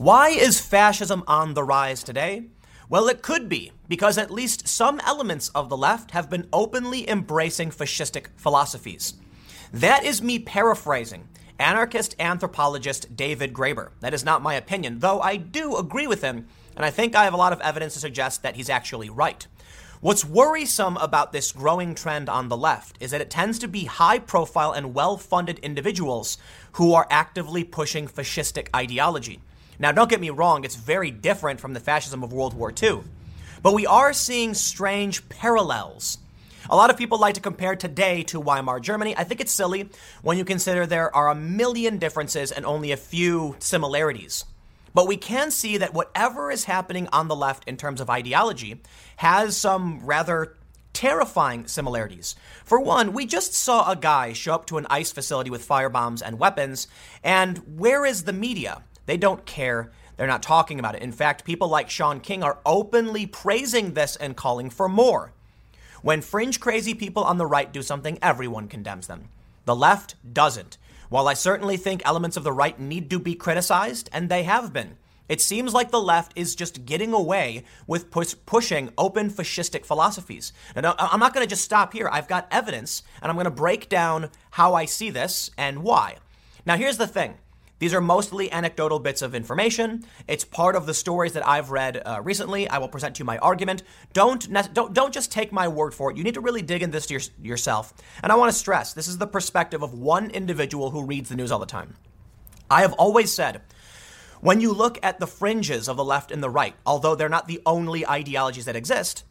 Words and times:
Why 0.00 0.30
is 0.30 0.62
fascism 0.62 1.24
on 1.26 1.52
the 1.52 1.62
rise 1.62 2.02
today? 2.02 2.44
Well, 2.88 3.06
it 3.08 3.20
could 3.20 3.50
be 3.50 3.72
because 3.86 4.16
at 4.16 4.30
least 4.30 4.66
some 4.66 4.98
elements 5.00 5.50
of 5.50 5.68
the 5.68 5.76
left 5.76 6.12
have 6.12 6.30
been 6.30 6.48
openly 6.54 7.06
embracing 7.06 7.70
fascistic 7.70 8.28
philosophies. 8.34 9.12
That 9.74 10.02
is 10.02 10.22
me 10.22 10.38
paraphrasing 10.38 11.28
anarchist 11.58 12.16
anthropologist 12.18 13.14
David 13.14 13.52
Graeber. 13.52 13.90
That 14.00 14.14
is 14.14 14.24
not 14.24 14.40
my 14.40 14.54
opinion, 14.54 15.00
though 15.00 15.20
I 15.20 15.36
do 15.36 15.76
agree 15.76 16.06
with 16.06 16.22
him, 16.22 16.46
and 16.76 16.86
I 16.86 16.90
think 16.90 17.14
I 17.14 17.24
have 17.24 17.34
a 17.34 17.36
lot 17.36 17.52
of 17.52 17.60
evidence 17.60 17.92
to 17.92 18.00
suggest 18.00 18.42
that 18.42 18.56
he's 18.56 18.70
actually 18.70 19.10
right. 19.10 19.46
What's 20.00 20.24
worrisome 20.24 20.96
about 20.96 21.34
this 21.34 21.52
growing 21.52 21.94
trend 21.94 22.30
on 22.30 22.48
the 22.48 22.56
left 22.56 22.96
is 23.00 23.10
that 23.10 23.20
it 23.20 23.28
tends 23.28 23.58
to 23.58 23.68
be 23.68 23.84
high 23.84 24.18
profile 24.18 24.72
and 24.72 24.94
well 24.94 25.18
funded 25.18 25.58
individuals 25.58 26.38
who 26.72 26.94
are 26.94 27.06
actively 27.10 27.64
pushing 27.64 28.08
fascistic 28.08 28.68
ideology. 28.74 29.42
Now, 29.80 29.90
don't 29.90 30.08
get 30.08 30.20
me 30.20 30.30
wrong, 30.30 30.64
it's 30.64 30.76
very 30.76 31.10
different 31.10 31.58
from 31.58 31.74
the 31.74 31.80
fascism 31.80 32.22
of 32.22 32.32
World 32.32 32.54
War 32.54 32.72
II. 32.80 33.00
But 33.62 33.74
we 33.74 33.86
are 33.86 34.12
seeing 34.12 34.54
strange 34.54 35.28
parallels 35.28 36.18
a 36.68 36.76
lot 36.76 36.90
of 36.90 36.96
people 36.96 37.18
like 37.18 37.34
to 37.34 37.40
compare 37.40 37.74
today 37.74 38.22
to 38.24 38.40
Weimar 38.40 38.80
Germany. 38.80 39.16
I 39.16 39.24
think 39.24 39.40
it's 39.40 39.52
silly 39.52 39.88
when 40.22 40.36
you 40.36 40.44
consider 40.44 40.86
there 40.86 41.14
are 41.14 41.28
a 41.28 41.34
million 41.34 41.98
differences 41.98 42.52
and 42.52 42.66
only 42.66 42.92
a 42.92 42.96
few 42.96 43.56
similarities. 43.58 44.44
But 44.92 45.08
we 45.08 45.16
can 45.16 45.50
see 45.50 45.78
that 45.78 45.94
whatever 45.94 46.50
is 46.50 46.64
happening 46.64 47.08
on 47.12 47.28
the 47.28 47.36
left 47.36 47.64
in 47.66 47.76
terms 47.76 48.00
of 48.00 48.10
ideology 48.10 48.80
has 49.16 49.56
some 49.56 50.04
rather 50.04 50.56
terrifying 50.92 51.66
similarities. 51.66 52.34
For 52.64 52.80
one, 52.80 53.12
we 53.12 53.24
just 53.24 53.54
saw 53.54 53.90
a 53.90 53.96
guy 53.96 54.32
show 54.32 54.54
up 54.54 54.66
to 54.66 54.78
an 54.78 54.86
ICE 54.90 55.10
facility 55.10 55.48
with 55.48 55.66
firebombs 55.66 56.20
and 56.24 56.38
weapons, 56.38 56.88
and 57.22 57.58
where 57.78 58.04
is 58.04 58.24
the 58.24 58.32
media? 58.32 58.82
They 59.10 59.16
don't 59.16 59.44
care. 59.44 59.90
They're 60.16 60.28
not 60.28 60.40
talking 60.40 60.78
about 60.78 60.94
it. 60.94 61.02
In 61.02 61.10
fact, 61.10 61.44
people 61.44 61.66
like 61.66 61.90
Shaun 61.90 62.20
King 62.20 62.44
are 62.44 62.60
openly 62.64 63.26
praising 63.26 63.94
this 63.94 64.14
and 64.14 64.36
calling 64.36 64.70
for 64.70 64.88
more. 64.88 65.32
When 66.00 66.22
fringe 66.22 66.60
crazy 66.60 66.94
people 66.94 67.24
on 67.24 67.36
the 67.36 67.44
right 67.44 67.72
do 67.72 67.82
something, 67.82 68.20
everyone 68.22 68.68
condemns 68.68 69.08
them. 69.08 69.28
The 69.64 69.74
left 69.74 70.14
doesn't. 70.32 70.78
While 71.08 71.26
I 71.26 71.34
certainly 71.34 71.76
think 71.76 72.02
elements 72.04 72.36
of 72.36 72.44
the 72.44 72.52
right 72.52 72.78
need 72.78 73.10
to 73.10 73.18
be 73.18 73.34
criticized, 73.34 74.08
and 74.12 74.28
they 74.28 74.44
have 74.44 74.72
been, 74.72 74.96
it 75.28 75.40
seems 75.40 75.74
like 75.74 75.90
the 75.90 76.00
left 76.00 76.30
is 76.36 76.54
just 76.54 76.86
getting 76.86 77.12
away 77.12 77.64
with 77.88 78.12
push- 78.12 78.36
pushing 78.46 78.92
open 78.96 79.28
fascistic 79.28 79.84
philosophies. 79.84 80.52
And 80.76 80.86
I'm 80.86 81.18
not 81.18 81.34
going 81.34 81.44
to 81.44 81.50
just 81.50 81.64
stop 81.64 81.94
here. 81.94 82.08
I've 82.12 82.28
got 82.28 82.46
evidence, 82.52 83.02
and 83.20 83.28
I'm 83.28 83.34
going 83.34 83.44
to 83.46 83.50
break 83.50 83.88
down 83.88 84.30
how 84.52 84.74
I 84.74 84.84
see 84.84 85.10
this 85.10 85.50
and 85.58 85.82
why. 85.82 86.18
Now, 86.64 86.76
here's 86.76 86.98
the 86.98 87.08
thing 87.08 87.38
these 87.80 87.94
are 87.94 88.00
mostly 88.00 88.52
anecdotal 88.52 88.98
bits 88.98 89.22
of 89.22 89.34
information. 89.34 90.04
It's 90.28 90.44
part 90.44 90.76
of 90.76 90.84
the 90.84 90.94
stories 90.94 91.32
that 91.32 91.46
I've 91.48 91.70
read 91.70 92.00
uh, 92.04 92.20
recently. 92.22 92.68
I 92.68 92.76
will 92.76 92.88
present 92.88 93.16
to 93.16 93.20
you 93.20 93.24
my 93.24 93.38
argument. 93.38 93.82
Don't, 94.12 94.52
don't, 94.74 94.92
don't 94.92 95.14
just 95.14 95.32
take 95.32 95.50
my 95.50 95.66
word 95.66 95.94
for 95.94 96.10
it. 96.10 96.16
You 96.18 96.22
need 96.22 96.34
to 96.34 96.42
really 96.42 96.60
dig 96.60 96.82
into 96.82 96.92
this 96.92 97.10
your, 97.10 97.22
yourself. 97.42 97.94
And 98.22 98.30
I 98.30 98.36
want 98.36 98.52
to 98.52 98.58
stress 98.58 98.92
this 98.92 99.08
is 99.08 99.16
the 99.16 99.26
perspective 99.26 99.82
of 99.82 99.94
one 99.94 100.30
individual 100.30 100.90
who 100.90 101.04
reads 101.04 101.30
the 101.30 101.36
news 101.36 101.50
all 101.50 101.58
the 101.58 101.66
time. 101.66 101.96
I 102.70 102.82
have 102.82 102.92
always 102.92 103.34
said, 103.34 103.62
when 104.42 104.60
you 104.60 104.72
look 104.72 104.98
at 105.02 105.18
the 105.18 105.26
fringes 105.26 105.88
of 105.88 105.96
the 105.96 106.04
left 106.04 106.30
and 106.30 106.42
the 106.42 106.50
right, 106.50 106.74
although 106.84 107.14
they're 107.14 107.28
not 107.30 107.48
the 107.48 107.62
only 107.64 108.06
ideologies 108.06 108.66
that 108.66 108.76
exist, 108.76 109.24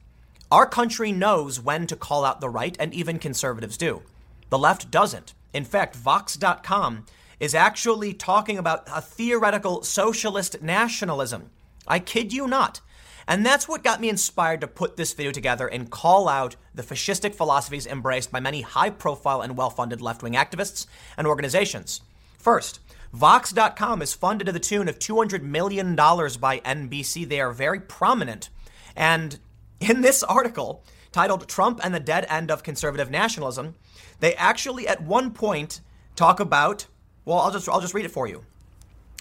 our 0.51 0.65
country 0.65 1.11
knows 1.11 1.59
when 1.59 1.85
to 1.85 1.95
call 1.95 2.25
out 2.25 2.41
the 2.41 2.49
right, 2.49 2.75
and 2.79 2.95
even 2.95 3.19
conservatives 3.19 3.77
do. 3.77 4.01
The 4.49 4.57
left 4.57 4.89
doesn't. 4.89 5.35
In 5.53 5.65
fact, 5.65 5.95
Vox.com 5.95 7.05
is 7.39 7.55
actually 7.55 8.13
talking 8.13 8.57
about 8.57 8.83
a 8.93 9.01
theoretical 9.01 9.83
socialist 9.83 10.61
nationalism. 10.61 11.51
I 11.87 11.99
kid 11.99 12.33
you 12.33 12.47
not. 12.47 12.81
And 13.27 13.45
that's 13.45 13.67
what 13.67 13.83
got 13.83 14.01
me 14.01 14.09
inspired 14.09 14.61
to 14.61 14.67
put 14.67 14.97
this 14.97 15.13
video 15.13 15.31
together 15.31 15.67
and 15.67 15.91
call 15.91 16.27
out 16.27 16.55
the 16.73 16.81
fascistic 16.81 17.35
philosophies 17.35 17.85
embraced 17.85 18.31
by 18.31 18.39
many 18.39 18.61
high 18.61 18.89
profile 18.89 19.41
and 19.41 19.55
well 19.55 19.69
funded 19.69 20.01
left 20.01 20.23
wing 20.23 20.33
activists 20.33 20.87
and 21.15 21.27
organizations. 21.27 22.01
First, 22.39 22.79
Vox.com 23.13 24.01
is 24.01 24.13
funded 24.13 24.47
to 24.47 24.51
the 24.51 24.59
tune 24.59 24.87
of 24.87 24.99
$200 24.99 25.41
million 25.41 25.95
by 25.95 26.61
NBC. 26.65 27.27
They 27.27 27.39
are 27.39 27.51
very 27.51 27.79
prominent. 27.79 28.49
And 28.95 29.39
in 29.79 30.01
this 30.01 30.23
article, 30.23 30.83
titled 31.11 31.47
Trump 31.47 31.79
and 31.83 31.93
the 31.93 31.99
Dead 31.99 32.25
End 32.29 32.51
of 32.51 32.63
Conservative 32.63 33.09
Nationalism, 33.09 33.75
they 34.19 34.35
actually 34.35 34.87
at 34.87 35.01
one 35.01 35.31
point 35.31 35.81
talk 36.15 36.39
about 36.39 36.87
well, 37.29 37.39
I'll 37.39 37.51
just 37.51 37.69
I'll 37.69 37.79
just 37.79 37.93
read 37.93 38.05
it 38.05 38.11
for 38.11 38.27
you. 38.27 38.43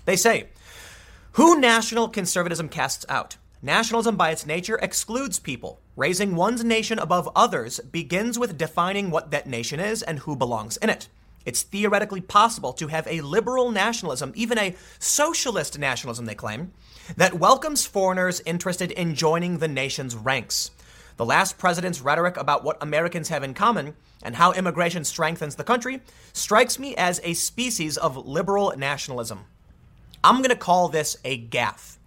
They 0.06 0.16
say, 0.16 0.48
"Who 1.32 1.60
national 1.60 2.08
conservatism 2.08 2.70
casts 2.70 3.04
out. 3.10 3.36
Nationalism 3.60 4.16
by 4.16 4.30
its 4.30 4.46
nature 4.46 4.78
excludes 4.80 5.38
people. 5.38 5.78
Raising 5.94 6.34
one's 6.34 6.64
nation 6.64 6.98
above 6.98 7.28
others 7.36 7.80
begins 7.80 8.38
with 8.38 8.56
defining 8.56 9.10
what 9.10 9.30
that 9.30 9.46
nation 9.46 9.78
is 9.78 10.02
and 10.02 10.20
who 10.20 10.36
belongs 10.36 10.78
in 10.78 10.88
it." 10.88 11.08
It's 11.44 11.62
theoretically 11.62 12.22
possible 12.22 12.72
to 12.74 12.88
have 12.88 13.06
a 13.06 13.20
liberal 13.20 13.70
nationalism, 13.70 14.32
even 14.34 14.56
a 14.56 14.74
socialist 14.98 15.78
nationalism, 15.78 16.24
they 16.24 16.34
claim, 16.34 16.72
that 17.16 17.38
welcomes 17.38 17.84
foreigners 17.84 18.40
interested 18.46 18.90
in 18.90 19.14
joining 19.14 19.58
the 19.58 19.68
nation's 19.68 20.16
ranks. 20.16 20.70
The 21.18 21.26
last 21.26 21.58
president's 21.58 22.00
rhetoric 22.00 22.36
about 22.36 22.62
what 22.62 22.80
Americans 22.80 23.28
have 23.28 23.42
in 23.42 23.52
common 23.52 23.96
and 24.22 24.36
how 24.36 24.52
immigration 24.52 25.04
strengthens 25.04 25.56
the 25.56 25.64
country 25.64 26.00
strikes 26.32 26.78
me 26.78 26.94
as 26.94 27.20
a 27.24 27.34
species 27.34 27.96
of 27.98 28.16
liberal 28.16 28.72
nationalism. 28.76 29.40
I'm 30.22 30.36
going 30.36 30.50
to 30.50 30.56
call 30.56 30.88
this 30.88 31.16
a 31.24 31.44
gaffe. 31.48 31.98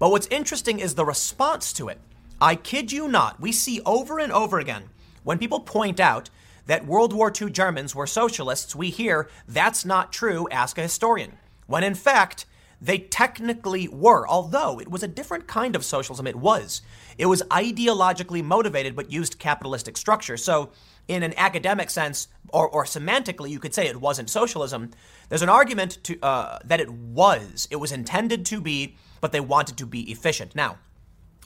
But 0.00 0.10
what's 0.10 0.26
interesting 0.26 0.80
is 0.80 0.96
the 0.96 1.04
response 1.04 1.72
to 1.74 1.88
it. 1.88 2.00
I 2.40 2.56
kid 2.56 2.90
you 2.90 3.06
not, 3.06 3.40
we 3.40 3.52
see 3.52 3.80
over 3.86 4.18
and 4.18 4.32
over 4.32 4.58
again 4.58 4.90
when 5.22 5.38
people 5.38 5.60
point 5.60 6.00
out 6.00 6.28
that 6.66 6.86
World 6.86 7.12
War 7.12 7.32
II 7.40 7.50
Germans 7.50 7.94
were 7.94 8.06
socialists, 8.06 8.74
we 8.74 8.90
hear 8.90 9.28
that's 9.46 9.84
not 9.84 10.12
true, 10.12 10.48
ask 10.50 10.76
a 10.76 10.82
historian. 10.82 11.38
When 11.66 11.84
in 11.84 11.94
fact, 11.94 12.46
they 12.80 12.98
technically 12.98 13.88
were, 13.88 14.28
although 14.28 14.80
it 14.80 14.90
was 14.90 15.02
a 15.02 15.08
different 15.08 15.46
kind 15.46 15.74
of 15.74 15.84
socialism. 15.84 16.26
It 16.26 16.36
was. 16.36 16.82
It 17.16 17.26
was 17.26 17.42
ideologically 17.44 18.44
motivated 18.44 18.94
but 18.94 19.10
used 19.10 19.38
capitalistic 19.38 19.96
structure. 19.96 20.36
So, 20.36 20.70
in 21.08 21.22
an 21.22 21.34
academic 21.36 21.88
sense, 21.88 22.28
or, 22.48 22.68
or 22.68 22.84
semantically, 22.84 23.50
you 23.50 23.60
could 23.60 23.72
say 23.72 23.86
it 23.86 24.00
wasn't 24.00 24.28
socialism. 24.28 24.90
There's 25.28 25.42
an 25.42 25.48
argument 25.48 25.98
to, 26.04 26.18
uh, 26.20 26.58
that 26.64 26.80
it 26.80 26.90
was. 26.90 27.68
It 27.70 27.76
was 27.76 27.92
intended 27.92 28.44
to 28.46 28.60
be, 28.60 28.96
but 29.20 29.32
they 29.32 29.40
wanted 29.40 29.76
to 29.78 29.86
be 29.86 30.10
efficient. 30.10 30.54
Now, 30.54 30.78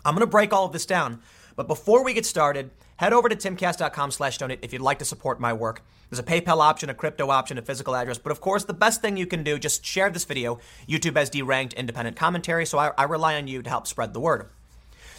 I'm 0.05 0.15
going 0.15 0.27
to 0.27 0.31
break 0.31 0.53
all 0.53 0.65
of 0.65 0.73
this 0.73 0.87
down. 0.87 1.21
But 1.57 1.69
before 1.69 2.03
we 2.03 2.15
get 2.15 2.25
started, 2.25 2.71
head 2.97 3.13
over 3.13 3.29
to 3.29 3.37
timcast.com 3.37 4.11
slash 4.13 4.39
donate 4.39 4.61
if 4.63 4.73
you'd 4.73 4.83
like 4.83 4.99
to 5.01 5.05
support 5.05 5.41
my 5.41 5.53
work. 5.53 5.83
There's 6.11 6.19
a 6.19 6.25
PayPal 6.25 6.61
option, 6.61 6.91
a 6.91 6.95
crypto 6.95 7.31
option, 7.31 7.57
a 7.57 7.63
physical 7.63 7.95
address. 7.95 8.19
But 8.19 8.33
of 8.33 8.41
course, 8.41 8.65
the 8.65 8.75
best 8.75 9.01
thing 9.01 9.17
you 9.17 9.27
can 9.27 9.45
do, 9.45 9.59
just 9.59 9.85
share 9.85 10.11
this 10.11 10.25
video. 10.25 10.59
YouTube 10.89 11.17
has 11.17 11.31
deranked 11.31 11.77
independent 11.77 12.17
commentary, 12.17 12.67
so 12.67 12.79
I, 12.79 12.91
I 12.99 13.05
rely 13.05 13.37
on 13.37 13.47
you 13.47 13.63
to 13.63 13.71
help 13.71 13.87
spread 13.87 14.13
the 14.13 14.21
word. 14.21 14.49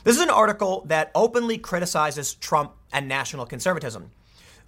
This 0.04 0.18
is 0.18 0.22
an 0.22 0.30
article 0.30 0.84
that 0.88 1.12
openly 1.16 1.58
criticizes 1.58 2.34
Trump 2.34 2.74
and 2.92 3.08
national 3.08 3.46
conservatism, 3.46 4.12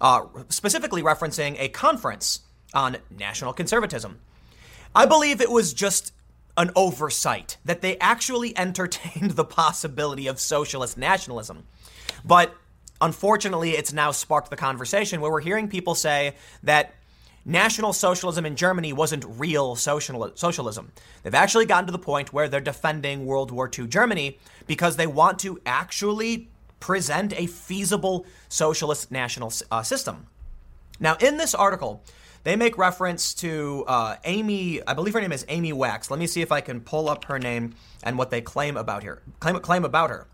uh, 0.00 0.22
specifically 0.48 1.02
referencing 1.02 1.56
a 1.58 1.68
conference 1.68 2.40
on 2.72 2.96
national 3.10 3.52
conservatism. 3.52 4.20
I 4.94 5.06
believe 5.06 5.40
it 5.40 5.50
was 5.50 5.74
just 5.74 6.12
an 6.56 6.70
oversight 6.76 7.58
that 7.64 7.82
they 7.82 7.98
actually 7.98 8.56
entertained 8.64 9.32
the 9.32 9.44
possibility 9.44 10.26
of 10.26 10.40
socialist 10.40 10.96
nationalism. 10.96 11.64
But 12.24 12.54
unfortunately, 13.00 13.72
it's 13.72 13.92
now 13.92 14.10
sparked 14.10 14.50
the 14.50 14.56
conversation 14.56 15.20
where 15.20 15.30
we're 15.30 15.40
hearing 15.40 15.68
people 15.68 15.94
say 15.94 16.34
that 16.62 16.94
National 17.44 17.92
Socialism 17.92 18.46
in 18.46 18.56
Germany 18.56 18.92
wasn't 18.92 19.24
real 19.28 19.76
social- 19.76 20.32
socialism. 20.34 20.92
They've 21.22 21.34
actually 21.34 21.66
gotten 21.66 21.86
to 21.86 21.92
the 21.92 21.98
point 21.98 22.32
where 22.32 22.48
they're 22.48 22.60
defending 22.60 23.26
World 23.26 23.50
War 23.50 23.70
II 23.76 23.86
Germany 23.86 24.38
because 24.66 24.96
they 24.96 25.06
want 25.06 25.38
to 25.40 25.60
actually 25.66 26.48
present 26.80 27.32
a 27.38 27.46
feasible 27.46 28.26
socialist 28.48 29.10
national 29.10 29.52
uh, 29.70 29.82
system. 29.82 30.26
Now, 30.98 31.16
in 31.16 31.36
this 31.36 31.54
article, 31.54 32.02
they 32.44 32.56
make 32.56 32.78
reference 32.78 33.34
to 33.34 33.84
uh, 33.88 34.16
Amy, 34.24 34.80
I 34.86 34.94
believe 34.94 35.14
her 35.14 35.20
name 35.20 35.32
is 35.32 35.44
Amy 35.48 35.72
Wax. 35.72 36.10
Let 36.10 36.20
me 36.20 36.26
see 36.26 36.40
if 36.40 36.52
I 36.52 36.60
can 36.60 36.80
pull 36.80 37.08
up 37.08 37.24
her 37.24 37.38
name 37.38 37.74
and 38.02 38.16
what 38.16 38.30
they 38.30 38.40
claim 38.40 38.76
about 38.76 39.02
her. 39.02 39.22
Claim, 39.40 39.58
claim 39.60 39.84
about 39.84 40.10
her. 40.10 40.26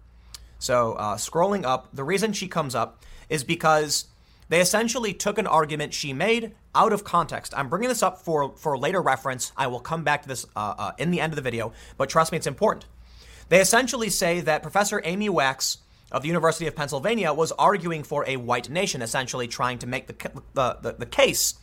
So, 0.60 0.92
uh, 0.92 1.16
scrolling 1.16 1.64
up, 1.64 1.88
the 1.92 2.04
reason 2.04 2.32
she 2.32 2.46
comes 2.46 2.74
up 2.74 3.02
is 3.28 3.42
because 3.42 4.04
they 4.50 4.60
essentially 4.60 5.14
took 5.14 5.38
an 5.38 5.46
argument 5.46 5.94
she 5.94 6.12
made 6.12 6.52
out 6.74 6.92
of 6.92 7.02
context. 7.02 7.54
I'm 7.56 7.68
bringing 7.68 7.88
this 7.88 8.02
up 8.02 8.18
for, 8.18 8.52
for 8.56 8.76
later 8.76 9.00
reference. 9.00 9.52
I 9.56 9.68
will 9.68 9.80
come 9.80 10.04
back 10.04 10.22
to 10.22 10.28
this 10.28 10.44
uh, 10.54 10.74
uh, 10.78 10.92
in 10.98 11.10
the 11.10 11.20
end 11.20 11.32
of 11.32 11.36
the 11.36 11.42
video, 11.42 11.72
but 11.96 12.08
trust 12.08 12.30
me, 12.30 12.38
it's 12.38 12.46
important. 12.46 12.84
They 13.48 13.60
essentially 13.60 14.10
say 14.10 14.40
that 14.42 14.62
Professor 14.62 15.00
Amy 15.04 15.28
Wax 15.28 15.78
of 16.12 16.22
the 16.22 16.28
University 16.28 16.66
of 16.66 16.76
Pennsylvania 16.76 17.32
was 17.32 17.52
arguing 17.52 18.02
for 18.02 18.24
a 18.28 18.36
white 18.36 18.68
nation, 18.68 19.02
essentially 19.02 19.48
trying 19.48 19.78
to 19.78 19.86
make 19.86 20.06
the, 20.06 20.30
the, 20.54 20.78
the, 20.82 20.92
the 20.98 21.06
case 21.06 21.54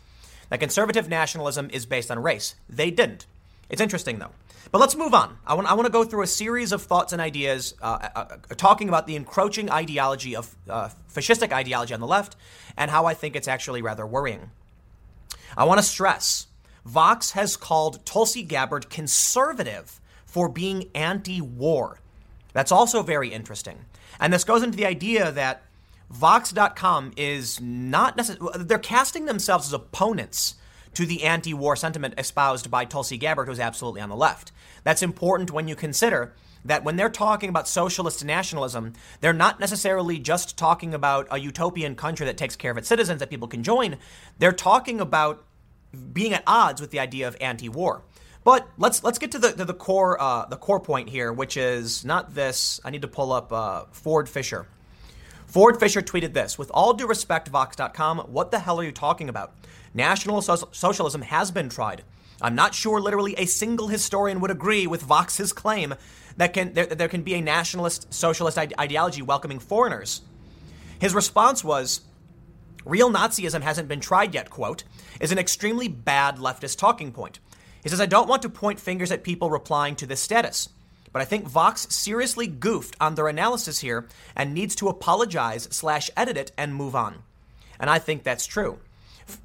that 0.49 0.59
conservative 0.59 1.07
nationalism 1.07 1.69
is 1.71 1.85
based 1.85 2.09
on 2.09 2.19
race. 2.19 2.55
They 2.69 2.89
didn't. 2.89 3.25
It's 3.69 3.81
interesting, 3.81 4.19
though. 4.19 4.31
But 4.71 4.79
let's 4.79 4.95
move 4.95 5.13
on. 5.13 5.37
I 5.45 5.53
want, 5.53 5.69
I 5.69 5.73
want 5.73 5.85
to 5.85 5.91
go 5.91 6.03
through 6.03 6.23
a 6.23 6.27
series 6.27 6.71
of 6.71 6.81
thoughts 6.81 7.13
and 7.13 7.21
ideas 7.21 7.73
uh, 7.81 8.09
uh, 8.15 8.19
uh, 8.19 8.55
talking 8.55 8.89
about 8.89 9.07
the 9.07 9.15
encroaching 9.15 9.71
ideology 9.71 10.35
of 10.35 10.55
uh, 10.69 10.89
fascistic 11.13 11.51
ideology 11.51 11.93
on 11.93 11.99
the 11.99 12.07
left 12.07 12.35
and 12.75 12.91
how 12.91 13.05
I 13.05 13.13
think 13.13 13.35
it's 13.35 13.47
actually 13.47 13.81
rather 13.81 14.05
worrying. 14.05 14.51
I 15.55 15.63
want 15.63 15.79
to 15.79 15.83
stress 15.83 16.47
Vox 16.85 17.31
has 17.31 17.57
called 17.57 18.05
Tulsi 18.05 18.43
Gabbard 18.43 18.89
conservative 18.89 19.99
for 20.25 20.47
being 20.47 20.89
anti 20.95 21.41
war. 21.41 21.99
That's 22.53 22.71
also 22.71 23.03
very 23.03 23.29
interesting. 23.29 23.85
And 24.19 24.33
this 24.33 24.43
goes 24.43 24.63
into 24.63 24.77
the 24.77 24.85
idea 24.85 25.31
that 25.31 25.63
Vox.com 26.09 27.11
is 27.17 27.59
not 27.59 28.15
necessarily, 28.15 28.63
they're 28.63 28.79
casting 28.79 29.25
themselves 29.25 29.67
as 29.67 29.73
opponents 29.73 30.55
to 30.97 31.05
the 31.05 31.25
anti 31.25 31.53
war 31.53 31.75
sentiment 31.75 32.15
espoused 32.17 32.71
by 32.71 32.83
Tulsi 32.83 33.17
Gabbard, 33.17 33.47
who's 33.47 33.59
absolutely 33.59 34.01
on 34.01 34.09
the 34.09 34.15
left. 34.15 34.51
That's 34.83 35.03
important 35.03 35.51
when 35.51 35.67
you 35.67 35.75
consider 35.75 36.33
that 36.65 36.83
when 36.83 36.95
they're 36.95 37.07
talking 37.07 37.49
about 37.49 37.67
socialist 37.67 38.25
nationalism, 38.25 38.93
they're 39.21 39.31
not 39.31 39.59
necessarily 39.59 40.17
just 40.17 40.57
talking 40.57 40.95
about 40.95 41.27
a 41.29 41.37
utopian 41.37 41.93
country 41.93 42.25
that 42.25 42.35
takes 42.35 42.55
care 42.55 42.71
of 42.71 42.79
its 42.79 42.87
citizens 42.87 43.19
that 43.19 43.29
people 43.29 43.47
can 43.47 43.61
join. 43.61 43.97
They're 44.39 44.51
talking 44.51 44.99
about 44.99 45.45
being 46.13 46.33
at 46.33 46.41
odds 46.47 46.81
with 46.81 46.89
the 46.89 46.99
idea 46.99 47.27
of 47.27 47.37
anti-war. 47.39 48.01
But 48.43 48.67
let's 48.79 49.03
let's 49.03 49.19
get 49.19 49.33
to 49.33 49.39
the 49.39 49.51
to 49.51 49.65
the 49.65 49.75
core 49.75 50.19
uh, 50.19 50.47
the 50.47 50.57
core 50.57 50.79
point 50.79 51.09
here, 51.09 51.31
which 51.31 51.57
is 51.57 52.05
not 52.05 52.33
this. 52.33 52.81
I 52.83 52.89
need 52.89 53.03
to 53.03 53.07
pull 53.07 53.31
up 53.31 53.53
uh, 53.53 53.83
Ford 53.91 54.27
Fischer. 54.27 54.65
Ford 55.45 55.79
Fischer 55.79 56.01
tweeted 56.01 56.33
this: 56.33 56.57
"With 56.57 56.71
all 56.73 56.95
due 56.95 57.05
respect, 57.05 57.49
Vox.com, 57.49 58.17
what 58.29 58.49
the 58.49 58.57
hell 58.57 58.79
are 58.79 58.83
you 58.83 58.91
talking 58.91 59.29
about? 59.29 59.53
National 59.97 60.41
so- 60.41 60.69
socialism 60.71 61.23
has 61.23 61.51
been 61.51 61.69
tried. 61.69 62.03
I'm 62.39 62.55
not 62.55 62.75
sure 62.75 63.01
literally 63.01 63.33
a 63.37 63.47
single 63.47 63.87
historian 63.87 64.39
would 64.39 64.51
agree 64.51 64.85
with 64.85 65.01
Vox's 65.01 65.51
claim 65.51 65.95
that 66.37 66.53
can 66.53 66.73
there, 66.73 66.85
there 66.85 67.09
can 67.09 67.23
be 67.23 67.33
a 67.33 67.41
nationalist 67.41 68.13
socialist 68.13 68.59
ide- 68.59 68.79
ideology 68.79 69.23
welcoming 69.23 69.59
foreigners." 69.59 70.21
His 70.99 71.15
response 71.15 71.63
was, 71.63 72.01
"Real 72.85 73.11
Nazism 73.11 73.63
hasn't 73.63 73.87
been 73.87 73.99
tried 73.99 74.35
yet." 74.35 74.51
Quote 74.51 74.83
is 75.19 75.31
an 75.31 75.39
extremely 75.39 75.87
bad 75.87 76.37
leftist 76.37 76.77
talking 76.77 77.11
point. 77.11 77.39
He 77.81 77.89
says, 77.89 78.01
I 78.01 78.05
don't 78.05 78.27
want 78.27 78.43
to 78.43 78.49
point 78.49 78.79
fingers 78.79 79.11
at 79.11 79.23
people 79.23 79.49
replying 79.49 79.95
to 79.95 80.05
this 80.05 80.21
status, 80.21 80.69
but 81.11 81.21
I 81.21 81.25
think 81.25 81.47
Vox 81.47 81.87
seriously 81.89 82.45
goofed 82.45 82.95
on 82.99 83.15
their 83.15 83.27
analysis 83.27 83.79
here 83.79 84.07
and 84.35 84.53
needs 84.53 84.75
to 84.75 84.89
apologize 84.89 85.67
slash 85.71 86.11
edit 86.15 86.37
it 86.37 86.51
and 86.57 86.75
move 86.75 86.95
on. 86.95 87.23
And 87.79 87.89
I 87.89 87.97
think 87.97 88.23
that's 88.23 88.45
true. 88.45 88.79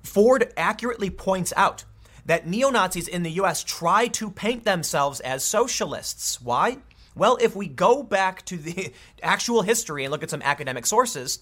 Ford 0.02 0.52
accurately 0.56 1.10
points 1.10 1.52
out 1.56 1.84
that 2.24 2.46
neo 2.46 2.70
Nazis 2.70 3.08
in 3.08 3.22
the 3.22 3.32
US 3.32 3.64
try 3.64 4.06
to 4.08 4.30
paint 4.30 4.64
themselves 4.64 5.20
as 5.20 5.44
socialists. 5.44 6.40
Why? 6.40 6.78
Well, 7.14 7.36
if 7.40 7.54
we 7.54 7.66
go 7.66 8.02
back 8.02 8.44
to 8.46 8.56
the 8.56 8.92
actual 9.22 9.62
history 9.62 10.04
and 10.04 10.12
look 10.12 10.22
at 10.22 10.30
some 10.30 10.42
academic 10.42 10.86
sources, 10.86 11.40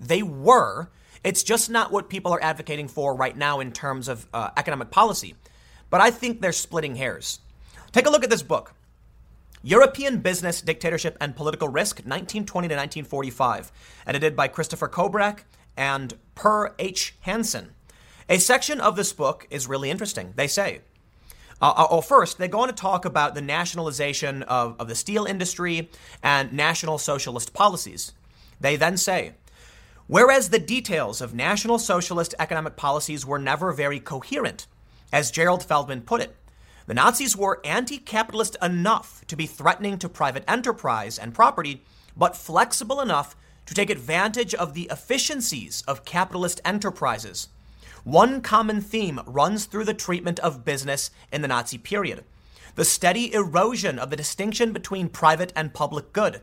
they 0.00 0.22
were 0.22 0.88
it's 1.24 1.44
just 1.44 1.70
not 1.70 1.92
what 1.92 2.08
people 2.08 2.32
are 2.32 2.42
advocating 2.42 2.88
for 2.88 3.14
right 3.14 3.36
now 3.36 3.60
in 3.60 3.70
terms 3.72 4.08
of 4.08 4.26
uh, 4.34 4.50
economic 4.56 4.90
policy. 4.90 5.36
But 5.88 6.00
I 6.00 6.10
think 6.10 6.40
they're 6.40 6.52
splitting 6.52 6.96
hairs. 6.96 7.38
Take 7.92 8.06
a 8.06 8.10
look 8.10 8.24
at 8.24 8.30
this 8.30 8.42
book 8.42 8.74
European 9.62 10.18
Business, 10.18 10.60
Dictatorship, 10.60 11.16
and 11.20 11.36
Political 11.36 11.68
Risk, 11.68 11.98
1920 11.98 12.68
to 12.68 12.74
1945, 12.74 13.70
edited 14.06 14.34
by 14.34 14.48
Christopher 14.48 14.88
Kobrak 14.88 15.40
and 15.76 16.14
Per 16.34 16.74
H. 16.78 17.14
Hansen. 17.20 17.72
A 18.32 18.38
section 18.38 18.80
of 18.80 18.96
this 18.96 19.12
book 19.12 19.46
is 19.50 19.66
really 19.66 19.90
interesting. 19.90 20.32
They 20.36 20.46
say, 20.46 20.80
uh, 21.60 21.74
uh, 21.76 21.86
oh, 21.90 22.00
first, 22.00 22.38
they 22.38 22.48
go 22.48 22.60
on 22.60 22.68
to 22.68 22.72
talk 22.72 23.04
about 23.04 23.34
the 23.34 23.42
nationalization 23.42 24.42
of, 24.44 24.74
of 24.80 24.88
the 24.88 24.94
steel 24.94 25.26
industry 25.26 25.90
and 26.22 26.50
national 26.50 26.96
socialist 26.96 27.52
policies. 27.52 28.14
They 28.58 28.76
then 28.76 28.96
say, 28.96 29.34
Whereas 30.06 30.48
the 30.48 30.58
details 30.58 31.20
of 31.20 31.34
National 31.34 31.78
Socialist 31.78 32.34
economic 32.38 32.74
policies 32.74 33.26
were 33.26 33.38
never 33.38 33.70
very 33.70 34.00
coherent, 34.00 34.66
as 35.12 35.30
Gerald 35.30 35.62
Feldman 35.62 36.00
put 36.00 36.22
it, 36.22 36.34
the 36.86 36.94
Nazis 36.94 37.36
were 37.36 37.60
anti 37.66 37.98
capitalist 37.98 38.56
enough 38.62 39.26
to 39.26 39.36
be 39.36 39.44
threatening 39.44 39.98
to 39.98 40.08
private 40.08 40.44
enterprise 40.48 41.18
and 41.18 41.34
property, 41.34 41.82
but 42.16 42.34
flexible 42.34 43.02
enough 43.02 43.36
to 43.66 43.74
take 43.74 43.90
advantage 43.90 44.54
of 44.54 44.72
the 44.72 44.88
efficiencies 44.90 45.84
of 45.86 46.06
capitalist 46.06 46.62
enterprises. 46.64 47.48
One 48.04 48.40
common 48.40 48.80
theme 48.80 49.20
runs 49.26 49.66
through 49.66 49.84
the 49.84 49.94
treatment 49.94 50.40
of 50.40 50.64
business 50.64 51.10
in 51.32 51.42
the 51.42 51.48
Nazi 51.48 51.78
period 51.78 52.24
the 52.74 52.84
steady 52.84 53.32
erosion 53.34 53.98
of 53.98 54.08
the 54.08 54.16
distinction 54.16 54.72
between 54.72 55.08
private 55.08 55.52
and 55.54 55.74
public 55.74 56.12
good. 56.12 56.40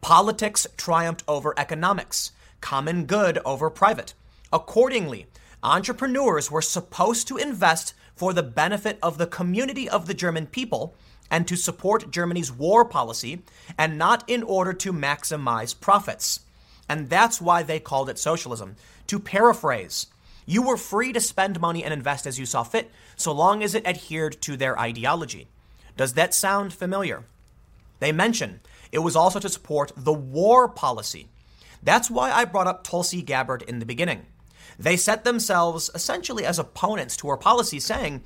Politics 0.00 0.66
triumphed 0.76 1.22
over 1.28 1.54
economics 1.58 2.32
common 2.60 3.04
good 3.04 3.38
over 3.44 3.68
private. 3.68 4.14
Accordingly, 4.52 5.26
entrepreneurs 5.62 6.50
were 6.50 6.62
supposed 6.62 7.28
to 7.28 7.36
invest 7.36 7.94
for 8.14 8.32
the 8.32 8.42
benefit 8.42 8.98
of 9.02 9.18
the 9.18 9.26
community 9.26 9.88
of 9.88 10.06
the 10.06 10.14
German 10.14 10.46
people 10.46 10.94
and 11.30 11.46
to 11.46 11.56
support 11.56 12.10
Germany's 12.10 12.50
war 12.50 12.84
policy 12.84 13.42
and 13.76 13.98
not 13.98 14.24
in 14.26 14.42
order 14.42 14.72
to 14.72 14.92
maximize 14.92 15.78
profits. 15.78 16.40
And 16.88 17.10
that's 17.10 17.40
why 17.40 17.62
they 17.62 17.80
called 17.80 18.08
it 18.08 18.18
socialism. 18.18 18.76
To 19.08 19.20
paraphrase, 19.20 20.06
you 20.46 20.62
were 20.62 20.76
free 20.76 21.12
to 21.12 21.20
spend 21.20 21.60
money 21.60 21.84
and 21.84 21.92
invest 21.92 22.26
as 22.26 22.38
you 22.38 22.46
saw 22.46 22.62
fit, 22.62 22.90
so 23.16 23.32
long 23.32 23.62
as 23.62 23.74
it 23.74 23.86
adhered 23.86 24.40
to 24.42 24.56
their 24.56 24.78
ideology. 24.78 25.48
Does 25.96 26.14
that 26.14 26.32
sound 26.32 26.72
familiar? 26.72 27.24
They 27.98 28.12
mention 28.12 28.60
it 28.92 29.00
was 29.00 29.16
also 29.16 29.40
to 29.40 29.48
support 29.48 29.92
the 29.96 30.12
war 30.12 30.68
policy, 30.68 31.28
that's 31.86 32.10
why 32.10 32.32
I 32.32 32.44
brought 32.44 32.66
up 32.66 32.82
Tulsi 32.82 33.22
Gabbard 33.22 33.62
in 33.62 33.78
the 33.78 33.86
beginning. 33.86 34.26
They 34.76 34.96
set 34.96 35.22
themselves 35.22 35.88
essentially 35.94 36.44
as 36.44 36.58
opponents 36.58 37.16
to 37.18 37.28
her 37.28 37.36
policy, 37.36 37.78
saying 37.78 38.22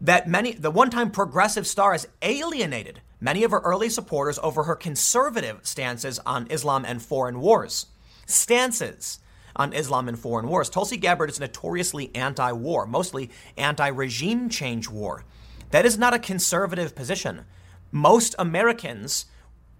that 0.00 0.28
many 0.28 0.52
the 0.52 0.72
one-time 0.72 1.12
progressive 1.12 1.66
star 1.66 1.92
has 1.92 2.08
alienated 2.22 3.00
many 3.20 3.44
of 3.44 3.52
her 3.52 3.60
early 3.60 3.88
supporters 3.88 4.38
over 4.42 4.64
her 4.64 4.74
conservative 4.74 5.60
stances 5.62 6.18
on 6.26 6.48
Islam 6.50 6.84
and 6.84 7.00
foreign 7.00 7.40
wars. 7.40 7.86
Stances 8.26 9.20
on 9.58 9.72
Islam 9.72 10.08
and 10.08 10.18
foreign 10.18 10.48
wars. 10.48 10.70
Tulsi 10.70 10.96
Gabbard 10.96 11.30
is 11.30 11.40
notoriously 11.40 12.14
anti-war, 12.14 12.86
mostly 12.86 13.30
anti-regime 13.56 14.48
change 14.48 14.88
war. 14.88 15.24
That 15.70 15.84
is 15.84 15.98
not 15.98 16.14
a 16.14 16.18
conservative 16.18 16.94
position. 16.94 17.44
Most 17.90 18.34
Americans 18.38 19.26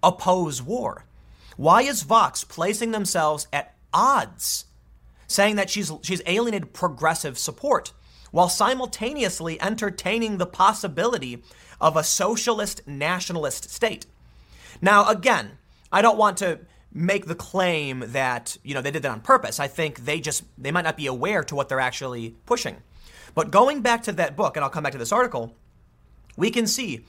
oppose 0.03 0.61
war. 0.61 1.05
Why 1.57 1.81
is 1.81 2.03
Vox 2.03 2.43
placing 2.43 2.91
themselves 2.91 3.47
at 3.51 3.75
odds, 3.93 4.65
saying 5.27 5.55
that 5.55 5.69
she's, 5.69 5.91
she's 6.03 6.21
alienated 6.25 6.73
progressive 6.73 7.37
support, 7.37 7.91
while 8.31 8.49
simultaneously 8.49 9.59
entertaining 9.61 10.37
the 10.37 10.45
possibility 10.45 11.43
of 11.81 11.97
a 11.97 12.03
socialist 12.03 12.87
nationalist 12.87 13.69
state? 13.69 14.05
Now, 14.81 15.07
again, 15.09 15.57
I 15.91 16.01
don't 16.01 16.17
want 16.17 16.37
to 16.37 16.59
make 16.91 17.25
the 17.25 17.35
claim 17.35 18.03
that 18.07 18.57
you 18.63 18.73
know 18.73 18.81
they 18.81 18.91
did 18.91 19.03
that 19.03 19.11
on 19.11 19.21
purpose. 19.21 19.59
I 19.59 19.67
think 19.67 20.05
they 20.05 20.19
just 20.19 20.43
they 20.57 20.71
might 20.71 20.83
not 20.83 20.97
be 20.97 21.07
aware 21.07 21.43
to 21.43 21.55
what 21.55 21.69
they're 21.69 21.79
actually 21.79 22.35
pushing. 22.45 22.77
But 23.35 23.51
going 23.51 23.81
back 23.81 24.03
to 24.03 24.11
that 24.13 24.35
book, 24.35 24.57
and 24.57 24.63
I'll 24.63 24.71
come 24.71 24.83
back 24.83 24.93
to 24.93 24.97
this 24.97 25.11
article, 25.11 25.55
we 26.35 26.49
can 26.49 26.65
see 26.67 27.05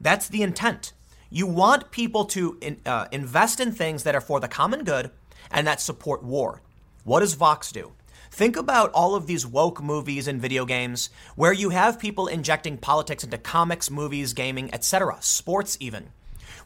that's 0.00 0.28
the 0.28 0.42
intent. 0.42 0.92
You 1.28 1.46
want 1.46 1.90
people 1.90 2.24
to 2.26 2.56
in, 2.60 2.80
uh, 2.86 3.06
invest 3.10 3.58
in 3.58 3.72
things 3.72 4.04
that 4.04 4.14
are 4.14 4.20
for 4.20 4.38
the 4.38 4.48
common 4.48 4.84
good 4.84 5.10
and 5.50 5.66
that 5.66 5.80
support 5.80 6.22
war. 6.22 6.62
What 7.04 7.20
does 7.20 7.34
Vox 7.34 7.72
do? 7.72 7.92
Think 8.30 8.56
about 8.56 8.92
all 8.92 9.14
of 9.14 9.26
these 9.26 9.46
woke 9.46 9.82
movies 9.82 10.28
and 10.28 10.40
video 10.40 10.64
games 10.64 11.10
where 11.36 11.52
you 11.52 11.70
have 11.70 11.98
people 11.98 12.26
injecting 12.26 12.76
politics 12.76 13.24
into 13.24 13.38
comics, 13.38 13.90
movies, 13.90 14.34
gaming, 14.34 14.72
etc., 14.74 15.16
sports 15.20 15.76
even. 15.80 16.10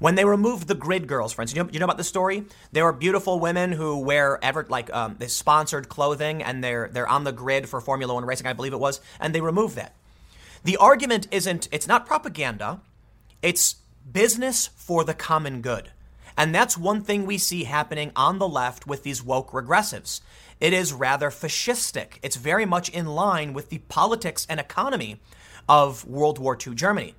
When 0.01 0.15
they 0.15 0.25
removed 0.25 0.67
the 0.67 0.75
grid 0.75 1.07
girls, 1.07 1.35
for 1.35 1.43
instance, 1.43 1.59
you 1.59 1.63
know, 1.63 1.71
you 1.75 1.79
know 1.79 1.85
about 1.85 1.99
the 1.99 2.05
story? 2.05 2.45
There 2.73 2.87
are 2.87 2.93
beautiful 2.93 3.39
women 3.39 3.71
who 3.73 3.99
wear 3.99 4.39
ever 4.43 4.65
like 4.69 4.91
um, 4.95 5.17
this 5.19 5.37
sponsored 5.37 5.91
clothing, 5.91 6.43
and 6.43 6.65
they're 6.65 6.89
they're 6.89 7.07
on 7.07 7.25
the 7.25 7.33
grid 7.33 7.69
for 7.69 7.83
Formula 7.83 8.15
One 8.15 8.25
racing, 8.25 8.47
I 8.47 8.55
believe 8.55 8.73
it 8.73 8.81
was, 8.81 9.01
and 9.21 9.35
they 9.35 9.43
removed 9.43 9.77
that. 9.77 9.95
The 10.65 10.79
argument 10.79 11.29
isn't 11.31 11.69
it's 11.71 11.87
not 11.87 12.07
propaganda, 12.07 12.81
it's 13.43 13.77
business 14.11 14.69
for 14.75 15.05
the 15.05 15.13
common 15.13 15.61
good. 15.61 15.91
And 16.35 16.55
that's 16.55 16.79
one 16.79 17.03
thing 17.03 17.27
we 17.27 17.37
see 17.37 17.65
happening 17.65 18.11
on 18.17 18.39
the 18.39 18.49
left 18.49 18.87
with 18.87 19.03
these 19.03 19.23
woke 19.23 19.51
regressives. 19.51 20.23
It 20.61 20.73
is 20.73 20.95
rather 20.95 21.29
fascistic. 21.29 22.13
It's 22.23 22.37
very 22.37 22.65
much 22.65 22.89
in 22.89 23.05
line 23.05 23.53
with 23.53 23.69
the 23.69 23.79
politics 23.79 24.47
and 24.49 24.59
economy 24.59 25.21
of 25.69 26.07
World 26.07 26.39
War 26.39 26.57
II 26.57 26.75
Germany. 26.75 27.15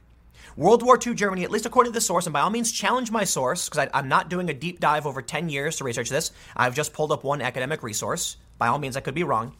World 0.58 0.84
War 0.84 1.00
II 1.06 1.14
Germany, 1.14 1.44
at 1.44 1.52
least 1.52 1.66
according 1.66 1.94
to 1.94 1.98
the 1.98 2.02
source, 2.02 2.26
and 2.26 2.34
by 2.34 2.42
all 2.42 2.50
means 2.50 2.72
challenge 2.72 3.10
my 3.10 3.24
source, 3.24 3.70
because 3.70 3.88
I'm 3.94 4.10
not 4.10 4.30
doing 4.30 4.50
a 4.50 4.54
deep 4.54 4.80
dive 4.80 5.06
over 5.06 5.22
10 5.22 5.50
years 5.50 5.78
to 5.78 5.84
research 5.84 6.10
this. 6.10 6.32
I've 6.56 6.76
just 6.76 6.94
pulled 6.94 7.12
up 7.12 7.24
one 7.24 7.42
academic 7.42 7.84
resource. 7.84 8.38
By 8.58 8.68
all 8.68 8.80
means, 8.80 8.98
I 8.98 9.02
could 9.02 9.16
be 9.16 9.24
wrong. 9.24 9.56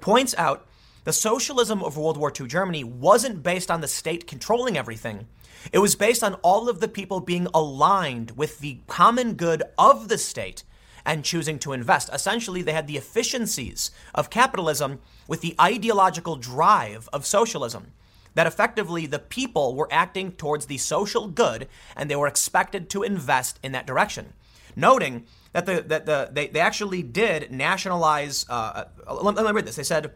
Points 0.00 0.34
out 0.36 0.66
the 1.04 1.12
socialism 1.12 1.82
of 1.82 1.96
World 1.96 2.16
War 2.16 2.32
II 2.38 2.46
Germany 2.48 2.84
wasn't 2.84 3.42
based 3.42 3.70
on 3.70 3.80
the 3.80 3.88
state 3.88 4.26
controlling 4.26 4.76
everything, 4.76 5.26
It 5.70 5.78
was 5.78 5.94
based 5.94 6.24
on 6.24 6.34
all 6.42 6.68
of 6.68 6.80
the 6.80 6.88
people 6.88 7.20
being 7.20 7.46
aligned 7.54 8.32
with 8.32 8.58
the 8.58 8.78
common 8.88 9.34
good 9.34 9.62
of 9.78 10.08
the 10.08 10.18
state 10.18 10.64
and 11.04 11.24
choosing 11.24 11.58
to 11.60 11.72
invest. 11.72 12.10
Essentially, 12.12 12.62
they 12.62 12.72
had 12.72 12.86
the 12.86 12.96
efficiencies 12.96 13.90
of 14.14 14.30
capitalism 14.30 15.00
with 15.28 15.40
the 15.40 15.54
ideological 15.60 16.36
drive 16.36 17.08
of 17.12 17.26
socialism. 17.26 17.92
That 18.34 18.46
effectively 18.46 19.06
the 19.06 19.18
people 19.18 19.74
were 19.74 19.88
acting 19.90 20.32
towards 20.32 20.66
the 20.66 20.78
social 20.78 21.28
good 21.28 21.68
and 21.96 22.10
they 22.10 22.16
were 22.16 22.26
expected 22.26 22.88
to 22.90 23.02
invest 23.02 23.58
in 23.62 23.72
that 23.72 23.86
direction. 23.86 24.32
Noting 24.74 25.26
that 25.52 25.66
the 25.66 25.82
that 25.82 26.06
the 26.06 26.30
they, 26.32 26.48
they 26.48 26.60
actually 26.60 27.02
did 27.02 27.50
nationalize. 27.50 28.46
Uh, 28.48 28.84
uh 29.06 29.14
let, 29.22 29.36
let 29.36 29.46
me 29.46 29.52
read 29.52 29.66
this. 29.66 29.76
They 29.76 29.82
said 29.82 30.12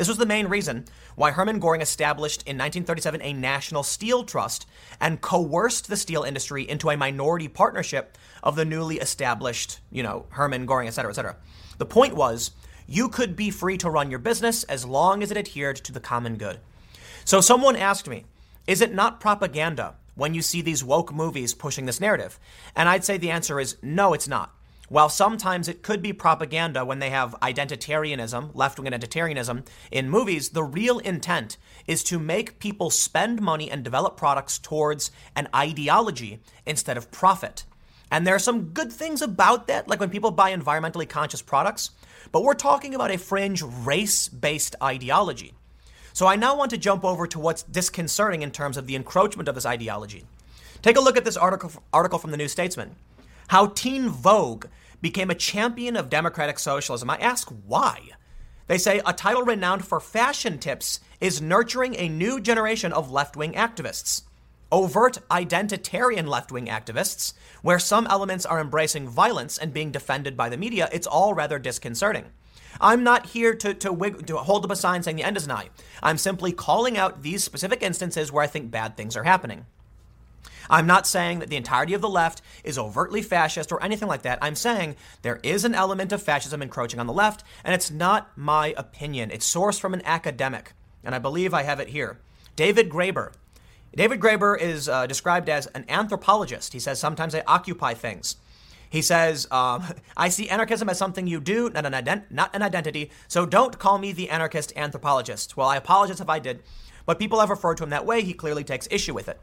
this 0.00 0.08
was 0.08 0.16
the 0.16 0.24
main 0.24 0.46
reason 0.46 0.86
why 1.14 1.30
Hermann 1.30 1.58
Goring 1.58 1.82
established 1.82 2.40
in 2.42 2.56
1937 2.56 3.20
a 3.20 3.34
national 3.34 3.82
steel 3.82 4.24
trust 4.24 4.66
and 4.98 5.20
coerced 5.20 5.88
the 5.88 5.96
steel 5.98 6.22
industry 6.22 6.66
into 6.66 6.88
a 6.88 6.96
minority 6.96 7.48
partnership 7.48 8.16
of 8.42 8.56
the 8.56 8.64
newly 8.64 8.96
established, 8.96 9.80
you 9.90 10.02
know, 10.02 10.24
Hermann 10.30 10.64
Goring, 10.64 10.88
et 10.88 10.92
cetera, 10.92 11.10
et 11.10 11.16
cetera. 11.16 11.36
The 11.76 11.84
point 11.84 12.14
was 12.14 12.52
you 12.86 13.10
could 13.10 13.36
be 13.36 13.50
free 13.50 13.76
to 13.76 13.90
run 13.90 14.10
your 14.10 14.20
business 14.20 14.64
as 14.64 14.86
long 14.86 15.22
as 15.22 15.30
it 15.30 15.36
adhered 15.36 15.76
to 15.76 15.92
the 15.92 16.00
common 16.00 16.36
good. 16.36 16.60
So 17.30 17.40
someone 17.40 17.76
asked 17.76 18.08
me, 18.08 18.24
is 18.66 18.80
it 18.80 18.92
not 18.92 19.20
propaganda 19.20 19.94
when 20.16 20.34
you 20.34 20.42
see 20.42 20.62
these 20.62 20.82
woke 20.82 21.14
movies 21.14 21.54
pushing 21.54 21.86
this 21.86 22.00
narrative? 22.00 22.40
And 22.74 22.88
I'd 22.88 23.04
say 23.04 23.18
the 23.18 23.30
answer 23.30 23.60
is 23.60 23.76
no, 23.82 24.14
it's 24.14 24.26
not. 24.26 24.52
While 24.88 25.08
sometimes 25.08 25.68
it 25.68 25.84
could 25.84 26.02
be 26.02 26.12
propaganda 26.12 26.84
when 26.84 26.98
they 26.98 27.10
have 27.10 27.38
identitarianism, 27.40 28.50
left 28.54 28.80
wing 28.80 28.90
identitarianism 28.90 29.64
in 29.92 30.10
movies, 30.10 30.48
the 30.48 30.64
real 30.64 30.98
intent 30.98 31.56
is 31.86 32.02
to 32.02 32.18
make 32.18 32.58
people 32.58 32.90
spend 32.90 33.40
money 33.40 33.70
and 33.70 33.84
develop 33.84 34.16
products 34.16 34.58
towards 34.58 35.12
an 35.36 35.46
ideology 35.54 36.40
instead 36.66 36.96
of 36.96 37.12
profit. 37.12 37.62
And 38.10 38.26
there 38.26 38.34
are 38.34 38.40
some 38.40 38.70
good 38.70 38.92
things 38.92 39.22
about 39.22 39.68
that, 39.68 39.86
like 39.86 40.00
when 40.00 40.10
people 40.10 40.32
buy 40.32 40.52
environmentally 40.52 41.08
conscious 41.08 41.42
products, 41.42 41.90
but 42.32 42.42
we're 42.42 42.54
talking 42.54 42.92
about 42.92 43.12
a 43.12 43.18
fringe 43.18 43.62
race 43.62 44.26
based 44.26 44.74
ideology. 44.82 45.54
So 46.12 46.26
I 46.26 46.36
now 46.36 46.56
want 46.56 46.70
to 46.70 46.78
jump 46.78 47.04
over 47.04 47.26
to 47.26 47.38
what's 47.38 47.62
disconcerting 47.62 48.42
in 48.42 48.50
terms 48.50 48.76
of 48.76 48.86
the 48.86 48.96
encroachment 48.96 49.48
of 49.48 49.54
this 49.54 49.66
ideology. 49.66 50.24
Take 50.82 50.96
a 50.96 51.00
look 51.00 51.16
at 51.16 51.24
this 51.24 51.36
article, 51.36 51.72
article 51.92 52.18
from 52.18 52.30
the 52.30 52.36
New 52.36 52.48
Statesman. 52.48 52.96
How 53.48 53.66
Teen 53.66 54.08
Vogue 54.08 54.66
became 55.00 55.30
a 55.30 55.34
champion 55.34 55.96
of 55.96 56.10
democratic 56.10 56.58
socialism. 56.58 57.10
I 57.10 57.16
ask 57.16 57.48
why. 57.66 58.00
They 58.66 58.78
say 58.78 59.00
a 59.04 59.12
title 59.12 59.42
renowned 59.42 59.84
for 59.84 59.98
fashion 59.98 60.58
tips 60.58 61.00
is 61.20 61.42
nurturing 61.42 61.96
a 61.96 62.08
new 62.08 62.40
generation 62.40 62.92
of 62.92 63.10
left 63.10 63.36
wing 63.36 63.52
activists. 63.54 64.22
Overt 64.72 65.18
identitarian 65.28 66.28
left 66.28 66.52
wing 66.52 66.66
activists, 66.66 67.32
where 67.62 67.80
some 67.80 68.06
elements 68.06 68.46
are 68.46 68.60
embracing 68.60 69.08
violence 69.08 69.58
and 69.58 69.74
being 69.74 69.90
defended 69.90 70.36
by 70.36 70.48
the 70.48 70.56
media, 70.56 70.88
it's 70.92 71.08
all 71.08 71.34
rather 71.34 71.58
disconcerting. 71.58 72.26
I'm 72.80 73.02
not 73.02 73.26
here 73.26 73.54
to, 73.54 73.74
to, 73.74 73.92
wig, 73.92 74.26
to 74.26 74.36
hold 74.36 74.64
up 74.64 74.70
a 74.70 74.76
sign 74.76 75.02
saying 75.02 75.16
the 75.16 75.22
end 75.22 75.36
is 75.36 75.46
nigh. 75.46 75.70
I'm 76.02 76.18
simply 76.18 76.52
calling 76.52 76.98
out 76.98 77.22
these 77.22 77.44
specific 77.44 77.82
instances 77.82 78.30
where 78.30 78.44
I 78.44 78.46
think 78.46 78.70
bad 78.70 78.96
things 78.96 79.16
are 79.16 79.24
happening. 79.24 79.66
I'm 80.70 80.86
not 80.86 81.06
saying 81.06 81.40
that 81.40 81.48
the 81.48 81.56
entirety 81.56 81.94
of 81.94 82.00
the 82.00 82.08
left 82.08 82.42
is 82.62 82.78
overtly 82.78 83.22
fascist 83.22 83.72
or 83.72 83.82
anything 83.82 84.06
like 84.06 84.22
that. 84.22 84.38
I'm 84.40 84.54
saying 84.54 84.94
there 85.22 85.40
is 85.42 85.64
an 85.64 85.74
element 85.74 86.12
of 86.12 86.22
fascism 86.22 86.62
encroaching 86.62 87.00
on 87.00 87.08
the 87.08 87.12
left, 87.12 87.42
and 87.64 87.74
it's 87.74 87.90
not 87.90 88.30
my 88.36 88.72
opinion. 88.76 89.30
It's 89.32 89.52
sourced 89.52 89.80
from 89.80 89.94
an 89.94 90.02
academic, 90.04 90.72
and 91.02 91.14
I 91.14 91.18
believe 91.18 91.52
I 91.52 91.64
have 91.64 91.80
it 91.80 91.88
here. 91.88 92.20
David 92.54 92.88
Graeber. 92.88 93.32
David 93.96 94.20
Graeber 94.20 94.58
is 94.58 94.88
uh, 94.88 95.06
described 95.08 95.48
as 95.48 95.66
an 95.68 95.84
anthropologist. 95.88 96.72
He 96.72 96.78
says 96.78 97.00
sometimes 97.00 97.34
I 97.34 97.42
occupy 97.46 97.94
things. 97.94 98.36
He 98.90 99.02
says, 99.02 99.46
um, 99.52 99.84
I 100.16 100.28
see 100.28 100.48
anarchism 100.48 100.88
as 100.88 100.98
something 100.98 101.28
you 101.28 101.40
do, 101.40 101.70
not 101.70 101.86
an, 101.86 101.92
ident- 101.92 102.30
not 102.30 102.54
an 102.54 102.62
identity, 102.62 103.10
so 103.28 103.46
don't 103.46 103.78
call 103.78 103.98
me 103.98 104.12
the 104.12 104.28
anarchist 104.28 104.72
anthropologist. 104.76 105.56
Well, 105.56 105.68
I 105.68 105.76
apologize 105.76 106.20
if 106.20 106.28
I 106.28 106.40
did, 106.40 106.62
but 107.06 107.18
people 107.18 107.38
have 107.38 107.50
referred 107.50 107.76
to 107.76 107.84
him 107.84 107.90
that 107.90 108.04
way. 108.04 108.22
He 108.22 108.34
clearly 108.34 108.64
takes 108.64 108.88
issue 108.90 109.14
with 109.14 109.28
it. 109.28 109.40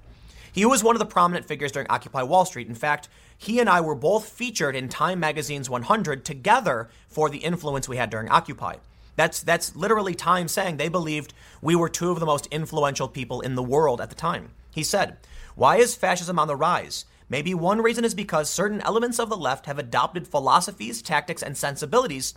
He 0.52 0.66
was 0.66 0.84
one 0.84 0.96
of 0.96 1.00
the 1.00 1.06
prominent 1.06 1.46
figures 1.46 1.72
during 1.72 1.88
Occupy 1.90 2.24
Wall 2.24 2.44
Street. 2.44 2.68
In 2.68 2.76
fact, 2.76 3.08
he 3.38 3.60
and 3.60 3.70
I 3.70 3.80
were 3.80 3.96
both 3.96 4.28
featured 4.28 4.76
in 4.76 4.90
Time 4.90 5.20
Magazine's 5.20 5.70
100 5.70 6.26
together 6.26 6.90
for 7.08 7.30
the 7.30 7.38
influence 7.38 7.88
we 7.88 7.98
had 7.98 8.10
during 8.10 8.30
Occupy. 8.30 8.76
That's, 9.16 9.42
that's 9.42 9.76
literally 9.76 10.14
Time 10.14 10.48
saying 10.48 10.78
they 10.78 10.90
believed 10.90 11.34
we 11.62 11.76
were 11.76 11.90
two 11.90 12.12
of 12.12 12.20
the 12.20 12.26
most 12.26 12.48
influential 12.48 13.08
people 13.08 13.42
in 13.42 13.56
the 13.56 13.64
world 13.64 14.02
at 14.02 14.10
the 14.10 14.16
time. 14.16 14.52
He 14.72 14.84
said, 14.84 15.18
Why 15.56 15.78
is 15.78 15.96
fascism 15.96 16.38
on 16.38 16.48
the 16.48 16.56
rise? 16.56 17.06
Maybe 17.30 17.54
one 17.54 17.82
reason 17.82 18.06
is 18.06 18.14
because 18.16 18.50
certain 18.50 18.82
elements 18.82 19.20
of 19.20 19.30
the 19.30 19.38
left 19.38 19.66
have 19.66 19.78
adopted 19.78 20.28
philosophies, 20.28 21.02
tactics, 21.02 21.44
and 21.44 21.58
sensibilities 21.58 22.34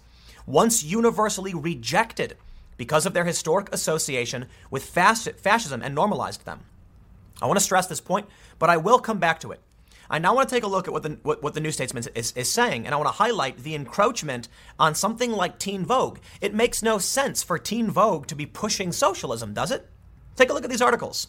once 0.47 0.83
universally 0.83 1.55
rejected 1.55 2.37
because 2.77 3.07
of 3.07 3.13
their 3.13 3.25
historic 3.25 3.73
association 3.73 4.47
with 4.71 4.85
fascism 4.85 5.83
and 5.83 5.95
normalized 5.95 6.45
them. 6.45 6.61
I 7.41 7.47
want 7.47 7.59
to 7.59 7.65
stress 7.65 7.87
this 7.87 8.01
point, 8.01 8.27
but 8.59 8.71
I 8.71 8.79
will 8.79 8.99
come 8.99 9.19
back 9.19 9.41
to 9.41 9.53
it. 9.53 9.61
I 10.13 10.19
now 10.19 10.35
want 10.35 10.49
to 10.49 10.55
take 10.55 10.65
a 10.65 10.69
look 10.69 10.89
at 10.89 10.93
what 10.93 11.05
the, 11.05 11.19
what, 11.23 11.41
what 11.41 11.55
the 11.55 11.61
New 11.61 11.71
Statesman 11.71 12.05
is, 12.17 12.33
is 12.33 12.51
saying, 12.51 12.85
and 12.85 12.93
I 12.93 12.99
want 12.99 13.09
to 13.09 13.23
highlight 13.23 13.59
the 13.59 13.77
encroachment 13.77 14.49
on 14.77 14.97
something 14.97 15.31
like 15.31 15.59
Teen 15.59 15.85
Vogue. 15.85 16.19
It 16.41 16.53
makes 16.53 16.83
no 16.83 16.99
sense 16.99 17.45
for 17.45 17.59
Teen 17.59 17.91
Vogue 17.91 18.27
to 18.27 18.35
be 18.35 18.45
pushing 18.45 18.91
socialism, 18.91 19.55
does 19.55 19.71
it? 19.71 19.87
Take 20.35 20.51
a 20.51 20.53
look 20.53 20.65
at 20.65 20.71
these 20.71 20.83
articles. 20.83 21.29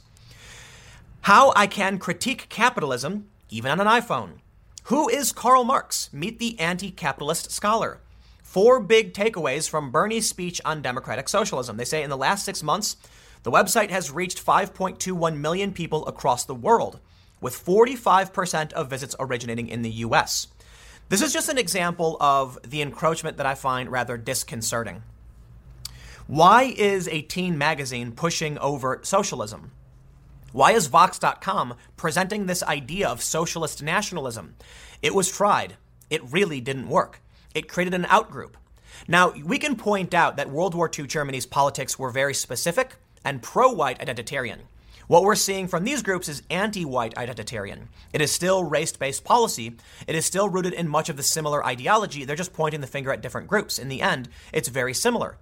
How 1.22 1.54
I 1.56 1.68
Can 1.68 2.00
Critique 2.00 2.50
Capitalism 2.50 3.28
even 3.52 3.70
on 3.72 3.82
an 3.82 3.88
iPhone. 3.88 4.40
Who 4.86 5.08
is 5.10 5.32
Karl 5.32 5.64
Marx? 5.64 6.10
Meet 6.12 6.40
the 6.40 6.60
anti 6.60 6.90
capitalist 6.90 7.52
scholar. 7.52 8.00
Four 8.42 8.80
big 8.80 9.14
takeaways 9.14 9.70
from 9.70 9.92
Bernie's 9.92 10.28
speech 10.28 10.60
on 10.66 10.82
democratic 10.82 11.30
socialism. 11.30 11.78
They 11.78 11.86
say 11.86 12.02
in 12.02 12.10
the 12.10 12.18
last 12.18 12.44
six 12.44 12.64
months, 12.64 12.98
the 13.44 13.52
website 13.52 13.90
has 13.90 14.12
reached 14.12 14.44
5.21 14.44 15.38
million 15.38 15.72
people 15.72 16.06
across 16.08 16.46
the 16.46 16.56
world, 16.56 17.00
with 17.40 17.64
45% 17.64 18.74
of 18.74 18.90
visits 18.90 19.16
originating 19.20 19.68
in 19.68 19.82
the 19.82 19.90
US. 19.90 20.48
This 21.10 21.22
is 21.22 21.34
just 21.34 21.50
an 21.50 21.58
example 21.58 22.18
of 22.20 22.58
the 22.66 22.82
encroachment 22.82 23.38
that 23.38 23.46
I 23.46 23.56
find 23.56 23.92
rather 23.92 24.18
disconcerting. 24.18 25.04
Why 26.28 26.64
is 26.64 27.08
a 27.08 27.22
teen 27.22 27.58
magazine 27.58 28.14
pushing 28.14 28.58
overt 28.60 29.06
socialism? 29.06 29.72
Why 30.52 30.74
is 30.74 30.88
Vox.com 30.88 31.76
presenting 31.96 32.46
this 32.46 32.62
idea 32.64 33.08
of 33.08 33.24
socialist 33.24 33.82
nationalism? 33.82 34.56
It 35.02 35.16
was 35.16 35.32
tried. 35.32 35.78
It 36.10 36.22
really 36.30 36.60
didn't 36.60 36.90
work. 36.90 37.22
It 37.56 37.70
created 37.70 37.94
an 37.94 38.04
outgroup. 38.04 38.56
Now, 39.08 39.32
we 39.32 39.58
can 39.58 39.78
point 39.78 40.14
out 40.14 40.36
that 40.36 40.50
World 40.50 40.76
War 40.76 40.92
II 40.94 41.08
Germany's 41.08 41.46
politics 41.46 41.98
were 41.98 42.10
very 42.10 42.34
specific 42.34 42.98
and 43.24 43.42
pro 43.42 43.72
white 43.72 44.00
identitarian. 44.00 44.60
What 45.08 45.24
we're 45.24 45.36
seeing 45.36 45.70
from 45.70 45.86
these 45.86 46.04
groups 46.04 46.28
is 46.28 46.44
anti 46.50 46.84
white 46.84 47.16
identitarian. 47.16 47.88
It 48.12 48.20
is 48.20 48.32
still 48.32 48.66
race 48.66 48.92
based 48.92 49.24
policy. 49.24 49.78
It 50.06 50.16
is 50.16 50.26
still 50.26 50.50
rooted 50.50 50.74
in 50.74 50.90
much 50.90 51.08
of 51.08 51.16
the 51.16 51.24
similar 51.24 51.66
ideology. 51.66 52.26
They're 52.26 52.36
just 52.36 52.54
pointing 52.54 52.82
the 52.82 52.88
finger 52.88 53.12
at 53.14 53.22
different 53.22 53.48
groups. 53.48 53.80
In 53.80 53.88
the 53.88 54.02
end, 54.02 54.28
it's 54.52 54.68
very 54.68 54.94
similar 54.94 55.38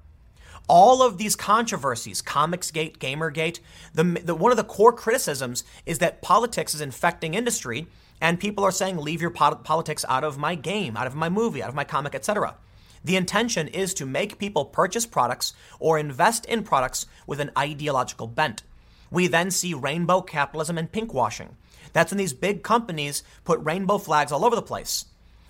all 0.69 1.01
of 1.01 1.17
these 1.17 1.35
controversies, 1.35 2.21
Comicsgate, 2.21 2.99
Gamergate, 2.99 3.59
the, 3.93 4.03
the, 4.03 4.35
one 4.35 4.51
of 4.51 4.57
the 4.57 4.63
core 4.63 4.93
criticisms 4.93 5.63
is 5.85 5.97
that 5.99 6.21
politics 6.21 6.73
is 6.75 6.79
infecting 6.79 7.33
industry, 7.33 7.87
and 8.21 8.39
people 8.39 8.63
are 8.63 8.71
saying, 8.71 8.97
leave 8.97 9.21
your 9.21 9.31
politics 9.31 10.05
out 10.07 10.23
of 10.23 10.37
my 10.37 10.55
game, 10.55 10.95
out 10.95 11.07
of 11.07 11.15
my 11.15 11.27
movie, 11.27 11.63
out 11.63 11.69
of 11.69 11.75
my 11.75 11.83
comic, 11.83 12.13
etc. 12.13 12.55
The 13.03 13.15
intention 13.15 13.67
is 13.67 13.93
to 13.95 14.05
make 14.05 14.39
people 14.39 14.65
purchase 14.65 15.05
products 15.05 15.53
or 15.79 15.97
invest 15.97 16.45
in 16.45 16.63
products 16.63 17.07
with 17.25 17.39
an 17.39 17.51
ideological 17.57 18.27
bent. 18.27 18.63
We 19.09 19.27
then 19.27 19.51
see 19.51 19.73
rainbow 19.73 20.21
capitalism 20.21 20.77
and 20.77 20.91
pinkwashing. 20.91 21.55
That's 21.93 22.11
when 22.11 22.19
these 22.19 22.33
big 22.33 22.61
companies 22.61 23.23
put 23.43 23.63
rainbow 23.63 23.97
flags 23.97 24.31
all 24.31 24.45
over 24.45 24.55
the 24.55 24.61
place 24.61 25.05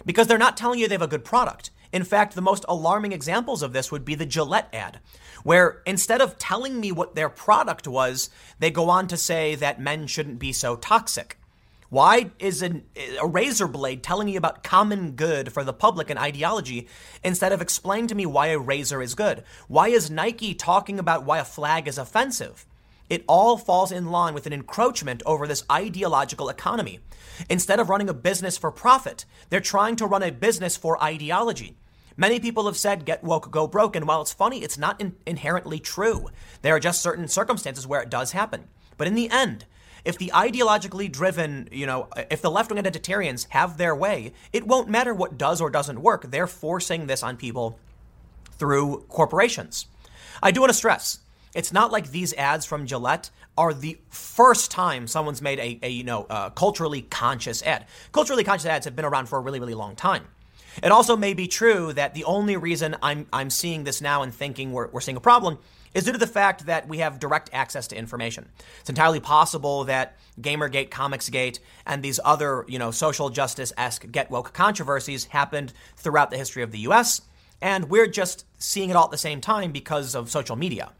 because 0.05 0.27
they're 0.27 0.37
not 0.37 0.55
telling 0.55 0.79
you 0.79 0.87
they 0.87 0.95
have 0.95 1.01
a 1.01 1.07
good 1.07 1.25
product. 1.25 1.71
In 1.91 2.03
fact, 2.03 2.35
the 2.35 2.41
most 2.41 2.65
alarming 2.67 3.11
examples 3.11 3.63
of 3.63 3.73
this 3.73 3.91
would 3.91 4.05
be 4.05 4.15
the 4.15 4.25
Gillette 4.25 4.69
ad, 4.73 4.99
where 5.43 5.81
instead 5.85 6.21
of 6.21 6.37
telling 6.37 6.79
me 6.79 6.91
what 6.91 7.15
their 7.15 7.29
product 7.29 7.87
was, 7.87 8.29
they 8.59 8.69
go 8.69 8.89
on 8.89 9.07
to 9.07 9.17
say 9.17 9.55
that 9.55 9.81
men 9.81 10.05
shouldn't 10.05 10.39
be 10.39 10.53
so 10.53 10.75
toxic. 10.75 11.37
Why 11.89 12.29
is 12.37 12.61
an, 12.61 12.85
a 13.19 13.25
razor 13.25 13.67
blade 13.67 14.03
telling 14.03 14.27
me 14.27 14.35
about 14.35 14.63
common 14.63 15.13
good 15.13 15.51
for 15.51 15.63
the 15.63 15.73
public 15.73 16.11
and 16.11 16.19
ideology 16.19 16.87
instead 17.23 17.51
of 17.51 17.61
explaining 17.61 18.07
to 18.07 18.15
me 18.15 18.27
why 18.27 18.47
a 18.47 18.59
razor 18.59 19.01
is 19.01 19.15
good? 19.15 19.43
Why 19.67 19.87
is 19.87 20.11
Nike 20.11 20.53
talking 20.53 20.99
about 20.99 21.25
why 21.25 21.39
a 21.39 21.43
flag 21.43 21.87
is 21.87 21.97
offensive? 21.97 22.67
It 23.09 23.23
all 23.27 23.57
falls 23.57 23.91
in 23.91 24.11
line 24.11 24.33
with 24.33 24.45
an 24.45 24.53
encroachment 24.53 25.23
over 25.25 25.47
this 25.47 25.63
ideological 25.71 26.47
economy. 26.47 26.99
Instead 27.49 27.79
of 27.79 27.89
running 27.89 28.09
a 28.09 28.13
business 28.13 28.57
for 28.57 28.71
profit, 28.71 29.25
they're 29.49 29.59
trying 29.59 29.95
to 29.97 30.05
run 30.05 30.23
a 30.23 30.31
business 30.31 30.77
for 30.77 31.01
ideology. 31.03 31.75
Many 32.15 32.39
people 32.39 32.65
have 32.65 32.77
said 32.77 33.05
get 33.05 33.23
woke, 33.23 33.49
go 33.49 33.65
broke, 33.65 33.95
and 33.95 34.07
while 34.07 34.21
it's 34.21 34.33
funny, 34.33 34.61
it's 34.61 34.77
not 34.77 34.99
in- 35.01 35.15
inherently 35.25 35.79
true. 35.79 36.29
There 36.61 36.75
are 36.75 36.79
just 36.79 37.01
certain 37.01 37.27
circumstances 37.27 37.87
where 37.87 38.01
it 38.01 38.09
does 38.09 38.33
happen. 38.33 38.67
But 38.97 39.07
in 39.07 39.15
the 39.15 39.29
end, 39.29 39.65
if 40.05 40.17
the 40.17 40.31
ideologically 40.33 41.11
driven, 41.11 41.69
you 41.71 41.85
know, 41.85 42.09
if 42.29 42.41
the 42.41 42.51
left 42.51 42.71
wing 42.71 42.83
identitarians 42.83 43.47
have 43.49 43.77
their 43.77 43.95
way, 43.95 44.33
it 44.53 44.67
won't 44.67 44.89
matter 44.89 45.13
what 45.13 45.37
does 45.37 45.61
or 45.61 45.69
doesn't 45.69 46.01
work. 46.01 46.29
They're 46.29 46.47
forcing 46.47 47.07
this 47.07 47.23
on 47.23 47.37
people 47.37 47.79
through 48.51 49.05
corporations. 49.07 49.87
I 50.43 50.51
do 50.51 50.61
want 50.61 50.71
to 50.71 50.77
stress 50.77 51.19
it's 51.53 51.73
not 51.73 51.91
like 51.91 52.11
these 52.11 52.33
ads 52.33 52.65
from 52.65 52.85
Gillette 52.85 53.29
are 53.57 53.73
the 53.73 53.97
first 54.09 54.71
time 54.71 55.07
someone's 55.07 55.41
made 55.41 55.59
a, 55.59 55.79
a 55.83 55.89
you 55.89 56.03
know, 56.03 56.25
uh, 56.29 56.49
culturally 56.51 57.01
conscious 57.01 57.61
ad. 57.63 57.85
Culturally 58.11 58.43
conscious 58.43 58.67
ads 58.67 58.85
have 58.85 58.95
been 58.95 59.05
around 59.05 59.27
for 59.27 59.37
a 59.37 59.41
really, 59.41 59.59
really 59.59 59.73
long 59.73 59.95
time. 59.95 60.25
It 60.81 60.91
also 60.91 61.17
may 61.17 61.33
be 61.33 61.47
true 61.47 61.91
that 61.93 62.13
the 62.13 62.23
only 62.23 62.55
reason 62.55 62.95
I'm, 63.01 63.27
I'm 63.33 63.49
seeing 63.49 63.83
this 63.83 64.01
now 64.01 64.21
and 64.21 64.33
thinking 64.33 64.71
we're, 64.71 64.87
we're 64.89 65.01
seeing 65.01 65.17
a 65.17 65.21
problem 65.21 65.57
is 65.93 66.03
due 66.03 66.11
to 66.11 66.17
the 66.17 66.27
fact 66.27 66.67
that 66.67 66.87
we 66.87 66.99
have 66.99 67.19
direct 67.19 67.49
access 67.51 67.87
to 67.87 67.97
information. 67.97 68.47
It's 68.79 68.89
entirely 68.89 69.19
possible 69.19 69.85
that 69.85 70.17
Gamergate, 70.39 70.89
Comicsgate, 70.89 71.59
and 71.85 72.03
these 72.03 72.19
other, 72.23 72.63
you 72.67 72.79
know, 72.79 72.91
social 72.91 73.29
justice-esque 73.29 74.09
get 74.11 74.29
woke 74.29 74.53
controversies 74.53 75.25
happened 75.25 75.73
throughout 75.97 76.29
the 76.29 76.37
history 76.37 76.63
of 76.63 76.71
the 76.71 76.79
US, 76.79 77.21
and 77.61 77.89
we're 77.89 78.07
just 78.07 78.45
seeing 78.57 78.89
it 78.89 78.95
all 78.95 79.05
at 79.05 79.11
the 79.11 79.17
same 79.17 79.41
time 79.41 79.71
because 79.71 80.15
of 80.15 80.29
social 80.29 80.55
media. 80.55 80.91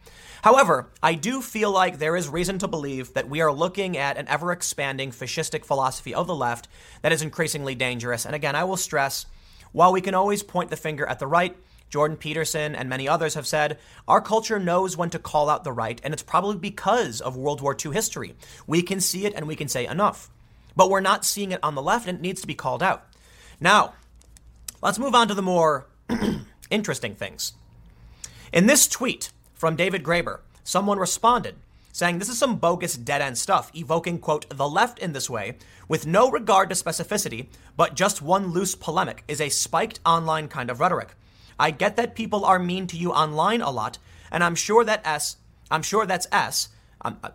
However, 0.42 0.88
I 1.04 1.16
do 1.16 1.42
feel 1.42 1.72
like 1.72 1.98
there 1.98 2.16
is 2.16 2.30
reason 2.30 2.60
to 2.60 2.68
believe 2.68 3.14
that 3.14 3.30
we 3.30 3.42
are 3.42 3.52
looking 3.52 3.98
at 3.98 4.18
an 4.18 4.28
ever 4.28 4.52
expanding 4.52 5.12
fascistic 5.12 5.66
philosophy 5.66 6.14
of 6.14 6.28
the 6.28 6.36
left 6.36 6.68
that 7.02 7.12
is 7.12 7.22
increasingly 7.22 7.76
dangerous. 7.76 8.26
And 8.26 8.34
again, 8.34 8.56
I 8.56 8.64
will 8.64 8.78
stress 8.78 9.26
while 9.72 9.92
we 9.92 10.02
can 10.02 10.16
always 10.16 10.42
point 10.44 10.70
the 10.70 10.78
finger 10.78 11.06
at 11.06 11.20
the 11.20 11.28
right, 11.28 11.56
Jordan 11.90 12.18
Peterson 12.18 12.76
and 12.76 12.90
many 12.90 13.08
others 13.08 13.34
have 13.34 13.48
said, 13.48 13.80
our 14.08 14.22
culture 14.22 14.60
knows 14.60 14.96
when 14.96 15.10
to 15.10 15.20
call 15.20 15.50
out 15.50 15.64
the 15.64 15.72
right, 15.72 16.00
and 16.04 16.14
it's 16.14 16.24
probably 16.24 16.58
because 16.58 17.20
of 17.22 17.36
World 17.36 17.62
War 17.62 17.76
II 17.84 17.92
history. 17.92 18.36
We 18.68 18.82
can 18.82 19.02
see 19.02 19.26
it 19.26 19.34
and 19.36 19.48
we 19.48 19.56
can 19.56 19.68
say 19.68 19.88
enough. 19.88 20.30
But 20.76 20.90
we're 20.90 21.02
not 21.02 21.26
seeing 21.26 21.52
it 21.52 21.60
on 21.64 21.76
the 21.76 21.82
left, 21.82 22.08
and 22.08 22.20
it 22.20 22.22
needs 22.22 22.42
to 22.42 22.48
be 22.48 22.54
called 22.54 22.84
out. 22.84 23.06
Now, 23.60 23.94
let's 24.82 25.00
move 25.00 25.16
on 25.16 25.28
to 25.28 25.34
the 25.34 25.42
more 25.42 25.88
interesting 26.70 27.16
things. 27.16 27.54
In 28.52 28.66
this 28.66 28.88
tweet 28.88 29.32
from 29.54 29.76
David 29.76 30.04
Graeber, 30.04 30.40
someone 30.64 31.00
responded 31.00 31.56
saying 31.92 32.18
this 32.18 32.30
is 32.30 32.38
some 32.38 32.56
bogus 32.56 32.96
dead 32.96 33.22
end 33.22 33.38
stuff, 33.38 33.72
evoking, 33.76 34.20
quote, 34.20 34.50
the 34.50 34.68
left 34.68 35.00
in 35.00 35.14
this 35.14 35.30
way, 35.30 35.58
with 35.88 36.08
no 36.08 36.30
regard 36.30 36.70
to 36.70 36.76
specificity, 36.76 37.48
but 37.76 37.96
just 37.96 38.22
one 38.22 38.48
loose 38.48 38.76
polemic, 38.76 39.24
is 39.28 39.42
a 39.42 39.50
spiked 39.50 40.00
online 40.06 40.48
kind 40.48 40.70
of 40.70 40.80
rhetoric. 40.80 41.10
I 41.60 41.72
get 41.72 41.98
that 41.98 42.16
people 42.16 42.46
are 42.46 42.60
mean 42.60 42.88
to 42.88 42.98
you 42.98 43.12
online 43.12 43.62
a 43.62 43.70
lot, 43.70 43.98
and 44.32 44.44
I'm 44.44 44.56
sure 44.56 44.84
that 44.86 45.06
S, 45.06 45.38
I'm 45.70 45.82
sure 45.82 46.06
that's 46.06 46.28
S, 46.32 46.70
I'm 47.02 47.18
uh, 47.24 47.30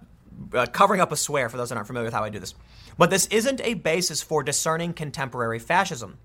uh, 0.54 0.66
covering 0.66 1.00
up 1.00 1.12
a 1.12 1.16
swear 1.16 1.48
for 1.48 1.56
those 1.56 1.68
that 1.68 1.76
aren't 1.76 1.86
familiar 1.86 2.06
with 2.06 2.14
how 2.14 2.24
I 2.24 2.30
do 2.30 2.38
this. 2.38 2.54
But 2.96 3.10
this 3.10 3.26
isn't 3.26 3.60
a 3.62 3.74
basis 3.74 4.22
for 4.22 4.42
discerning 4.42 4.94
contemporary 4.94 5.58
fascism. 5.58 6.18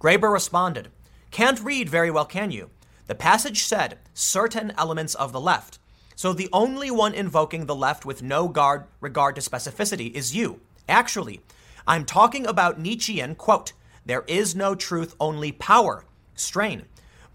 Graeber 0.00 0.32
responded, 0.32 0.88
Can't 1.34 1.64
read 1.64 1.88
very 1.88 2.12
well, 2.12 2.26
can 2.26 2.52
you? 2.52 2.70
The 3.08 3.16
passage 3.16 3.64
said 3.64 3.98
certain 4.14 4.72
elements 4.78 5.16
of 5.16 5.32
the 5.32 5.40
left. 5.40 5.80
So 6.14 6.32
the 6.32 6.48
only 6.52 6.92
one 6.92 7.12
invoking 7.12 7.66
the 7.66 7.74
left 7.74 8.06
with 8.06 8.22
no 8.22 8.46
guard, 8.46 8.84
regard 9.00 9.34
to 9.34 9.40
specificity 9.40 10.14
is 10.14 10.36
you. 10.36 10.60
Actually, 10.88 11.40
I'm 11.88 12.04
talking 12.04 12.46
about 12.46 12.78
Nietzschean, 12.78 13.34
quote, 13.34 13.72
there 14.06 14.22
is 14.28 14.54
no 14.54 14.76
truth, 14.76 15.16
only 15.18 15.50
power, 15.50 16.04
strain. 16.36 16.84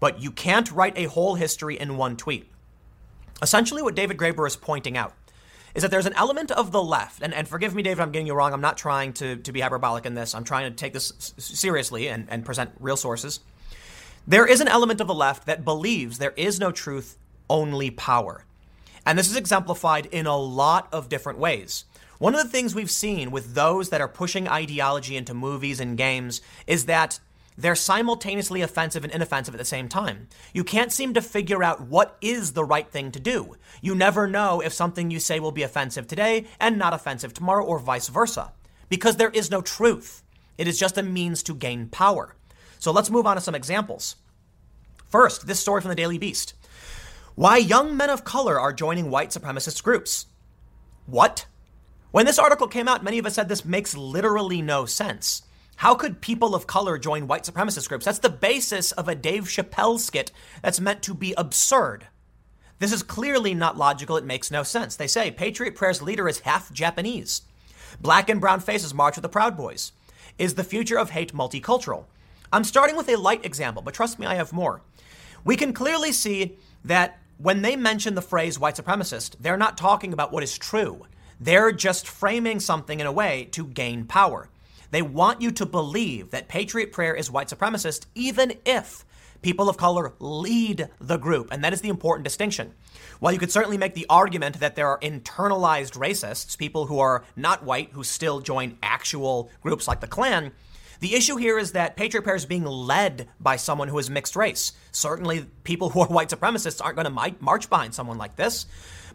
But 0.00 0.22
you 0.22 0.30
can't 0.30 0.72
write 0.72 0.96
a 0.96 1.04
whole 1.04 1.34
history 1.34 1.78
in 1.78 1.98
one 1.98 2.16
tweet. 2.16 2.50
Essentially, 3.42 3.82
what 3.82 3.94
David 3.94 4.16
Graeber 4.16 4.46
is 4.46 4.56
pointing 4.56 4.96
out 4.96 5.12
is 5.74 5.82
that 5.82 5.90
there's 5.90 6.06
an 6.06 6.14
element 6.14 6.50
of 6.50 6.72
the 6.72 6.82
left, 6.82 7.20
and, 7.20 7.34
and 7.34 7.46
forgive 7.46 7.74
me, 7.74 7.82
David, 7.82 8.00
I'm 8.00 8.12
getting 8.12 8.26
you 8.26 8.32
wrong. 8.32 8.54
I'm 8.54 8.62
not 8.62 8.78
trying 8.78 9.12
to, 9.12 9.36
to 9.36 9.52
be 9.52 9.60
hyperbolic 9.60 10.06
in 10.06 10.14
this. 10.14 10.34
I'm 10.34 10.44
trying 10.44 10.72
to 10.72 10.74
take 10.74 10.94
this 10.94 11.34
seriously 11.36 12.08
and, 12.08 12.26
and 12.30 12.46
present 12.46 12.70
real 12.80 12.96
sources. 12.96 13.40
There 14.26 14.46
is 14.46 14.60
an 14.60 14.68
element 14.68 15.00
of 15.00 15.06
the 15.06 15.14
left 15.14 15.46
that 15.46 15.64
believes 15.64 16.18
there 16.18 16.34
is 16.36 16.60
no 16.60 16.70
truth, 16.70 17.18
only 17.48 17.90
power. 17.90 18.44
And 19.06 19.18
this 19.18 19.30
is 19.30 19.36
exemplified 19.36 20.06
in 20.06 20.26
a 20.26 20.36
lot 20.36 20.88
of 20.92 21.08
different 21.08 21.38
ways. 21.38 21.84
One 22.18 22.34
of 22.34 22.42
the 22.42 22.50
things 22.50 22.74
we've 22.74 22.90
seen 22.90 23.30
with 23.30 23.54
those 23.54 23.88
that 23.88 24.02
are 24.02 24.08
pushing 24.08 24.46
ideology 24.46 25.16
into 25.16 25.32
movies 25.32 25.80
and 25.80 25.96
games 25.96 26.42
is 26.66 26.84
that 26.84 27.18
they're 27.56 27.74
simultaneously 27.74 28.60
offensive 28.60 29.04
and 29.04 29.12
inoffensive 29.12 29.54
at 29.54 29.58
the 29.58 29.64
same 29.64 29.88
time. 29.88 30.28
You 30.52 30.64
can't 30.64 30.92
seem 30.92 31.14
to 31.14 31.22
figure 31.22 31.64
out 31.64 31.80
what 31.80 32.16
is 32.20 32.52
the 32.52 32.64
right 32.64 32.88
thing 32.88 33.10
to 33.12 33.20
do. 33.20 33.56
You 33.80 33.94
never 33.94 34.26
know 34.26 34.60
if 34.60 34.72
something 34.72 35.10
you 35.10 35.18
say 35.18 35.40
will 35.40 35.50
be 35.50 35.62
offensive 35.62 36.06
today 36.06 36.44
and 36.60 36.78
not 36.78 36.94
offensive 36.94 37.34
tomorrow, 37.34 37.64
or 37.64 37.78
vice 37.78 38.08
versa, 38.08 38.52
because 38.88 39.16
there 39.16 39.30
is 39.30 39.50
no 39.50 39.62
truth. 39.62 40.22
It 40.58 40.68
is 40.68 40.78
just 40.78 40.98
a 40.98 41.02
means 41.02 41.42
to 41.44 41.54
gain 41.54 41.88
power. 41.88 42.34
So 42.80 42.90
let's 42.90 43.10
move 43.10 43.26
on 43.26 43.36
to 43.36 43.42
some 43.42 43.54
examples. 43.54 44.16
First, 45.06 45.46
this 45.46 45.60
story 45.60 45.82
from 45.82 45.90
the 45.90 45.94
Daily 45.94 46.18
Beast. 46.18 46.54
Why 47.34 47.58
young 47.58 47.96
men 47.96 48.10
of 48.10 48.24
color 48.24 48.58
are 48.58 48.72
joining 48.72 49.10
white 49.10 49.30
supremacist 49.30 49.82
groups. 49.84 50.26
What? 51.06 51.46
When 52.10 52.26
this 52.26 52.38
article 52.38 52.66
came 52.66 52.88
out, 52.88 53.04
many 53.04 53.18
of 53.18 53.26
us 53.26 53.34
said 53.34 53.48
this 53.48 53.64
makes 53.64 53.96
literally 53.96 54.62
no 54.62 54.86
sense. 54.86 55.42
How 55.76 55.94
could 55.94 56.20
people 56.20 56.54
of 56.54 56.66
color 56.66 56.98
join 56.98 57.26
white 57.26 57.44
supremacist 57.44 57.88
groups? 57.88 58.04
That's 58.04 58.18
the 58.18 58.28
basis 58.28 58.92
of 58.92 59.08
a 59.08 59.14
Dave 59.14 59.44
Chappelle 59.44 59.98
skit 59.98 60.32
that's 60.62 60.80
meant 60.80 61.02
to 61.02 61.14
be 61.14 61.34
absurd. 61.36 62.06
This 62.78 62.92
is 62.92 63.02
clearly 63.02 63.54
not 63.54 63.76
logical. 63.76 64.16
It 64.16 64.24
makes 64.24 64.50
no 64.50 64.62
sense. 64.62 64.96
They 64.96 65.06
say 65.06 65.30
Patriot 65.30 65.74
Prayer's 65.74 66.02
leader 66.02 66.28
is 66.28 66.40
half 66.40 66.72
Japanese. 66.72 67.42
Black 68.00 68.30
and 68.30 68.40
brown 68.40 68.60
faces 68.60 68.94
march 68.94 69.16
with 69.16 69.22
the 69.22 69.28
Proud 69.28 69.56
Boys. 69.56 69.92
Is 70.38 70.54
the 70.54 70.64
future 70.64 70.98
of 70.98 71.10
hate 71.10 71.34
multicultural? 71.34 72.06
I'm 72.52 72.64
starting 72.64 72.96
with 72.96 73.08
a 73.08 73.16
light 73.16 73.44
example, 73.44 73.80
but 73.80 73.94
trust 73.94 74.18
me, 74.18 74.26
I 74.26 74.34
have 74.34 74.52
more. 74.52 74.82
We 75.44 75.56
can 75.56 75.72
clearly 75.72 76.10
see 76.10 76.58
that 76.84 77.18
when 77.38 77.62
they 77.62 77.76
mention 77.76 78.14
the 78.14 78.22
phrase 78.22 78.58
white 78.58 78.74
supremacist, 78.74 79.36
they're 79.38 79.56
not 79.56 79.78
talking 79.78 80.12
about 80.12 80.32
what 80.32 80.42
is 80.42 80.58
true. 80.58 81.06
They're 81.38 81.72
just 81.72 82.08
framing 82.08 82.58
something 82.60 82.98
in 82.98 83.06
a 83.06 83.12
way 83.12 83.48
to 83.52 83.66
gain 83.66 84.04
power. 84.04 84.48
They 84.90 85.00
want 85.00 85.40
you 85.40 85.52
to 85.52 85.64
believe 85.64 86.32
that 86.32 86.48
Patriot 86.48 86.92
Prayer 86.92 87.14
is 87.14 87.30
white 87.30 87.48
supremacist, 87.48 88.06
even 88.14 88.54
if 88.66 89.04
people 89.42 89.68
of 89.68 89.76
color 89.76 90.12
lead 90.18 90.88
the 91.00 91.16
group. 91.16 91.48
And 91.52 91.62
that 91.62 91.72
is 91.72 91.80
the 91.80 91.88
important 91.88 92.24
distinction. 92.24 92.74
While 93.20 93.32
you 93.32 93.38
could 93.38 93.52
certainly 93.52 93.78
make 93.78 93.94
the 93.94 94.06
argument 94.10 94.60
that 94.60 94.74
there 94.74 94.88
are 94.88 94.98
internalized 94.98 95.92
racists, 95.92 96.58
people 96.58 96.86
who 96.86 96.98
are 96.98 97.24
not 97.36 97.62
white 97.62 97.92
who 97.92 98.02
still 98.02 98.40
join 98.40 98.76
actual 98.82 99.50
groups 99.62 99.86
like 99.86 100.00
the 100.00 100.08
Klan, 100.08 100.52
the 101.00 101.14
issue 101.14 101.36
here 101.36 101.58
is 101.58 101.72
that 101.72 101.96
Patriot 101.96 102.22
Prayer 102.22 102.36
is 102.36 102.44
being 102.44 102.64
led 102.64 103.28
by 103.40 103.56
someone 103.56 103.88
who 103.88 103.98
is 103.98 104.10
mixed 104.10 104.36
race. 104.36 104.72
Certainly, 104.92 105.46
people 105.64 105.90
who 105.90 106.00
are 106.00 106.06
white 106.06 106.28
supremacists 106.28 106.82
aren't 106.82 106.96
going 106.96 107.12
to 107.12 107.36
march 107.40 107.70
behind 107.70 107.94
someone 107.94 108.18
like 108.18 108.36
this. 108.36 108.66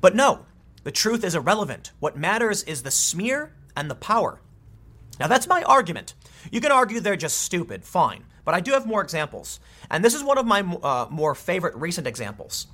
But 0.02 0.16
no, 0.16 0.46
the 0.84 0.92
truth 0.92 1.24
is 1.24 1.36
irrelevant. 1.36 1.92
What 2.00 2.18
matters 2.18 2.64
is 2.64 2.84
the 2.84 2.92
smear 2.92 3.54
and 3.76 3.90
the 3.90 3.96
power. 3.96 4.42
Now, 5.20 5.28
that's 5.28 5.48
my 5.48 5.64
argument. 5.64 6.16
You 6.52 6.60
can 6.60 6.72
argue 6.72 7.00
they're 7.00 7.16
just 7.16 7.40
stupid, 7.42 7.86
fine. 7.86 8.24
But 8.44 8.56
I 8.56 8.60
do 8.60 8.72
have 8.72 8.86
more 8.86 9.02
examples. 9.02 9.60
And 9.90 10.04
this 10.04 10.14
is 10.14 10.24
one 10.24 10.38
of 10.38 10.46
my 10.46 10.62
uh, 10.62 11.08
more 11.10 11.36
favorite 11.36 11.76
recent 11.76 12.08
examples. 12.08 12.68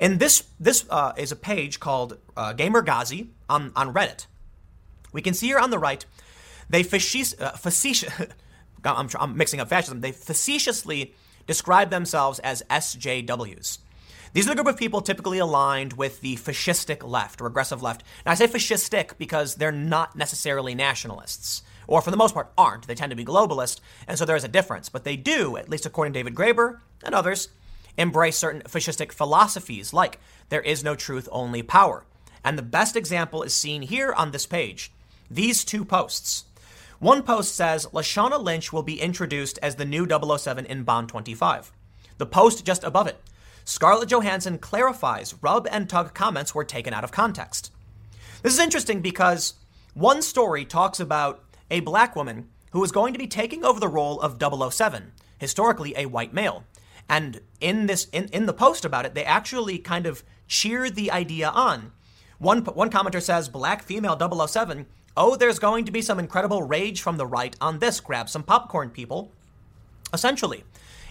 And 0.00 0.18
this, 0.18 0.44
this 0.58 0.84
uh, 0.90 1.12
is 1.16 1.30
a 1.30 1.36
page 1.36 1.78
called 1.78 2.18
uh, 2.36 2.54
GamerGhazi 2.54 3.28
on, 3.48 3.72
on 3.76 3.92
Reddit. 3.92 4.26
We 5.12 5.22
can 5.22 5.34
see 5.34 5.46
here 5.46 5.58
on 5.58 5.70
the 5.70 5.78
right, 5.78 6.04
they 6.68 6.82
facetious, 6.82 7.40
uh, 7.40 7.52
facetious 7.52 8.12
I'm, 8.84 9.08
I'm 9.18 9.36
mixing 9.36 9.60
up 9.60 9.68
fascism, 9.68 10.00
they 10.00 10.12
facetiously 10.12 11.14
describe 11.46 11.90
themselves 11.90 12.38
as 12.40 12.62
SJWs. 12.70 13.78
These 14.32 14.46
are 14.46 14.50
the 14.50 14.54
group 14.54 14.74
of 14.74 14.78
people 14.78 15.02
typically 15.02 15.38
aligned 15.38 15.92
with 15.92 16.20
the 16.22 16.36
fascistic 16.36 17.06
left, 17.06 17.40
regressive 17.40 17.82
left. 17.82 18.02
Now, 18.24 18.32
I 18.32 18.34
say 18.34 18.46
fascistic 18.46 19.18
because 19.18 19.56
they're 19.56 19.70
not 19.70 20.16
necessarily 20.16 20.74
nationalists 20.74 21.62
or 21.86 22.00
for 22.00 22.10
the 22.10 22.16
most 22.16 22.34
part 22.34 22.52
aren't. 22.56 22.86
They 22.86 22.94
tend 22.94 23.10
to 23.10 23.16
be 23.16 23.24
globalist, 23.24 23.80
and 24.06 24.18
so 24.18 24.24
there 24.24 24.36
is 24.36 24.44
a 24.44 24.48
difference. 24.48 24.88
But 24.88 25.04
they 25.04 25.16
do, 25.16 25.56
at 25.56 25.68
least 25.68 25.86
according 25.86 26.14
to 26.14 26.18
David 26.18 26.34
Graeber 26.34 26.80
and 27.04 27.14
others, 27.14 27.48
embrace 27.98 28.38
certain 28.38 28.62
fascistic 28.62 29.12
philosophies 29.12 29.92
like 29.92 30.18
there 30.48 30.62
is 30.62 30.82
no 30.82 30.94
truth, 30.94 31.28
only 31.30 31.62
power. 31.62 32.04
And 32.44 32.56
the 32.56 32.62
best 32.62 32.96
example 32.96 33.42
is 33.42 33.54
seen 33.54 33.82
here 33.82 34.12
on 34.12 34.30
this 34.30 34.46
page. 34.46 34.90
These 35.30 35.64
two 35.64 35.84
posts. 35.84 36.44
One 37.02 37.24
post 37.24 37.56
says 37.56 37.86
Lashana 37.86 38.40
Lynch 38.40 38.72
will 38.72 38.84
be 38.84 39.00
introduced 39.00 39.58
as 39.60 39.74
the 39.74 39.84
new 39.84 40.06
007 40.08 40.64
in 40.66 40.84
Bond 40.84 41.08
25. 41.08 41.72
The 42.18 42.26
post 42.26 42.64
just 42.64 42.84
above 42.84 43.08
it. 43.08 43.18
Scarlett 43.64 44.08
Johansson 44.08 44.58
clarifies 44.58 45.34
rub 45.42 45.66
and 45.72 45.90
tug 45.90 46.14
comments 46.14 46.54
were 46.54 46.62
taken 46.62 46.94
out 46.94 47.02
of 47.02 47.10
context. 47.10 47.72
This 48.42 48.54
is 48.54 48.60
interesting 48.60 49.00
because 49.00 49.54
one 49.94 50.22
story 50.22 50.64
talks 50.64 51.00
about 51.00 51.42
a 51.72 51.80
black 51.80 52.14
woman 52.14 52.48
who 52.70 52.84
is 52.84 52.92
going 52.92 53.14
to 53.14 53.18
be 53.18 53.26
taking 53.26 53.64
over 53.64 53.80
the 53.80 53.88
role 53.88 54.20
of 54.20 54.38
007, 54.40 55.10
historically 55.38 55.94
a 55.96 56.06
white 56.06 56.32
male. 56.32 56.62
And 57.08 57.40
in 57.60 57.86
this 57.86 58.04
in, 58.12 58.28
in 58.28 58.46
the 58.46 58.52
post 58.52 58.84
about 58.84 59.06
it, 59.06 59.14
they 59.16 59.24
actually 59.24 59.80
kind 59.80 60.06
of 60.06 60.22
cheer 60.46 60.88
the 60.88 61.10
idea 61.10 61.48
on. 61.48 61.90
One 62.38 62.60
one 62.64 62.90
commenter 62.90 63.20
says 63.20 63.48
black 63.48 63.82
female 63.82 64.16
007 64.46 64.86
oh, 65.16 65.36
there's 65.36 65.58
going 65.58 65.84
to 65.84 65.92
be 65.92 66.02
some 66.02 66.18
incredible 66.18 66.62
rage 66.62 67.00
from 67.00 67.16
the 67.16 67.26
right 67.26 67.54
on 67.60 67.78
this. 67.78 68.00
Grab 68.00 68.28
some 68.28 68.42
popcorn, 68.42 68.90
people. 68.90 69.30
Essentially, 70.12 70.64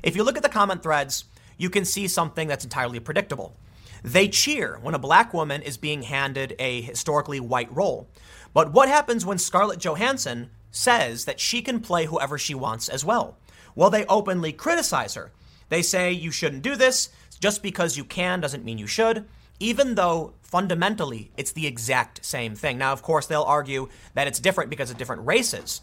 if 0.03 0.15
you 0.15 0.23
look 0.23 0.37
at 0.37 0.43
the 0.43 0.49
comment 0.49 0.83
threads, 0.83 1.25
you 1.57 1.69
can 1.69 1.85
see 1.85 2.07
something 2.07 2.47
that's 2.47 2.63
entirely 2.63 2.99
predictable. 2.99 3.55
They 4.03 4.27
cheer 4.27 4.79
when 4.81 4.95
a 4.95 4.99
black 4.99 5.33
woman 5.33 5.61
is 5.61 5.77
being 5.77 6.03
handed 6.03 6.55
a 6.57 6.81
historically 6.81 7.39
white 7.39 7.73
role. 7.75 8.07
But 8.53 8.73
what 8.73 8.89
happens 8.89 9.25
when 9.25 9.37
Scarlett 9.37 9.79
Johansson 9.79 10.49
says 10.71 11.25
that 11.25 11.39
she 11.39 11.61
can 11.61 11.79
play 11.79 12.05
whoever 12.05 12.37
she 12.37 12.55
wants 12.55 12.89
as 12.89 13.05
well? 13.05 13.37
Well, 13.75 13.89
they 13.89 14.05
openly 14.05 14.53
criticize 14.53 15.13
her. 15.13 15.31
They 15.69 15.81
say 15.81 16.11
you 16.11 16.31
shouldn't 16.31 16.63
do 16.63 16.75
this. 16.75 17.09
Just 17.39 17.63
because 17.63 17.97
you 17.97 18.03
can 18.03 18.39
doesn't 18.39 18.65
mean 18.65 18.77
you 18.77 18.87
should, 18.87 19.25
even 19.61 19.93
though 19.95 20.33
fundamentally 20.41 21.31
it's 21.37 21.51
the 21.51 21.67
exact 21.67 22.25
same 22.25 22.55
thing. 22.55 22.77
Now, 22.77 22.91
of 22.91 23.03
course, 23.03 23.27
they'll 23.27 23.43
argue 23.43 23.89
that 24.15 24.27
it's 24.27 24.39
different 24.39 24.69
because 24.69 24.89
of 24.89 24.97
different 24.97 25.25
races. 25.25 25.81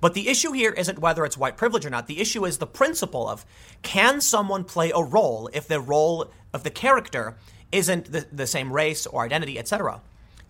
But 0.00 0.14
the 0.14 0.28
issue 0.28 0.52
here 0.52 0.72
isn't 0.72 1.00
whether 1.00 1.24
it's 1.24 1.36
white 1.36 1.56
privilege 1.56 1.84
or 1.84 1.90
not. 1.90 2.06
The 2.06 2.20
issue 2.20 2.44
is 2.44 2.58
the 2.58 2.66
principle 2.66 3.28
of 3.28 3.44
can 3.82 4.20
someone 4.20 4.62
play 4.62 4.92
a 4.94 5.02
role 5.02 5.50
if 5.52 5.66
the 5.66 5.80
role 5.80 6.30
of 6.52 6.62
the 6.62 6.70
character 6.70 7.36
isn't 7.72 8.12
the, 8.12 8.26
the 8.30 8.46
same 8.46 8.72
race 8.72 9.06
or 9.06 9.24
identity, 9.24 9.58
etc. 9.58 10.00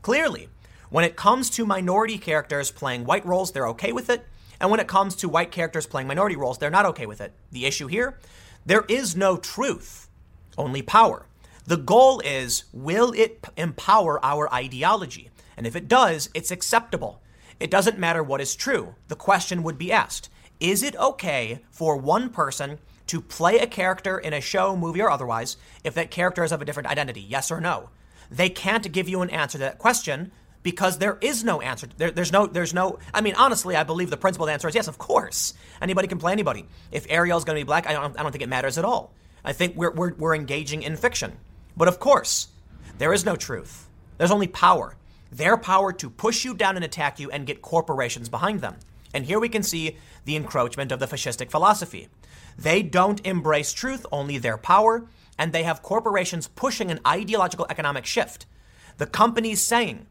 Clearly, 0.02 0.48
when 0.90 1.04
it 1.04 1.16
comes 1.16 1.48
to 1.50 1.64
minority 1.64 2.18
characters 2.18 2.70
playing 2.70 3.04
white 3.04 3.24
roles, 3.24 3.52
they're 3.52 3.68
okay 3.68 3.92
with 3.92 4.10
it. 4.10 4.26
And 4.60 4.70
when 4.70 4.80
it 4.80 4.86
comes 4.86 5.16
to 5.16 5.28
white 5.28 5.50
characters 5.50 5.86
playing 5.86 6.08
minority 6.08 6.36
roles, 6.36 6.58
they're 6.58 6.70
not 6.70 6.86
okay 6.86 7.06
with 7.06 7.20
it. 7.20 7.32
The 7.52 7.64
issue 7.64 7.86
here, 7.86 8.18
there 8.66 8.84
is 8.88 9.16
no 9.16 9.36
truth, 9.36 10.08
only 10.58 10.82
power. 10.82 11.26
The 11.66 11.76
goal 11.76 12.20
is 12.20 12.64
will 12.72 13.12
it 13.12 13.44
empower 13.56 14.24
our 14.24 14.52
ideology? 14.54 15.30
And 15.56 15.66
if 15.66 15.74
it 15.74 15.88
does, 15.88 16.30
it's 16.32 16.52
acceptable. 16.52 17.20
It 17.58 17.72
doesn't 17.72 17.98
matter 17.98 18.22
what 18.22 18.40
is 18.40 18.54
true. 18.54 18.94
The 19.08 19.16
question 19.16 19.64
would 19.64 19.76
be 19.76 19.90
asked 19.90 20.28
Is 20.60 20.84
it 20.84 20.94
okay 20.96 21.64
for 21.72 21.96
one 21.96 22.30
person 22.30 22.78
to 23.08 23.20
play 23.20 23.58
a 23.58 23.66
character 23.66 24.16
in 24.16 24.32
a 24.32 24.40
show, 24.40 24.76
movie, 24.76 25.02
or 25.02 25.10
otherwise 25.10 25.56
if 25.82 25.94
that 25.94 26.12
character 26.12 26.44
is 26.44 26.52
of 26.52 26.62
a 26.62 26.64
different 26.64 26.88
identity? 26.88 27.20
Yes 27.20 27.50
or 27.50 27.60
no? 27.60 27.90
They 28.30 28.48
can't 28.48 28.92
give 28.92 29.08
you 29.08 29.22
an 29.22 29.30
answer 29.30 29.58
to 29.58 29.64
that 29.64 29.78
question 29.78 30.30
because 30.62 30.98
there 30.98 31.18
is 31.20 31.42
no 31.42 31.60
answer. 31.60 31.88
There, 31.96 32.12
there's 32.12 32.32
no, 32.32 32.46
there's 32.46 32.74
no. 32.74 33.00
I 33.12 33.22
mean, 33.22 33.34
honestly, 33.34 33.74
I 33.74 33.82
believe 33.82 34.10
the 34.10 34.16
principled 34.16 34.50
answer 34.50 34.68
is 34.68 34.74
yes. 34.76 34.86
Of 34.86 34.98
course, 34.98 35.54
anybody 35.82 36.06
can 36.06 36.18
play 36.18 36.30
anybody. 36.30 36.66
If 36.92 37.06
Ariel's 37.08 37.44
going 37.44 37.56
to 37.56 37.60
be 37.60 37.66
black, 37.66 37.88
I 37.88 37.92
don't, 37.92 38.18
I 38.18 38.22
don't 38.22 38.30
think 38.30 38.42
it 38.42 38.48
matters 38.48 38.78
at 38.78 38.84
all. 38.84 39.12
I 39.44 39.52
think 39.52 39.76
we're, 39.76 39.92
we're, 39.92 40.14
we're 40.14 40.34
engaging 40.34 40.82
in 40.82 40.96
fiction. 40.96 41.38
But 41.76 41.88
of 41.88 42.00
course, 42.00 42.48
there 42.98 43.12
is 43.12 43.24
no 43.24 43.36
truth. 43.36 43.88
There's 44.18 44.30
only 44.30 44.48
power. 44.48 44.96
Their 45.30 45.56
power 45.56 45.92
to 45.92 46.08
push 46.08 46.44
you 46.44 46.54
down 46.54 46.76
and 46.76 46.84
attack 46.84 47.20
you 47.20 47.30
and 47.30 47.46
get 47.46 47.62
corporations 47.62 48.28
behind 48.28 48.60
them. 48.60 48.76
And 49.12 49.26
here 49.26 49.40
we 49.40 49.48
can 49.48 49.62
see 49.62 49.96
the 50.24 50.36
encroachment 50.36 50.92
of 50.92 51.00
the 51.00 51.06
fascistic 51.06 51.50
philosophy. 51.50 52.08
They 52.58 52.82
don't 52.82 53.24
embrace 53.26 53.72
truth, 53.72 54.06
only 54.10 54.38
their 54.38 54.56
power, 54.56 55.06
and 55.38 55.52
they 55.52 55.64
have 55.64 55.82
corporations 55.82 56.48
pushing 56.48 56.90
an 56.90 57.00
ideological 57.06 57.66
economic 57.68 58.06
shift. 58.06 58.46
The 58.96 59.06
companies 59.06 59.62
saying, 59.62 60.06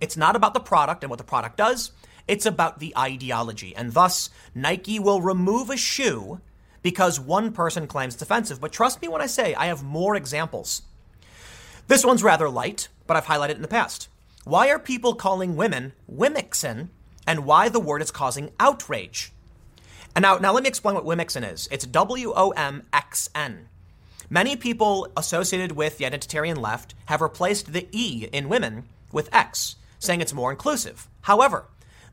it's 0.00 0.16
not 0.16 0.36
about 0.36 0.54
the 0.54 0.60
product 0.60 1.04
and 1.04 1.10
what 1.10 1.18
the 1.18 1.24
product 1.24 1.58
does, 1.58 1.92
it's 2.26 2.46
about 2.46 2.78
the 2.78 2.96
ideology. 2.96 3.74
And 3.76 3.92
thus, 3.92 4.30
Nike 4.54 4.98
will 4.98 5.20
remove 5.20 5.68
a 5.70 5.76
shoe 5.76 6.40
because 6.88 7.20
one 7.20 7.52
person 7.52 7.86
claims 7.86 8.14
it's 8.14 8.22
offensive. 8.22 8.62
But 8.62 8.72
trust 8.72 9.02
me 9.02 9.08
when 9.08 9.20
I 9.20 9.26
say 9.26 9.54
I 9.54 9.66
have 9.66 9.82
more 9.82 10.16
examples. 10.16 10.80
This 11.86 12.02
one's 12.02 12.22
rather 12.22 12.48
light, 12.48 12.88
but 13.06 13.14
I've 13.14 13.26
highlighted 13.26 13.50
it 13.50 13.56
in 13.56 13.62
the 13.62 13.68
past. 13.68 14.08
Why 14.44 14.70
are 14.70 14.78
people 14.78 15.12
calling 15.12 15.54
women 15.54 15.92
Wimixen 16.10 16.88
and 17.26 17.44
why 17.44 17.68
the 17.68 17.78
word 17.78 18.00
is 18.00 18.10
causing 18.10 18.52
outrage? 18.58 19.32
And 20.16 20.22
now, 20.22 20.38
now 20.38 20.54
let 20.54 20.62
me 20.62 20.68
explain 20.70 20.94
what 20.94 21.04
Wimixen 21.04 21.52
is. 21.52 21.68
It's 21.70 21.84
W 21.84 22.32
O 22.34 22.52
M 22.52 22.84
X 22.90 23.28
N. 23.34 23.68
Many 24.30 24.56
people 24.56 25.12
associated 25.14 25.72
with 25.72 25.98
the 25.98 26.06
identitarian 26.06 26.56
left 26.56 26.94
have 27.04 27.20
replaced 27.20 27.74
the 27.74 27.86
E 27.92 28.30
in 28.32 28.48
women 28.48 28.84
with 29.12 29.28
X 29.30 29.76
saying 29.98 30.22
it's 30.22 30.32
more 30.32 30.50
inclusive. 30.50 31.06
However, 31.20 31.66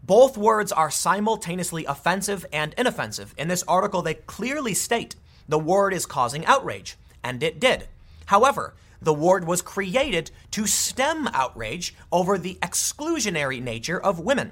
both 0.05 0.37
words 0.37 0.71
are 0.71 0.91
simultaneously 0.91 1.85
offensive 1.85 2.45
and 2.53 2.73
inoffensive. 2.77 3.33
In 3.37 3.47
this 3.47 3.63
article, 3.67 4.01
they 4.01 4.13
clearly 4.13 4.73
state 4.73 5.15
the 5.47 5.59
word 5.59 5.93
is 5.93 6.05
causing 6.05 6.45
outrage, 6.45 6.97
and 7.23 7.41
it 7.41 7.59
did. 7.59 7.87
However, 8.27 8.73
the 9.01 9.13
word 9.13 9.45
was 9.45 9.61
created 9.61 10.31
to 10.51 10.65
stem 10.67 11.27
outrage 11.33 11.95
over 12.11 12.37
the 12.37 12.55
exclusionary 12.61 13.61
nature 13.61 13.99
of 13.99 14.19
women. 14.19 14.51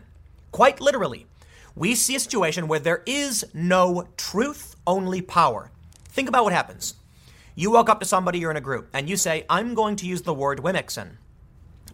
Quite 0.52 0.80
literally, 0.82 1.26
we 1.76 1.96
see 1.96 2.16
a 2.16 2.20
situation 2.20 2.68
where 2.68 2.80
there 2.80 3.02
is 3.06 3.46
no 3.54 4.08
truth, 4.18 4.76
only 4.86 5.22
power. 5.22 5.72
Think 6.10 6.30
about 6.30 6.44
what 6.44 6.54
happens. 6.54 6.96
You 7.56 7.72
walk 7.72 7.90
up 7.90 8.00
to 8.00 8.06
somebody, 8.06 8.40
you're 8.40 8.52
in 8.52 8.58
a 8.58 8.62
group, 8.62 8.90
and 8.94 9.10
you 9.10 9.18
say, 9.18 9.46
I'm 9.50 9.74
going 9.74 9.96
to 9.98 10.08
use 10.08 10.24
the 10.24 10.34
word 10.34 10.60
Wimixen. 10.60 11.18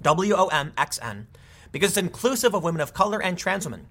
W 0.02 0.34
O 0.36 0.48
M 0.48 0.72
X 0.78 1.00
N, 1.02 1.28
because 1.72 1.92
it's 1.92 1.98
inclusive 1.98 2.54
of 2.54 2.64
women 2.64 2.82
of 2.82 2.94
color 2.94 3.22
and 3.22 3.38
trans 3.38 3.66
women. 3.66 3.88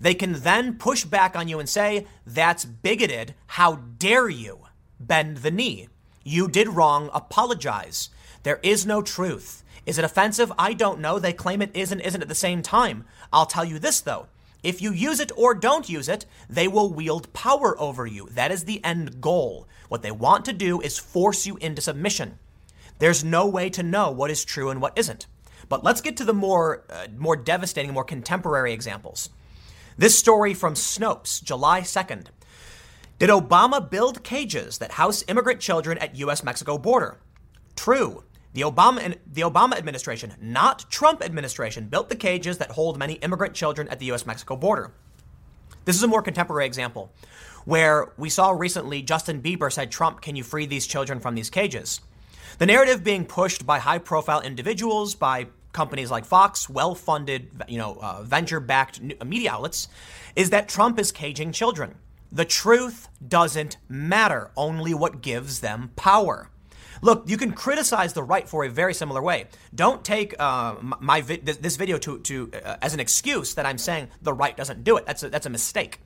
They 0.00 0.14
can 0.14 0.34
then 0.34 0.76
push 0.76 1.04
back 1.04 1.36
on 1.36 1.48
you 1.48 1.58
and 1.58 1.68
say, 1.68 2.06
That's 2.26 2.64
bigoted. 2.64 3.34
How 3.46 3.76
dare 3.98 4.28
you? 4.28 4.60
Bend 4.98 5.38
the 5.38 5.50
knee. 5.50 5.88
You 6.24 6.48
did 6.48 6.68
wrong. 6.68 7.10
Apologize. 7.12 8.10
There 8.42 8.60
is 8.62 8.86
no 8.86 9.02
truth. 9.02 9.62
Is 9.86 9.98
it 9.98 10.04
offensive? 10.04 10.52
I 10.58 10.72
don't 10.72 11.00
know. 11.00 11.18
They 11.18 11.32
claim 11.32 11.60
it 11.60 11.74
is 11.74 11.92
and 11.92 12.00
isn't 12.00 12.22
at 12.22 12.28
the 12.28 12.34
same 12.34 12.62
time. 12.62 13.04
I'll 13.32 13.46
tell 13.46 13.64
you 13.64 13.78
this, 13.78 14.00
though. 14.00 14.26
If 14.62 14.80
you 14.80 14.92
use 14.92 15.20
it 15.20 15.30
or 15.36 15.54
don't 15.54 15.90
use 15.90 16.08
it, 16.08 16.24
they 16.48 16.66
will 16.68 16.90
wield 16.90 17.30
power 17.34 17.78
over 17.78 18.06
you. 18.06 18.28
That 18.30 18.50
is 18.50 18.64
the 18.64 18.82
end 18.82 19.20
goal. 19.20 19.68
What 19.88 20.00
they 20.00 20.10
want 20.10 20.46
to 20.46 20.54
do 20.54 20.80
is 20.80 20.98
force 20.98 21.46
you 21.46 21.58
into 21.58 21.82
submission. 21.82 22.38
There's 22.98 23.22
no 23.22 23.46
way 23.46 23.68
to 23.70 23.82
know 23.82 24.10
what 24.10 24.30
is 24.30 24.42
true 24.44 24.70
and 24.70 24.80
what 24.80 24.96
isn't. 24.96 25.26
But 25.68 25.84
let's 25.84 26.00
get 26.00 26.16
to 26.18 26.24
the 26.24 26.34
more, 26.34 26.84
uh, 26.90 27.06
more 27.16 27.36
devastating, 27.36 27.92
more 27.92 28.04
contemporary 28.04 28.72
examples. 28.72 29.30
This 29.96 30.18
story 30.18 30.54
from 30.54 30.74
Snopes, 30.74 31.42
July 31.42 31.80
2nd. 31.82 32.26
Did 33.18 33.30
Obama 33.30 33.88
build 33.88 34.24
cages 34.24 34.78
that 34.78 34.92
house 34.92 35.24
immigrant 35.28 35.60
children 35.60 35.98
at 35.98 36.16
US 36.16 36.42
Mexico 36.42 36.78
border? 36.78 37.20
True. 37.76 38.24
The 38.54 38.62
Obama, 38.62 39.16
the 39.26 39.42
Obama 39.42 39.76
administration, 39.76 40.34
not 40.40 40.90
Trump 40.90 41.22
administration, 41.22 41.88
built 41.88 42.08
the 42.08 42.16
cages 42.16 42.58
that 42.58 42.72
hold 42.72 42.98
many 42.98 43.14
immigrant 43.14 43.54
children 43.54 43.88
at 43.88 43.98
the 43.98 44.10
US 44.12 44.26
Mexico 44.26 44.56
border. 44.56 44.92
This 45.84 45.96
is 45.96 46.02
a 46.02 46.08
more 46.08 46.22
contemporary 46.22 46.66
example 46.66 47.12
where 47.64 48.12
we 48.16 48.28
saw 48.28 48.50
recently 48.50 49.02
Justin 49.02 49.40
Bieber 49.40 49.72
said, 49.72 49.90
Trump, 49.90 50.20
can 50.20 50.36
you 50.36 50.42
free 50.42 50.66
these 50.66 50.86
children 50.86 51.20
from 51.20 51.34
these 51.34 51.50
cages? 51.50 52.00
The 52.58 52.66
narrative 52.66 53.02
being 53.02 53.24
pushed 53.24 53.66
by 53.66 53.80
high 53.80 53.98
profile 53.98 54.40
individuals, 54.40 55.16
by 55.16 55.48
companies 55.72 56.10
like 56.10 56.24
Fox, 56.24 56.68
well 56.70 56.94
funded, 56.94 57.50
you 57.66 57.78
know, 57.78 57.98
uh, 58.00 58.22
venture 58.22 58.60
backed 58.60 59.00
media 59.24 59.50
outlets, 59.50 59.88
is 60.36 60.50
that 60.50 60.68
Trump 60.68 61.00
is 61.00 61.10
caging 61.10 61.50
children. 61.50 61.96
The 62.30 62.44
truth 62.44 63.08
doesn't 63.26 63.76
matter, 63.88 64.52
only 64.56 64.94
what 64.94 65.20
gives 65.20 65.60
them 65.60 65.90
power. 65.96 66.48
Look, 67.02 67.24
you 67.26 67.36
can 67.36 67.52
criticize 67.52 68.12
the 68.12 68.22
right 68.22 68.48
for 68.48 68.64
a 68.64 68.70
very 68.70 68.94
similar 68.94 69.20
way. 69.20 69.46
Don't 69.74 70.04
take 70.04 70.40
uh, 70.40 70.76
my 70.80 71.22
vi- 71.22 71.38
this 71.38 71.74
video 71.74 71.98
to, 71.98 72.20
to 72.20 72.50
uh, 72.64 72.76
as 72.80 72.94
an 72.94 73.00
excuse 73.00 73.54
that 73.54 73.66
I'm 73.66 73.78
saying 73.78 74.08
the 74.22 74.32
right 74.32 74.56
doesn't 74.56 74.84
do 74.84 74.96
it. 74.96 75.06
That's 75.06 75.24
a, 75.24 75.28
that's 75.28 75.46
a 75.46 75.50
mistake. 75.50 76.00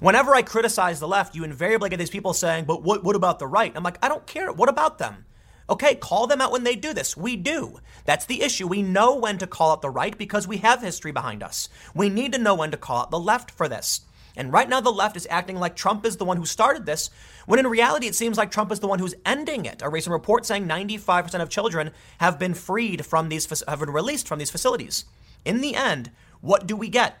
Whenever 0.00 0.34
I 0.34 0.40
criticize 0.40 1.00
the 1.00 1.08
left, 1.08 1.34
you 1.34 1.44
invariably 1.44 1.90
get 1.90 1.98
these 1.98 2.10
people 2.10 2.32
saying, 2.32 2.64
"But 2.64 2.82
what, 2.82 3.04
what 3.04 3.14
about 3.14 3.38
the 3.38 3.46
right?" 3.46 3.72
I'm 3.74 3.82
like, 3.82 3.98
I 4.02 4.08
don't 4.08 4.26
care. 4.26 4.50
What 4.52 4.68
about 4.68 4.98
them? 4.98 5.26
Okay, 5.68 5.96
call 5.96 6.26
them 6.26 6.40
out 6.40 6.52
when 6.52 6.64
they 6.64 6.76
do 6.76 6.94
this. 6.94 7.16
We 7.16 7.36
do. 7.36 7.80
That's 8.04 8.26
the 8.26 8.42
issue. 8.42 8.68
We 8.68 8.82
know 8.82 9.16
when 9.16 9.38
to 9.38 9.46
call 9.46 9.72
out 9.72 9.82
the 9.82 9.90
right 9.90 10.16
because 10.16 10.46
we 10.46 10.58
have 10.58 10.80
history 10.80 11.10
behind 11.10 11.42
us. 11.42 11.68
We 11.94 12.08
need 12.08 12.32
to 12.32 12.38
know 12.38 12.54
when 12.54 12.70
to 12.70 12.76
call 12.76 12.98
out 12.98 13.10
the 13.10 13.18
left 13.18 13.50
for 13.50 13.68
this. 13.68 14.02
And 14.36 14.52
right 14.52 14.68
now, 14.68 14.80
the 14.80 14.92
left 14.92 15.16
is 15.16 15.26
acting 15.30 15.56
like 15.56 15.74
Trump 15.74 16.04
is 16.04 16.18
the 16.18 16.24
one 16.24 16.36
who 16.36 16.44
started 16.44 16.84
this, 16.84 17.10
when 17.46 17.58
in 17.58 17.66
reality, 17.66 18.06
it 18.06 18.14
seems 18.14 18.36
like 18.36 18.50
Trump 18.50 18.70
is 18.70 18.80
the 18.80 18.86
one 18.86 18.98
who's 18.98 19.14
ending 19.24 19.64
it. 19.64 19.80
A 19.82 19.88
recent 19.88 20.12
report 20.12 20.44
saying 20.44 20.68
95% 20.68 21.40
of 21.40 21.48
children 21.48 21.90
have 22.18 22.38
been 22.38 22.52
freed 22.52 23.06
from 23.06 23.30
these, 23.30 23.62
have 23.66 23.80
been 23.80 23.90
released 23.90 24.28
from 24.28 24.38
these 24.38 24.50
facilities. 24.50 25.06
In 25.44 25.62
the 25.62 25.74
end, 25.74 26.10
what 26.42 26.66
do 26.66 26.76
we 26.76 26.90
get? 26.90 27.18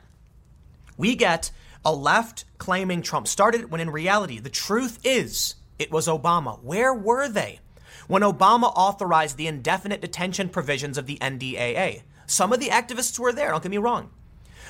We 0.98 1.14
get 1.14 1.50
a 1.84 1.92
left 1.92 2.44
claiming 2.58 3.00
Trump 3.00 3.28
started 3.28 3.62
it, 3.62 3.70
when 3.70 3.80
in 3.80 3.90
reality, 3.90 4.38
the 4.38 4.50
truth 4.50 4.98
is 5.02 5.54
it 5.78 5.90
was 5.90 6.06
Obama. 6.06 6.62
Where 6.62 6.92
were 6.92 7.28
they? 7.28 7.60
When 8.08 8.22
Obama 8.22 8.72
authorized 8.74 9.36
the 9.36 9.46
indefinite 9.46 10.00
detention 10.00 10.48
provisions 10.48 10.98
of 10.98 11.06
the 11.06 11.18
NDAA. 11.18 12.02
Some 12.26 12.52
of 12.52 12.60
the 12.60 12.68
activists 12.68 13.18
were 13.18 13.32
there, 13.32 13.50
don't 13.50 13.62
get 13.62 13.70
me 13.70 13.78
wrong. 13.78 14.10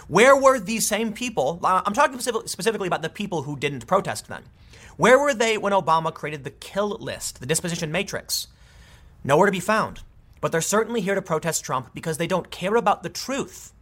Where 0.09 0.37
were 0.37 0.61
these 0.61 0.87
same 0.87 1.13
people? 1.13 1.59
Uh, 1.63 1.83
I'm 1.85 1.93
talking 1.93 2.21
specifically 2.21 2.87
about 2.87 3.03
the 3.03 3.09
people 3.09 3.43
who 3.43 3.57
didn't 3.57 3.87
protest 3.87 4.29
then. 4.29 4.45
Where 4.97 5.19
were 5.19 5.35
they 5.35 5.59
when 5.59 5.73
Obama 5.73 6.15
created 6.15 6.45
the 6.45 6.51
kill 6.51 6.91
list, 6.91 7.41
the 7.41 7.47
disposition 7.47 7.91
matrix? 7.91 8.47
Nowhere 9.25 9.47
to 9.47 9.53
be 9.53 9.61
found. 9.61 10.01
But 10.41 10.53
they're 10.53 10.61
certainly 10.61 11.01
here 11.01 11.15
to 11.15 11.23
protest 11.23 11.65
Trump 11.65 11.93
because 11.93 12.19
they 12.19 12.27
don't 12.27 12.51
care 12.51 12.77
about 12.77 13.03
the 13.03 13.09
truth. 13.09 13.73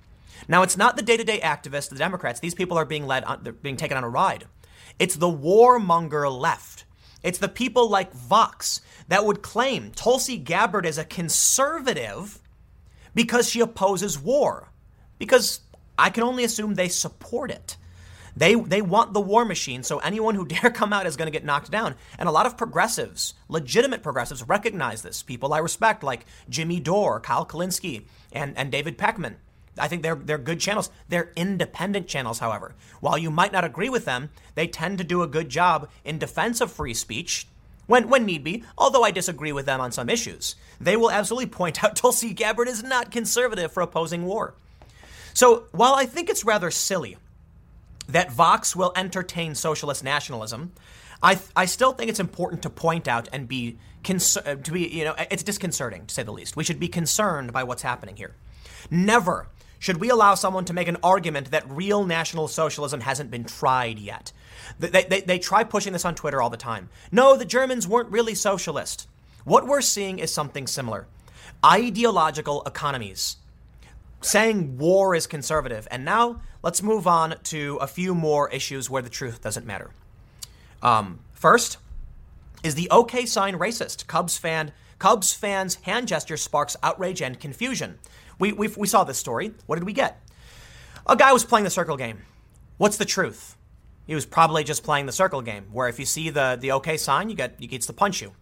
Now, 0.48 0.62
it's 0.62 0.76
not 0.76 0.96
the 0.96 1.02
day 1.02 1.16
to 1.16 1.24
day 1.24 1.40
activists, 1.40 1.90
the 1.90 1.96
Democrats. 1.96 2.40
These 2.40 2.54
people 2.54 2.78
are 2.78 2.84
being 2.84 3.06
led, 3.06 3.24
on, 3.24 3.40
they're 3.42 3.52
being 3.52 3.76
taken 3.76 3.96
on 3.96 4.04
a 4.04 4.08
ride. 4.08 4.46
It's 4.98 5.16
the 5.16 5.28
warmonger 5.28 6.30
left. 6.30 6.84
It's 7.24 7.38
the 7.38 7.48
people 7.48 7.88
like 7.88 8.12
Vox 8.12 8.82
that 9.08 9.24
would 9.24 9.42
claim 9.42 9.90
Tulsi 9.90 10.36
Gabbard 10.36 10.84
is 10.84 10.98
a 10.98 11.04
conservative 11.04 12.38
because 13.14 13.48
she 13.48 13.60
opposes 13.60 14.18
war. 14.18 14.68
Because 15.18 15.60
I 15.98 16.10
can 16.10 16.22
only 16.22 16.44
assume 16.44 16.74
they 16.74 16.88
support 16.88 17.50
it. 17.50 17.78
They, 18.36 18.54
they 18.54 18.82
want 18.82 19.14
the 19.14 19.20
war 19.20 19.44
machine, 19.44 19.82
so 19.84 19.98
anyone 19.98 20.34
who 20.34 20.46
dare 20.46 20.70
come 20.70 20.92
out 20.92 21.06
is 21.06 21.16
going 21.16 21.26
to 21.26 21.32
get 21.32 21.44
knocked 21.44 21.70
down. 21.70 21.94
And 22.18 22.28
a 22.28 22.32
lot 22.32 22.46
of 22.46 22.58
progressives, 22.58 23.32
legitimate 23.48 24.02
progressives, 24.02 24.46
recognize 24.46 25.00
this. 25.00 25.22
People 25.22 25.54
I 25.54 25.58
respect, 25.58 26.02
like 26.02 26.26
Jimmy 26.50 26.78
Dore, 26.78 27.20
Kyle 27.20 27.46
Kulinski, 27.46 28.04
and, 28.32 28.56
and 28.58 28.70
David 28.70 28.98
Pakman. 28.98 29.36
I 29.78 29.88
think 29.88 30.02
they're, 30.02 30.14
they're 30.14 30.38
good 30.38 30.60
channels. 30.60 30.90
They're 31.08 31.32
independent 31.36 32.06
channels, 32.06 32.38
however. 32.38 32.74
While 33.00 33.18
you 33.18 33.30
might 33.30 33.52
not 33.52 33.64
agree 33.64 33.88
with 33.88 34.04
them, 34.04 34.30
they 34.54 34.66
tend 34.66 34.98
to 34.98 35.04
do 35.04 35.22
a 35.22 35.28
good 35.28 35.48
job 35.48 35.88
in 36.04 36.18
defense 36.18 36.60
of 36.60 36.70
free 36.70 36.94
speech 36.94 37.46
when, 37.86 38.08
when 38.08 38.24
need 38.24 38.44
be, 38.44 38.64
although 38.78 39.02
I 39.02 39.10
disagree 39.10 39.52
with 39.52 39.66
them 39.66 39.80
on 39.80 39.92
some 39.92 40.08
issues. 40.08 40.56
They 40.80 40.96
will 40.96 41.10
absolutely 41.10 41.50
point 41.50 41.82
out 41.84 41.96
Tulsi 41.96 42.32
Gabbard 42.32 42.68
is 42.68 42.82
not 42.82 43.10
conservative 43.10 43.72
for 43.72 43.82
opposing 43.82 44.24
war. 44.24 44.54
So 45.34 45.64
while 45.72 45.94
I 45.94 46.06
think 46.06 46.30
it's 46.30 46.44
rather 46.44 46.70
silly 46.70 47.16
that 48.08 48.30
Vox 48.32 48.76
will 48.76 48.92
entertain 48.94 49.54
socialist 49.54 50.04
nationalism, 50.04 50.72
I, 51.22 51.38
I 51.56 51.64
still 51.64 51.92
think 51.92 52.10
it's 52.10 52.20
important 52.20 52.62
to 52.62 52.70
point 52.70 53.08
out 53.08 53.28
and 53.32 53.48
be 53.48 53.78
uh, 54.06 54.56
to 54.56 54.70
be 54.70 54.86
you 54.86 55.04
know 55.04 55.14
it's 55.30 55.42
disconcerting 55.42 56.04
to 56.06 56.14
say 56.14 56.22
the 56.22 56.32
least. 56.32 56.56
We 56.56 56.64
should 56.64 56.78
be 56.78 56.88
concerned 56.88 57.52
by 57.52 57.64
what's 57.64 57.82
happening 57.82 58.16
here. 58.16 58.34
Never 58.90 59.48
should 59.84 59.98
we 59.98 60.08
allow 60.08 60.34
someone 60.34 60.64
to 60.64 60.72
make 60.72 60.88
an 60.88 60.96
argument 61.02 61.50
that 61.50 61.68
real 61.68 62.06
National 62.06 62.48
Socialism 62.48 63.02
hasn't 63.02 63.30
been 63.30 63.44
tried 63.44 63.98
yet? 63.98 64.32
They, 64.78 65.02
they, 65.02 65.20
they 65.20 65.38
try 65.38 65.62
pushing 65.62 65.92
this 65.92 66.06
on 66.06 66.14
Twitter 66.14 66.40
all 66.40 66.48
the 66.48 66.56
time. 66.56 66.88
No, 67.12 67.36
the 67.36 67.44
Germans 67.44 67.86
weren't 67.86 68.10
really 68.10 68.34
socialist. 68.34 69.06
What 69.44 69.66
we're 69.66 69.82
seeing 69.82 70.20
is 70.20 70.32
something 70.32 70.66
similar 70.66 71.06
ideological 71.62 72.62
economies 72.62 73.36
saying 74.22 74.78
war 74.78 75.14
is 75.14 75.26
conservative. 75.26 75.86
And 75.90 76.02
now 76.02 76.40
let's 76.62 76.82
move 76.82 77.06
on 77.06 77.34
to 77.42 77.76
a 77.82 77.86
few 77.86 78.14
more 78.14 78.48
issues 78.48 78.88
where 78.88 79.02
the 79.02 79.10
truth 79.10 79.42
doesn't 79.42 79.66
matter. 79.66 79.90
Um, 80.82 81.18
first, 81.34 81.76
is 82.62 82.74
the 82.74 82.88
OK 82.88 83.26
sign 83.26 83.58
racist? 83.58 84.06
Cubs 84.06 84.38
fan 84.38 84.72
Cubs 84.98 85.34
fans 85.34 85.74
hand 85.82 86.08
gesture 86.08 86.38
sparks 86.38 86.76
outrage 86.82 87.20
and 87.20 87.38
confusion. 87.38 87.98
We, 88.38 88.52
we, 88.52 88.68
we 88.68 88.86
saw 88.86 89.04
this 89.04 89.18
story. 89.18 89.52
What 89.66 89.76
did 89.76 89.84
we 89.84 89.92
get? 89.92 90.20
A 91.06 91.16
guy 91.16 91.32
was 91.32 91.44
playing 91.44 91.64
the 91.64 91.70
circle 91.70 91.96
game. 91.96 92.22
What's 92.78 92.96
the 92.96 93.04
truth? 93.04 93.56
He 94.06 94.14
was 94.14 94.26
probably 94.26 94.64
just 94.64 94.82
playing 94.82 95.06
the 95.06 95.12
circle 95.12 95.40
game, 95.42 95.66
where 95.72 95.88
if 95.88 95.98
you 95.98 96.04
see 96.04 96.30
the, 96.30 96.58
the 96.60 96.72
OK 96.72 96.96
sign, 96.96 97.30
you 97.30 97.36
get 97.36 97.56
he 97.58 97.66
gets 97.66 97.86
to 97.86 97.92
punch 97.92 98.20
you. 98.20 98.32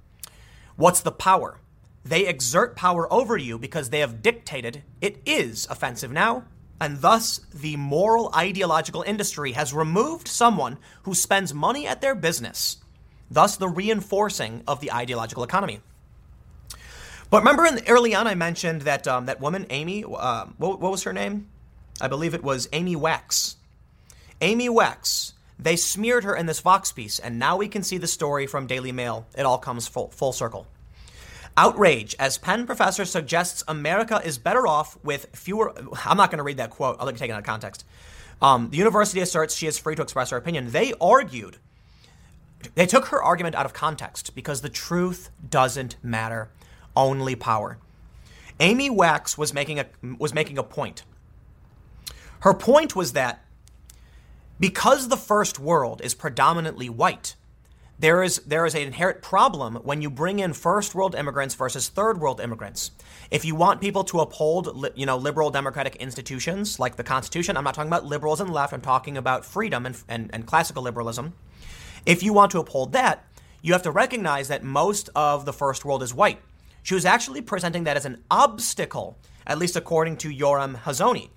What's 0.76 1.00
the 1.00 1.12
power? 1.12 1.60
They 2.04 2.26
exert 2.26 2.74
power 2.74 3.12
over 3.12 3.36
you 3.36 3.58
because 3.58 3.90
they 3.90 4.00
have 4.00 4.22
dictated 4.22 4.82
it 5.00 5.20
is 5.24 5.68
offensive 5.70 6.10
now, 6.10 6.44
and 6.80 7.00
thus 7.00 7.40
the 7.54 7.76
moral 7.76 8.32
ideological 8.34 9.02
industry 9.02 9.52
has 9.52 9.72
removed 9.72 10.26
someone 10.26 10.78
who 11.04 11.14
spends 11.14 11.54
money 11.54 11.86
at 11.86 12.00
their 12.00 12.16
business, 12.16 12.78
thus 13.30 13.56
the 13.56 13.68
reinforcing 13.68 14.64
of 14.66 14.80
the 14.80 14.92
ideological 14.92 15.44
economy. 15.44 15.80
But 17.32 17.38
remember, 17.38 17.64
in 17.64 17.76
the, 17.76 17.88
early 17.88 18.14
on, 18.14 18.26
I 18.26 18.34
mentioned 18.34 18.82
that 18.82 19.08
um, 19.08 19.24
that 19.24 19.40
woman, 19.40 19.64
Amy. 19.70 20.04
Uh, 20.04 20.44
what, 20.58 20.80
what 20.80 20.92
was 20.92 21.04
her 21.04 21.14
name? 21.14 21.48
I 21.98 22.06
believe 22.06 22.34
it 22.34 22.42
was 22.42 22.68
Amy 22.74 22.94
Wax. 22.94 23.56
Amy 24.42 24.68
Wax. 24.68 25.32
They 25.58 25.76
smeared 25.76 26.24
her 26.24 26.36
in 26.36 26.44
this 26.44 26.60
Vox 26.60 26.92
piece, 26.92 27.18
and 27.18 27.38
now 27.38 27.56
we 27.56 27.68
can 27.68 27.82
see 27.82 27.96
the 27.96 28.06
story 28.06 28.46
from 28.46 28.66
Daily 28.66 28.92
Mail. 28.92 29.24
It 29.34 29.46
all 29.46 29.56
comes 29.56 29.88
full, 29.88 30.08
full 30.08 30.34
circle. 30.34 30.66
Outrage 31.56 32.14
as 32.18 32.36
Penn 32.36 32.66
professor 32.66 33.06
suggests 33.06 33.64
America 33.66 34.20
is 34.22 34.36
better 34.36 34.66
off 34.66 35.02
with 35.02 35.30
fewer. 35.32 35.72
I'm 36.04 36.18
not 36.18 36.30
going 36.30 36.36
to 36.36 36.44
read 36.44 36.58
that 36.58 36.68
quote. 36.68 36.98
I'll 37.00 37.06
let 37.06 37.14
you 37.14 37.18
take 37.18 37.30
it 37.30 37.32
out 37.32 37.38
of 37.38 37.46
context. 37.46 37.86
Um, 38.42 38.68
the 38.68 38.76
university 38.76 39.20
asserts 39.20 39.56
she 39.56 39.66
is 39.66 39.78
free 39.78 39.96
to 39.96 40.02
express 40.02 40.28
her 40.30 40.36
opinion. 40.36 40.70
They 40.70 40.92
argued, 41.00 41.56
they 42.74 42.84
took 42.84 43.06
her 43.06 43.22
argument 43.22 43.54
out 43.54 43.64
of 43.64 43.72
context 43.72 44.34
because 44.34 44.60
the 44.60 44.68
truth 44.68 45.30
doesn't 45.48 45.96
matter 46.02 46.50
only 46.96 47.34
power. 47.34 47.78
Amy 48.60 48.90
Wax 48.90 49.36
was 49.36 49.52
making 49.52 49.78
a 49.78 49.86
was 50.18 50.34
making 50.34 50.58
a 50.58 50.62
point. 50.62 51.02
Her 52.40 52.54
point 52.54 52.94
was 52.94 53.12
that 53.12 53.44
because 54.60 55.08
the 55.08 55.16
first 55.16 55.58
world 55.58 56.00
is 56.04 56.14
predominantly 56.14 56.88
white, 56.88 57.34
there 57.98 58.22
is 58.22 58.38
there 58.46 58.66
is 58.66 58.74
an 58.74 58.82
inherent 58.82 59.22
problem 59.22 59.76
when 59.76 60.02
you 60.02 60.10
bring 60.10 60.38
in 60.38 60.52
first 60.52 60.94
world 60.94 61.14
immigrants 61.14 61.54
versus 61.54 61.88
third 61.88 62.20
world 62.20 62.40
immigrants. 62.40 62.90
If 63.30 63.44
you 63.44 63.54
want 63.54 63.80
people 63.80 64.04
to 64.04 64.20
uphold, 64.20 64.92
you 64.94 65.06
know, 65.06 65.16
liberal 65.16 65.50
democratic 65.50 65.96
institutions 65.96 66.78
like 66.78 66.96
the 66.96 67.04
Constitution, 67.04 67.56
I'm 67.56 67.64
not 67.64 67.74
talking 67.74 67.88
about 67.88 68.04
liberals 68.04 68.40
and 68.40 68.50
left. 68.50 68.72
I'm 68.72 68.80
talking 68.80 69.16
about 69.16 69.44
freedom 69.44 69.86
and, 69.86 69.96
and, 70.08 70.30
and 70.32 70.46
classical 70.46 70.82
liberalism. 70.82 71.34
If 72.04 72.22
you 72.22 72.32
want 72.32 72.50
to 72.52 72.58
uphold 72.58 72.92
that, 72.92 73.24
you 73.62 73.72
have 73.72 73.82
to 73.82 73.90
recognize 73.90 74.48
that 74.48 74.64
most 74.64 75.08
of 75.14 75.44
the 75.44 75.52
first 75.52 75.84
world 75.84 76.02
is 76.02 76.12
white. 76.12 76.40
She 76.82 76.94
was 76.94 77.04
actually 77.04 77.40
presenting 77.42 77.84
that 77.84 77.96
as 77.96 78.04
an 78.04 78.24
obstacle, 78.30 79.18
at 79.46 79.58
least 79.58 79.76
according 79.76 80.16
to 80.18 80.28
Yoram 80.28 80.76
Hazony. 80.82 81.30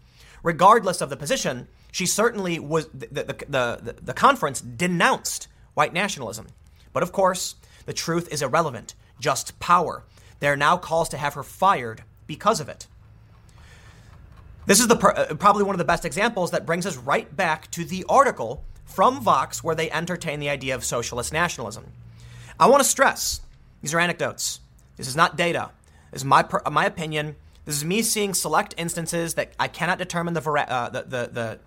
Regardless 0.44 1.02
of 1.02 1.10
the 1.10 1.18
position, 1.18 1.68
she 1.92 2.06
certainly 2.06 2.60
was, 2.60 2.88
the, 2.94 3.08
the, 3.08 3.24
the, 3.48 3.96
the, 4.02 4.14
conference 4.14 4.62
denounced 4.62 5.48
white 5.74 5.94
nationalism. 5.94 6.48
But 6.94 7.04
of 7.04 7.12
course, 7.12 7.56
the 7.86 7.94
truth 7.94 8.28
is 8.32 8.42
irrelevant, 8.42 8.96
just 9.20 9.60
power. 9.60 10.04
There 10.40 10.52
are 10.54 10.58
now 10.58 10.78
calls 10.78 11.10
to 11.10 11.18
have 11.18 11.36
her 11.36 11.44
fired 11.44 12.04
because 12.28 12.60
of 12.60 12.70
it. 12.70 12.88
This 14.66 14.80
is 14.80 14.88
the 14.88 14.98
uh, 14.98 15.36
probably 15.36 15.64
one 15.64 15.76
of 15.76 15.80
the 15.80 15.86
best 15.86 16.06
examples 16.06 16.52
that 16.52 16.66
brings 16.66 16.86
us 16.86 16.98
right 16.98 17.34
back 17.36 17.70
to 17.72 17.86
the 17.86 18.04
article 18.10 18.64
from 18.84 19.22
Vox 19.22 19.64
where 19.64 19.76
they 19.76 19.92
entertain 19.92 20.40
the 20.40 20.50
idea 20.50 20.74
of 20.74 20.84
socialist 20.84 21.32
nationalism. 21.32 21.92
I 22.60 22.68
want 22.68 22.82
to 22.82 22.90
stress 22.90 23.42
these 23.82 23.94
are 23.94 24.00
anecdotes. 24.00 24.60
This 24.98 25.08
is 25.08 25.16
not 25.16 25.36
data. 25.36 25.72
This 26.12 26.22
is 26.22 26.26
my 26.26 26.46
my 26.72 26.86
opinion. 26.86 27.36
This 27.66 27.76
is 27.76 27.86
me 27.86 28.04
seeing 28.04 28.34
select 28.34 28.76
instances 28.78 29.34
that 29.34 29.54
I 29.60 29.68
cannot 29.68 29.98
determine 29.98 30.36
the, 30.36 30.42
uh, 30.42 30.90
the, 30.90 31.02
the, 31.02 31.30
the, 31.32 31.60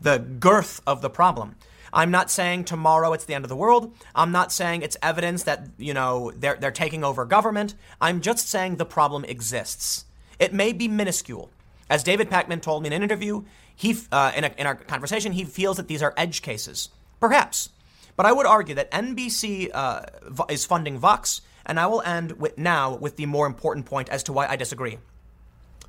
the 0.00 0.18
girth 0.18 0.80
of 0.86 1.02
the 1.02 1.10
problem. 1.10 1.56
I'm 1.92 2.10
not 2.10 2.30
saying 2.30 2.64
tomorrow 2.64 3.12
it's 3.12 3.26
the 3.26 3.34
end 3.34 3.44
of 3.44 3.50
the 3.50 3.56
world. 3.56 3.94
I'm 4.14 4.32
not 4.32 4.50
saying 4.50 4.80
it's 4.80 4.96
evidence 5.02 5.42
that, 5.42 5.68
you 5.76 5.92
know, 5.92 6.32
they're, 6.34 6.56
they're 6.56 6.70
taking 6.70 7.04
over 7.04 7.26
government. 7.26 7.74
I'm 8.00 8.22
just 8.22 8.48
saying 8.48 8.76
the 8.76 8.86
problem 8.86 9.26
exists. 9.26 10.06
It 10.38 10.54
may 10.54 10.72
be 10.72 10.88
minuscule. 10.88 11.50
As 11.90 12.02
David 12.02 12.30
Pakman 12.30 12.62
told 12.62 12.82
me 12.82 12.86
in 12.86 12.94
an 12.94 13.02
interview, 13.02 13.44
he, 13.76 13.98
uh, 14.10 14.32
in, 14.34 14.44
a, 14.44 14.50
in 14.56 14.66
our 14.66 14.74
conversation, 14.74 15.32
he 15.32 15.44
feels 15.44 15.76
that 15.76 15.88
these 15.88 16.02
are 16.02 16.14
edge 16.16 16.40
cases. 16.40 16.88
Perhaps. 17.20 17.68
But 18.16 18.24
I 18.24 18.32
would 18.32 18.46
argue 18.46 18.74
that 18.76 18.90
NBC 18.90 19.70
uh, 19.74 20.06
is 20.48 20.64
funding 20.64 20.98
Vox 20.98 21.42
and 21.66 21.78
I 21.78 21.86
will 21.86 22.02
end 22.02 22.32
with 22.32 22.58
now 22.58 22.94
with 22.94 23.16
the 23.16 23.26
more 23.26 23.46
important 23.46 23.86
point 23.86 24.08
as 24.08 24.22
to 24.24 24.32
why 24.32 24.46
I 24.46 24.56
disagree. 24.56 24.98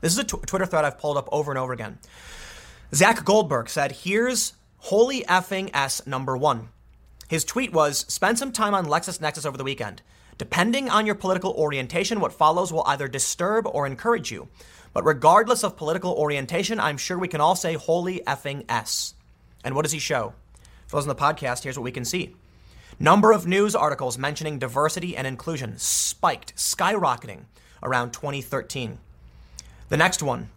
This 0.02 0.14
is 0.14 0.20
a 0.20 0.24
tw- 0.24 0.46
Twitter 0.46 0.66
thread 0.66 0.86
I've 0.86 1.00
pulled 1.00 1.18
up 1.18 1.30
over 1.32 1.52
and 1.52 1.58
over 1.58 1.74
again. 1.74 2.00
Zach 2.94 3.24
Goldberg 3.24 3.70
said, 3.70 3.92
Here's 3.92 4.54
holy 4.78 5.24
effing 5.24 5.70
S 5.74 6.06
number 6.06 6.36
one. 6.38 6.70
His 7.28 7.46
tweet 7.46 7.72
was 7.72 8.06
Spend 8.08 8.38
some 8.38 8.52
time 8.52 8.74
on 8.74 8.86
LexisNexis 8.86 9.46
over 9.46 9.58
the 9.58 9.64
weekend. 9.64 10.02
Depending 10.38 10.90
on 10.90 11.06
your 11.06 11.16
political 11.16 11.52
orientation, 11.52 12.20
what 12.20 12.34
follows 12.34 12.74
will 12.74 12.84
either 12.86 13.08
disturb 13.08 13.66
or 13.68 13.86
encourage 13.86 14.32
you. 14.32 14.50
But 14.92 15.06
regardless 15.06 15.64
of 15.64 15.78
political 15.78 16.12
orientation, 16.12 16.80
I'm 16.80 16.98
sure 16.98 17.18
we 17.18 17.28
can 17.28 17.42
all 17.42 17.56
say 17.56 17.76
holy 17.76 18.20
effing 18.28 18.66
S. 18.70 19.16
And 19.64 19.76
what 19.76 19.84
does 19.84 19.92
he 19.92 20.00
show? 20.00 20.34
For 20.88 20.98
those 20.98 21.08
on 21.08 21.16
the 21.16 21.16
podcast, 21.16 21.64
here's 21.64 21.78
what 21.78 21.84
we 21.84 21.92
can 21.92 22.06
see. 22.06 22.36
Number 23.04 23.34
of 23.34 23.46
news 23.46 23.76
articles 23.76 24.18
mentioning 24.18 24.60
diversity 24.60 25.18
and 25.18 25.28
inclusion 25.28 25.78
spiked, 25.78 26.56
skyrocketing 26.56 27.42
around 27.84 28.14
2013. 28.14 28.98
The 29.90 29.98
next 29.98 30.24
one, 30.24 30.52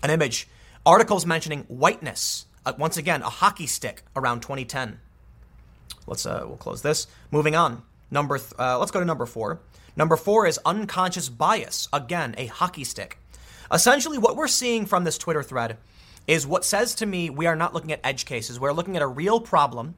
an 0.00 0.10
image, 0.10 0.46
articles 0.86 1.26
mentioning 1.26 1.64
whiteness, 1.66 2.46
uh, 2.64 2.74
once 2.78 2.96
again, 2.96 3.22
a 3.22 3.28
hockey 3.28 3.66
stick 3.66 4.04
around 4.14 4.40
2010. 4.42 5.00
Let's 6.06 6.24
uh, 6.24 6.44
we'll 6.46 6.58
close 6.58 6.82
this. 6.82 7.08
Moving 7.32 7.56
on. 7.56 7.82
Number 8.08 8.38
th- 8.38 8.52
uh, 8.56 8.78
let's 8.78 8.92
go 8.92 9.00
to 9.00 9.04
number 9.04 9.26
4. 9.26 9.58
Number 9.96 10.14
4 10.14 10.46
is 10.46 10.60
unconscious 10.64 11.28
bias, 11.28 11.88
again, 11.92 12.36
a 12.38 12.46
hockey 12.46 12.84
stick. 12.84 13.18
Essentially 13.72 14.18
what 14.18 14.36
we're 14.36 14.46
seeing 14.46 14.86
from 14.86 15.02
this 15.02 15.18
Twitter 15.18 15.42
thread 15.42 15.78
is 16.28 16.46
what 16.46 16.64
says 16.64 16.94
to 16.94 17.04
me 17.04 17.30
we 17.30 17.46
are 17.46 17.56
not 17.56 17.74
looking 17.74 17.90
at 17.90 17.98
edge 18.04 18.26
cases. 18.26 18.60
We're 18.60 18.70
looking 18.70 18.94
at 18.94 19.02
a 19.02 19.08
real 19.08 19.40
problem 19.40 19.96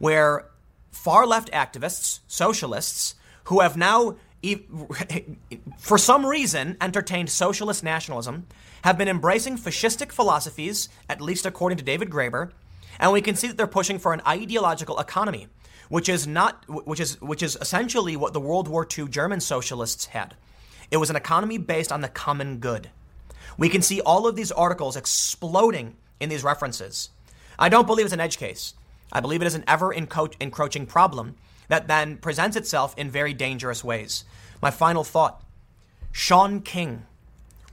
where 0.00 0.46
far 0.94 1.26
left 1.26 1.50
activists, 1.52 2.20
socialists, 2.26 3.14
who 3.44 3.60
have 3.60 3.76
now 3.76 4.16
for 5.78 5.96
some 5.96 6.26
reason, 6.26 6.76
entertained 6.80 7.30
socialist 7.30 7.82
nationalism, 7.82 8.46
have 8.82 8.98
been 8.98 9.08
embracing 9.08 9.56
fascistic 9.56 10.12
philosophies, 10.12 10.88
at 11.08 11.20
least 11.20 11.46
according 11.46 11.78
to 11.78 11.84
David 11.84 12.10
Graeber, 12.10 12.50
and 12.98 13.12
we 13.12 13.22
can 13.22 13.34
see 13.36 13.48
that 13.48 13.56
they're 13.56 13.66
pushing 13.66 13.98
for 13.98 14.12
an 14.12 14.20
ideological 14.26 14.98
economy, 14.98 15.48
which 15.88 16.08
is 16.08 16.26
not, 16.26 16.64
which 16.68 17.00
is, 17.00 17.20
which 17.20 17.42
is 17.42 17.56
essentially 17.60 18.16
what 18.16 18.32
the 18.32 18.40
World 18.40 18.68
War 18.68 18.86
II 18.86 19.08
German 19.08 19.40
socialists 19.40 20.06
had. 20.06 20.34
It 20.90 20.98
was 20.98 21.10
an 21.10 21.16
economy 21.16 21.58
based 21.58 21.90
on 21.90 22.02
the 22.02 22.08
common 22.08 22.58
good. 22.58 22.90
We 23.56 23.68
can 23.68 23.82
see 23.82 24.00
all 24.00 24.26
of 24.26 24.36
these 24.36 24.52
articles 24.52 24.96
exploding 24.96 25.96
in 26.20 26.28
these 26.28 26.44
references. 26.44 27.10
I 27.58 27.68
don't 27.68 27.86
believe 27.86 28.06
it's 28.06 28.12
an 28.12 28.20
edge 28.20 28.36
case. 28.36 28.74
I 29.14 29.20
believe 29.20 29.40
it 29.40 29.46
is 29.46 29.54
an 29.54 29.64
ever 29.68 29.92
encroaching 29.92 30.86
problem 30.86 31.36
that 31.68 31.88
then 31.88 32.16
presents 32.16 32.56
itself 32.56 32.94
in 32.98 33.10
very 33.10 33.32
dangerous 33.32 33.84
ways. 33.84 34.24
My 34.60 34.70
final 34.70 35.04
thought 35.04 35.42
Shaun 36.10 36.60
King, 36.60 37.06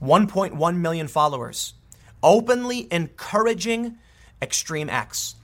1.1 0.00 0.76
million 0.76 1.08
followers, 1.08 1.74
openly 2.22 2.88
encouraging 2.90 3.98
extreme 4.40 4.88
acts. 4.88 5.34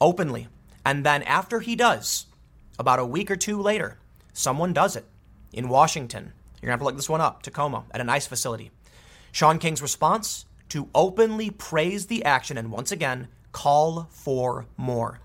Openly. 0.00 0.48
And 0.84 1.04
then 1.04 1.22
after 1.24 1.60
he 1.60 1.76
does, 1.76 2.26
about 2.78 2.98
a 2.98 3.04
week 3.04 3.30
or 3.30 3.36
two 3.36 3.60
later, 3.60 3.98
someone 4.32 4.72
does 4.72 4.96
it 4.96 5.04
in 5.52 5.68
Washington. 5.68 6.32
You're 6.60 6.68
going 6.68 6.68
to 6.68 6.70
have 6.72 6.80
to 6.80 6.84
look 6.84 6.96
this 6.96 7.08
one 7.08 7.20
up, 7.20 7.42
Tacoma, 7.42 7.84
at 7.90 8.00
an 8.00 8.08
ICE 8.08 8.26
facility. 8.26 8.70
Shaun 9.32 9.58
King's 9.58 9.82
response 9.82 10.46
to 10.70 10.88
openly 10.94 11.50
praise 11.50 12.06
the 12.06 12.24
action 12.24 12.56
and 12.56 12.70
once 12.70 12.92
again 12.92 13.28
call 13.52 14.08
for 14.10 14.66
more. 14.76 15.20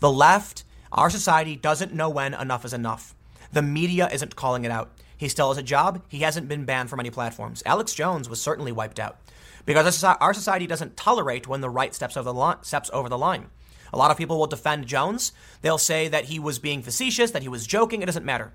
The 0.00 0.10
left, 0.10 0.64
our 0.92 1.10
society 1.10 1.56
doesn't 1.56 1.94
know 1.94 2.08
when 2.08 2.34
enough 2.34 2.64
is 2.64 2.72
enough. 2.72 3.14
The 3.52 3.62
media 3.62 4.08
isn't 4.12 4.36
calling 4.36 4.64
it 4.64 4.70
out. 4.70 4.90
He 5.16 5.28
still 5.28 5.48
has 5.48 5.58
a 5.58 5.62
job. 5.62 6.02
He 6.08 6.20
hasn't 6.20 6.48
been 6.48 6.64
banned 6.64 6.88
from 6.88 7.00
any 7.00 7.10
platforms. 7.10 7.62
Alex 7.66 7.92
Jones 7.94 8.28
was 8.28 8.40
certainly 8.40 8.72
wiped 8.72 8.98
out 8.98 9.18
because 9.66 10.02
our 10.02 10.32
society 10.32 10.66
doesn't 10.66 10.96
tolerate 10.96 11.46
when 11.46 11.60
the 11.60 11.68
right 11.68 11.94
steps 11.94 12.16
over 12.16 12.24
the 12.24 12.34
line. 12.34 12.62
Steps 12.62 12.90
over 12.92 13.08
the 13.08 13.18
line. 13.18 13.50
A 13.92 13.98
lot 13.98 14.10
of 14.10 14.16
people 14.16 14.38
will 14.38 14.46
defend 14.46 14.86
Jones. 14.86 15.32
They'll 15.62 15.76
say 15.76 16.08
that 16.08 16.26
he 16.26 16.38
was 16.38 16.58
being 16.58 16.80
facetious, 16.80 17.32
that 17.32 17.42
he 17.42 17.48
was 17.48 17.66
joking. 17.66 18.02
It 18.02 18.06
doesn't 18.06 18.24
matter. 18.24 18.52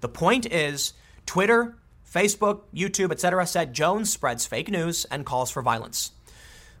The 0.00 0.08
point 0.08 0.44
is, 0.52 0.92
Twitter, 1.24 1.76
Facebook, 2.06 2.62
YouTube, 2.74 3.12
etc., 3.12 3.46
said 3.46 3.72
Jones 3.72 4.12
spreads 4.12 4.44
fake 4.44 4.70
news 4.70 5.06
and 5.06 5.24
calls 5.24 5.50
for 5.50 5.62
violence. 5.62 6.10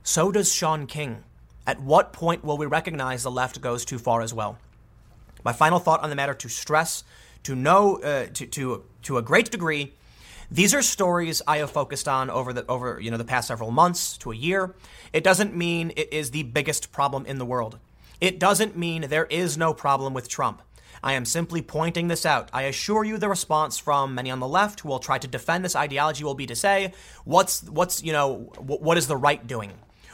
So 0.02 0.30
does 0.32 0.52
Shaun 0.52 0.86
King. 0.86 1.24
At 1.66 1.80
what 1.80 2.12
point 2.12 2.44
will 2.44 2.58
we 2.58 2.66
recognize 2.66 3.22
the 3.22 3.30
left 3.30 3.60
goes 3.60 3.84
too 3.84 3.98
far 3.98 4.20
as 4.20 4.34
well? 4.34 4.58
My 5.44 5.52
final 5.52 5.78
thought 5.78 6.02
on 6.02 6.10
the 6.10 6.16
matter 6.16 6.34
to 6.34 6.48
stress, 6.48 7.04
to 7.44 7.54
know, 7.54 7.96
uh, 7.98 8.26
to, 8.34 8.46
to, 8.46 8.84
to 9.02 9.16
a 9.18 9.22
great 9.22 9.50
degree, 9.50 9.92
these 10.50 10.74
are 10.74 10.82
stories 10.82 11.40
I 11.46 11.58
have 11.58 11.70
focused 11.70 12.06
on 12.06 12.28
over 12.28 12.52
the 12.52 12.66
over 12.66 13.00
you 13.00 13.10
know 13.10 13.16
the 13.16 13.24
past 13.24 13.48
several 13.48 13.70
months 13.70 14.18
to 14.18 14.32
a 14.32 14.36
year. 14.36 14.74
It 15.12 15.24
doesn't 15.24 15.56
mean 15.56 15.92
it 15.96 16.12
is 16.12 16.30
the 16.30 16.42
biggest 16.42 16.92
problem 16.92 17.24
in 17.24 17.38
the 17.38 17.46
world. 17.46 17.78
It 18.20 18.38
doesn't 18.38 18.76
mean 18.76 19.02
there 19.02 19.24
is 19.24 19.56
no 19.56 19.72
problem 19.72 20.12
with 20.12 20.28
Trump. 20.28 20.60
I 21.02 21.14
am 21.14 21.24
simply 21.24 21.62
pointing 21.62 22.08
this 22.08 22.26
out. 22.26 22.50
I 22.52 22.62
assure 22.62 23.02
you 23.02 23.16
the 23.16 23.30
response 23.30 23.78
from 23.78 24.14
many 24.14 24.30
on 24.30 24.40
the 24.40 24.46
left 24.46 24.80
who 24.80 24.88
will 24.90 24.98
try 24.98 25.16
to 25.18 25.26
defend 25.26 25.64
this 25.64 25.74
ideology 25.74 26.22
will 26.22 26.34
be 26.34 26.46
to 26.46 26.54
say, 26.54 26.92
what's 27.24 27.62
what's 27.64 28.02
you 28.02 28.12
know 28.12 28.52
what 28.58 28.98
is 28.98 29.06
the 29.06 29.16
right 29.16 29.46
doing? 29.46 29.72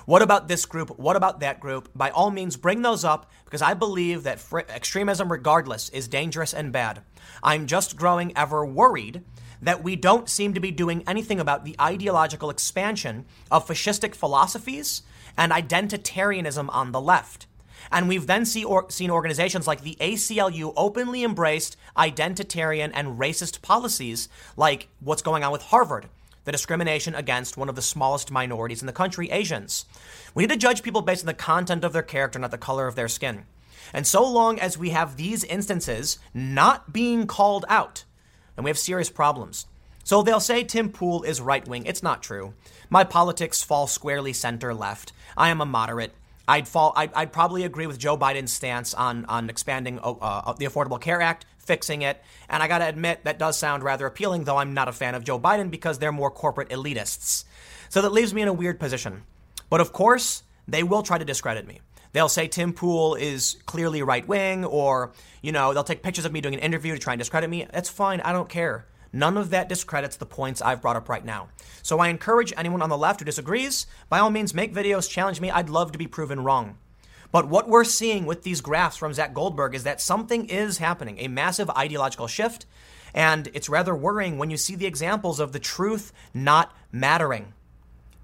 What 0.08 0.22
about 0.22 0.48
this 0.48 0.64
group? 0.64 0.98
What 0.98 1.16
about 1.16 1.40
that 1.40 1.60
group? 1.60 1.90
By 1.94 2.08
all 2.08 2.30
means, 2.30 2.56
bring 2.56 2.80
those 2.80 3.04
up 3.04 3.30
because 3.44 3.60
I 3.60 3.74
believe 3.74 4.22
that 4.22 4.40
fr- 4.40 4.60
extremism, 4.60 5.30
regardless, 5.30 5.90
is 5.90 6.08
dangerous 6.08 6.54
and 6.54 6.72
bad. 6.72 7.02
I'm 7.42 7.66
just 7.66 7.94
growing 7.94 8.32
ever 8.34 8.64
worried 8.64 9.22
that 9.60 9.84
we 9.84 9.96
don't 9.96 10.30
seem 10.30 10.54
to 10.54 10.60
be 10.60 10.70
doing 10.70 11.04
anything 11.06 11.38
about 11.38 11.66
the 11.66 11.76
ideological 11.78 12.48
expansion 12.48 13.26
of 13.50 13.68
fascistic 13.68 14.14
philosophies 14.14 15.02
and 15.36 15.52
identitarianism 15.52 16.70
on 16.72 16.92
the 16.92 17.02
left. 17.02 17.46
And 17.92 18.08
we've 18.08 18.26
then 18.26 18.46
see 18.46 18.64
or, 18.64 18.90
seen 18.90 19.10
organizations 19.10 19.66
like 19.66 19.82
the 19.82 19.98
ACLU 20.00 20.72
openly 20.74 21.22
embraced 21.22 21.76
identitarian 21.98 22.92
and 22.94 23.18
racist 23.18 23.60
policies, 23.60 24.30
like 24.56 24.88
what's 25.00 25.20
going 25.20 25.44
on 25.44 25.52
with 25.52 25.64
Harvard, 25.64 26.08
the 26.48 26.52
discrimination 26.52 27.14
against 27.14 27.58
one 27.58 27.68
of 27.68 27.74
the 27.76 27.82
smallest 27.82 28.30
minorities 28.30 28.80
in 28.80 28.87
the 28.87 28.92
country, 28.92 29.30
Asians. 29.30 29.84
We 30.34 30.42
need 30.42 30.48
to 30.48 30.56
judge 30.56 30.82
people 30.82 31.02
based 31.02 31.22
on 31.22 31.26
the 31.26 31.34
content 31.34 31.84
of 31.84 31.92
their 31.92 32.02
character, 32.02 32.38
not 32.38 32.50
the 32.50 32.56
color 32.56 32.87
of 32.87 32.94
their 32.94 33.06
skin. 33.06 33.44
And 33.92 34.06
so 34.06 34.26
long 34.26 34.58
as 34.58 34.78
we 34.78 34.88
have 34.88 35.18
these 35.18 35.44
instances 35.44 36.18
not 36.32 36.90
being 36.90 37.26
called 37.26 37.66
out, 37.68 38.04
then 38.56 38.64
we 38.64 38.70
have 38.70 38.78
serious 38.78 39.11
problems. 39.11 39.66
So 40.04 40.22
they'll 40.22 40.40
say 40.40 40.64
Tim 40.64 40.88
Pool 40.88 41.22
is 41.22 41.38
right 41.38 41.68
wing. 41.68 41.84
It's 41.84 42.02
not 42.02 42.22
true. 42.22 42.54
My 42.88 43.04
politics 43.04 43.62
fall 43.62 43.87
squarely 43.87 44.32
center 44.32 44.72
left. 44.72 45.12
I 45.37 45.50
am 45.50 45.61
a 45.61 45.66
moderate. 45.66 46.14
I'd 46.48 46.66
fall. 46.66 46.94
I'd, 46.96 47.12
I'd, 47.12 47.30
probably 47.30 47.64
agree 47.64 47.87
with 47.87 47.98
Joe 47.98 48.16
Biden's 48.16 48.54
stance 48.54 48.94
on 48.94 49.26
on 49.26 49.50
expanding 49.50 49.98
uh, 49.98 50.12
uh 50.12 50.54
the 50.54 50.64
Affordable 50.64 50.98
Care 50.98 51.20
Act, 51.20 51.44
fixing 51.68 52.02
it. 52.02 52.20
And 52.48 52.61
I 52.62 52.66
got 52.66 52.78
to 52.78 52.88
admit 52.88 53.22
that 53.24 53.38
does 53.38 53.57
sound 53.57 53.85
rather 53.85 54.07
appealing, 54.07 54.44
though 54.44 54.57
I'm 54.57 54.74
not 54.74 54.88
a 54.88 54.92
fan 54.92 55.14
of 55.14 55.22
Joe 55.22 55.38
Biden 55.38 55.70
because 55.70 55.98
they're 55.98 56.11
more 56.11 56.31
corporate 56.31 56.70
elitists. 56.70 57.44
So 57.90 58.02
that 58.02 58.12
leaves 58.12 58.35
me 58.35 58.42
in 58.42 58.48
a 58.48 58.52
weird 58.52 58.81
position. 58.81 59.22
But 59.70 59.81
of 59.81 59.92
course, 59.92 60.42
they 60.66 60.83
will 60.83 61.02
try 61.02 61.18
to 61.18 61.24
discredit 61.24 61.68
me. 61.68 61.81
They'll 62.12 62.28
say 62.28 62.48
Tim 62.48 62.72
Pool 62.72 63.14
is 63.14 63.59
clearly 63.66 64.02
right 64.02 64.26
wing, 64.26 64.64
or 64.64 65.12
you 65.42 65.52
know 65.52 65.72
they'll 65.72 65.85
take 65.85 66.02
pictures 66.02 66.24
of 66.24 66.33
me 66.33 66.40
doing 66.40 66.54
an 66.54 66.61
interview 66.61 66.94
to 66.94 66.98
try 66.98 67.12
and 67.12 67.20
discredit 67.20 67.50
me. 67.50 67.66
That's 67.70 67.90
fine. 67.90 68.20
I 68.22 68.33
don't 68.33 68.48
care. 68.48 68.87
None 69.12 69.37
of 69.37 69.50
that 69.50 69.68
discredits 69.68 70.16
the 70.16 70.26
points 70.26 70.61
I've 70.61 70.83
brought 70.83 70.96
up 70.96 71.09
right 71.09 71.24
now. 71.24 71.48
So 71.83 71.98
I 71.98 72.09
encourage 72.09 72.52
anyone 72.57 72.83
on 72.83 72.90
the 72.90 72.98
left 72.98 73.20
who 73.20 73.26
disagrees, 73.26 73.87
by 74.09 74.18
all 74.18 74.31
means, 74.31 74.54
make 74.54 74.74
videos, 74.74 75.09
challenge 75.09 75.40
me. 75.40 75.50
I'd 75.50 75.70
love 75.70 75.92
to 75.92 75.98
be 75.98 76.07
proven 76.07 76.40
wrong. 76.44 76.78
But 77.30 77.48
what 77.48 77.68
we're 77.68 77.84
seeing 77.84 78.26
with 78.26 78.42
these 78.42 78.60
graphs 78.60 78.96
from 78.96 79.12
Zach 79.12 79.34
Goldberg 79.34 79.74
is 79.74 79.84
that 79.84 80.00
something 80.00 80.46
is 80.46 80.78
happening, 80.78 81.18
a 81.18 81.28
massive 81.28 81.68
ideological 81.70 82.26
shift. 82.26 82.66
And 83.14 83.48
it's 83.54 83.68
rather 83.68 83.94
worrying 83.94 84.38
when 84.38 84.50
you 84.50 84.56
see 84.56 84.74
the 84.74 84.86
examples 84.86 85.40
of 85.40 85.52
the 85.52 85.58
truth 85.58 86.12
not 86.32 86.74
mattering. 86.92 87.52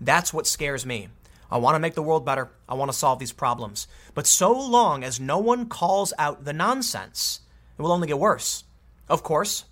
That's 0.00 0.32
what 0.32 0.46
scares 0.46 0.84
me. 0.84 1.08
I 1.50 1.58
want 1.58 1.74
to 1.74 1.80
make 1.80 1.94
the 1.94 2.02
world 2.02 2.24
better. 2.24 2.50
I 2.68 2.74
want 2.74 2.90
to 2.90 2.96
solve 2.96 3.18
these 3.18 3.32
problems. 3.32 3.86
But 4.14 4.26
so 4.26 4.52
long 4.52 5.04
as 5.04 5.20
no 5.20 5.38
one 5.38 5.66
calls 5.66 6.12
out 6.18 6.44
the 6.44 6.52
nonsense, 6.52 7.40
it 7.78 7.82
will 7.82 7.92
only 7.92 8.08
get 8.08 8.18
worse. 8.18 8.64
Of 9.08 9.22
course, 9.22 9.64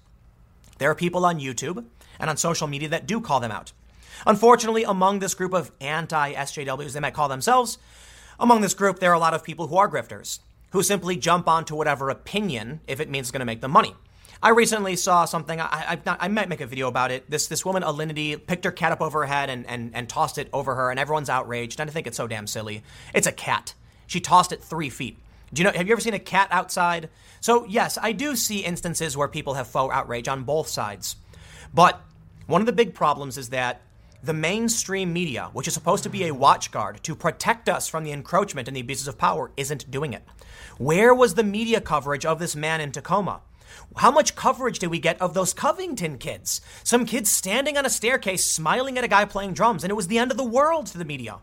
there 0.78 0.90
are 0.90 0.94
people 0.94 1.24
on 1.24 1.40
YouTube 1.40 1.84
and 2.18 2.30
on 2.30 2.36
social 2.36 2.68
media 2.68 2.88
that 2.90 3.06
do 3.06 3.20
call 3.20 3.40
them 3.40 3.50
out. 3.50 3.72
Unfortunately, 4.26 4.84
among 4.84 5.18
this 5.18 5.34
group 5.34 5.52
of 5.52 5.72
anti 5.80 6.34
SJWs, 6.34 6.92
they 6.92 7.00
might 7.00 7.14
call 7.14 7.28
themselves, 7.28 7.78
among 8.42 8.60
this 8.60 8.74
group, 8.74 8.98
there 8.98 9.10
are 9.10 9.14
a 9.14 9.20
lot 9.20 9.34
of 9.34 9.44
people 9.44 9.68
who 9.68 9.76
are 9.76 9.88
grifters, 9.88 10.40
who 10.70 10.82
simply 10.82 11.16
jump 11.16 11.46
onto 11.48 11.76
whatever 11.76 12.10
opinion 12.10 12.80
if 12.88 13.00
it 13.00 13.08
means 13.08 13.28
it's 13.28 13.30
going 13.30 13.40
to 13.40 13.46
make 13.46 13.60
them 13.60 13.70
money. 13.70 13.94
I 14.42 14.48
recently 14.50 14.96
saw 14.96 15.24
something. 15.24 15.60
I, 15.60 16.00
I, 16.04 16.16
I, 16.22 16.26
might 16.26 16.48
make 16.48 16.60
a 16.60 16.66
video 16.66 16.88
about 16.88 17.12
it. 17.12 17.30
This 17.30 17.46
this 17.46 17.64
woman, 17.64 17.84
Alinity, 17.84 18.44
picked 18.44 18.64
her 18.64 18.72
cat 18.72 18.90
up 18.90 19.00
over 19.00 19.20
her 19.20 19.26
head 19.26 19.48
and, 19.48 19.64
and, 19.68 19.92
and 19.94 20.08
tossed 20.08 20.36
it 20.36 20.48
over 20.52 20.74
her, 20.74 20.90
and 20.90 20.98
everyone's 20.98 21.30
outraged. 21.30 21.78
And 21.78 21.88
I 21.88 21.92
think 21.92 22.08
it's 22.08 22.16
so 22.16 22.26
damn 22.26 22.48
silly. 22.48 22.82
It's 23.14 23.28
a 23.28 23.32
cat. 23.32 23.74
She 24.08 24.18
tossed 24.18 24.50
it 24.50 24.60
three 24.60 24.90
feet. 24.90 25.16
Do 25.52 25.62
you 25.62 25.64
know? 25.68 25.72
Have 25.76 25.86
you 25.86 25.92
ever 25.92 26.00
seen 26.00 26.14
a 26.14 26.18
cat 26.18 26.48
outside? 26.50 27.08
So 27.40 27.64
yes, 27.66 27.96
I 28.02 28.10
do 28.10 28.34
see 28.34 28.64
instances 28.64 29.16
where 29.16 29.28
people 29.28 29.54
have 29.54 29.68
faux 29.68 29.94
outrage 29.94 30.26
on 30.26 30.42
both 30.42 30.66
sides, 30.66 31.14
but 31.72 32.00
one 32.48 32.60
of 32.60 32.66
the 32.66 32.72
big 32.72 32.94
problems 32.94 33.38
is 33.38 33.50
that 33.50 33.82
the 34.22 34.32
mainstream 34.32 35.12
media, 35.12 35.50
which 35.52 35.66
is 35.66 35.74
supposed 35.74 36.02
to 36.04 36.10
be 36.10 36.24
a 36.24 36.34
watchguard 36.34 37.00
to 37.02 37.14
protect 37.14 37.68
us 37.68 37.88
from 37.88 38.04
the 38.04 38.12
encroachment 38.12 38.68
and 38.68 38.76
the 38.76 38.80
abuses 38.80 39.08
of 39.08 39.18
power, 39.18 39.50
isn't 39.56 39.90
doing 39.90 40.12
it. 40.12 40.22
Where 40.78 41.14
was 41.14 41.34
the 41.34 41.42
media 41.42 41.80
coverage 41.80 42.24
of 42.24 42.38
this 42.38 42.54
man 42.54 42.80
in 42.80 42.92
Tacoma? 42.92 43.40
How 43.96 44.10
much 44.10 44.36
coverage 44.36 44.78
did 44.78 44.90
we 44.90 44.98
get 44.98 45.20
of 45.20 45.34
those 45.34 45.52
Covington 45.52 46.18
kids? 46.18 46.60
Some 46.84 47.06
kids 47.06 47.30
standing 47.30 47.76
on 47.76 47.86
a 47.86 47.90
staircase 47.90 48.44
smiling 48.44 48.96
at 48.96 49.04
a 49.04 49.08
guy 49.08 49.24
playing 49.24 49.54
drums, 49.54 49.82
and 49.82 49.90
it 49.90 49.94
was 49.96 50.08
the 50.08 50.18
end 50.18 50.30
of 50.30 50.36
the 50.36 50.44
world 50.44 50.86
to 50.86 50.98
the 50.98 51.04
media. 51.04 51.38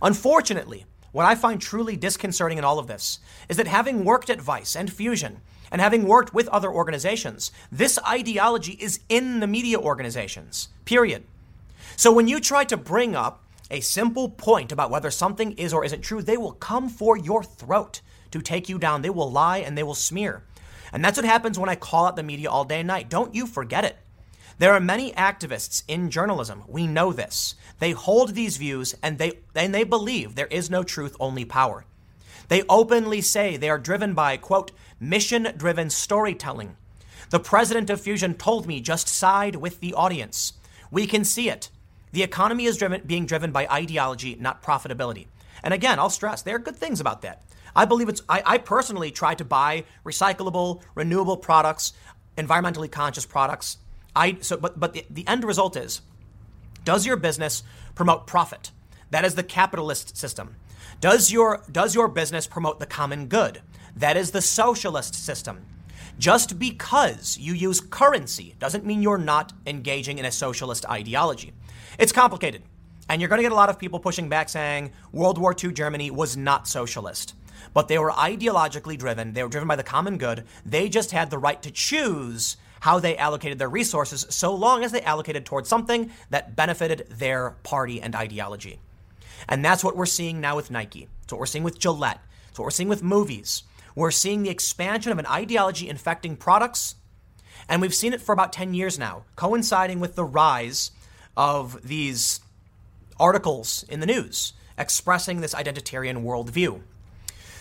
Unfortunately, 0.00 0.86
what 1.12 1.26
I 1.26 1.34
find 1.34 1.60
truly 1.60 1.96
disconcerting 1.96 2.58
in 2.58 2.64
all 2.64 2.78
of 2.78 2.86
this 2.86 3.18
is 3.48 3.56
that 3.56 3.66
having 3.66 4.04
worked 4.04 4.30
at 4.30 4.40
Vice 4.40 4.76
and 4.76 4.92
Fusion, 4.92 5.40
and 5.70 5.80
having 5.80 6.06
worked 6.06 6.32
with 6.32 6.48
other 6.48 6.70
organizations, 6.70 7.50
this 7.70 7.98
ideology 8.08 8.72
is 8.80 9.00
in 9.08 9.40
the 9.40 9.46
media 9.46 9.78
organizations, 9.78 10.68
period. 10.84 11.24
So 11.98 12.12
when 12.12 12.28
you 12.28 12.38
try 12.38 12.62
to 12.66 12.76
bring 12.76 13.16
up 13.16 13.42
a 13.72 13.80
simple 13.80 14.28
point 14.28 14.70
about 14.70 14.88
whether 14.88 15.10
something 15.10 15.50
is 15.54 15.74
or 15.74 15.84
isn't 15.84 16.02
true, 16.02 16.22
they 16.22 16.36
will 16.36 16.52
come 16.52 16.88
for 16.88 17.16
your 17.16 17.42
throat 17.42 18.02
to 18.30 18.40
take 18.40 18.68
you 18.68 18.78
down. 18.78 19.02
They 19.02 19.10
will 19.10 19.32
lie 19.32 19.58
and 19.58 19.76
they 19.76 19.82
will 19.82 19.96
smear. 19.96 20.44
And 20.92 21.04
that's 21.04 21.18
what 21.18 21.24
happens 21.24 21.58
when 21.58 21.68
I 21.68 21.74
call 21.74 22.06
out 22.06 22.14
the 22.14 22.22
media 22.22 22.50
all 22.50 22.62
day 22.62 22.78
and 22.78 22.86
night. 22.86 23.10
Don't 23.10 23.34
you 23.34 23.48
forget 23.48 23.84
it. 23.84 23.96
There 24.58 24.74
are 24.74 24.80
many 24.80 25.10
activists 25.14 25.82
in 25.88 26.08
journalism. 26.08 26.62
We 26.68 26.86
know 26.86 27.12
this. 27.12 27.56
They 27.80 27.90
hold 27.90 28.36
these 28.36 28.58
views 28.58 28.94
and 29.02 29.18
they, 29.18 29.40
and 29.56 29.74
they 29.74 29.82
believe 29.82 30.36
there 30.36 30.46
is 30.46 30.70
no 30.70 30.84
truth, 30.84 31.16
only 31.18 31.44
power. 31.44 31.84
They 32.46 32.62
openly 32.68 33.22
say 33.22 33.56
they 33.56 33.70
are 33.70 33.76
driven 33.76 34.14
by, 34.14 34.36
quote, 34.36 34.70
mission 35.00 35.52
driven 35.56 35.90
storytelling. 35.90 36.76
The 37.30 37.40
president 37.40 37.90
of 37.90 38.00
Fusion 38.00 38.34
told 38.34 38.68
me 38.68 38.80
just 38.80 39.08
side 39.08 39.56
with 39.56 39.80
the 39.80 39.94
audience. 39.94 40.52
We 40.92 41.04
can 41.04 41.24
see 41.24 41.50
it. 41.50 41.70
The 42.12 42.22
economy 42.22 42.64
is 42.64 42.76
driven, 42.76 43.02
being 43.06 43.26
driven 43.26 43.52
by 43.52 43.66
ideology, 43.66 44.36
not 44.40 44.62
profitability. 44.62 45.26
And 45.62 45.74
again, 45.74 45.98
I'll 45.98 46.10
stress 46.10 46.42
there 46.42 46.56
are 46.56 46.60
good 46.60 46.76
things 46.76 47.00
about 47.00 47.22
that. 47.22 47.42
I 47.74 47.84
believe 47.84 48.08
it's, 48.08 48.22
I, 48.28 48.42
I 48.44 48.58
personally 48.58 49.10
try 49.10 49.34
to 49.34 49.44
buy 49.44 49.84
recyclable, 50.04 50.82
renewable 50.94 51.36
products, 51.36 51.92
environmentally 52.36 52.90
conscious 52.90 53.26
products. 53.26 53.78
I, 54.16 54.38
so, 54.40 54.56
but, 54.56 54.80
but 54.80 54.94
the, 54.94 55.04
the 55.10 55.26
end 55.26 55.44
result 55.44 55.76
is 55.76 56.00
does 56.84 57.04
your 57.04 57.16
business 57.16 57.62
promote 57.94 58.26
profit? 58.26 58.70
That 59.10 59.24
is 59.24 59.34
the 59.34 59.42
capitalist 59.42 60.16
system. 60.16 60.56
Does 61.00 61.30
your, 61.30 61.62
does 61.70 61.94
your 61.94 62.08
business 62.08 62.46
promote 62.46 62.80
the 62.80 62.86
common 62.86 63.26
good? 63.26 63.60
That 63.94 64.16
is 64.16 64.30
the 64.30 64.42
socialist 64.42 65.14
system. 65.14 65.64
Just 66.18 66.58
because 66.58 67.38
you 67.38 67.52
use 67.52 67.80
currency 67.80 68.54
doesn't 68.58 68.84
mean 68.84 69.02
you're 69.02 69.18
not 69.18 69.52
engaging 69.66 70.18
in 70.18 70.24
a 70.24 70.32
socialist 70.32 70.84
ideology. 70.86 71.52
It's 71.98 72.12
complicated. 72.12 72.62
And 73.08 73.20
you're 73.20 73.28
going 73.28 73.40
to 73.40 73.42
get 73.42 73.50
a 73.50 73.56
lot 73.56 73.70
of 73.70 73.78
people 73.78 73.98
pushing 73.98 74.28
back 74.28 74.48
saying 74.48 74.92
World 75.10 75.36
War 75.36 75.54
II 75.60 75.72
Germany 75.72 76.12
was 76.12 76.36
not 76.36 76.68
socialist. 76.68 77.34
But 77.74 77.88
they 77.88 77.98
were 77.98 78.12
ideologically 78.12 78.96
driven. 78.96 79.32
They 79.32 79.42
were 79.42 79.48
driven 79.48 79.66
by 79.66 79.74
the 79.74 79.82
common 79.82 80.16
good. 80.16 80.44
They 80.64 80.88
just 80.88 81.10
had 81.10 81.28
the 81.28 81.38
right 81.38 81.60
to 81.62 81.72
choose 81.72 82.56
how 82.80 83.00
they 83.00 83.16
allocated 83.16 83.58
their 83.58 83.68
resources 83.68 84.24
so 84.30 84.54
long 84.54 84.84
as 84.84 84.92
they 84.92 85.02
allocated 85.02 85.44
towards 85.44 85.68
something 85.68 86.12
that 86.30 86.54
benefited 86.54 87.08
their 87.10 87.56
party 87.64 88.00
and 88.00 88.14
ideology. 88.14 88.78
And 89.48 89.64
that's 89.64 89.82
what 89.82 89.96
we're 89.96 90.06
seeing 90.06 90.40
now 90.40 90.54
with 90.54 90.70
Nike. 90.70 91.08
It's 91.24 91.32
what 91.32 91.40
we're 91.40 91.46
seeing 91.46 91.64
with 91.64 91.80
Gillette. 91.80 92.20
It's 92.50 92.60
what 92.60 92.64
we're 92.64 92.70
seeing 92.70 92.88
with 92.88 93.02
movies. 93.02 93.64
We're 93.96 94.12
seeing 94.12 94.44
the 94.44 94.50
expansion 94.50 95.10
of 95.10 95.18
an 95.18 95.26
ideology 95.26 95.88
infecting 95.88 96.36
products. 96.36 96.94
And 97.68 97.82
we've 97.82 97.94
seen 97.94 98.12
it 98.12 98.20
for 98.20 98.32
about 98.32 98.52
10 98.52 98.72
years 98.72 99.00
now, 99.00 99.24
coinciding 99.34 99.98
with 99.98 100.14
the 100.14 100.24
rise 100.24 100.92
of 101.38 101.80
these 101.86 102.40
articles 103.18 103.84
in 103.88 104.00
the 104.00 104.06
news 104.06 104.52
expressing 104.76 105.40
this 105.40 105.54
identitarian 105.54 106.24
worldview. 106.24 106.82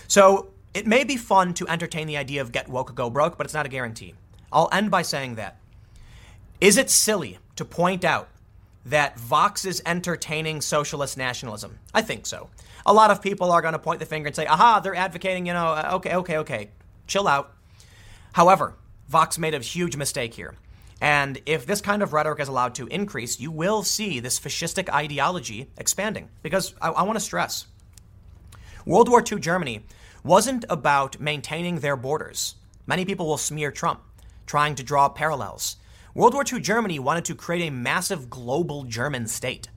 So 0.08 0.50
it 0.74 0.86
may 0.86 1.04
be 1.04 1.16
fun 1.16 1.54
to 1.56 1.68
entertain 1.68 2.08
the 2.08 2.18
idea 2.18 2.42
of 2.42 2.52
get 2.52 2.68
woke, 2.68 2.94
go 2.94 3.10
broke, 3.10 3.38
but 3.38 3.46
it's 3.46 3.54
not 3.54 3.66
a 3.66 3.70
guarantee. 3.70 4.16
I'll 4.52 4.70
end 4.72 4.92
by 4.92 5.04
saying 5.04 5.36
that. 5.36 5.58
Is 6.60 6.78
it 6.78 6.90
silly 6.90 7.38
to 7.56 7.64
point 7.64 8.04
out 8.04 8.30
that 8.86 9.20
Vox 9.20 9.64
is 9.64 9.82
entertaining 9.86 10.62
socialist 10.62 11.18
nationalism? 11.18 11.78
I 11.94 12.02
think 12.02 12.26
so. 12.26 12.50
A 12.86 12.94
lot 12.94 13.12
of 13.12 13.22
people 13.22 13.52
are 13.52 13.62
going 13.62 13.74
to 13.74 13.80
point 13.80 14.00
the 14.00 14.06
finger 14.06 14.28
and 14.28 14.36
say, 14.36 14.48
aha, 14.48 14.80
they're 14.80 14.96
advocating, 14.96 15.46
you 15.46 15.54
know, 15.54 15.68
uh, 15.68 15.92
okay, 15.94 16.16
okay, 16.16 16.38
okay, 16.38 16.70
chill 17.06 17.28
out. 17.28 17.54
However, 18.34 18.76
Vox 19.08 19.38
made 19.38 19.54
a 19.54 19.60
huge 19.60 19.96
mistake 19.96 20.34
here. 20.34 20.56
And 21.00 21.40
if 21.46 21.66
this 21.66 21.82
kind 21.82 22.02
of 22.02 22.14
rhetoric 22.14 22.40
is 22.40 22.48
allowed 22.48 22.76
to 22.76 22.88
increase, 22.88 23.40
you 23.40 23.52
will 23.52 23.84
see 23.84 24.20
this 24.20 24.40
fascistic 24.40 24.90
ideology 24.90 25.70
expanding. 25.78 26.30
Because 26.42 26.74
I, 26.82 26.90
I 26.90 27.04
want 27.04 27.18
to 27.18 27.24
stress 27.24 27.68
World 28.86 29.10
War 29.10 29.24
II 29.30 29.40
Germany 29.40 29.84
wasn't 30.24 30.66
about 30.70 31.20
maintaining 31.20 31.80
their 31.80 31.96
borders. 31.96 32.56
Many 32.86 33.06
people 33.06 33.28
will 33.28 33.38
smear 33.38 33.72
Trump, 33.72 34.02
trying 34.46 34.76
to 34.76 34.84
draw 34.84 35.10
parallels. 35.10 35.76
World 36.16 36.34
War 36.34 36.44
II 36.52 36.62
Germany 36.62 36.98
wanted 36.98 37.26
to 37.26 37.36
create 37.36 37.68
a 37.68 37.72
massive 37.72 38.30
global 38.30 38.84
German 38.84 39.28
state. 39.28 39.70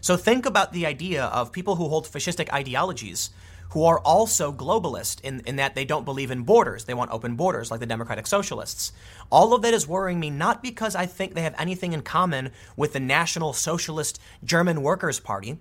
So 0.00 0.16
think 0.16 0.44
about 0.44 0.72
the 0.72 0.84
idea 0.84 1.24
of 1.24 1.52
people 1.52 1.76
who 1.76 1.88
hold 1.88 2.06
fascistic 2.06 2.52
ideologies 2.52 3.30
who 3.70 3.84
are 3.84 3.98
also 4.00 4.52
globalist 4.52 5.20
in, 5.22 5.40
in 5.46 5.56
that 5.56 5.74
they 5.74 5.84
don't 5.84 6.04
believe 6.04 6.30
in 6.30 6.42
borders. 6.42 6.84
They 6.84 6.94
want 6.94 7.10
open 7.10 7.36
borders, 7.36 7.70
like 7.70 7.80
the 7.80 7.86
Democratic 7.86 8.26
Socialists. 8.26 8.92
All 9.30 9.54
of 9.54 9.62
that 9.62 9.74
is 9.74 9.88
worrying 9.88 10.20
me, 10.20 10.30
not 10.30 10.62
because 10.62 10.94
I 10.94 11.06
think 11.06 11.34
they 11.34 11.42
have 11.42 11.54
anything 11.58 11.92
in 11.92 12.02
common 12.02 12.52
with 12.76 12.92
the 12.92 13.00
National 13.00 13.52
Socialist 13.52 14.20
German 14.44 14.82
Workers' 14.82 15.20
Party, 15.20 15.58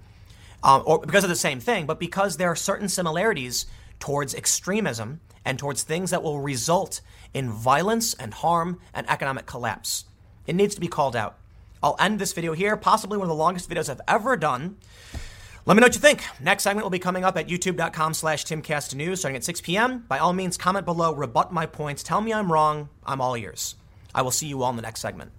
um, 0.64 0.84
or 0.86 1.00
because 1.00 1.24
of 1.24 1.30
the 1.30 1.36
same 1.36 1.60
thing, 1.60 1.86
but 1.86 2.00
because 2.00 2.38
there 2.38 2.50
are 2.50 2.56
certain 2.56 2.90
similarities 2.90 3.66
towards 4.00 4.36
extremism 4.36 5.20
and 5.44 5.60
towards 5.60 5.84
things 5.84 6.12
that 6.12 6.24
will 6.24 6.40
result 6.40 7.02
in 7.34 7.50
violence 7.50 8.14
and 8.16 8.34
harm 8.34 8.80
and 8.94 9.10
economic 9.10 9.46
collapse. 9.46 10.06
It 10.48 10.56
needs 10.56 10.76
to 10.76 10.82
be 10.82 10.88
called 10.88 11.16
out. 11.16 11.38
I'll 11.84 11.96
end 12.00 12.18
this 12.20 12.34
video 12.34 12.54
here, 12.54 12.76
possibly 12.78 13.18
one 13.18 13.26
of 13.26 13.30
the 13.30 13.36
longest 13.36 13.70
videos 13.70 13.90
I've 13.90 14.02
ever 14.08 14.36
done. 14.36 14.78
Let 15.68 15.76
me 15.76 15.82
know 15.82 15.86
what 15.86 15.96
you 15.96 16.02
think. 16.02 16.24
Next 16.40 16.62
segment 16.62 16.86
will 16.86 16.92
be 16.92 17.00
coming 17.00 17.24
up 17.24 17.38
at 17.38 17.48
youtube.com 17.48 18.14
slash 18.14 18.46
timcastnews 18.46 19.18
starting 19.18 19.36
at 19.36 19.44
6 19.44 19.62
p.m. 19.62 20.06
By 20.08 20.20
all 20.20 20.32
means, 20.32 20.58
comment 20.58 20.86
below, 20.86 21.12
rebut 21.12 21.52
my 21.52 21.66
points, 21.66 22.04
tell 22.04 22.22
me 22.22 22.32
I'm 22.32 22.52
wrong. 22.52 22.90
I'm 23.04 23.20
all 23.20 23.36
ears. 23.36 23.74
I 24.14 24.22
will 24.22 24.30
see 24.30 24.46
you 24.46 24.62
all 24.62 24.70
in 24.70 24.76
the 24.76 24.84
next 24.84 25.02
segment. 25.02 25.32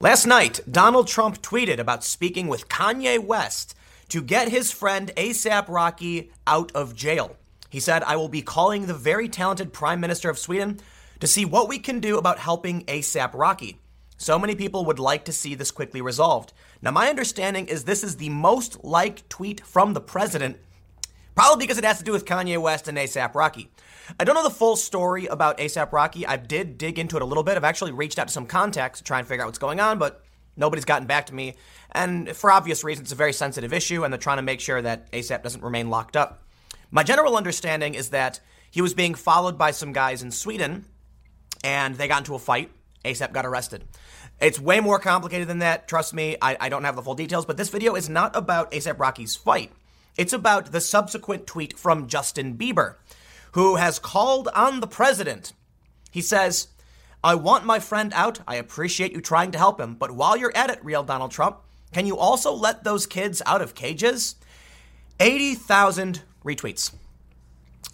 Last 0.00 0.26
night, 0.26 0.60
Donald 0.70 1.08
Trump 1.08 1.42
tweeted 1.42 1.78
about 1.78 2.04
speaking 2.04 2.46
with 2.46 2.68
Kanye 2.68 3.18
West 3.18 3.74
to 4.10 4.22
get 4.22 4.48
his 4.48 4.70
friend 4.70 5.10
ASAP 5.16 5.68
Rocky 5.68 6.30
out 6.46 6.70
of 6.72 6.94
jail. 6.94 7.36
He 7.68 7.80
said, 7.80 8.04
I 8.04 8.14
will 8.14 8.28
be 8.28 8.42
calling 8.42 8.86
the 8.86 8.94
very 8.94 9.28
talented 9.28 9.72
Prime 9.72 9.98
Minister 9.98 10.30
of 10.30 10.38
Sweden 10.38 10.78
to 11.18 11.26
see 11.26 11.44
what 11.44 11.68
we 11.68 11.80
can 11.80 11.98
do 11.98 12.16
about 12.16 12.38
helping 12.38 12.84
ASAP 12.84 13.34
Rocky. 13.34 13.80
So 14.18 14.38
many 14.38 14.54
people 14.54 14.84
would 14.84 15.00
like 15.00 15.24
to 15.24 15.32
see 15.32 15.56
this 15.56 15.72
quickly 15.72 16.00
resolved. 16.00 16.52
Now, 16.82 16.90
my 16.90 17.08
understanding 17.08 17.66
is 17.66 17.84
this 17.84 18.02
is 18.02 18.16
the 18.16 18.28
most 18.28 18.82
liked 18.84 19.30
tweet 19.30 19.64
from 19.64 19.94
the 19.94 20.00
president, 20.00 20.56
probably 21.36 21.64
because 21.64 21.78
it 21.78 21.84
has 21.84 21.98
to 21.98 22.04
do 22.04 22.10
with 22.10 22.24
Kanye 22.24 22.60
West 22.60 22.88
and 22.88 22.98
ASAP 22.98 23.36
Rocky. 23.36 23.70
I 24.18 24.24
don't 24.24 24.34
know 24.34 24.42
the 24.42 24.50
full 24.50 24.74
story 24.74 25.26
about 25.26 25.58
ASAP 25.58 25.92
Rocky. 25.92 26.26
I 26.26 26.36
did 26.36 26.78
dig 26.78 26.98
into 26.98 27.14
it 27.14 27.22
a 27.22 27.24
little 27.24 27.44
bit. 27.44 27.56
I've 27.56 27.62
actually 27.62 27.92
reached 27.92 28.18
out 28.18 28.26
to 28.26 28.32
some 28.32 28.46
contacts 28.46 28.98
to 28.98 29.04
try 29.04 29.20
and 29.20 29.28
figure 29.28 29.44
out 29.44 29.46
what's 29.46 29.58
going 29.58 29.78
on, 29.78 30.00
but 30.00 30.24
nobody's 30.56 30.84
gotten 30.84 31.06
back 31.06 31.26
to 31.26 31.34
me. 31.34 31.54
And 31.92 32.28
for 32.36 32.50
obvious 32.50 32.82
reasons, 32.82 33.06
it's 33.06 33.12
a 33.12 33.16
very 33.16 33.32
sensitive 33.32 33.72
issue, 33.72 34.02
and 34.02 34.12
they're 34.12 34.18
trying 34.18 34.38
to 34.38 34.42
make 34.42 34.58
sure 34.58 34.82
that 34.82 35.10
ASAP 35.12 35.44
doesn't 35.44 35.62
remain 35.62 35.88
locked 35.88 36.16
up. 36.16 36.42
My 36.90 37.04
general 37.04 37.36
understanding 37.36 37.94
is 37.94 38.08
that 38.08 38.40
he 38.72 38.82
was 38.82 38.92
being 38.92 39.14
followed 39.14 39.56
by 39.56 39.70
some 39.70 39.92
guys 39.92 40.20
in 40.20 40.32
Sweden, 40.32 40.86
and 41.62 41.94
they 41.94 42.08
got 42.08 42.18
into 42.18 42.34
a 42.34 42.40
fight. 42.40 42.72
ASAP 43.04 43.32
got 43.32 43.46
arrested. 43.46 43.84
It's 44.42 44.58
way 44.58 44.80
more 44.80 44.98
complicated 44.98 45.46
than 45.46 45.60
that. 45.60 45.86
Trust 45.86 46.12
me, 46.12 46.36
I, 46.42 46.56
I 46.58 46.68
don't 46.68 46.82
have 46.82 46.96
the 46.96 47.02
full 47.02 47.14
details, 47.14 47.46
but 47.46 47.56
this 47.56 47.68
video 47.68 47.94
is 47.94 48.08
not 48.08 48.34
about 48.34 48.72
ASAP 48.72 48.98
Rocky's 48.98 49.36
fight. 49.36 49.70
It's 50.16 50.32
about 50.32 50.72
the 50.72 50.80
subsequent 50.80 51.46
tweet 51.46 51.78
from 51.78 52.08
Justin 52.08 52.58
Bieber, 52.58 52.96
who 53.52 53.76
has 53.76 54.00
called 54.00 54.48
on 54.48 54.80
the 54.80 54.88
president. 54.88 55.52
He 56.10 56.20
says, 56.20 56.66
I 57.22 57.36
want 57.36 57.64
my 57.64 57.78
friend 57.78 58.12
out. 58.16 58.40
I 58.48 58.56
appreciate 58.56 59.12
you 59.12 59.20
trying 59.20 59.52
to 59.52 59.58
help 59.58 59.80
him. 59.80 59.94
But 59.94 60.10
while 60.10 60.36
you're 60.36 60.56
at 60.56 60.70
it, 60.70 60.84
real 60.84 61.04
Donald 61.04 61.30
Trump, 61.30 61.58
can 61.92 62.04
you 62.04 62.18
also 62.18 62.52
let 62.52 62.82
those 62.82 63.06
kids 63.06 63.42
out 63.46 63.62
of 63.62 63.76
cages? 63.76 64.34
80,000 65.20 66.22
retweets. 66.44 66.92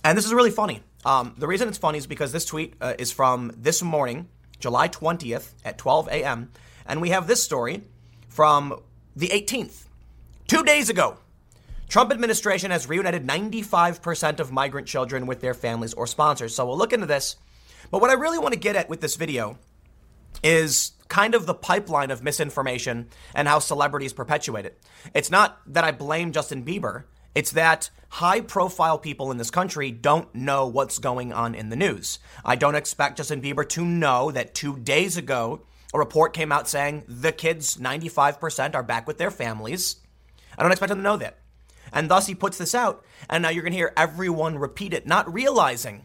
And 0.03 0.17
this 0.17 0.25
is 0.25 0.33
really 0.33 0.51
funny. 0.51 0.83
Um, 1.05 1.35
the 1.37 1.47
reason 1.47 1.69
it's 1.69 1.77
funny 1.77 1.99
is 1.99 2.07
because 2.07 2.33
this 2.33 2.47
tweet 2.47 2.75
uh, 2.81 2.95
is 2.99 3.13
from 3.13 3.53
this 3.55 3.83
morning. 3.83 4.29
July 4.59 4.89
20th 4.89 5.53
at 5.65 5.79
12 5.79 6.09
a.m. 6.09 6.51
And 6.87 7.01
we 7.01 7.11
have 7.11 7.27
this 7.27 7.43
story 7.43 7.83
from 8.29 8.81
the 9.15 9.29
18th. 9.29 9.85
Two 10.47 10.63
days 10.65 10.89
ago, 10.89 11.19
Trump 11.89 12.11
administration 12.11 12.71
has 12.71 12.89
reunited 12.89 13.27
95% 13.27 14.41
of 14.41 14.53
migrant 14.53 14.87
children 14.87 15.27
with 15.27 15.41
their 15.41 15.55
families 15.55 15.95
or 15.95 16.07
sponsors. 16.07 16.55
So 16.55 16.67
we'll 16.67 16.79
look 16.79 16.93
into 16.93 17.07
this. 17.07 17.37
But 17.91 18.01
what 18.01 18.11
I 18.11 18.15
really 18.15 18.39
want 18.39 18.55
to 18.55 18.61
get 18.61 18.77
at 18.77 18.89
with 18.89 19.01
this 19.01 19.17
video 19.17 19.59
is 20.43 20.93
kind 21.09 21.35
of 21.35 21.47
the 21.47 21.55
pipeline 21.55 22.11
of 22.11 22.23
misinformation 22.23 23.09
and 23.35 23.49
how 23.49 23.59
celebrities 23.59 24.13
perpetuate 24.13 24.67
it. 24.67 24.79
It's 25.15 25.31
not 25.31 25.61
that 25.67 25.85
I 25.85 25.91
blame 25.93 26.33
Justin 26.33 26.65
Bieber. 26.65 27.05
It's 27.35 27.53
that 27.53 27.91
high 28.11 28.41
profile 28.41 28.99
people 28.99 29.31
in 29.31 29.37
this 29.37 29.51
country 29.51 29.91
don't 29.91 30.35
know 30.35 30.67
what's 30.67 30.99
going 30.99 31.33
on 31.33 31.55
in 31.55 31.69
the 31.69 31.77
news. 31.77 32.19
I 32.45 32.57
don't 32.57 32.75
expect 32.75 33.19
Justin 33.19 33.43
Bieber 33.43 33.69
to 33.71 33.85
know 33.85 34.31
that 34.31 34.55
two 34.55 34.79
days 34.79 35.17
ago, 35.17 35.63
a 35.93 35.99
report 35.99 36.35
came 36.35 36.53
out 36.53 36.69
saying 36.69 37.05
the 37.07 37.33
kids, 37.33 37.77
95%, 37.77 38.75
are 38.75 38.83
back 38.83 39.07
with 39.07 39.19
their 39.19 39.31
families. 39.31 39.97
I 40.57 40.63
don't 40.63 40.73
expect 40.73 40.93
him 40.93 40.99
to 40.99 41.03
know 41.03 41.17
that. 41.17 41.39
And 41.93 42.11
thus 42.11 42.27
he 42.27 42.35
puts 42.35 42.59
this 42.59 42.75
out, 42.75 43.05
and 43.31 43.43
now 43.43 43.49
you're 43.49 43.63
going 43.63 43.73
to 43.73 43.79
hear 43.79 43.93
everyone 43.97 44.59
repeat 44.59 44.93
it, 44.93 45.07
not 45.07 45.33
realizing 45.33 46.05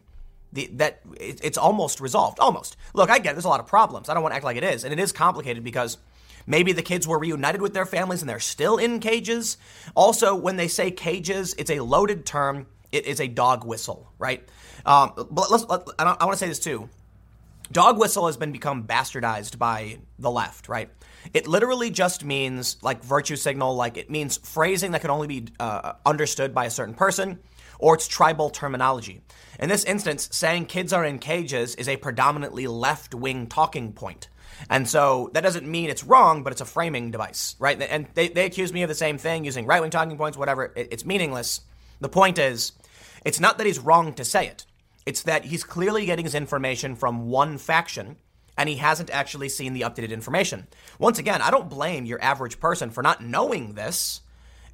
the, 0.53 0.69
that 0.73 1.01
it's 1.19 1.57
almost 1.57 1.99
resolved. 1.99 2.39
Almost. 2.39 2.77
Look, 2.93 3.09
I 3.09 3.19
get 3.19 3.31
it. 3.31 3.33
There's 3.33 3.45
a 3.45 3.49
lot 3.49 3.59
of 3.59 3.67
problems. 3.67 4.07
I 4.07 4.13
don't 4.13 4.23
want 4.23 4.33
to 4.33 4.37
act 4.37 4.45
like 4.45 4.57
it 4.57 4.63
is. 4.63 4.83
And 4.83 4.93
it 4.93 4.99
is 4.99 5.11
complicated 5.11 5.63
because 5.63 5.97
Maybe 6.45 6.71
the 6.71 6.81
kids 6.81 7.07
were 7.07 7.19
reunited 7.19 7.61
with 7.61 7.73
their 7.73 7.85
families 7.85 8.21
and 8.21 8.29
they're 8.29 8.39
still 8.39 8.77
in 8.77 8.99
cages. 8.99 9.57
Also, 9.95 10.35
when 10.35 10.55
they 10.55 10.67
say 10.67 10.91
cages, 10.91 11.55
it's 11.57 11.71
a 11.71 11.79
loaded 11.79 12.25
term. 12.25 12.67
It 12.91 13.05
is 13.05 13.19
a 13.19 13.27
dog 13.27 13.65
whistle, 13.65 14.11
right? 14.19 14.47
Um, 14.85 15.13
but 15.31 15.49
let's, 15.49 15.65
let, 15.65 15.81
I, 15.97 16.15
I 16.19 16.25
want 16.25 16.33
to 16.33 16.37
say 16.37 16.47
this 16.47 16.59
too. 16.59 16.89
Dog 17.71 17.97
whistle 17.97 18.27
has 18.27 18.37
been 18.37 18.51
become 18.51 18.83
bastardized 18.83 19.57
by 19.57 19.97
the 20.19 20.29
left, 20.29 20.67
right? 20.67 20.89
It 21.33 21.47
literally 21.47 21.89
just 21.89 22.23
means 22.23 22.77
like 22.83 23.03
virtue 23.03 23.37
signal, 23.37 23.75
like 23.75 23.97
it 23.97 24.11
means 24.11 24.37
phrasing 24.37 24.91
that 24.91 25.01
can 25.01 25.09
only 25.09 25.27
be 25.27 25.47
uh, 25.59 25.93
understood 26.05 26.53
by 26.53 26.65
a 26.65 26.69
certain 26.69 26.93
person 26.93 27.39
or 27.79 27.95
it's 27.95 28.07
tribal 28.07 28.49
terminology. 28.49 29.21
In 29.59 29.69
this 29.69 29.83
instance, 29.83 30.29
saying 30.31 30.65
kids 30.65 30.93
are 30.93 31.03
in 31.03 31.19
cages 31.19 31.75
is 31.75 31.89
a 31.89 31.97
predominantly 31.97 32.65
left 32.67 33.13
wing 33.13 33.47
talking 33.47 33.91
point. 33.91 34.29
And 34.69 34.87
so 34.87 35.29
that 35.33 35.41
doesn't 35.41 35.67
mean 35.67 35.89
it's 35.89 36.03
wrong, 36.03 36.43
but 36.43 36.51
it's 36.51 36.61
a 36.61 36.65
framing 36.65 37.11
device, 37.11 37.55
right? 37.59 37.81
And 37.81 38.07
they, 38.13 38.27
they 38.29 38.45
accuse 38.45 38.73
me 38.73 38.83
of 38.83 38.89
the 38.89 38.95
same 38.95 39.17
thing 39.17 39.45
using 39.45 39.65
right 39.65 39.81
wing 39.81 39.91
talking 39.91 40.17
points, 40.17 40.37
whatever. 40.37 40.71
It's 40.75 41.05
meaningless. 41.05 41.61
The 41.99 42.09
point 42.09 42.37
is, 42.37 42.73
it's 43.25 43.39
not 43.39 43.57
that 43.57 43.67
he's 43.67 43.79
wrong 43.79 44.13
to 44.13 44.25
say 44.25 44.47
it, 44.47 44.65
it's 45.05 45.23
that 45.23 45.45
he's 45.45 45.63
clearly 45.63 46.05
getting 46.05 46.25
his 46.25 46.35
information 46.35 46.95
from 46.95 47.29
one 47.29 47.57
faction 47.57 48.17
and 48.57 48.69
he 48.69 48.75
hasn't 48.75 49.09
actually 49.09 49.49
seen 49.49 49.73
the 49.73 49.81
updated 49.81 50.11
information. 50.11 50.67
Once 50.99 51.17
again, 51.17 51.41
I 51.41 51.51
don't 51.51 51.69
blame 51.69 52.05
your 52.05 52.21
average 52.21 52.59
person 52.59 52.91
for 52.91 53.01
not 53.01 53.23
knowing 53.23 53.73
this. 53.73 54.21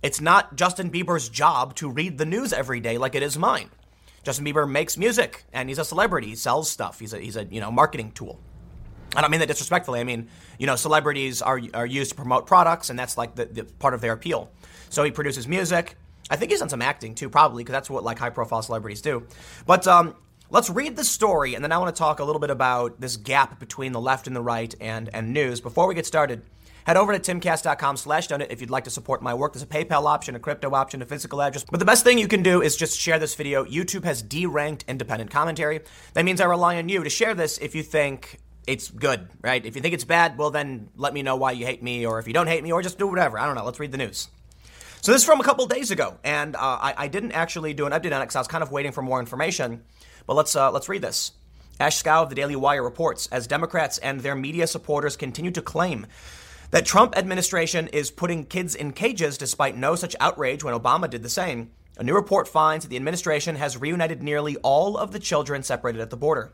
It's 0.02 0.22
not 0.22 0.56
Justin 0.56 0.92
Bieber's 0.92 1.30
job 1.30 1.76
to 1.76 1.90
read 1.90 2.18
the 2.18 2.26
news 2.26 2.54
every 2.54 2.80
day 2.80 2.98
like 2.98 3.16
it 3.16 3.24
is 3.24 3.38
mine. 3.38 3.70
Justin 4.24 4.46
Bieber 4.46 4.70
makes 4.70 4.98
music 4.98 5.44
and 5.54 5.70
he's 5.70 5.80
a 5.80 5.86
celebrity. 5.86 6.28
He 6.28 6.36
sells 6.36 6.70
stuff. 6.70 7.00
He's 7.00 7.14
a, 7.14 7.20
he's 7.20 7.36
a 7.36 7.46
you 7.46 7.60
know 7.60 7.72
marketing 7.72 8.12
tool. 8.12 8.40
I 9.16 9.22
don't 9.22 9.32
mean 9.32 9.40
that 9.40 9.48
disrespectfully. 9.48 10.00
I 10.00 10.04
mean, 10.04 10.28
you 10.58 10.68
know, 10.68 10.76
celebrities 10.76 11.42
are, 11.42 11.60
are 11.74 11.86
used 11.86 12.12
to 12.12 12.16
promote 12.16 12.46
products, 12.46 12.90
and 12.90 13.00
that's 13.00 13.18
like 13.18 13.36
the, 13.36 13.46
the 13.46 13.64
part 13.64 13.94
of 13.94 14.02
their 14.02 14.14
appeal. 14.14 14.52
So 14.90 15.04
he 15.04 15.12
produces 15.12 15.48
music. 15.48 15.96
I 16.30 16.36
think 16.36 16.52
he's 16.52 16.60
done 16.60 16.70
some 16.70 16.82
acting 16.82 17.16
too, 17.16 17.30
probably, 17.30 17.64
because 17.64 17.74
that's 17.74 17.90
what 17.90 18.04
like 18.04 18.20
high 18.20 18.30
profile 18.30 18.62
celebrities 18.62 19.02
do. 19.02 19.26
But 19.66 19.88
um, 19.88 20.16
let's 20.50 20.70
read 20.70 20.96
the 20.96 21.04
story, 21.04 21.56
and 21.56 21.64
then 21.64 21.72
I 21.72 21.78
want 21.78 21.96
to 21.96 21.98
talk 21.98 22.20
a 22.20 22.24
little 22.24 22.40
bit 22.40 22.52
about 22.52 23.02
this 23.02 23.18
gap 23.18 23.60
between 23.60 23.92
the 23.94 24.02
left 24.02 24.28
and 24.28 24.36
the 24.36 24.42
right 24.42 24.74
and, 24.80 25.10
and 25.14 25.34
news. 25.34 25.60
Before 25.60 25.88
we 25.88 25.96
get 25.96 26.06
started, 26.06 26.44
head 26.86 26.98
over 26.98 27.18
to 27.18 27.20
timcast.com 27.20 27.98
slash 27.98 28.28
donate 28.28 28.52
if 28.52 28.62
you'd 28.62 28.70
like 28.70 28.84
to 28.84 28.92
support 28.92 29.24
my 29.24 29.34
work. 29.34 29.54
There's 29.54 29.64
a 29.64 29.68
PayPal 29.68 30.06
option, 30.06 30.36
a 30.36 30.40
crypto 30.40 30.74
option, 30.76 31.02
a 31.02 31.06
physical 31.06 31.42
address. 31.42 31.66
But 31.70 31.80
the 31.80 31.86
best 31.86 32.04
thing 32.04 32.20
you 32.20 32.28
can 32.28 32.44
do 32.44 32.62
is 32.62 32.76
just 32.76 33.00
share 33.00 33.18
this 33.18 33.34
video. 33.34 33.66
YouTube 33.66 34.04
has 34.04 34.22
deranked 34.22 34.86
independent 34.88 35.32
commentary. 35.32 35.82
That 36.14 36.26
means 36.26 36.42
I 36.42 36.46
rely 36.46 36.78
on 36.78 36.90
you 36.90 37.04
to 37.04 37.10
share 37.10 37.34
this 37.34 37.58
if 37.58 37.74
you 37.74 37.82
think 37.82 38.40
it's 38.70 38.92
good, 38.92 39.28
right? 39.42 39.66
If 39.66 39.76
you 39.76 39.82
think 39.82 39.96
it's 39.96 40.04
bad, 40.04 40.38
well, 40.38 40.52
then 40.52 40.90
let 40.96 41.12
me 41.12 41.24
know 41.24 41.36
why 41.36 41.54
you 41.54 41.66
hate 41.66 41.82
me, 41.82 42.06
or 42.06 42.20
if 42.20 42.28
you 42.28 42.34
don't 42.34 42.46
hate 42.46 42.64
me, 42.64 42.72
or 42.72 42.84
just 42.84 43.00
do 43.00 43.08
whatever. 43.08 43.40
I 43.40 43.48
don't 43.48 43.56
know. 43.56 43.66
Let's 43.66 43.80
read 43.80 43.92
the 43.92 43.98
news. 43.98 44.30
So 45.02 45.12
this 45.12 45.22
is 45.22 45.26
from 45.26 45.40
a 45.40 45.44
couple 45.44 45.66
days 45.66 45.90
ago, 45.90 46.18
and 46.24 46.56
uh, 46.56 46.60
I, 46.60 46.94
I, 46.98 47.08
didn't 47.08 47.32
actually 47.32 47.74
do 47.74 47.88
an 47.88 47.94
update 47.94 48.14
on 48.14 48.22
it 48.22 48.26
because 48.26 48.36
I 48.36 48.40
was 48.42 48.48
kind 48.48 48.62
of 48.62 48.72
waiting 48.72 48.92
for 48.92 49.02
more 49.02 49.20
information. 49.20 49.84
But 50.28 50.36
let's 50.36 50.56
uh, 50.56 50.72
let's 50.72 50.88
read 50.88 51.02
this. 51.02 51.32
Ashe 51.80 52.04
Schow 52.04 52.24
of 52.24 52.30
the 52.30 52.36
Daily 52.36 52.56
Wire 52.56 52.84
reports 52.84 53.28
as 53.32 53.48
Democrats 53.48 53.98
and 53.98 54.20
their 54.20 54.36
media 54.36 54.68
supporters 54.68 55.16
continue 55.16 55.52
to 55.52 55.62
claim 55.62 56.06
that 56.70 56.86
Trump 56.86 57.18
administration 57.18 57.88
is 57.88 58.12
putting 58.12 58.46
kids 58.46 58.76
in 58.76 58.92
cages 58.92 59.38
despite 59.38 59.76
no 59.76 59.96
such 59.96 60.16
outrage 60.20 60.64
when 60.64 60.76
Obama 60.76 61.10
did 61.10 61.24
the 61.24 61.30
same. 61.30 61.72
A 61.98 62.04
new 62.04 62.14
report 62.14 62.48
finds 62.48 62.86
that 62.86 62.90
the 62.90 62.98
administration 62.98 63.56
has 63.56 63.78
reunited 63.78 64.22
nearly 64.22 64.58
all 64.58 64.96
of 64.96 65.12
the 65.12 65.20
children 65.20 65.64
separated 65.64 66.02
at 66.02 66.12
the 66.12 66.18
border. 66.18 66.54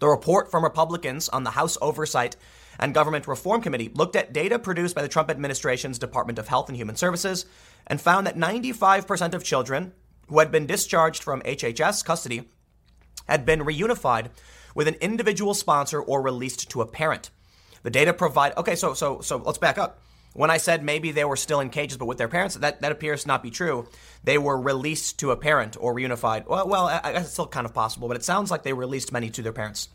The 0.00 0.08
report 0.08 0.50
from 0.50 0.64
Republicans 0.64 1.28
on 1.28 1.44
the 1.44 1.50
House 1.50 1.76
Oversight 1.80 2.34
and 2.78 2.94
Government 2.94 3.28
Reform 3.28 3.60
Committee 3.60 3.90
looked 3.94 4.16
at 4.16 4.32
data 4.32 4.58
produced 4.58 4.94
by 4.94 5.02
the 5.02 5.08
Trump 5.08 5.30
administration's 5.30 5.98
Department 5.98 6.38
of 6.38 6.48
Health 6.48 6.68
and 6.68 6.76
Human 6.76 6.96
Services 6.96 7.44
and 7.86 8.00
found 8.00 8.26
that 8.26 8.36
95% 8.36 9.34
of 9.34 9.44
children 9.44 9.92
who 10.28 10.38
had 10.38 10.50
been 10.50 10.66
discharged 10.66 11.22
from 11.22 11.42
HHS 11.42 12.02
custody 12.02 12.48
had 13.28 13.44
been 13.44 13.60
reunified 13.60 14.30
with 14.74 14.88
an 14.88 14.94
individual 14.94 15.52
sponsor 15.52 16.00
or 16.00 16.22
released 16.22 16.70
to 16.70 16.80
a 16.80 16.86
parent. 16.86 17.30
The 17.82 17.90
data 17.90 18.14
provide 18.14 18.56
okay, 18.56 18.76
so 18.76 18.94
so 18.94 19.20
so 19.20 19.36
let's 19.36 19.58
back 19.58 19.76
up. 19.76 20.00
When 20.32 20.50
I 20.50 20.58
said 20.58 20.84
maybe 20.84 21.10
they 21.10 21.24
were 21.24 21.36
still 21.36 21.60
in 21.60 21.70
cages 21.70 21.98
but 21.98 22.06
with 22.06 22.18
their 22.18 22.28
parents, 22.28 22.54
that, 22.56 22.80
that 22.82 22.92
appears 22.92 23.22
to 23.22 23.28
not 23.28 23.42
be 23.42 23.50
true. 23.50 23.88
They 24.22 24.38
were 24.38 24.60
released 24.60 25.18
to 25.20 25.32
a 25.32 25.36
parent 25.36 25.76
or 25.80 25.94
reunified. 25.94 26.46
Well, 26.46 26.68
well, 26.68 26.86
I 26.86 27.12
guess 27.12 27.24
it's 27.24 27.32
still 27.32 27.46
kind 27.46 27.66
of 27.66 27.74
possible, 27.74 28.06
but 28.06 28.16
it 28.16 28.24
sounds 28.24 28.50
like 28.50 28.62
they 28.62 28.72
released 28.72 29.12
many 29.12 29.30
to 29.30 29.42
their 29.42 29.52
parents. 29.52 29.88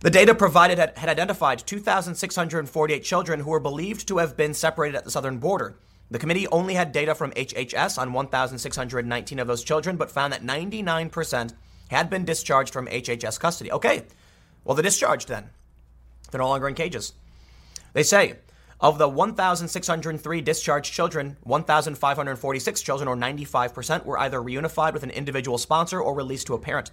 The 0.00 0.10
data 0.10 0.34
provided 0.34 0.78
had, 0.78 0.96
had 0.96 1.10
identified 1.10 1.58
2,648 1.58 3.04
children 3.04 3.40
who 3.40 3.50
were 3.50 3.60
believed 3.60 4.08
to 4.08 4.18
have 4.18 4.36
been 4.36 4.54
separated 4.54 4.96
at 4.96 5.04
the 5.04 5.10
southern 5.10 5.38
border. 5.38 5.76
The 6.10 6.18
committee 6.18 6.48
only 6.48 6.74
had 6.74 6.90
data 6.90 7.14
from 7.14 7.30
HHS 7.32 7.98
on 7.98 8.12
1,619 8.12 9.38
of 9.38 9.46
those 9.46 9.62
children, 9.62 9.96
but 9.96 10.10
found 10.10 10.32
that 10.32 10.42
99% 10.42 11.52
had 11.88 12.10
been 12.10 12.24
discharged 12.24 12.72
from 12.72 12.86
HHS 12.86 13.38
custody. 13.38 13.70
Okay, 13.70 14.04
well, 14.64 14.74
they're 14.74 14.82
discharged 14.82 15.28
then. 15.28 15.50
They're 16.30 16.40
no 16.40 16.48
longer 16.48 16.66
in 16.66 16.74
cages. 16.74 17.12
They 17.92 18.02
say 18.02 18.36
of 18.80 18.96
the 18.96 19.08
1,603 19.08 20.40
discharged 20.40 20.92
children, 20.92 21.36
1,546 21.42 22.80
children, 22.80 23.08
or 23.08 23.16
95%, 23.16 24.04
were 24.06 24.18
either 24.18 24.40
reunified 24.40 24.94
with 24.94 25.02
an 25.02 25.10
individual 25.10 25.58
sponsor 25.58 26.00
or 26.00 26.14
released 26.14 26.46
to 26.46 26.54
a 26.54 26.58
parent. 26.58 26.90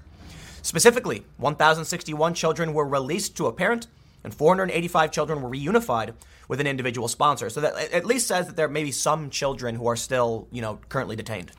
Specifically, 0.61 1.23
1,061 1.37 2.33
children 2.33 2.73
were 2.73 2.85
released 2.85 3.37
to 3.37 3.45
a 3.45 3.53
parent, 3.53 3.87
and 4.23 4.33
485 4.33 5.11
children 5.11 5.41
were 5.41 5.49
reunified 5.49 6.13
with 6.49 6.59
an 6.59 6.67
individual 6.67 7.07
sponsor. 7.07 7.49
So 7.49 7.61
that 7.61 7.93
at 7.93 8.05
least 8.05 8.27
says 8.27 8.47
that 8.47 8.57
there 8.57 8.67
may 8.67 8.83
be 8.83 8.91
some 8.91 9.29
children 9.29 9.75
who 9.75 9.87
are 9.87 9.95
still, 9.95 10.47
you 10.51 10.61
know, 10.61 10.79
currently 10.89 11.15
detained. 11.15 11.51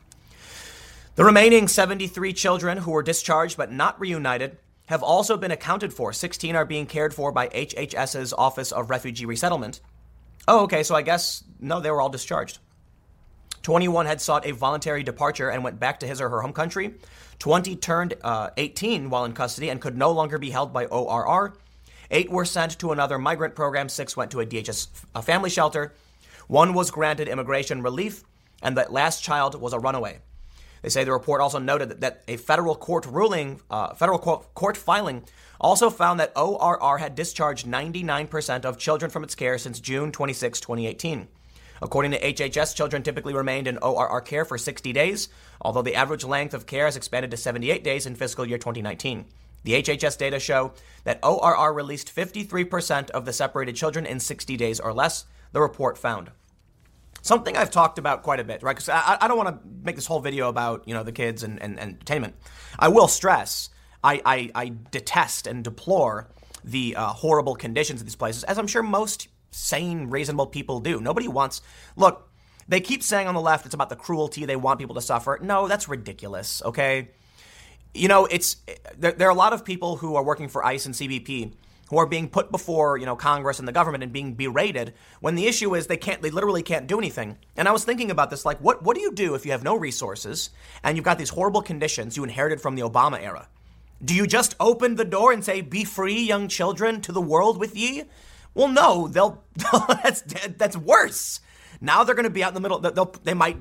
The 1.14 1.24
remaining 1.24 1.68
73 1.68 2.32
children 2.34 2.78
who 2.78 2.90
were 2.90 3.02
discharged 3.02 3.56
but 3.56 3.72
not 3.72 3.98
reunited 3.98 4.58
have 4.86 5.02
also 5.02 5.36
been 5.36 5.50
accounted 5.50 5.92
for. 5.92 6.12
16 6.12 6.54
are 6.54 6.64
being 6.64 6.86
cared 6.86 7.12
for 7.12 7.32
by 7.32 7.48
HHS's 7.48 8.32
Office 8.32 8.72
of 8.72 8.88
Refugee 8.88 9.26
Resettlement, 9.26 9.80
Oh, 10.48 10.62
okay. 10.62 10.82
So 10.82 10.94
I 10.96 11.02
guess, 11.02 11.44
no, 11.60 11.78
they 11.78 11.90
were 11.90 12.00
all 12.00 12.08
discharged. 12.08 12.58
21 13.62 14.06
had 14.06 14.20
sought 14.20 14.46
a 14.46 14.52
voluntary 14.52 15.02
departure 15.02 15.50
and 15.50 15.62
went 15.62 15.78
back 15.78 16.00
to 16.00 16.06
his 16.06 16.22
or 16.22 16.30
her 16.30 16.40
home 16.40 16.54
country. 16.54 16.94
20 17.38 17.76
turned 17.76 18.14
uh, 18.22 18.48
18 18.56 19.10
while 19.10 19.26
in 19.26 19.34
custody 19.34 19.68
and 19.68 19.80
could 19.80 19.96
no 19.96 20.10
longer 20.10 20.38
be 20.38 20.50
held 20.50 20.72
by 20.72 20.86
ORR. 20.86 21.54
Eight 22.10 22.30
were 22.30 22.46
sent 22.46 22.78
to 22.78 22.92
another 22.92 23.18
migrant 23.18 23.54
program. 23.54 23.90
Six 23.90 24.16
went 24.16 24.30
to 24.30 24.40
a 24.40 24.46
DHS 24.46 24.88
a 25.14 25.20
family 25.20 25.50
shelter. 25.50 25.92
One 26.46 26.72
was 26.72 26.90
granted 26.90 27.28
immigration 27.28 27.82
relief, 27.82 28.24
and 28.62 28.74
the 28.74 28.86
last 28.88 29.22
child 29.22 29.60
was 29.60 29.74
a 29.74 29.78
runaway. 29.78 30.20
They 30.80 30.88
say 30.88 31.04
the 31.04 31.12
report 31.12 31.42
also 31.42 31.58
noted 31.58 31.90
that, 31.90 32.00
that 32.00 32.22
a 32.26 32.38
federal 32.38 32.74
court 32.74 33.04
ruling, 33.04 33.60
uh, 33.70 33.92
federal 33.92 34.18
court 34.18 34.76
filing 34.78 35.24
also 35.60 35.90
found 35.90 36.20
that 36.20 36.36
ORR 36.36 36.98
had 36.98 37.14
discharged 37.14 37.66
99% 37.66 38.64
of 38.64 38.78
children 38.78 39.10
from 39.10 39.24
its 39.24 39.34
care 39.34 39.58
since 39.58 39.80
June 39.80 40.12
26, 40.12 40.60
2018. 40.60 41.28
According 41.80 42.10
to 42.12 42.20
HHS, 42.20 42.74
children 42.74 43.02
typically 43.02 43.34
remained 43.34 43.68
in 43.68 43.78
ORR 43.78 44.20
care 44.22 44.44
for 44.44 44.58
60 44.58 44.92
days, 44.92 45.28
although 45.60 45.82
the 45.82 45.94
average 45.94 46.24
length 46.24 46.54
of 46.54 46.66
care 46.66 46.86
has 46.86 46.96
expanded 46.96 47.30
to 47.30 47.36
78 47.36 47.84
days 47.84 48.06
in 48.06 48.14
fiscal 48.14 48.46
year 48.46 48.58
2019. 48.58 49.26
The 49.64 49.82
HHS 49.82 50.18
data 50.18 50.38
show 50.38 50.72
that 51.04 51.20
ORR 51.22 51.72
released 51.72 52.14
53% 52.14 53.10
of 53.10 53.24
the 53.24 53.32
separated 53.32 53.76
children 53.76 54.06
in 54.06 54.20
60 54.20 54.56
days 54.56 54.80
or 54.80 54.92
less, 54.92 55.26
the 55.52 55.60
report 55.60 55.98
found. 55.98 56.30
Something 57.22 57.56
I've 57.56 57.70
talked 57.70 57.98
about 57.98 58.22
quite 58.22 58.40
a 58.40 58.44
bit, 58.44 58.62
right? 58.62 58.74
Because 58.74 58.88
I, 58.88 59.18
I, 59.20 59.28
don't 59.28 59.36
want 59.36 59.48
to 59.48 59.68
make 59.82 59.96
this 59.96 60.06
whole 60.06 60.20
video 60.20 60.48
about, 60.48 60.86
you 60.86 60.94
know, 60.94 61.02
the 61.02 61.12
kids 61.12 61.42
and, 61.42 61.60
and, 61.60 61.78
and 61.78 61.94
entertainment. 61.94 62.36
I 62.78 62.88
will 62.88 63.08
stress 63.08 63.70
I, 64.02 64.20
I, 64.24 64.50
I 64.54 64.72
detest 64.90 65.46
and 65.46 65.64
deplore 65.64 66.28
the 66.64 66.96
uh, 66.96 67.06
horrible 67.08 67.54
conditions 67.54 68.00
of 68.00 68.06
these 68.06 68.16
places, 68.16 68.44
as 68.44 68.58
I'm 68.58 68.66
sure 68.66 68.82
most 68.82 69.28
sane, 69.50 70.10
reasonable 70.10 70.46
people 70.46 70.80
do. 70.80 71.00
Nobody 71.00 71.28
wants. 71.28 71.62
Look, 71.96 72.28
they 72.68 72.80
keep 72.80 73.02
saying 73.02 73.26
on 73.26 73.34
the 73.34 73.40
left 73.40 73.64
it's 73.64 73.74
about 73.74 73.88
the 73.88 73.96
cruelty, 73.96 74.44
they 74.44 74.56
want 74.56 74.78
people 74.78 74.94
to 74.94 75.00
suffer. 75.00 75.38
No, 75.42 75.68
that's 75.68 75.88
ridiculous, 75.88 76.62
okay? 76.64 77.08
You 77.94 78.08
know, 78.08 78.26
it's 78.26 78.56
there, 78.96 79.12
there 79.12 79.28
are 79.28 79.32
a 79.32 79.34
lot 79.34 79.52
of 79.52 79.64
people 79.64 79.96
who 79.96 80.14
are 80.16 80.22
working 80.22 80.48
for 80.48 80.64
ICE 80.64 80.84
and 80.86 80.94
CBP 80.94 81.52
who 81.88 81.96
are 81.96 82.06
being 82.06 82.28
put 82.28 82.50
before, 82.50 82.98
you 82.98 83.06
know, 83.06 83.16
Congress 83.16 83.58
and 83.58 83.66
the 83.66 83.72
government 83.72 84.02
and 84.02 84.12
being 84.12 84.34
berated 84.34 84.92
when 85.20 85.34
the 85.34 85.46
issue 85.46 85.74
is 85.74 85.86
they 85.86 85.96
can't 85.96 86.20
they 86.20 86.30
literally 86.30 86.62
can't 86.62 86.86
do 86.86 86.98
anything. 86.98 87.38
And 87.56 87.66
I 87.66 87.72
was 87.72 87.84
thinking 87.84 88.10
about 88.10 88.28
this 88.30 88.44
like 88.44 88.58
what 88.58 88.82
what 88.82 88.94
do 88.94 89.00
you 89.00 89.12
do 89.12 89.34
if 89.34 89.46
you 89.46 89.52
have 89.52 89.64
no 89.64 89.74
resources 89.74 90.50
and 90.84 90.96
you've 90.96 91.04
got 91.04 91.18
these 91.18 91.30
horrible 91.30 91.62
conditions 91.62 92.16
you 92.16 92.24
inherited 92.24 92.60
from 92.60 92.74
the 92.74 92.82
Obama 92.82 93.20
era? 93.20 93.48
Do 94.04 94.14
you 94.14 94.26
just 94.26 94.54
open 94.60 94.94
the 94.94 95.04
door 95.04 95.32
and 95.32 95.44
say, 95.44 95.60
Be 95.60 95.84
free, 95.84 96.20
young 96.20 96.48
children, 96.48 97.00
to 97.02 97.12
the 97.12 97.20
world 97.20 97.58
with 97.58 97.76
ye? 97.76 98.04
Well, 98.54 98.68
no, 98.68 99.08
they'll, 99.08 99.44
that's, 100.02 100.22
that's 100.56 100.76
worse. 100.76 101.40
Now 101.80 102.04
they're 102.04 102.14
going 102.14 102.24
to 102.24 102.30
be 102.30 102.42
out 102.42 102.48
in 102.48 102.54
the 102.54 102.60
middle, 102.60 102.78
they'll, 102.78 103.14
they 103.22 103.34
might, 103.34 103.58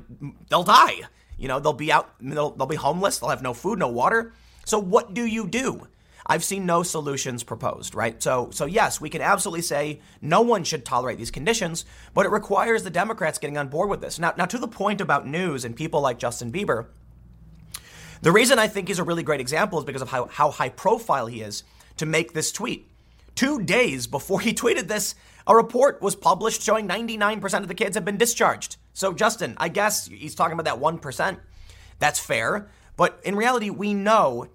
they'll 0.50 0.64
die. 0.64 1.02
You 1.38 1.48
know, 1.48 1.60
they'll 1.60 1.74
be 1.74 1.92
out, 1.92 2.14
they'll, 2.20 2.52
they'll 2.52 2.66
be 2.66 2.76
homeless, 2.76 3.20
they'll 3.20 3.30
have 3.30 3.44
no 3.44 3.54
food, 3.54 3.80
no 3.80 3.88
water. 3.88 4.34
So 4.66 4.80
what 4.80 5.14
do 5.14 5.26
you 5.26 5.48
do? 5.48 5.88
I've 6.26 6.44
seen 6.44 6.66
no 6.66 6.84
solutions 6.84 7.44
proposed, 7.44 7.96
right? 7.96 8.22
So, 8.22 8.50
so 8.52 8.66
yes, 8.66 9.00
we 9.00 9.10
can 9.10 9.22
absolutely 9.22 9.62
say 9.62 10.02
no 10.22 10.42
one 10.42 10.66
should 10.66 10.84
tolerate 10.84 11.18
these 11.18 11.32
conditions, 11.32 11.86
but 12.14 12.26
it 12.26 12.32
requires 12.32 12.84
the 12.84 12.90
Democrats 12.90 13.38
getting 13.38 13.58
on 13.58 13.70
board 13.70 13.90
with 13.90 14.02
this. 14.02 14.20
Now, 14.20 14.34
now 14.38 14.46
to 14.46 14.58
the 14.58 14.68
point 14.68 15.00
about 15.00 15.26
news 15.26 15.64
and 15.64 15.76
people 15.76 16.02
like 16.02 16.20
Justin 16.20 16.52
Bieber, 16.52 16.88
the 18.22 18.32
reason 18.32 18.60
I 18.60 18.68
think 18.68 18.88
he's 18.88 19.00
a 19.00 19.04
really 19.04 19.24
great 19.24 19.42
example 19.42 19.80
is 19.80 19.86
because 19.86 20.02
of 20.02 20.10
how, 20.10 20.26
how 20.26 20.52
high 20.52 20.70
profile 20.70 21.28
he 21.28 21.42
is 21.42 21.64
to 21.98 22.06
make 22.06 22.34
this 22.34 22.52
tweet. 22.52 22.90
Two 23.36 23.62
days 23.62 24.08
before 24.08 24.40
he 24.40 24.54
tweeted 24.56 24.88
this, 24.88 25.16
a 25.46 25.56
report 25.56 26.02
was 26.02 26.16
published 26.16 26.62
showing 26.62 26.88
99% 26.88 27.62
of 27.62 27.68
the 27.68 27.76
kids 27.76 27.96
have 27.96 28.06
been 28.06 28.18
discharged. 28.18 28.78
So, 28.94 29.14
Justin, 29.14 29.54
I 29.58 29.70
guess 29.70 30.08
he's 30.08 30.36
talking 30.36 30.60
about 30.60 30.66
that 30.66 30.84
1%. 30.84 31.38
That's 32.00 32.20
fair. 32.20 32.70
But 32.96 33.20
in 33.24 33.36
reality, 33.36 33.70
we 33.70 33.94
know, 33.94 34.48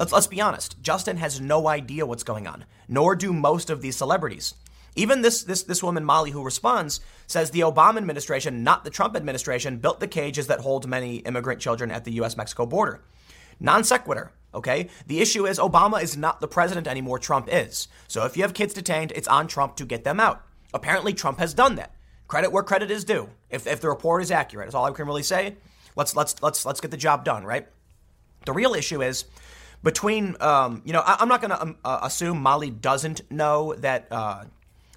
let's, 0.00 0.12
let's 0.12 0.26
be 0.26 0.40
honest, 0.40 0.80
Justin 0.82 1.18
has 1.18 1.40
no 1.40 1.68
idea 1.68 2.06
what's 2.06 2.24
going 2.24 2.46
on, 2.46 2.64
nor 2.88 3.14
do 3.14 3.32
most 3.32 3.70
of 3.70 3.82
these 3.82 3.96
celebrities. 3.96 4.54
Even 4.96 5.22
this, 5.22 5.42
this, 5.42 5.62
this 5.64 5.82
woman, 5.82 6.04
Molly, 6.04 6.30
who 6.30 6.42
responds, 6.42 7.00
says 7.26 7.50
the 7.50 7.60
Obama 7.60 7.98
administration, 7.98 8.62
not 8.62 8.84
the 8.84 8.90
Trump 8.90 9.16
administration, 9.16 9.78
built 9.78 10.00
the 10.00 10.06
cages 10.06 10.46
that 10.46 10.60
hold 10.60 10.86
many 10.86 11.16
immigrant 11.16 11.60
children 11.60 11.90
at 11.90 12.04
the 12.04 12.12
US 12.12 12.36
Mexico 12.36 12.64
border. 12.64 13.00
Non 13.58 13.82
sequitur, 13.82 14.32
okay? 14.54 14.88
The 15.06 15.20
issue 15.20 15.46
is 15.46 15.58
Obama 15.58 16.02
is 16.02 16.16
not 16.16 16.40
the 16.40 16.48
president 16.48 16.86
anymore, 16.86 17.18
Trump 17.18 17.48
is. 17.50 17.88
So 18.08 18.24
if 18.24 18.36
you 18.36 18.42
have 18.42 18.54
kids 18.54 18.74
detained, 18.74 19.12
it's 19.14 19.28
on 19.28 19.48
Trump 19.48 19.76
to 19.76 19.84
get 19.84 20.04
them 20.04 20.20
out. 20.20 20.42
Apparently, 20.72 21.12
Trump 21.12 21.38
has 21.38 21.54
done 21.54 21.76
that. 21.76 21.94
Credit 22.26 22.50
where 22.50 22.62
credit 22.62 22.90
is 22.90 23.04
due. 23.04 23.28
If, 23.50 23.66
if 23.66 23.80
the 23.80 23.88
report 23.88 24.22
is 24.22 24.30
accurate, 24.30 24.66
that's 24.66 24.74
all 24.74 24.84
I 24.84 24.90
can 24.92 25.06
really 25.06 25.22
say. 25.22 25.56
Let's 25.96 26.16
let's 26.16 26.42
let's 26.42 26.66
let's 26.66 26.80
get 26.80 26.90
the 26.90 26.96
job 26.96 27.24
done, 27.24 27.44
right? 27.44 27.68
The 28.46 28.52
real 28.52 28.74
issue 28.74 29.02
is 29.02 29.26
between 29.82 30.36
um, 30.40 30.82
you 30.84 30.92
know 30.92 31.00
I, 31.00 31.22
am 31.22 31.28
not 31.28 31.40
going 31.40 31.50
to 31.50 31.62
um, 31.62 31.76
uh, 31.84 32.00
assume 32.02 32.38
Molly 32.38 32.70
doesn't 32.70 33.30
know 33.30 33.74
that 33.74 34.08
uh, 34.10 34.44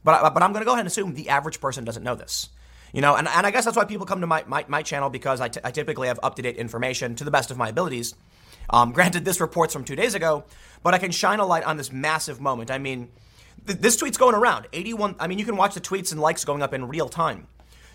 but, 0.08 0.34
but 0.34 0.41
I'm 0.41 0.53
going 0.53 0.62
to 0.62 0.66
go 0.66 0.72
ahead 0.72 0.80
and 0.80 0.88
assume 0.88 1.16
the 1.16 1.28
average 1.28 1.60
person 1.60 1.84
doesn't 1.84 2.01
know 2.01 2.16
this. 2.16 2.47
You 2.93 3.01
know, 3.01 3.18
and, 3.18 3.28
and 3.28 3.45
I 3.45 3.51
guess 3.51 3.66
that's 3.66 3.76
why 3.76 3.84
people 3.84 4.05
come 4.05 4.22
to 4.22 4.28
my, 4.28 4.45
my, 4.47 4.64
my 4.70 4.82
channel 4.82 5.10
because 5.10 5.41
I, 5.41 5.49
t- 5.49 5.60
I 5.66 5.72
typically 5.72 6.08
have 6.08 6.18
up 6.24 6.36
to 6.36 6.41
date 6.41 6.55
information 6.55 7.16
to 7.16 7.26
the 7.26 7.30
best 7.30 7.51
of 7.51 7.58
my 7.58 7.68
abilities. 7.68 8.16
Um, 8.70 8.93
granted, 8.93 9.26
this 9.26 9.41
report's 9.41 9.74
from 9.74 9.84
two 9.84 9.97
days 9.97 10.16
ago, 10.16 10.45
but 10.82 10.93
I 10.93 10.97
can 10.97 11.12
shine 11.12 11.41
a 11.41 11.45
light 11.45 11.66
on 11.66 11.76
this 11.76 11.91
massive 11.91 12.39
moment. 12.39 12.72
I 12.72 12.78
mean, 12.78 13.10
th- 13.66 13.80
this 13.80 13.97
tweet's 13.97 14.18
going 14.18 14.34
around. 14.34 14.68
81, 14.72 15.18
I 15.20 15.28
mean, 15.28 15.39
you 15.39 15.45
can 15.45 15.58
watch 15.58 15.74
the 15.74 15.82
tweets 15.82 16.14
and 16.14 16.22
likes 16.22 16.45
going 16.45 16.62
up 16.62 16.74
in 16.74 16.88
real 16.88 17.10
time. 17.10 17.47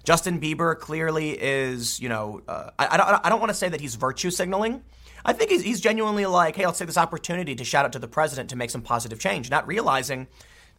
Justin 0.05 0.39
Bieber 0.39 0.79
clearly 0.79 1.31
is, 1.31 1.99
you 1.99 2.11
know, 2.11 2.43
uh, 2.47 2.73
I, 2.79 2.89
I, 2.89 2.97
don't, 2.99 3.27
I 3.27 3.31
don't 3.31 3.41
want 3.41 3.49
to 3.49 3.55
say 3.55 3.71
that 3.71 3.81
he's 3.81 3.95
virtue 3.95 4.31
signaling. 4.31 4.83
I 5.25 5.33
think 5.33 5.51
he's, 5.51 5.63
he's 5.63 5.81
genuinely 5.81 6.27
like, 6.27 6.57
hey, 6.57 6.67
let's 6.67 6.79
take 6.79 6.89
this 6.89 6.99
opportunity 6.99 7.55
to 7.55 7.65
shout 7.65 7.87
out 7.87 7.93
to 7.93 7.99
the 7.99 8.09
president 8.09 8.51
to 8.51 8.57
make 8.57 8.69
some 8.69 8.83
positive 8.83 9.19
change, 9.19 9.49
not 9.51 9.67
realizing 9.67 10.27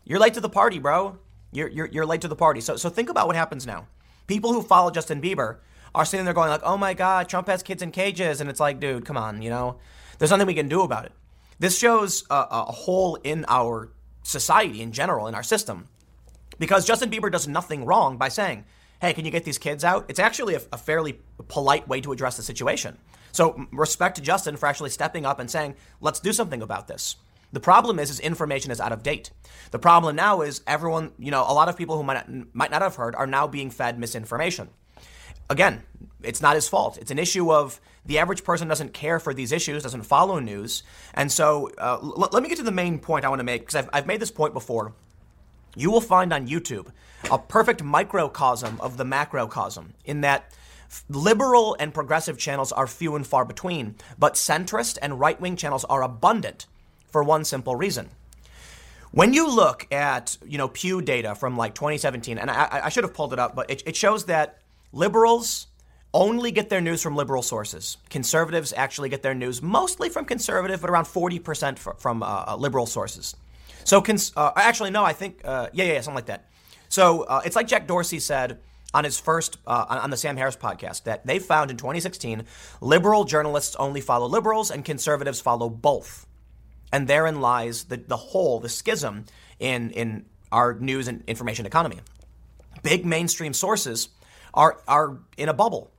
you're 0.06 0.20
late 0.20 0.34
to 0.34 0.42
the 0.42 0.50
party, 0.50 0.80
bro. 0.80 1.18
You're, 1.54 1.70
you're, 1.70 1.88
you're 1.88 2.06
late 2.06 2.22
to 2.22 2.28
the 2.28 2.36
party. 2.36 2.62
So, 2.62 2.76
so 2.76 2.90
think 2.90 3.10
about 3.10 3.28
what 3.28 3.36
happens 3.36 3.66
now. 3.66 3.88
People 4.28 4.54
who 4.54 4.62
follow 4.62 4.92
Justin 4.92 5.22
Bieber 5.22 5.58
are 5.96 6.06
sitting 6.06 6.26
there 6.26 6.34
going 6.34 6.50
like, 6.50 6.64
oh 6.64 6.78
my 6.78 6.94
God, 6.94 7.30
Trump 7.30 7.48
has 7.48 7.62
kids 7.62 7.82
in 7.82 7.92
cages. 7.92 8.42
And 8.42 8.50
it's 8.50 8.60
like, 8.60 8.80
dude, 8.80 9.06
come 9.06 9.18
on, 9.18 9.42
you 9.42 9.50
know, 9.50 9.78
there's 10.18 10.32
nothing 10.32 10.48
we 10.48 10.54
can 10.54 10.68
do 10.68 10.82
about 10.82 11.06
it. 11.06 11.12
This 11.60 11.78
shows 11.78 12.24
a, 12.30 12.46
a 12.50 12.72
hole 12.72 13.16
in 13.24 13.46
our 13.48 13.92
society 14.24 14.82
in 14.82 14.92
general, 14.92 15.28
in 15.28 15.36
our 15.36 15.44
system, 15.44 15.88
because 16.60 16.86
Justin 16.86 17.10
Bieber 17.10 17.32
does 17.32 17.48
nothing 17.48 17.86
wrong 17.86 18.18
by 18.18 18.30
saying, 18.30 18.66
hey, 19.02 19.14
can 19.14 19.26
you 19.26 19.32
get 19.32 19.44
these 19.44 19.58
kids 19.58 19.84
out? 19.84 20.06
It's 20.08 20.20
actually 20.20 20.56
a, 20.56 20.62
a 20.72 20.78
fairly 20.78 21.20
polite 21.48 21.88
way 21.88 22.02
to 22.02 22.12
address 22.12 22.38
the 22.38 22.44
situation. 22.44 22.98
So 23.32 23.68
respect 23.72 24.16
to 24.16 24.22
Justin 24.22 24.56
for 24.56 24.68
actually 24.68 24.92
stepping 24.92 25.26
up 25.26 25.40
and 25.40 25.50
saying, 25.50 25.76
let's 26.00 26.20
do 26.20 26.32
something 26.32 26.62
about 26.62 26.88
this. 26.88 27.18
The 27.54 27.60
problem 27.60 28.00
is, 28.00 28.10
is 28.10 28.20
information 28.20 28.72
is 28.72 28.82
out 28.82 28.92
of 28.92 29.04
date. 29.04 29.32
The 29.72 29.80
problem 29.80 30.16
now 30.16 30.42
is 30.42 30.62
everyone, 30.66 31.14
you 31.20 31.30
know, 31.32 31.46
a 31.48 31.54
lot 31.54 31.70
of 31.70 31.78
people 31.78 31.96
who 31.96 32.04
might 32.04 32.28
not, 32.28 32.56
might 32.56 32.72
not 32.72 32.82
have 32.82 32.96
heard 32.96 33.16
are 33.16 33.28
now 33.28 33.48
being 33.48 33.70
fed 33.70 34.00
misinformation. 34.00 34.70
Again, 35.50 35.84
it's 36.24 36.42
not 36.42 36.56
his 36.56 36.68
fault. 36.68 36.98
It's 36.98 37.12
an 37.12 37.20
issue 37.20 37.54
of 37.54 37.80
the 38.06 38.18
average 38.18 38.44
person 38.44 38.68
doesn't 38.68 38.94
care 38.94 39.20
for 39.20 39.36
these 39.36 39.52
issues, 39.52 39.84
doesn't 39.84 40.02
follow 40.02 40.40
news. 40.40 40.82
And 41.14 41.32
so 41.32 41.70
uh, 41.78 42.00
l- 42.02 42.30
let 42.32 42.42
me 42.42 42.50
get 42.50 42.58
to 42.58 42.64
the 42.64 42.72
main 42.72 42.98
point 42.98 43.24
I 43.24 43.30
want 43.30 43.40
to 43.40 43.46
make 43.46 43.62
because 43.62 43.76
I've, 43.76 43.90
I've 43.94 44.08
made 44.08 44.20
this 44.20 44.32
point 44.32 44.54
before. 44.54 44.94
You 45.76 45.92
will 45.92 46.02
find 46.02 46.34
on 46.34 46.48
YouTube 46.48 46.88
a 47.32 47.38
perfect 47.38 47.84
microcosm 47.84 48.82
of 48.82 48.98
the 48.98 49.06
macrocosm 49.06 49.94
in 50.06 50.22
that 50.22 50.52
liberal 51.08 51.76
and 51.80 51.94
progressive 51.94 52.38
channels 52.38 52.72
are 52.72 52.88
few 52.88 53.16
and 53.16 53.26
far 53.26 53.46
between, 53.46 53.96
but 54.18 54.34
centrist 54.34 54.98
and 55.02 55.20
right 55.20 55.40
wing 55.40 55.56
channels 55.56 55.86
are 55.86 56.02
abundant 56.02 56.66
for 57.14 57.24
one 57.24 57.46
simple 57.46 57.78
reason. 57.78 58.10
When 59.12 59.34
you 59.34 59.48
look 59.48 59.88
at, 59.94 60.38
you 60.46 60.58
know, 60.58 60.68
Pew 60.68 61.02
data 61.02 61.36
from 61.36 61.56
like 61.56 61.76
2017, 61.76 62.38
and 62.40 62.52
I, 62.52 62.82
I 62.86 62.90
should 62.90 63.06
have 63.06 63.14
pulled 63.14 63.32
it 63.32 63.40
up, 63.40 63.56
but 63.56 63.70
it, 63.70 63.84
it 63.86 63.96
shows 63.96 64.26
that 64.26 64.58
liberals 64.92 65.68
only 66.14 66.52
get 66.52 66.70
their 66.70 66.82
news 66.82 67.02
from 67.02 67.16
liberal 67.16 67.44
sources. 67.44 67.98
Conservatives 68.10 68.74
actually 68.76 69.10
get 69.10 69.22
their 69.22 69.36
news 69.36 69.62
mostly 69.62 70.10
from 70.10 70.26
conservative, 70.26 70.82
but 70.82 70.90
around 70.90 71.06
40% 71.06 71.78
from 72.00 72.24
uh, 72.24 72.46
uh, 72.48 72.56
liberal 72.58 72.86
sources. 72.88 73.36
So, 73.84 74.02
cons- 74.02 74.34
uh, 74.36 74.52
actually, 74.56 74.92
no, 74.92 75.04
I 75.04 75.14
think, 75.14 75.42
uh, 75.46 75.68
yeah, 75.74 75.86
yeah, 75.86 76.02
something 76.02 76.16
like 76.16 76.26
that. 76.26 76.46
So 76.90 77.24
uh, 77.24 77.42
it's 77.44 77.56
like 77.56 77.68
Jack 77.68 77.88
Dorsey 77.88 78.20
said 78.20 78.60
on 78.94 79.04
his 79.04 79.20
first, 79.20 79.58
uh, 79.66 79.86
on 79.90 80.12
the 80.12 80.18
Sam 80.18 80.38
Harris 80.38 80.56
podcast, 80.56 81.04
that 81.04 81.26
they 81.26 81.40
found 81.40 81.72
in 81.72 81.78
2016 81.78 82.46
liberal 82.82 83.24
journalists 83.24 83.76
only 83.78 84.00
follow 84.00 84.28
liberals 84.28 84.70
and 84.70 84.86
conservatives 84.86 85.42
follow 85.42 85.70
both. 85.70 86.28
And 86.94 87.08
therein 87.08 87.42
lies 87.42 87.86
the, 87.86 87.98
the 87.98 88.16
hole, 88.16 88.60
the 88.60 88.70
schism 88.70 89.26
in, 89.60 89.90
in 89.92 90.26
our 90.52 90.76
news 90.76 91.08
and 91.08 91.24
information 91.28 91.66
economy. 91.66 91.98
Big 92.84 93.04
mainstream 93.04 93.54
sources 93.54 94.10
are, 94.54 94.80
are 94.88 95.18
in 95.36 95.50
a 95.50 95.54
bubble. 95.54 95.92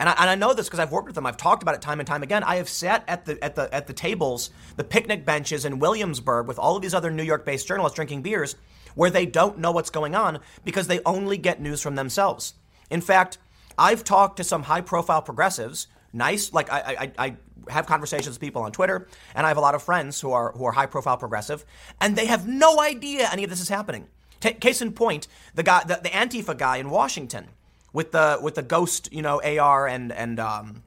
And 0.00 0.08
I, 0.08 0.16
and 0.18 0.28
I 0.28 0.34
know 0.34 0.52
this 0.52 0.66
because 0.66 0.80
I've 0.80 0.90
worked 0.90 1.06
with 1.06 1.14
them. 1.14 1.24
I've 1.24 1.36
talked 1.36 1.62
about 1.62 1.76
it 1.76 1.82
time 1.82 2.00
and 2.00 2.06
time 2.06 2.24
again. 2.24 2.42
I 2.42 2.56
have 2.56 2.68
sat 2.68 3.04
at 3.06 3.26
the, 3.26 3.42
at, 3.44 3.54
the, 3.54 3.72
at 3.72 3.86
the 3.86 3.92
tables, 3.92 4.50
the 4.76 4.82
picnic 4.82 5.24
benches 5.24 5.64
in 5.64 5.78
Williamsburg 5.78 6.48
with 6.48 6.58
all 6.58 6.74
of 6.74 6.82
these 6.82 6.94
other 6.94 7.12
New 7.12 7.22
York 7.22 7.44
based 7.46 7.68
journalists 7.68 7.94
drinking 7.94 8.22
beers 8.22 8.56
where 8.96 9.10
they 9.10 9.26
don't 9.26 9.58
know 9.58 9.70
what's 9.70 9.90
going 9.90 10.16
on 10.16 10.40
because 10.64 10.88
they 10.88 11.00
only 11.06 11.38
get 11.38 11.60
news 11.60 11.80
from 11.80 11.94
themselves. 11.94 12.54
In 12.90 13.00
fact, 13.00 13.38
I've 13.78 14.02
talked 14.02 14.36
to 14.38 14.44
some 14.44 14.64
high 14.64 14.80
profile 14.80 15.22
progressives, 15.22 15.86
nice, 16.12 16.52
like 16.52 16.70
I, 16.70 17.12
I, 17.18 17.26
I 17.26 17.36
have 17.68 17.86
conversations 17.86 18.36
with 18.36 18.40
people 18.40 18.62
on 18.62 18.72
Twitter, 18.72 19.06
and 19.34 19.46
I 19.46 19.48
have 19.48 19.56
a 19.56 19.60
lot 19.60 19.74
of 19.74 19.82
friends 19.82 20.20
who 20.20 20.32
are 20.32 20.52
who 20.52 20.64
are 20.64 20.72
high 20.72 20.86
profile 20.86 21.16
progressive, 21.16 21.64
and 22.00 22.16
they 22.16 22.26
have 22.26 22.46
no 22.46 22.80
idea 22.80 23.28
any 23.32 23.44
of 23.44 23.50
this 23.50 23.60
is 23.60 23.68
happening. 23.68 24.06
T- 24.40 24.54
case 24.54 24.80
in 24.80 24.92
point, 24.92 25.28
the 25.54 25.62
guy, 25.62 25.84
the, 25.84 26.00
the 26.02 26.08
Antifa 26.08 26.56
guy 26.56 26.78
in 26.78 26.90
Washington, 26.90 27.48
with 27.92 28.12
the 28.12 28.38
with 28.40 28.54
the 28.54 28.62
ghost, 28.62 29.12
you 29.12 29.22
know, 29.22 29.40
AR 29.42 29.86
and 29.86 30.12
and 30.12 30.40
um, 30.40 30.82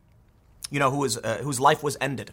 you 0.71 0.80
know, 0.80 0.91
who 0.91 0.97
was 0.99 1.17
uh, 1.17 1.39
whose 1.43 1.59
life 1.59 1.84
was 1.84 1.97
ended. 2.01 2.32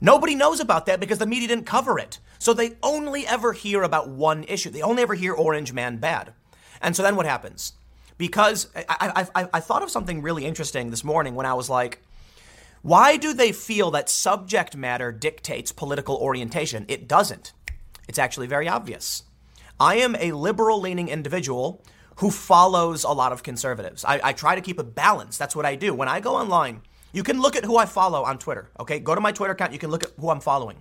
Nobody 0.00 0.34
knows 0.34 0.58
about 0.58 0.86
that 0.86 0.98
because 0.98 1.18
the 1.18 1.26
media 1.26 1.46
didn't 1.46 1.64
cover 1.64 1.96
it. 1.98 2.18
So 2.40 2.52
they 2.52 2.72
only 2.82 3.24
ever 3.24 3.52
hear 3.52 3.84
about 3.84 4.08
one 4.08 4.42
issue. 4.44 4.70
They 4.70 4.82
only 4.82 5.02
ever 5.02 5.14
hear 5.14 5.32
Orange 5.32 5.72
Man 5.72 5.98
bad. 5.98 6.32
And 6.80 6.96
so 6.96 7.04
then 7.04 7.14
what 7.14 7.24
happens? 7.24 7.74
Because 8.22 8.68
I, 8.76 9.26
I, 9.34 9.48
I, 9.52 9.58
thought 9.58 9.82
of 9.82 9.90
something 9.90 10.22
really 10.22 10.44
interesting 10.44 10.90
this 10.90 11.02
morning 11.02 11.34
when 11.34 11.44
I 11.44 11.54
was 11.54 11.68
like, 11.68 12.04
why 12.82 13.16
do 13.16 13.34
they 13.34 13.50
feel 13.50 13.90
that 13.90 14.08
subject 14.08 14.76
matter 14.76 15.10
dictates 15.10 15.72
political 15.72 16.14
orientation? 16.14 16.84
It 16.86 17.08
doesn't. 17.08 17.52
It's 18.06 18.20
actually 18.20 18.46
very 18.46 18.68
obvious. 18.68 19.24
I 19.80 19.96
am 19.96 20.14
a 20.20 20.30
liberal 20.30 20.80
leaning 20.80 21.08
individual 21.08 21.82
who 22.18 22.30
follows 22.30 23.02
a 23.02 23.10
lot 23.10 23.32
of 23.32 23.42
conservatives. 23.42 24.04
I, 24.04 24.20
I, 24.22 24.32
try 24.34 24.54
to 24.54 24.60
keep 24.60 24.78
a 24.78 24.84
balance. 24.84 25.36
That's 25.36 25.56
what 25.56 25.66
I 25.66 25.74
do. 25.74 25.92
When 25.92 26.08
I 26.08 26.20
go 26.20 26.36
online, 26.36 26.82
you 27.12 27.24
can 27.24 27.40
look 27.40 27.56
at 27.56 27.64
who 27.64 27.76
I 27.76 27.86
follow 27.86 28.22
on 28.22 28.38
Twitter. 28.38 28.70
Okay, 28.78 29.00
go 29.00 29.16
to 29.16 29.20
my 29.20 29.32
Twitter 29.32 29.54
account. 29.54 29.72
You 29.72 29.80
can 29.80 29.90
look 29.90 30.04
at 30.04 30.12
who 30.16 30.30
I'm 30.30 30.40
following. 30.40 30.80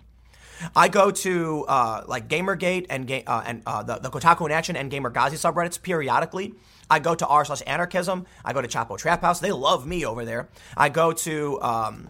I 0.75 0.89
go 0.89 1.09
to 1.09 1.65
uh, 1.67 2.03
like 2.05 2.27
GamerGate 2.27 2.85
and 2.89 3.11
uh, 3.25 3.43
and 3.47 3.63
uh, 3.65 3.81
the, 3.81 3.95
the 3.95 4.09
Kotaku 4.11 4.45
in 4.45 4.51
Action 4.51 4.75
and 4.75 4.91
GamerGhazi 4.91 5.39
subreddits 5.39 5.81
periodically. 5.81 6.53
I 6.91 6.99
go 6.99 7.15
to 7.15 7.25
r 7.25 7.45
slash 7.45 7.63
anarchism. 7.65 8.25
I 8.43 8.51
go 8.51 8.61
to 8.61 8.67
Chapo 8.67 8.97
Trap 8.97 9.21
House. 9.21 9.39
They 9.39 9.53
love 9.53 9.87
me 9.87 10.05
over 10.05 10.25
there. 10.25 10.49
I 10.75 10.89
go 10.89 11.13
to 11.13 11.61
um, 11.61 12.09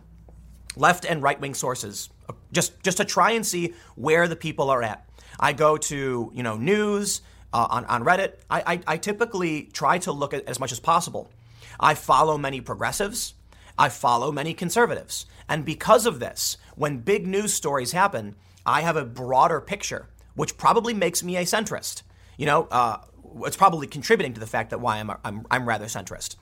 left 0.76 1.06
and 1.06 1.22
right 1.22 1.40
wing 1.40 1.54
sources 1.54 2.10
uh, 2.28 2.34
just 2.52 2.82
just 2.82 2.98
to 2.98 3.06
try 3.06 3.32
and 3.32 3.46
see 3.46 3.76
where 3.96 4.28
the 4.28 4.36
people 4.36 4.72
are 4.72 4.82
at. 4.82 5.08
I 5.40 5.54
go 5.54 5.78
to 5.78 6.32
you 6.34 6.44
know 6.44 6.58
news 6.58 7.22
uh, 7.54 7.68
on 7.70 7.86
on 7.86 8.04
Reddit. 8.04 8.40
I, 8.50 8.74
I 8.74 8.94
I 8.94 8.98
typically 8.98 9.70
try 9.72 10.00
to 10.00 10.12
look 10.12 10.34
at 10.34 10.48
as 10.48 10.60
much 10.60 10.72
as 10.72 10.80
possible. 10.80 11.32
I 11.80 11.94
follow 11.94 12.40
many 12.40 12.60
progressives. 12.60 13.36
I 13.78 13.90
follow 13.90 14.32
many 14.32 14.54
conservatives. 14.56 15.28
And 15.48 15.64
because 15.64 16.06
of 16.08 16.20
this, 16.20 16.58
when 16.76 16.98
big 17.00 17.28
news 17.28 17.54
stories 17.54 17.92
happen, 17.92 18.36
I 18.66 18.82
have 18.82 18.96
a 18.96 19.06
broader 19.06 19.62
picture, 19.62 20.08
which 20.36 20.58
probably 20.58 20.94
makes 20.94 21.24
me 21.24 21.38
a 21.38 21.44
centrist. 21.44 22.02
You 22.38 22.46
know, 22.48 22.68
uh, 22.72 22.98
it's 23.46 23.58
probably 23.58 23.88
contributing 23.88 24.34
to 24.34 24.40
the 24.40 24.48
fact 24.48 24.70
that 24.72 24.80
why 24.80 24.98
I'm, 24.98 25.12
I'm, 25.24 25.46
I'm 25.50 25.68
rather 25.68 25.86
centrist. 25.86 26.36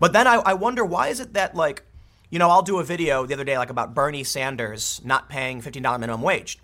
But 0.00 0.12
then 0.12 0.26
I, 0.26 0.34
I 0.36 0.54
wonder 0.54 0.84
why 0.84 1.08
is 1.08 1.20
it 1.20 1.34
that, 1.34 1.54
like, 1.54 1.82
you 2.30 2.38
know, 2.38 2.50
I'll 2.50 2.62
do 2.62 2.78
a 2.78 2.84
video 2.84 3.26
the 3.26 3.34
other 3.34 3.44
day, 3.44 3.56
like, 3.58 3.70
about 3.70 3.94
Bernie 3.94 4.24
Sanders 4.24 5.00
not 5.04 5.28
paying 5.28 5.62
$15 5.62 5.98
minimum 5.98 6.22
wage. 6.22 6.58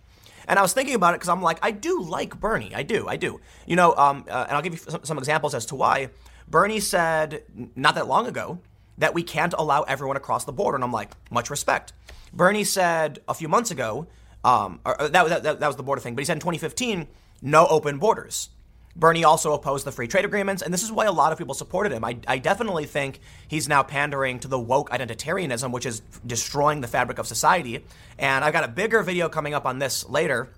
And 0.46 0.58
I 0.58 0.62
was 0.62 0.72
thinking 0.72 0.94
about 0.94 1.14
it 1.14 1.18
because 1.18 1.30
I'm 1.30 1.42
like, 1.42 1.58
I 1.62 1.70
do 1.70 2.02
like 2.02 2.38
Bernie. 2.38 2.74
I 2.74 2.82
do. 2.82 3.08
I 3.08 3.16
do. 3.16 3.40
You 3.66 3.76
know, 3.76 3.94
um, 3.94 4.24
uh, 4.28 4.44
and 4.46 4.56
I'll 4.56 4.62
give 4.62 4.74
you 4.74 4.78
some, 4.78 5.04
some 5.04 5.18
examples 5.18 5.54
as 5.54 5.66
to 5.66 5.74
why. 5.74 6.10
Bernie 6.46 6.80
said 6.80 7.42
not 7.74 7.94
that 7.94 8.06
long 8.06 8.26
ago 8.26 8.58
that 8.98 9.14
we 9.14 9.22
can't 9.22 9.54
allow 9.56 9.82
everyone 9.82 10.16
across 10.16 10.44
the 10.44 10.52
border. 10.52 10.76
And 10.76 10.84
I'm 10.84 10.92
like, 10.92 11.12
much 11.30 11.50
respect. 11.50 11.92
Bernie 12.32 12.64
said 12.64 13.20
a 13.28 13.34
few 13.34 13.48
months 13.48 13.70
ago, 13.70 14.06
um, 14.44 14.80
or, 14.84 15.08
that, 15.08 15.42
that, 15.42 15.60
that 15.60 15.66
was 15.66 15.76
the 15.76 15.82
border 15.82 16.00
thing, 16.00 16.14
but 16.14 16.20
he 16.20 16.26
said 16.26 16.34
in 16.34 16.40
2015, 16.40 17.08
no 17.42 17.66
open 17.66 17.98
borders. 17.98 18.50
Bernie 18.96 19.24
also 19.24 19.52
opposed 19.54 19.84
the 19.84 19.92
free 19.92 20.06
trade 20.06 20.24
agreements, 20.24 20.62
and 20.62 20.72
this 20.72 20.82
is 20.82 20.92
why 20.92 21.06
a 21.06 21.12
lot 21.12 21.32
of 21.32 21.38
people 21.38 21.54
supported 21.54 21.92
him. 21.92 22.04
I, 22.04 22.16
I 22.28 22.38
definitely 22.38 22.84
think 22.84 23.20
he's 23.48 23.68
now 23.68 23.82
pandering 23.82 24.38
to 24.40 24.48
the 24.48 24.58
woke 24.58 24.90
identitarianism, 24.90 25.72
which 25.72 25.84
is 25.84 26.00
destroying 26.24 26.80
the 26.80 26.86
fabric 26.86 27.18
of 27.18 27.26
society. 27.26 27.84
And 28.18 28.44
I've 28.44 28.52
got 28.52 28.64
a 28.64 28.68
bigger 28.68 29.02
video 29.02 29.28
coming 29.28 29.52
up 29.52 29.66
on 29.66 29.80
this 29.80 30.08
later, 30.08 30.48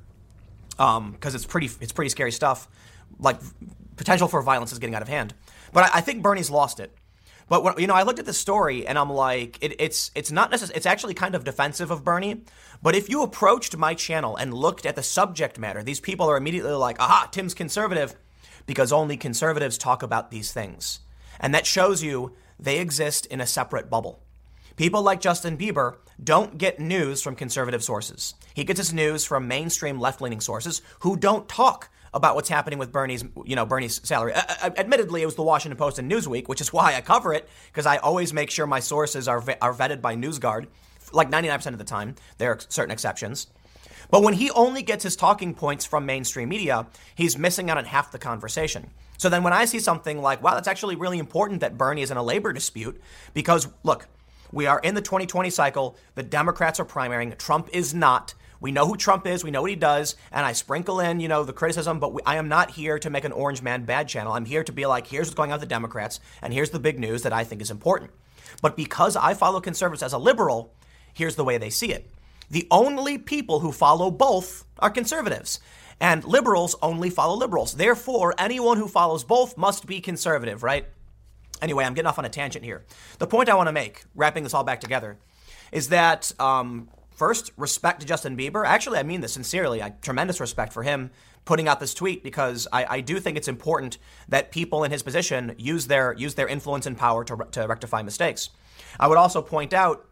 because 0.71 0.97
um, 0.99 1.17
it's 1.23 1.47
pretty 1.47 1.71
it's 1.81 1.93
pretty 1.93 2.11
scary 2.11 2.33
stuff. 2.33 2.69
Like 3.19 3.41
potential 3.97 4.29
for 4.29 4.43
violence 4.43 4.73
is 4.73 4.79
getting 4.79 4.95
out 4.95 5.03
of 5.03 5.09
hand. 5.09 5.35
But 5.73 5.85
I, 5.85 5.99
I 5.99 6.01
think 6.03 6.23
Bernie's 6.23 6.51
lost 6.51 6.79
it. 6.79 6.95
But 7.49 7.79
you 7.81 7.87
know, 7.87 7.95
I 7.95 8.03
looked 8.03 8.19
at 8.19 8.27
this 8.27 8.39
story 8.39 8.87
and 8.87 8.99
I'm 8.99 9.11
like, 9.11 9.63
it, 9.63 9.77
it's 9.79 10.11
it's 10.15 10.33
not 10.33 10.51
necessarily. 10.51 10.77
It's 10.77 10.87
actually 10.87 11.15
kind 11.15 11.35
of 11.35 11.45
defensive 11.45 11.91
of 11.91 12.05
Bernie. 12.05 12.43
But 12.83 12.97
if 12.97 13.09
you 13.09 13.23
approached 13.23 13.77
my 13.77 13.95
channel 13.95 14.37
and 14.37 14.53
looked 14.53 14.85
at 14.85 14.97
the 14.97 15.03
subject 15.03 15.59
matter, 15.59 15.83
these 15.83 16.01
people 16.01 16.29
are 16.29 16.37
immediately 16.37 16.73
like, 16.73 17.01
"Aha, 17.01 17.29
Tim's 17.31 17.55
conservative," 17.55 18.17
because 18.67 18.93
only 18.93 19.17
conservatives 19.17 19.79
talk 19.79 20.03
about 20.03 20.31
these 20.31 20.53
things, 20.53 21.01
and 21.41 21.55
that 21.55 21.67
shows 21.67 22.03
you 22.03 22.33
they 22.59 22.79
exist 22.79 23.27
in 23.27 23.41
a 23.41 23.47
separate 23.47 23.89
bubble. 23.89 24.21
People 24.77 25.03
like 25.03 25.21
Justin 25.21 25.57
Bieber 25.57 25.97
don't 26.23 26.59
get 26.59 26.79
news 26.79 27.23
from 27.23 27.35
conservative 27.35 27.83
sources. 27.83 28.35
He 28.55 28.65
gets 28.65 28.79
his 28.79 28.93
news 28.93 29.25
from 29.25 29.49
mainstream 29.49 29.99
left-leaning 29.99 30.41
sources 30.41 30.83
who 31.01 31.17
don't 31.17 31.49
talk 31.49 31.91
about 32.13 32.35
what's 32.35 32.49
happening 32.49 32.79
with 32.79 32.93
Bernie's, 32.93 33.25
you 33.45 33.57
know, 33.57 33.67
Bernie's 33.67 34.01
salary. 34.07 34.33
Uh, 34.35 34.71
admittedly, 34.77 35.23
it 35.23 35.27
was 35.27 35.35
the 35.35 35.43
Washington 35.43 35.77
Post 35.77 35.99
and 35.99 36.11
Newsweek, 36.11 36.49
which 36.49 36.61
is 36.61 36.73
why 36.73 36.95
I 36.95 37.01
cover 37.01 37.33
it 37.35 37.49
because 37.67 37.87
I 37.87 37.99
always 37.99 38.33
make 38.33 38.51
sure 38.51 38.67
my 38.67 38.81
sources 38.81 39.29
are 39.29 39.43
are 39.61 39.75
vetted 39.75 40.01
by 40.01 40.17
NewsGuard, 40.17 40.67
like 41.13 41.31
99% 41.31 41.67
of 41.67 41.79
the 41.79 41.85
time. 41.85 42.15
There 42.39 42.53
are 42.53 42.59
certain 42.69 42.91
exceptions. 42.91 43.49
But 44.11 44.23
when 44.23 44.35
he 44.35 44.51
only 44.51 44.83
gets 44.83 45.03
his 45.03 45.17
talking 45.17 45.55
points 45.55 45.85
from 45.85 46.07
mainstream 46.07 46.49
media, 46.49 46.87
he's 47.15 47.39
missing 47.39 47.71
out 47.71 47.79
on 47.79 47.85
half 47.85 48.13
the 48.13 48.19
conversation. 48.19 48.91
So 49.19 49.29
then 49.29 49.43
when 49.43 49.53
I 49.53 49.65
see 49.65 49.81
something 49.81 50.21
like, 50.21 50.43
wow, 50.43 50.55
that's 50.55 50.69
actually 50.69 50.97
really 50.97 51.19
important 51.19 51.61
that 51.61 51.79
Bernie 51.79 52.03
is 52.03 52.11
in 52.11 52.17
a 52.17 52.23
labor 52.23 52.53
dispute, 52.53 53.01
because 53.35 53.69
look, 53.83 54.07
we 54.53 54.67
are 54.67 54.79
in 54.79 54.95
the 54.95 55.01
2020 55.01 55.51
cycle. 55.51 55.97
The 56.15 56.23
Democrats 56.23 56.79
are 56.79 56.85
primarying. 56.85 57.37
Trump 57.39 57.69
is 57.73 57.95
not. 57.95 58.35
We 58.61 58.73
know 58.73 58.87
who 58.87 58.97
Trump 58.97 59.27
is. 59.27 59.45
We 59.45 59.51
know 59.51 59.63
what 59.63 59.71
he 59.71 59.77
does. 59.77 60.17
And 60.33 60.47
I 60.47 60.53
sprinkle 60.53 61.01
in, 61.01 61.21
you 61.21 61.29
know, 61.29 61.45
the 61.45 61.53
criticism, 61.53 62.01
but 62.01 62.13
we, 62.13 62.23
I 62.25 62.37
am 62.37 62.49
not 62.49 62.71
here 62.71 62.99
to 62.99 63.11
make 63.11 63.25
an 63.25 63.33
orange 63.33 63.63
man 63.63 63.85
bad 63.85 64.09
channel. 64.09 64.33
I'm 64.33 64.45
here 64.45 64.65
to 64.65 64.73
be 64.73 64.87
like, 64.87 65.07
here's 65.07 65.27
what's 65.27 65.35
going 65.35 65.53
on 65.53 65.59
with 65.59 65.69
the 65.69 65.75
Democrats, 65.75 66.21
and 66.41 66.53
here's 66.53 66.71
the 66.71 66.79
big 66.79 66.99
news 66.99 67.23
that 67.23 67.33
I 67.33 67.45
think 67.45 67.61
is 67.61 67.71
important. 67.71 68.11
But 68.63 68.77
because 68.77 69.17
I 69.17 69.35
follow 69.35 69.61
conservatives 69.61 70.03
as 70.03 70.13
a 70.13 70.19
liberal, 70.19 70.73
here's 71.13 71.37
the 71.37 71.45
way 71.45 71.59
they 71.59 71.71
see 71.71 71.93
it. 71.93 72.11
The 72.51 72.67
only 72.71 73.19
people 73.19 73.61
who 73.61 73.73
follow 73.73 74.11
both 74.11 74.65
are 74.79 74.91
conservatives. 74.91 75.61
And 76.01 76.25
liberals 76.25 76.77
only 76.83 77.09
follow 77.09 77.35
liberals. 77.35 77.75
Therefore, 77.75 78.35
anyone 78.39 78.77
who 78.77 78.89
follows 78.89 79.25
both 79.25 79.57
must 79.57 79.87
be 79.87 80.01
conservative, 80.01 80.63
right? 80.63 80.87
Anyway, 81.63 81.85
I'm 81.85 81.95
getting 81.95 82.07
off 82.07 82.19
on 82.19 82.27
a 82.27 82.29
tangent 82.29 82.65
here. 82.65 82.85
The 83.19 83.27
point 83.27 83.49
I 83.49 83.55
want 83.55 83.69
to 83.69 83.73
make, 83.73 84.05
wrapping 84.15 84.43
this 84.43 84.53
all 84.53 84.65
back 84.65 84.81
together, 84.81 85.17
is 85.73 85.89
that 85.89 86.33
um, 86.39 86.91
First, 87.17 87.51
respect 87.57 88.01
to 88.01 88.07
Justin 88.07 88.37
Bieber. 88.37 88.67
Actually, 88.67 88.99
I 88.99 89.03
mean 89.03 89.23
this 89.23 89.33
sincerely. 89.33 89.83
I 89.83 89.95
tremendous 90.03 90.39
respect 90.39 90.75
for 90.75 90.83
him 90.83 91.11
putting 91.47 91.67
out 91.67 91.81
this 91.81 91.95
tweet 91.95 92.23
because 92.23 92.69
I, 92.71 92.97
I, 92.97 93.01
do 93.01 93.19
think 93.21 93.39
it's 93.39 93.49
important 93.49 93.97
that 94.29 94.51
people 94.51 94.85
in 94.85 94.91
his 94.91 95.03
position 95.03 95.55
use 95.57 95.87
their 95.87 96.13
use 96.13 96.35
their 96.35 96.47
influence 96.47 96.85
and 96.85 96.97
power 96.97 97.25
to, 97.25 97.39
to 97.53 97.67
rectify 97.67 98.03
mistakes. 98.03 98.51
I 99.01 99.09
would 99.09 99.17
also 99.17 99.41
point 99.41 99.73
out, 99.73 100.07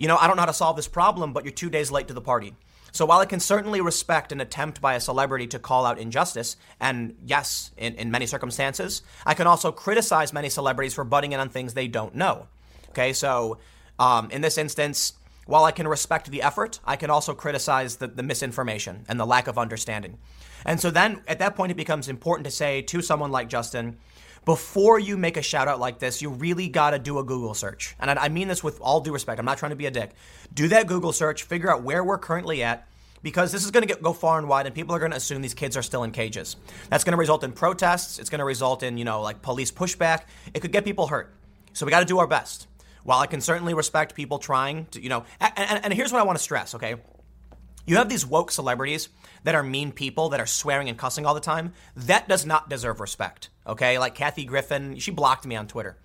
you 0.00 0.08
know, 0.08 0.16
I 0.16 0.26
don't 0.26 0.36
know 0.36 0.40
how 0.40 0.46
to 0.46 0.54
solve 0.54 0.76
this 0.76 0.88
problem, 0.88 1.34
but 1.34 1.44
you're 1.44 1.52
two 1.52 1.68
days 1.68 1.90
late 1.90 2.08
to 2.08 2.14
the 2.14 2.22
party. 2.22 2.54
So 2.90 3.04
while 3.04 3.18
I 3.20 3.26
can 3.26 3.38
certainly 3.38 3.82
respect 3.82 4.32
an 4.32 4.40
attempt 4.40 4.80
by 4.80 4.94
a 4.94 5.00
celebrity 5.00 5.46
to 5.48 5.58
call 5.58 5.84
out 5.84 5.98
injustice, 5.98 6.56
and 6.80 7.16
yes, 7.26 7.70
in, 7.76 7.96
in 7.96 8.10
many 8.10 8.24
circumstances, 8.24 9.02
I 9.26 9.34
can 9.34 9.46
also 9.46 9.70
criticize 9.70 10.32
many 10.32 10.48
celebrities 10.48 10.94
for 10.94 11.04
butting 11.04 11.32
in 11.32 11.38
on 11.38 11.50
things 11.50 11.74
they 11.74 11.86
don't 11.86 12.14
know. 12.14 12.48
Okay, 12.88 13.12
so 13.12 13.58
um, 13.98 14.30
in 14.30 14.40
this 14.40 14.56
instance, 14.56 15.12
while 15.44 15.64
I 15.64 15.70
can 15.70 15.86
respect 15.86 16.30
the 16.30 16.40
effort, 16.40 16.80
I 16.86 16.96
can 16.96 17.10
also 17.10 17.34
criticize 17.34 17.96
the, 17.96 18.06
the 18.06 18.22
misinformation 18.22 19.04
and 19.06 19.20
the 19.20 19.26
lack 19.26 19.48
of 19.48 19.58
understanding. 19.58 20.16
And 20.64 20.80
so 20.80 20.90
then 20.90 21.20
at 21.28 21.40
that 21.40 21.56
point, 21.56 21.72
it 21.72 21.76
becomes 21.76 22.08
important 22.08 22.46
to 22.46 22.50
say 22.50 22.80
to 22.80 23.02
someone 23.02 23.30
like 23.30 23.50
Justin, 23.50 23.98
before 24.44 24.98
you 24.98 25.16
make 25.16 25.36
a 25.36 25.42
shout 25.42 25.68
out 25.68 25.78
like 25.80 25.98
this, 25.98 26.22
you 26.22 26.30
really 26.30 26.68
got 26.68 26.90
to 26.90 26.98
do 26.98 27.18
a 27.18 27.24
Google 27.24 27.54
search. 27.54 27.94
And 28.00 28.10
I 28.10 28.28
mean 28.28 28.48
this 28.48 28.64
with 28.64 28.80
all 28.80 29.00
due 29.00 29.12
respect. 29.12 29.38
I'm 29.38 29.44
not 29.44 29.58
trying 29.58 29.70
to 29.70 29.76
be 29.76 29.86
a 29.86 29.90
dick. 29.90 30.10
Do 30.54 30.68
that 30.68 30.86
Google 30.86 31.12
search, 31.12 31.42
figure 31.42 31.70
out 31.70 31.82
where 31.82 32.02
we're 32.02 32.18
currently 32.18 32.62
at, 32.62 32.86
because 33.22 33.52
this 33.52 33.64
is 33.64 33.70
going 33.70 33.86
to 33.86 33.94
go 33.96 34.12
far 34.14 34.38
and 34.38 34.48
wide, 34.48 34.64
and 34.64 34.74
people 34.74 34.94
are 34.94 34.98
going 34.98 35.10
to 35.10 35.16
assume 35.16 35.42
these 35.42 35.52
kids 35.52 35.76
are 35.76 35.82
still 35.82 36.04
in 36.04 36.10
cages. 36.10 36.56
That's 36.88 37.04
going 37.04 37.12
to 37.12 37.18
result 37.18 37.44
in 37.44 37.52
protests. 37.52 38.18
It's 38.18 38.30
going 38.30 38.38
to 38.38 38.46
result 38.46 38.82
in, 38.82 38.96
you 38.96 39.04
know, 39.04 39.20
like 39.20 39.42
police 39.42 39.70
pushback. 39.70 40.22
It 40.54 40.60
could 40.60 40.72
get 40.72 40.84
people 40.84 41.06
hurt. 41.06 41.34
So 41.74 41.84
we 41.84 41.90
got 41.90 42.00
to 42.00 42.06
do 42.06 42.18
our 42.18 42.26
best. 42.26 42.66
While 43.04 43.20
I 43.20 43.26
can 43.26 43.40
certainly 43.40 43.74
respect 43.74 44.14
people 44.14 44.38
trying 44.38 44.86
to, 44.86 45.02
you 45.02 45.08
know, 45.08 45.24
and, 45.38 45.52
and, 45.56 45.84
and 45.84 45.94
here's 45.94 46.12
what 46.12 46.20
I 46.20 46.24
want 46.24 46.38
to 46.38 46.42
stress, 46.42 46.74
okay? 46.74 46.96
You 47.86 47.96
have 47.96 48.08
these 48.08 48.24
woke 48.24 48.50
celebrities 48.50 49.08
that 49.44 49.54
are 49.54 49.62
mean 49.62 49.92
people 49.92 50.30
that 50.30 50.40
are 50.40 50.46
swearing 50.46 50.88
and 50.88 50.98
cussing 50.98 51.26
all 51.26 51.34
the 51.34 51.40
time. 51.40 51.72
That 51.96 52.28
does 52.28 52.44
not 52.44 52.68
deserve 52.68 53.00
respect, 53.00 53.48
okay? 53.66 53.98
Like 53.98 54.14
Kathy 54.14 54.44
Griffin, 54.44 54.98
she 54.98 55.10
blocked 55.10 55.46
me 55.46 55.56
on 55.56 55.66
Twitter. 55.66 55.96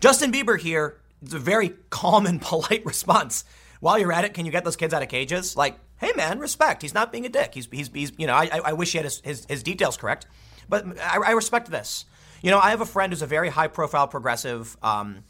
Justin 0.00 0.32
Bieber 0.32 0.58
here, 0.58 1.00
it's 1.22 1.34
a 1.34 1.38
very 1.38 1.74
calm 1.90 2.26
and 2.26 2.40
polite 2.42 2.84
response. 2.84 3.44
While 3.80 3.98
you're 3.98 4.12
at 4.12 4.24
it, 4.24 4.34
can 4.34 4.46
you 4.46 4.52
get 4.52 4.64
those 4.64 4.76
kids 4.76 4.94
out 4.94 5.02
of 5.02 5.08
cages? 5.08 5.56
Like, 5.56 5.78
hey 5.98 6.12
man, 6.16 6.38
respect. 6.38 6.82
He's 6.82 6.94
not 6.94 7.12
being 7.12 7.26
a 7.26 7.28
dick. 7.28 7.54
He's, 7.54 7.68
he's, 7.70 7.88
he's 7.92 8.12
you 8.16 8.26
know, 8.26 8.34
I, 8.34 8.60
I 8.64 8.72
wish 8.72 8.92
he 8.92 8.98
had 8.98 9.04
his, 9.04 9.20
his, 9.20 9.46
his 9.46 9.62
details 9.62 9.96
correct, 9.96 10.26
but 10.68 10.84
I, 11.00 11.18
I, 11.18 11.30
respect 11.32 11.70
this. 11.70 12.04
You 12.42 12.50
know, 12.50 12.58
I 12.58 12.70
have 12.70 12.80
a 12.80 12.86
friend 12.86 13.12
who's 13.12 13.22
a 13.22 13.26
very 13.26 13.48
high 13.48 13.68
profile 13.68 14.08
progressive. 14.08 14.76
Um, 14.82 15.24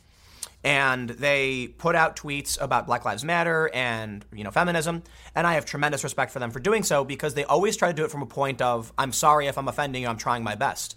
and 0.65 1.11
they 1.11 1.69
put 1.69 1.95
out 1.95 2.17
tweets 2.17 2.61
about 2.61 2.87
Black 2.87 3.05
Lives 3.05 3.23
Matter 3.23 3.71
and 3.75 4.25
you 4.35 4.43
know 4.43 4.51
feminism, 4.51 5.03
and 5.35 5.47
I 5.47 5.55
have 5.55 5.67
tremendous 5.67 6.03
respect 6.03 6.33
for 6.33 6.39
them 6.39 6.51
for 6.51 6.59
doing 6.59 6.83
so 6.83 7.05
because 7.05 7.35
they 7.35 7.45
always 7.45 7.77
try 7.77 7.89
to 7.89 7.95
do 7.95 8.05
it 8.05 8.11
from 8.11 8.23
a 8.23 8.27
point 8.27 8.63
of 8.63 8.93
I'm 8.99 9.13
sorry 9.13 9.47
if 9.47 9.59
I'm 9.59 9.69
offending 9.69 10.03
you, 10.03 10.09
I'm 10.09 10.17
trying 10.17 10.43
my 10.43 10.55
best. 10.55 10.97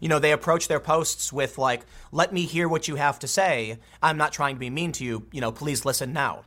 You 0.00 0.08
know, 0.08 0.18
they 0.18 0.32
approach 0.32 0.68
their 0.68 0.80
posts 0.80 1.32
with 1.32 1.56
like, 1.56 1.86
"Let 2.12 2.32
me 2.32 2.42
hear 2.42 2.68
what 2.68 2.88
you 2.88 2.96
have 2.96 3.18
to 3.20 3.28
say. 3.28 3.78
I'm 4.02 4.18
not 4.18 4.32
trying 4.32 4.56
to 4.56 4.60
be 4.60 4.68
mean 4.68 4.92
to 4.92 5.04
you. 5.04 5.26
You 5.32 5.40
know, 5.40 5.52
please 5.52 5.84
listen 5.84 6.12
now." 6.12 6.44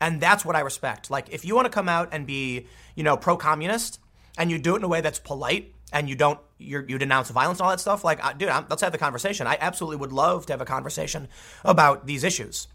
And 0.00 0.20
that's 0.20 0.44
what 0.44 0.56
I 0.56 0.60
respect. 0.60 1.10
Like, 1.10 1.28
if 1.30 1.44
you 1.44 1.54
want 1.54 1.66
to 1.66 1.70
come 1.70 1.88
out 1.88 2.08
and 2.12 2.26
be, 2.26 2.66
you 2.94 3.02
know, 3.02 3.18
pro-communist, 3.18 3.98
and 4.38 4.50
you 4.50 4.58
do 4.58 4.74
it 4.74 4.78
in 4.78 4.84
a 4.84 4.88
way 4.88 5.00
that's 5.00 5.18
polite 5.18 5.74
and 5.92 6.08
you 6.08 6.14
don't 6.14 6.40
you 6.60 6.98
denounce 6.98 7.30
violence 7.30 7.58
and 7.58 7.64
all 7.64 7.70
that 7.70 7.80
stuff 7.80 8.04
like 8.04 8.20
dude 8.38 8.48
I'm, 8.48 8.66
let's 8.68 8.82
have 8.82 8.92
the 8.92 8.98
conversation. 8.98 9.46
I 9.46 9.56
absolutely 9.60 9.96
would 9.96 10.12
love 10.12 10.46
to 10.46 10.52
have 10.52 10.60
a 10.60 10.66
conversation 10.66 11.28
about 11.64 12.06
these 12.06 12.24
issues. 12.24 12.68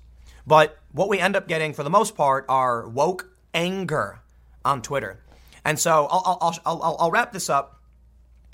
But 0.47 0.77
what 0.91 1.09
we 1.09 1.19
end 1.19 1.35
up 1.35 1.47
getting 1.47 1.73
for 1.73 1.83
the 1.83 1.89
most 1.89 2.15
part 2.15 2.45
are 2.49 2.87
woke 2.87 3.29
anger 3.53 4.19
on 4.63 4.81
twitter. 4.81 5.19
And 5.63 5.79
so 5.79 6.07
i'll, 6.09 6.37
I'll, 6.41 6.59
I'll, 6.65 6.95
I'll 6.99 7.11
wrap 7.11 7.31
this 7.31 7.49
up. 7.49 7.81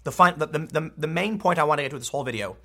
The, 0.03 0.11
fine, 0.11 0.39
the, 0.39 0.47
the, 0.47 0.91
the 0.97 1.07
main 1.07 1.37
point 1.37 1.59
i 1.59 1.63
want 1.63 1.77
to 1.77 1.83
get 1.83 1.89
to 1.89 1.95
with 1.95 2.01
this 2.01 2.09
whole 2.09 2.23
video 2.23 2.57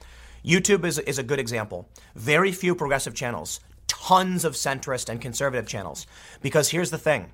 youtube 0.45 0.85
is, 0.85 0.99
is 0.99 1.19
a 1.19 1.23
good 1.23 1.39
example. 1.39 1.89
Very 2.15 2.53
few 2.53 2.75
progressive 2.75 3.15
channels 3.15 3.61
tons 4.07 4.45
of 4.45 4.55
centrist 4.55 5.09
and 5.09 5.21
conservative 5.21 5.67
channels. 5.67 6.07
Because 6.43 6.71
here's 6.71 6.91
the 6.91 6.99
thing 6.99 7.33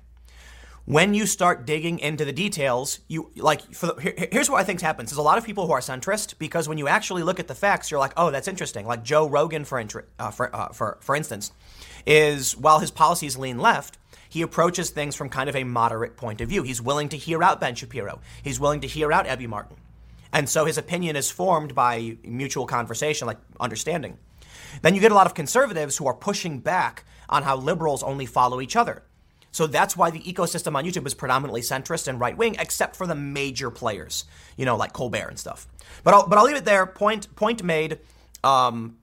when 0.85 1.13
you 1.13 1.25
start 1.25 1.65
digging 1.65 1.99
into 1.99 2.25
the 2.25 2.33
details, 2.33 2.99
you 3.07 3.31
like 3.37 3.73
for 3.73 3.87
the, 3.87 4.01
here, 4.01 4.27
here's 4.31 4.49
what 4.49 4.59
I 4.59 4.63
think 4.65 4.81
happens. 4.81 5.09
There's 5.09 5.17
a 5.17 5.21
lot 5.21 5.37
of 5.37 5.45
people 5.45 5.65
who 5.65 5.71
are 5.71 5.79
centrist 5.79 6.37
because 6.37 6.67
when 6.67 6.77
you 6.77 6.87
actually 6.87 7.23
look 7.23 7.39
at 7.39 7.47
the 7.47 7.55
facts, 7.55 7.89
you're 7.89 8.01
like, 8.01 8.13
oh, 8.17 8.31
that's 8.31 8.49
interesting. 8.49 8.85
Like 8.85 9.03
Joe 9.03 9.27
Rogan, 9.27 9.63
for 9.63 9.81
uh, 10.19 10.31
for, 10.31 10.53
uh, 10.53 10.69
for 10.69 10.97
for 10.99 11.15
instance, 11.15 11.51
is 12.05 12.57
while 12.57 12.79
his 12.79 12.91
policies 12.91 13.37
lean 13.37 13.59
left, 13.59 13.97
he 14.27 14.41
approaches 14.41 14.89
things 14.89 15.15
from 15.15 15.29
kind 15.29 15.47
of 15.47 15.55
a 15.55 15.63
moderate 15.63 16.17
point 16.17 16.41
of 16.41 16.49
view. 16.49 16.63
He's 16.63 16.81
willing 16.81 17.07
to 17.09 17.17
hear 17.17 17.41
out 17.41 17.61
Ben 17.61 17.75
Shapiro. 17.75 18.19
He's 18.43 18.59
willing 18.59 18.81
to 18.81 18.87
hear 18.87 19.13
out 19.13 19.25
Abby 19.25 19.47
Martin, 19.47 19.77
and 20.33 20.49
so 20.49 20.65
his 20.65 20.77
opinion 20.77 21.15
is 21.15 21.31
formed 21.31 21.73
by 21.73 22.17
mutual 22.23 22.67
conversation, 22.67 23.25
like 23.25 23.39
understanding. 23.57 24.17
Then 24.81 24.95
you 24.95 25.01
get 25.01 25.13
a 25.13 25.15
lot 25.15 25.27
of 25.27 25.33
conservatives 25.33 25.95
who 25.95 26.07
are 26.07 26.13
pushing 26.13 26.59
back 26.59 27.05
on 27.29 27.43
how 27.43 27.55
liberals 27.55 28.03
only 28.03 28.25
follow 28.25 28.59
each 28.59 28.75
other. 28.75 29.03
So 29.53 29.67
that's 29.67 29.95
why 29.95 30.09
the 30.09 30.19
ecosystem 30.19 30.75
on 30.75 30.83
YouTube 30.83 31.05
is 31.05 31.13
predominantly 31.13 31.61
centrist 31.61 32.07
and 32.07 32.19
right 32.19 32.35
wing, 32.35 32.55
except 32.59 32.95
for 32.95 33.05
the 33.05 33.15
major 33.15 33.69
players, 33.69 34.25
you 34.57 34.65
know, 34.65 34.75
like 34.75 34.93
Colbert 34.93 35.29
and 35.29 35.39
stuff. 35.39 35.67
But 36.03 36.15
I'll, 36.15 36.27
but 36.27 36.39
I'll 36.39 36.43
leave 36.43 36.57
it 36.57 36.65
there. 36.65 36.85
Point 36.85 37.33
point 37.35 37.63
made. 37.63 37.99
Um, 38.43 38.97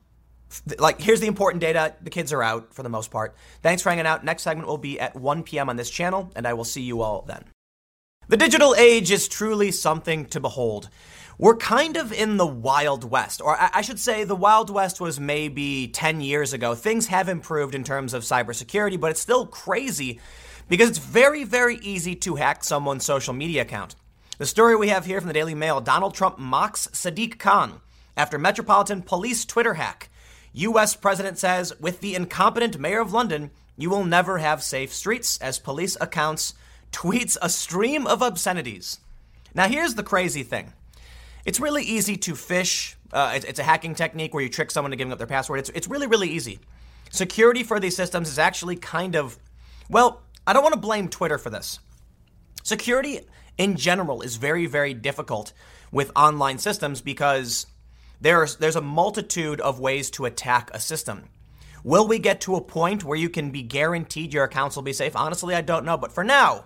like 0.78 1.00
here's 1.00 1.20
the 1.20 1.28
important 1.28 1.60
data. 1.60 1.94
The 2.02 2.10
kids 2.10 2.32
are 2.32 2.42
out 2.42 2.74
for 2.74 2.82
the 2.82 2.88
most 2.88 3.12
part. 3.12 3.36
Thanks 3.62 3.80
for 3.80 3.90
hanging 3.90 4.06
out. 4.06 4.24
Next 4.24 4.42
segment 4.42 4.66
will 4.66 4.76
be 4.76 4.98
at 4.98 5.14
1 5.14 5.44
p.m. 5.44 5.70
on 5.70 5.76
this 5.76 5.88
channel, 5.88 6.32
and 6.34 6.46
I 6.46 6.54
will 6.54 6.64
see 6.64 6.82
you 6.82 7.00
all 7.00 7.22
then. 7.22 7.44
The 8.28 8.36
digital 8.36 8.74
age 8.74 9.12
is 9.12 9.28
truly 9.28 9.70
something 9.70 10.26
to 10.26 10.40
behold. 10.40 10.88
We're 11.38 11.56
kind 11.56 11.96
of 11.96 12.12
in 12.12 12.36
the 12.36 12.46
Wild 12.46 13.02
West, 13.02 13.40
or 13.40 13.56
I 13.58 13.80
should 13.80 13.98
say, 13.98 14.24
the 14.24 14.36
Wild 14.36 14.68
West 14.68 15.00
was 15.00 15.18
maybe 15.18 15.88
10 15.88 16.20
years 16.20 16.52
ago. 16.52 16.74
Things 16.74 17.06
have 17.06 17.28
improved 17.28 17.74
in 17.74 17.82
terms 17.82 18.12
of 18.12 18.24
cybersecurity, 18.24 19.00
but 19.00 19.10
it's 19.10 19.20
still 19.20 19.46
crazy 19.46 20.20
because 20.70 20.88
it's 20.88 20.98
very, 20.98 21.42
very 21.44 21.76
easy 21.78 22.14
to 22.14 22.36
hack 22.36 22.62
someone's 22.64 23.04
social 23.04 23.34
media 23.34 23.62
account. 23.62 23.96
The 24.38 24.46
story 24.46 24.76
we 24.76 24.88
have 24.88 25.04
here 25.04 25.20
from 25.20 25.26
the 25.26 25.34
Daily 25.34 25.54
Mail 25.54 25.80
Donald 25.82 26.14
Trump 26.14 26.38
mocks 26.38 26.86
Sadiq 26.92 27.38
Khan 27.38 27.80
after 28.16 28.38
Metropolitan 28.38 29.02
Police 29.02 29.44
Twitter 29.44 29.74
hack. 29.74 30.08
U.S. 30.52 30.94
President 30.94 31.38
says, 31.38 31.72
with 31.80 32.00
the 32.00 32.14
incompetent 32.14 32.78
mayor 32.78 33.00
of 33.00 33.12
London, 33.12 33.50
you 33.76 33.90
will 33.90 34.04
never 34.04 34.38
have 34.38 34.62
safe 34.62 34.92
streets 34.94 35.38
as 35.38 35.58
police 35.58 35.96
accounts 36.00 36.54
tweets 36.92 37.36
a 37.42 37.48
stream 37.48 38.06
of 38.06 38.22
obscenities. 38.22 39.00
Now, 39.54 39.66
here's 39.66 39.96
the 39.96 40.02
crazy 40.04 40.44
thing 40.44 40.72
it's 41.44 41.58
really 41.58 41.82
easy 41.82 42.16
to 42.18 42.34
phish. 42.34 42.94
Uh, 43.12 43.32
it's, 43.34 43.44
it's, 43.44 43.58
a 43.58 43.64
hacking 43.64 43.96
technique 43.96 44.32
where 44.32 44.42
you 44.42 44.48
trick 44.48 44.70
someone 44.70 44.92
to 44.92 44.96
giving 44.96 45.12
up 45.12 45.18
their 45.18 45.26
password. 45.26 45.58
It's, 45.58 45.70
it's 45.70 45.88
really, 45.88 46.06
really 46.06 46.28
easy. 46.30 46.60
Security 47.10 47.64
for 47.64 47.80
these 47.80 47.96
systems 47.96 48.28
is 48.28 48.38
actually 48.38 48.76
kind 48.76 49.16
of, 49.16 49.36
well, 49.88 50.22
I 50.46 50.52
don't 50.52 50.62
want 50.62 50.74
to 50.74 50.80
blame 50.80 51.08
Twitter 51.08 51.38
for 51.38 51.50
this. 51.50 51.78
Security 52.62 53.20
in 53.58 53.76
general 53.76 54.22
is 54.22 54.36
very, 54.36 54.66
very 54.66 54.94
difficult 54.94 55.52
with 55.92 56.12
online 56.16 56.58
systems 56.58 57.00
because 57.00 57.66
there's, 58.20 58.56
there's 58.56 58.76
a 58.76 58.80
multitude 58.80 59.60
of 59.60 59.80
ways 59.80 60.10
to 60.12 60.24
attack 60.24 60.70
a 60.72 60.80
system. 60.80 61.28
Will 61.82 62.06
we 62.06 62.18
get 62.18 62.42
to 62.42 62.56
a 62.56 62.60
point 62.60 63.04
where 63.04 63.16
you 63.16 63.30
can 63.30 63.50
be 63.50 63.62
guaranteed 63.62 64.34
your 64.34 64.44
accounts 64.44 64.76
will 64.76 64.82
be 64.82 64.92
safe? 64.92 65.16
Honestly, 65.16 65.54
I 65.54 65.62
don't 65.62 65.84
know. 65.84 65.96
But 65.96 66.12
for 66.12 66.22
now, 66.22 66.64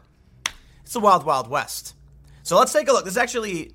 it's 0.82 0.92
the 0.92 1.00
wild, 1.00 1.24
wild 1.24 1.48
west. 1.48 1.94
So 2.42 2.58
let's 2.58 2.72
take 2.72 2.88
a 2.88 2.92
look. 2.92 3.04
This 3.04 3.14
is 3.14 3.18
actually, 3.18 3.72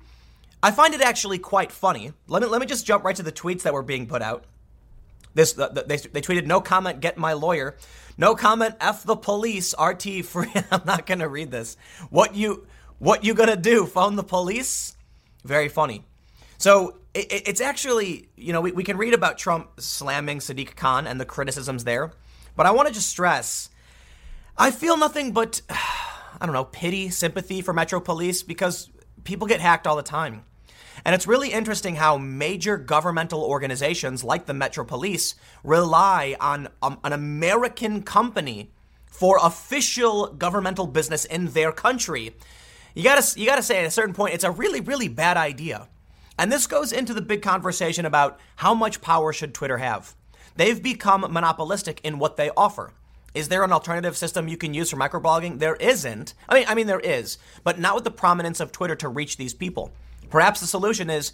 I 0.62 0.70
find 0.70 0.94
it 0.94 1.00
actually 1.00 1.38
quite 1.38 1.72
funny. 1.72 2.12
Let 2.28 2.42
me, 2.42 2.48
let 2.48 2.60
me 2.60 2.66
just 2.66 2.86
jump 2.86 3.04
right 3.04 3.16
to 3.16 3.22
the 3.22 3.32
tweets 3.32 3.62
that 3.62 3.72
were 3.72 3.82
being 3.82 4.06
put 4.06 4.22
out. 4.22 4.44
This 5.32 5.52
the, 5.52 5.68
the, 5.68 5.82
they, 5.82 5.96
they 5.96 6.20
tweeted 6.20 6.46
no 6.46 6.60
comment 6.60 7.00
get 7.00 7.16
my 7.16 7.32
lawyer 7.34 7.76
no 8.20 8.34
comment. 8.36 8.76
F 8.80 9.02
the 9.02 9.16
police. 9.16 9.74
Rt 9.80 10.24
free. 10.24 10.52
I'm 10.70 10.84
not 10.84 11.06
gonna 11.06 11.28
read 11.28 11.50
this. 11.50 11.76
What 12.10 12.36
you 12.36 12.66
what 12.98 13.24
you 13.24 13.34
gonna 13.34 13.56
do? 13.56 13.86
Phone 13.86 14.14
the 14.14 14.22
police? 14.22 14.94
Very 15.44 15.68
funny. 15.68 16.04
So 16.58 17.00
it, 17.14 17.48
it's 17.48 17.60
actually 17.60 18.28
you 18.36 18.52
know 18.52 18.60
we, 18.60 18.72
we 18.72 18.84
can 18.84 18.96
read 18.96 19.14
about 19.14 19.38
trump 19.38 19.80
slamming 19.80 20.38
sadiq 20.38 20.76
khan 20.76 21.06
and 21.06 21.20
the 21.20 21.24
criticisms 21.24 21.84
there 21.84 22.12
but 22.56 22.66
i 22.66 22.70
want 22.70 22.88
to 22.88 22.94
just 22.94 23.08
stress 23.08 23.70
i 24.56 24.70
feel 24.70 24.96
nothing 24.96 25.32
but 25.32 25.60
i 25.70 26.46
don't 26.46 26.52
know 26.52 26.64
pity 26.64 27.10
sympathy 27.10 27.60
for 27.62 27.72
metro 27.72 28.00
police 28.00 28.42
because 28.42 28.90
people 29.24 29.46
get 29.46 29.60
hacked 29.60 29.86
all 29.86 29.96
the 29.96 30.02
time 30.02 30.44
and 31.04 31.14
it's 31.14 31.26
really 31.26 31.52
interesting 31.52 31.96
how 31.96 32.18
major 32.18 32.76
governmental 32.76 33.42
organizations 33.42 34.24
like 34.24 34.46
the 34.46 34.54
Metro 34.54 34.84
Police 34.84 35.34
rely 35.64 36.36
on 36.40 36.68
um, 36.82 36.98
an 37.04 37.12
American 37.12 38.02
company 38.02 38.70
for 39.06 39.38
official 39.42 40.28
governmental 40.28 40.86
business 40.86 41.24
in 41.24 41.46
their 41.48 41.72
country. 41.72 42.34
You 42.94 43.04
gotta, 43.04 43.38
you 43.38 43.46
gotta 43.46 43.62
say 43.62 43.80
at 43.80 43.86
a 43.86 43.90
certain 43.90 44.14
point, 44.14 44.34
it's 44.34 44.44
a 44.44 44.50
really, 44.50 44.80
really 44.80 45.08
bad 45.08 45.36
idea. 45.36 45.88
And 46.38 46.50
this 46.50 46.66
goes 46.66 46.92
into 46.92 47.12
the 47.12 47.20
big 47.20 47.42
conversation 47.42 48.06
about 48.06 48.40
how 48.56 48.74
much 48.74 49.02
power 49.02 49.32
should 49.32 49.52
Twitter 49.52 49.78
have. 49.78 50.14
They've 50.56 50.82
become 50.82 51.20
monopolistic 51.30 52.00
in 52.02 52.18
what 52.18 52.36
they 52.36 52.50
offer. 52.56 52.92
Is 53.34 53.48
there 53.48 53.62
an 53.62 53.72
alternative 53.72 54.16
system 54.16 54.48
you 54.48 54.56
can 54.56 54.74
use 54.74 54.90
for 54.90 54.96
microblogging? 54.96 55.58
There 55.58 55.76
isn't. 55.76 56.34
I 56.48 56.54
mean, 56.54 56.64
I 56.68 56.74
mean 56.74 56.86
there 56.86 57.00
is, 57.00 57.38
but 57.62 57.78
not 57.78 57.94
with 57.94 58.04
the 58.04 58.10
prominence 58.10 58.58
of 58.58 58.72
Twitter 58.72 58.96
to 58.96 59.08
reach 59.08 59.36
these 59.36 59.54
people. 59.54 59.92
Perhaps 60.30 60.60
the 60.60 60.66
solution 60.66 61.10
is 61.10 61.32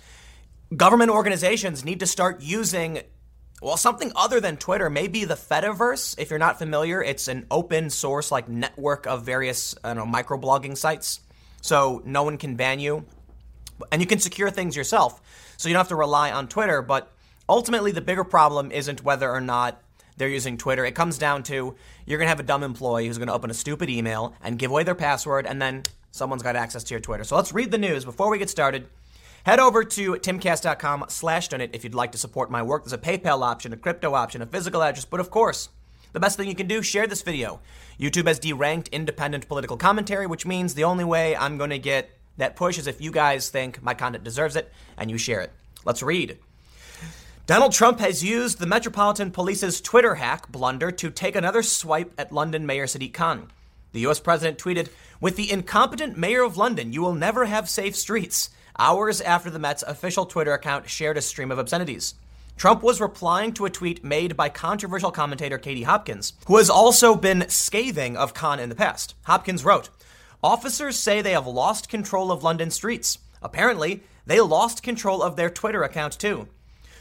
government 0.76 1.10
organizations 1.10 1.84
need 1.84 2.00
to 2.00 2.06
start 2.06 2.42
using 2.42 3.02
well, 3.62 3.78
something 3.78 4.12
other 4.14 4.38
than 4.38 4.58
Twitter, 4.58 4.90
maybe 4.90 5.24
the 5.24 5.34
Fediverse. 5.34 6.14
If 6.18 6.28
you're 6.28 6.38
not 6.38 6.58
familiar, 6.58 7.02
it's 7.02 7.26
an 7.26 7.46
open 7.50 7.88
source 7.88 8.30
like 8.30 8.48
network 8.48 9.06
of 9.06 9.22
various 9.24 9.74
I 9.82 9.94
don't 9.94 10.12
know 10.12 10.18
microblogging 10.18 10.76
sites, 10.76 11.20
so 11.62 12.02
no 12.04 12.22
one 12.22 12.36
can 12.36 12.56
ban 12.56 12.80
you, 12.80 13.06
and 13.90 14.02
you 14.02 14.06
can 14.06 14.18
secure 14.18 14.50
things 14.50 14.76
yourself. 14.76 15.22
So 15.56 15.68
you 15.68 15.72
don't 15.72 15.80
have 15.80 15.88
to 15.88 15.96
rely 15.96 16.30
on 16.32 16.48
Twitter. 16.48 16.82
But 16.82 17.10
ultimately, 17.48 17.92
the 17.92 18.02
bigger 18.02 18.24
problem 18.24 18.70
isn't 18.70 19.02
whether 19.02 19.30
or 19.30 19.40
not 19.40 19.82
they're 20.18 20.28
using 20.28 20.58
Twitter. 20.58 20.84
It 20.84 20.94
comes 20.94 21.16
down 21.16 21.42
to 21.44 21.74
you're 22.04 22.18
gonna 22.18 22.28
have 22.28 22.40
a 22.40 22.44
dumb 22.44 22.62
employee 22.62 23.06
who's 23.06 23.16
gonna 23.16 23.34
open 23.34 23.50
a 23.50 23.54
stupid 23.54 23.88
email 23.88 24.34
and 24.42 24.58
give 24.58 24.70
away 24.70 24.84
their 24.84 24.94
password, 24.94 25.46
and 25.46 25.62
then 25.62 25.82
someone's 26.16 26.42
got 26.42 26.56
access 26.56 26.82
to 26.84 26.94
your 26.94 27.00
Twitter. 27.00 27.24
So 27.24 27.36
let's 27.36 27.52
read 27.52 27.70
the 27.70 27.78
news 27.78 28.04
before 28.04 28.30
we 28.30 28.38
get 28.38 28.50
started. 28.50 28.88
Head 29.44 29.60
over 29.60 29.84
to 29.84 30.14
timcast.com 30.14 31.04
slash 31.08 31.48
donate 31.48 31.70
if 31.72 31.84
you'd 31.84 31.94
like 31.94 32.12
to 32.12 32.18
support 32.18 32.50
my 32.50 32.62
work. 32.62 32.82
There's 32.82 32.92
a 32.92 32.98
PayPal 32.98 33.42
option, 33.42 33.72
a 33.72 33.76
crypto 33.76 34.14
option, 34.14 34.42
a 34.42 34.46
physical 34.46 34.82
address, 34.82 35.04
but 35.04 35.20
of 35.20 35.30
course, 35.30 35.68
the 36.12 36.20
best 36.20 36.36
thing 36.36 36.48
you 36.48 36.54
can 36.54 36.66
do, 36.66 36.82
share 36.82 37.06
this 37.06 37.22
video. 37.22 37.60
YouTube 38.00 38.26
has 38.26 38.40
deranked 38.40 38.90
independent 38.90 39.46
political 39.46 39.76
commentary, 39.76 40.26
which 40.26 40.46
means 40.46 40.74
the 40.74 40.84
only 40.84 41.04
way 41.04 41.36
I'm 41.36 41.58
going 41.58 41.70
to 41.70 41.78
get 41.78 42.10
that 42.38 42.56
push 42.56 42.78
is 42.78 42.86
if 42.86 43.00
you 43.00 43.10
guys 43.10 43.48
think 43.48 43.82
my 43.82 43.94
content 43.94 44.24
deserves 44.24 44.56
it 44.56 44.72
and 44.96 45.10
you 45.10 45.18
share 45.18 45.40
it. 45.42 45.52
Let's 45.84 46.02
read. 46.02 46.38
Donald 47.46 47.72
Trump 47.72 48.00
has 48.00 48.24
used 48.24 48.58
the 48.58 48.66
Metropolitan 48.66 49.30
Police's 49.30 49.80
Twitter 49.80 50.16
hack 50.16 50.50
blunder 50.50 50.90
to 50.90 51.10
take 51.10 51.36
another 51.36 51.62
swipe 51.62 52.12
at 52.18 52.32
London 52.32 52.66
Mayor 52.66 52.86
Sadiq 52.86 53.14
Khan. 53.14 53.52
The 53.96 54.06
US 54.06 54.20
president 54.20 54.58
tweeted, 54.58 54.90
With 55.22 55.36
the 55.36 55.50
incompetent 55.50 56.18
mayor 56.18 56.42
of 56.42 56.58
London, 56.58 56.92
you 56.92 57.00
will 57.00 57.14
never 57.14 57.46
have 57.46 57.66
safe 57.66 57.96
streets. 57.96 58.50
Hours 58.78 59.22
after 59.22 59.48
the 59.48 59.58
Met's 59.58 59.82
official 59.84 60.26
Twitter 60.26 60.52
account 60.52 60.90
shared 60.90 61.16
a 61.16 61.22
stream 61.22 61.50
of 61.50 61.58
obscenities. 61.58 62.14
Trump 62.58 62.82
was 62.82 63.00
replying 63.00 63.54
to 63.54 63.64
a 63.64 63.70
tweet 63.70 64.04
made 64.04 64.36
by 64.36 64.50
controversial 64.50 65.10
commentator 65.10 65.56
Katie 65.56 65.84
Hopkins, 65.84 66.34
who 66.46 66.58
has 66.58 66.68
also 66.68 67.14
been 67.14 67.48
scathing 67.48 68.18
of 68.18 68.34
Khan 68.34 68.60
in 68.60 68.68
the 68.68 68.74
past. 68.74 69.14
Hopkins 69.22 69.64
wrote, 69.64 69.88
Officers 70.44 70.98
say 70.98 71.22
they 71.22 71.32
have 71.32 71.46
lost 71.46 71.88
control 71.88 72.30
of 72.30 72.44
London 72.44 72.70
streets. 72.70 73.16
Apparently, 73.40 74.02
they 74.26 74.42
lost 74.42 74.82
control 74.82 75.22
of 75.22 75.36
their 75.36 75.48
Twitter 75.48 75.82
account 75.82 76.18
too. 76.18 76.48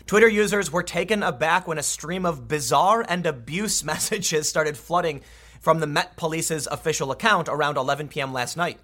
Twitter 0.07 0.29
users 0.29 0.71
were 0.71 0.83
taken 0.83 1.23
aback 1.23 1.67
when 1.67 1.77
a 1.77 1.83
stream 1.83 2.25
of 2.25 2.47
bizarre 2.47 3.03
and 3.09 3.25
abuse 3.25 3.83
messages 3.83 4.47
started 4.47 4.77
flooding 4.77 5.21
from 5.65 5.79
the 5.79 5.87
Met 5.87 6.15
Police's 6.15 6.67
official 6.67 7.09
account 7.09 7.49
around 7.49 7.75
11 7.75 8.09
p.m. 8.09 8.31
last 8.31 8.55
night. 8.55 8.77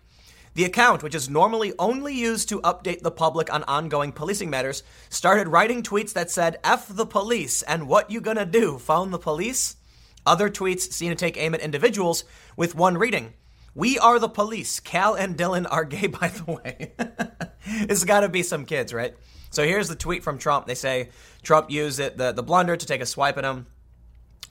The 0.56 0.64
account, 0.64 1.04
which 1.04 1.14
is 1.14 1.30
normally 1.30 1.74
only 1.78 2.16
used 2.16 2.50
to 2.50 2.60
update 2.62 3.04
the 3.04 3.12
public 3.12 3.54
on 3.54 3.64
ongoing 3.66 4.12
policing 4.12 4.50
matters, 4.50 4.82
started 5.08 5.48
writing 5.48 5.84
tweets 5.84 6.12
that 6.14 6.32
said, 6.32 6.58
F 6.64 6.88
the 6.88 7.06
police, 7.06 7.62
and 7.62 7.88
what 7.88 8.10
you 8.10 8.20
gonna 8.20 8.48
do, 8.48 8.80
phone 8.80 9.12
the 9.12 9.20
police? 9.20 9.76
Other 10.26 10.50
tweets 10.50 10.92
seem 10.92 11.12
to 11.12 11.16
take 11.16 11.38
aim 11.38 11.54
at 11.54 11.62
individuals, 11.62 12.24
with 12.58 12.74
one 12.74 12.98
reading, 12.98 13.36
We 13.76 14.00
are 14.00 14.18
the 14.18 14.28
police. 14.28 14.80
Cal 14.80 15.14
and 15.14 15.38
Dylan 15.38 15.68
are 15.70 15.86
gay, 15.86 16.08
by 16.22 16.30
the 16.30 16.52
way. 16.52 16.94
it's 17.64 18.06
gotta 18.06 18.28
be 18.28 18.42
some 18.42 18.66
kids, 18.66 18.92
right? 18.92 19.14
So 19.52 19.64
here's 19.64 19.88
the 19.88 19.96
tweet 19.96 20.24
from 20.24 20.40
Trump. 20.40 20.66
They 20.66 20.74
say 20.74 21.10
Trump 21.44 21.70
used 21.70 22.00
it, 22.00 22.18
the, 22.18 22.32
the 22.32 22.42
blunder 22.42 22.76
to 22.76 22.86
take 22.88 23.02
a 23.02 23.06
swipe 23.06 23.38
at 23.38 23.44
him 23.44 23.68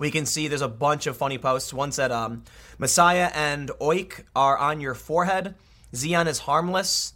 we 0.01 0.11
can 0.11 0.27
see 0.27 0.49
there's 0.49 0.63
a 0.63 0.69
bunch 0.69 1.07
of 1.07 1.17
funny 1.17 1.39
posts. 1.39 1.73
One 1.73 1.93
said, 1.93 2.11
um, 2.11 2.43
Messiah 2.79 3.31
and 3.35 3.71
Oik 3.81 4.25
are 4.35 4.57
on 4.57 4.81
your 4.81 4.95
forehead. 4.95 5.55
Xeon 5.93 6.27
is 6.27 6.41
harmless. 6.41 7.13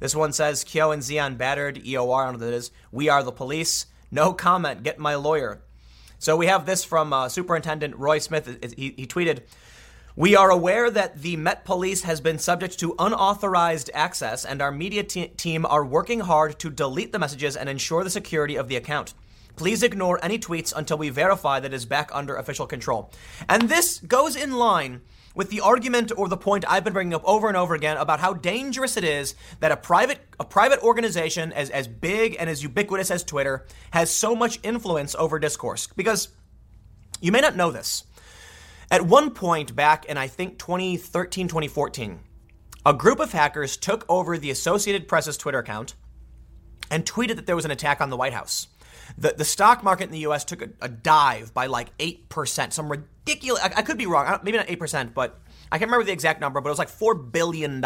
This 0.00 0.14
one 0.14 0.32
says, 0.32 0.64
Kyo 0.64 0.90
and 0.90 1.02
Xeon 1.02 1.38
battered. 1.38 1.76
EOR, 1.76 2.22
I 2.22 2.24
don't 2.24 2.34
know 2.34 2.44
what 2.44 2.50
that 2.50 2.52
is. 2.52 2.72
We 2.90 3.08
are 3.08 3.22
the 3.22 3.30
police. 3.30 3.86
No 4.10 4.32
comment. 4.32 4.82
Get 4.82 4.98
my 4.98 5.14
lawyer. 5.14 5.60
So 6.18 6.36
we 6.36 6.46
have 6.46 6.66
this 6.66 6.82
from 6.82 7.12
uh, 7.12 7.28
Superintendent 7.28 7.94
Roy 7.96 8.18
Smith. 8.18 8.74
He, 8.76 8.92
he 8.96 9.06
tweeted, 9.06 9.42
we 10.16 10.34
are 10.34 10.50
aware 10.50 10.90
that 10.90 11.22
the 11.22 11.36
Met 11.36 11.64
Police 11.64 12.02
has 12.02 12.20
been 12.20 12.38
subject 12.38 12.80
to 12.80 12.96
unauthorized 12.98 13.90
access, 13.94 14.44
and 14.44 14.60
our 14.60 14.72
media 14.72 15.04
te- 15.04 15.28
team 15.28 15.64
are 15.64 15.84
working 15.84 16.20
hard 16.20 16.58
to 16.58 16.70
delete 16.70 17.12
the 17.12 17.18
messages 17.18 17.54
and 17.54 17.68
ensure 17.68 18.02
the 18.02 18.10
security 18.10 18.56
of 18.56 18.66
the 18.66 18.76
account. 18.76 19.14
Please 19.56 19.82
ignore 19.82 20.22
any 20.22 20.38
tweets 20.38 20.72
until 20.76 20.98
we 20.98 21.08
verify 21.08 21.60
that 21.60 21.72
it 21.72 21.74
is 21.74 21.86
back 21.86 22.10
under 22.12 22.36
official 22.36 22.66
control. 22.66 23.10
And 23.48 23.68
this 23.68 23.98
goes 24.00 24.36
in 24.36 24.52
line 24.52 25.00
with 25.34 25.50
the 25.50 25.60
argument 25.60 26.12
or 26.16 26.28
the 26.28 26.36
point 26.36 26.64
I've 26.68 26.84
been 26.84 26.92
bringing 26.92 27.14
up 27.14 27.24
over 27.24 27.48
and 27.48 27.56
over 27.56 27.74
again 27.74 27.96
about 27.96 28.20
how 28.20 28.32
dangerous 28.32 28.96
it 28.96 29.04
is 29.04 29.34
that 29.60 29.72
a 29.72 29.76
private 29.76 30.20
a 30.40 30.44
private 30.44 30.82
organization 30.82 31.52
as, 31.52 31.70
as 31.70 31.88
big 31.88 32.36
and 32.38 32.48
as 32.50 32.62
ubiquitous 32.62 33.10
as 33.10 33.24
Twitter 33.24 33.66
has 33.90 34.10
so 34.10 34.34
much 34.34 34.58
influence 34.62 35.14
over 35.14 35.38
discourse. 35.38 35.88
Because 35.96 36.28
you 37.20 37.32
may 37.32 37.40
not 37.40 37.56
know 37.56 37.70
this. 37.70 38.04
At 38.90 39.02
one 39.02 39.30
point 39.30 39.74
back 39.74 40.04
in 40.04 40.16
I 40.16 40.28
think 40.28 40.58
2013, 40.58 41.48
2014, 41.48 42.20
a 42.84 42.94
group 42.94 43.20
of 43.20 43.32
hackers 43.32 43.76
took 43.76 44.04
over 44.08 44.38
the 44.38 44.50
Associated 44.50 45.08
Press's 45.08 45.36
Twitter 45.36 45.58
account 45.58 45.94
and 46.90 47.04
tweeted 47.04 47.36
that 47.36 47.46
there 47.46 47.56
was 47.56 47.64
an 47.64 47.70
attack 47.70 48.00
on 48.00 48.10
the 48.10 48.16
White 48.16 48.32
House. 48.32 48.68
The, 49.18 49.34
the 49.36 49.44
stock 49.44 49.82
market 49.82 50.04
in 50.04 50.10
the 50.10 50.26
US 50.26 50.44
took 50.44 50.62
a, 50.62 50.68
a 50.80 50.88
dive 50.88 51.54
by 51.54 51.66
like 51.66 51.96
8%, 51.98 52.72
some 52.72 52.90
ridiculous, 52.90 53.62
I, 53.62 53.72
I 53.76 53.82
could 53.82 53.98
be 53.98 54.06
wrong, 54.06 54.40
maybe 54.42 54.56
not 54.56 54.66
8%, 54.66 55.14
but 55.14 55.40
I 55.70 55.78
can't 55.78 55.88
remember 55.90 56.04
the 56.04 56.12
exact 56.12 56.40
number, 56.40 56.60
but 56.60 56.68
it 56.68 56.72
was 56.72 56.78
like 56.78 56.90
$4 56.90 57.32
billion. 57.32 57.84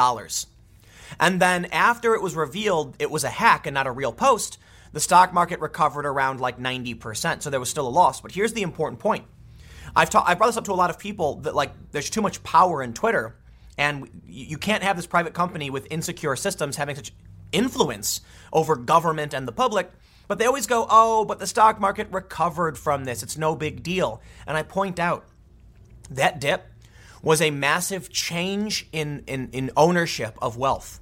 And 1.19 1.41
then 1.41 1.67
after 1.67 2.15
it 2.15 2.23
was 2.23 2.35
revealed 2.35 2.97
it 2.99 3.11
was 3.11 3.25
a 3.25 3.29
hack 3.29 3.67
and 3.67 3.75
not 3.75 3.87
a 3.87 3.91
real 3.91 4.13
post, 4.13 4.59
the 4.93 5.01
stock 5.01 5.33
market 5.33 5.61
recovered 5.61 6.07
around 6.07 6.41
like 6.41 6.59
90%. 6.59 7.43
So 7.43 7.51
there 7.51 7.61
was 7.61 7.71
still 7.71 7.87
a 7.87 7.91
loss. 7.91 8.21
But 8.21 8.33
here's 8.33 8.53
the 8.53 8.63
important 8.63 9.01
point. 9.01 9.25
I've, 9.95 10.11
ta- 10.11 10.25
I've 10.27 10.39
brought 10.39 10.49
this 10.49 10.57
up 10.57 10.65
to 10.65 10.73
a 10.73 10.75
lot 10.75 10.91
of 10.91 10.99
people 10.99 11.37
that 11.41 11.55
like 11.55 11.73
there's 11.93 12.11
too 12.11 12.23
much 12.23 12.43
power 12.43 12.83
in 12.83 12.93
Twitter. 12.93 13.37
And 13.79 14.09
you 14.27 14.59
can't 14.59 14.83
have 14.83 14.97
this 14.97 15.07
private 15.07 15.33
company 15.33 15.71
with 15.71 15.87
insecure 15.91 16.37
systems 16.37 16.77
having 16.77 16.97
such 16.97 17.13
influence 17.53 18.21
over 18.53 18.77
government 18.77 19.33
and 19.33 19.49
the 19.49 19.53
public. 19.53 19.91
But 20.31 20.39
they 20.39 20.47
always 20.47 20.69
go, 20.69 20.87
oh, 20.89 21.25
but 21.25 21.41
the 21.41 21.47
stock 21.49 21.81
market 21.81 22.07
recovered 22.13 22.79
from 22.79 23.03
this. 23.03 23.25
It's 23.25 23.37
no 23.37 23.57
big 23.57 23.83
deal. 23.83 24.23
And 24.47 24.57
I 24.57 24.63
point 24.63 25.01
out 25.01 25.25
that 26.09 26.41
dip 26.41 26.69
was 27.21 27.43
a 27.43 27.51
massive 27.51 28.11
change 28.11 28.87
in, 28.93 29.25
in, 29.27 29.51
in 29.51 29.73
ownership 29.77 30.39
of 30.41 30.57
wealth. 30.57 31.01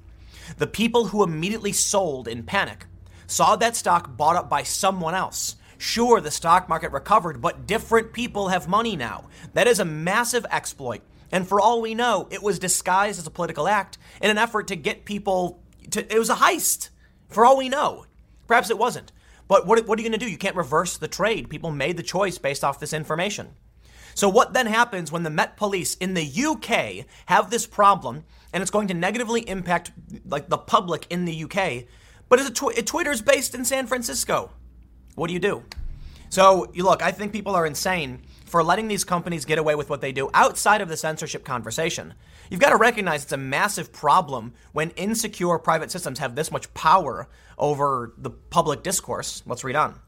The 0.57 0.65
people 0.65 1.05
who 1.05 1.21
immediately 1.21 1.73
sold 1.73 2.27
in 2.27 2.41
panic 2.41 2.87
saw 3.27 3.55
that 3.57 3.75
stock 3.75 4.17
bought 4.17 4.35
up 4.35 4.49
by 4.49 4.63
someone 4.63 5.13
else. 5.13 5.57
Sure, 5.77 6.19
the 6.19 6.31
stock 6.31 6.67
market 6.67 6.91
recovered, 6.91 7.39
but 7.39 7.67
different 7.67 8.13
people 8.13 8.47
have 8.47 8.67
money 8.67 8.95
now. 8.95 9.25
That 9.53 9.67
is 9.67 9.79
a 9.79 9.85
massive 9.85 10.47
exploit. 10.49 11.03
And 11.31 11.47
for 11.47 11.61
all 11.61 11.83
we 11.83 11.93
know, 11.93 12.27
it 12.31 12.41
was 12.41 12.57
disguised 12.57 13.19
as 13.19 13.27
a 13.27 13.29
political 13.29 13.67
act 13.67 13.99
in 14.23 14.31
an 14.31 14.39
effort 14.39 14.69
to 14.69 14.75
get 14.75 15.05
people 15.05 15.61
to, 15.91 16.11
it 16.11 16.17
was 16.17 16.31
a 16.31 16.35
heist. 16.37 16.89
For 17.27 17.45
all 17.45 17.57
we 17.57 17.69
know. 17.69 18.07
Perhaps 18.47 18.71
it 18.71 18.79
wasn't. 18.79 19.11
But 19.49 19.65
what, 19.65 19.85
what 19.87 19.99
are 19.99 20.01
you 20.01 20.07
going 20.07 20.17
to 20.17 20.25
do? 20.25 20.31
You 20.31 20.37
can't 20.37 20.55
reverse 20.55 20.95
the 20.95 21.09
trade. 21.09 21.49
People 21.49 21.71
made 21.71 21.97
the 21.97 22.03
choice 22.03 22.37
based 22.37 22.63
off 22.63 22.79
this 22.79 22.93
information. 22.93 23.49
So, 24.13 24.29
what 24.29 24.53
then 24.53 24.67
happens 24.67 25.11
when 25.11 25.23
the 25.23 25.29
Met 25.29 25.57
Police 25.57 25.95
in 25.95 26.13
the 26.13 26.23
UK 26.23 27.05
have 27.25 27.49
this 27.49 27.65
problem 27.65 28.23
and 28.53 28.61
it's 28.61 28.71
going 28.71 28.87
to 28.89 28.93
negatively 28.93 29.47
impact 29.47 29.91
like 30.25 30.49
the 30.49 30.57
public 30.57 31.07
in 31.09 31.25
the 31.25 31.43
UK, 31.43 31.85
but 32.27 32.39
it's 32.39 32.49
tw- 32.51 32.85
Twitter's 32.85 33.21
based 33.21 33.55
in 33.55 33.65
San 33.65 33.87
Francisco? 33.87 34.51
What 35.15 35.27
do 35.27 35.33
you 35.33 35.39
do? 35.39 35.63
So, 36.29 36.71
you 36.73 36.83
look, 36.83 37.01
I 37.01 37.11
think 37.11 37.33
people 37.33 37.55
are 37.55 37.65
insane 37.65 38.21
for 38.49 38.63
letting 38.63 38.87
these 38.87 39.03
companies 39.03 39.45
get 39.45 39.59
away 39.59 39.75
with 39.75 39.89
what 39.89 40.01
they 40.01 40.11
do 40.11 40.29
outside 40.33 40.81
of 40.81 40.89
the 40.89 40.97
censorship 40.97 41.45
conversation. 41.45 42.13
You've 42.49 42.59
got 42.59 42.71
to 42.71 42.77
recognize 42.77 43.23
it's 43.23 43.31
a 43.31 43.37
massive 43.37 43.93
problem 43.93 44.53
when 44.71 44.89
insecure 44.91 45.59
private 45.59 45.91
systems 45.91 46.19
have 46.19 46.35
this 46.35 46.51
much 46.51 46.73
power 46.73 47.27
over 47.57 48.13
the 48.17 48.31
public 48.31 48.83
discourse. 48.83 49.43
Let's 49.45 49.63
read 49.63 49.75
on. 49.75 49.99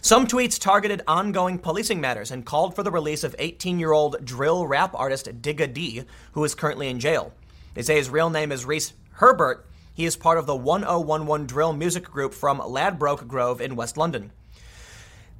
Some 0.00 0.26
tweets 0.26 0.58
targeted 0.58 1.02
ongoing 1.06 1.60
policing 1.60 2.00
matters 2.00 2.32
and 2.32 2.44
called 2.44 2.74
for 2.74 2.82
the 2.82 2.90
release 2.90 3.22
of 3.22 3.36
18 3.38 3.78
year 3.78 3.92
old 3.92 4.24
drill 4.24 4.66
rap 4.66 4.94
artist 4.96 5.28
Digga 5.40 5.72
D, 5.72 6.02
who 6.32 6.42
is 6.42 6.56
currently 6.56 6.88
in 6.88 6.98
jail. 6.98 7.32
They 7.74 7.82
say 7.82 7.94
his 7.94 8.10
real 8.10 8.28
name 8.28 8.50
is 8.50 8.64
Rhys 8.64 8.94
Herbert. 9.12 9.64
He 9.94 10.04
is 10.04 10.16
part 10.16 10.38
of 10.38 10.46
the 10.46 10.56
1011 10.56 11.46
drill 11.46 11.72
music 11.72 12.04
group 12.04 12.34
from 12.34 12.58
Ladbroke 12.58 13.28
Grove 13.28 13.60
in 13.60 13.76
West 13.76 13.96
London. 13.96 14.32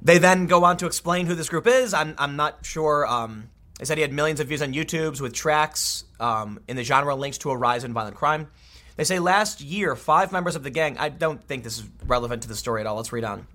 They 0.03 0.17
then 0.17 0.47
go 0.47 0.65
on 0.65 0.77
to 0.77 0.85
explain 0.85 1.27
who 1.27 1.33
this 1.33 1.47
group 1.47 1.65
is. 1.65 1.93
I'm, 1.93 2.13
I'm 2.17 2.35
not 2.35 2.65
sure. 2.65 3.07
Um, 3.07 3.49
they 3.79 3.85
said 3.85 3.97
he 3.97 4.01
had 4.01 4.11
millions 4.11 4.41
of 4.41 4.47
views 4.47 4.61
on 4.61 4.73
YouTube's 4.73 5.21
with 5.21 5.33
tracks 5.33 6.03
um, 6.19 6.59
in 6.67 6.75
the 6.75 6.83
genre 6.83 7.15
linked 7.15 7.41
to 7.41 7.51
a 7.51 7.57
rise 7.57 7.85
in 7.85 7.93
violent 7.93 8.17
crime. 8.17 8.49
They 8.97 9.05
say 9.05 9.19
last 9.19 9.61
year, 9.61 9.95
five 9.95 10.31
members 10.31 10.55
of 10.55 10.63
the 10.63 10.69
gang, 10.69 10.97
I 10.97 11.09
don't 11.09 11.43
think 11.43 11.63
this 11.63 11.79
is 11.79 11.85
relevant 12.05 12.43
to 12.43 12.47
the 12.47 12.55
story 12.55 12.81
at 12.81 12.87
all. 12.87 12.97
Let's 12.97 13.13
read 13.13 13.23
on. 13.23 13.47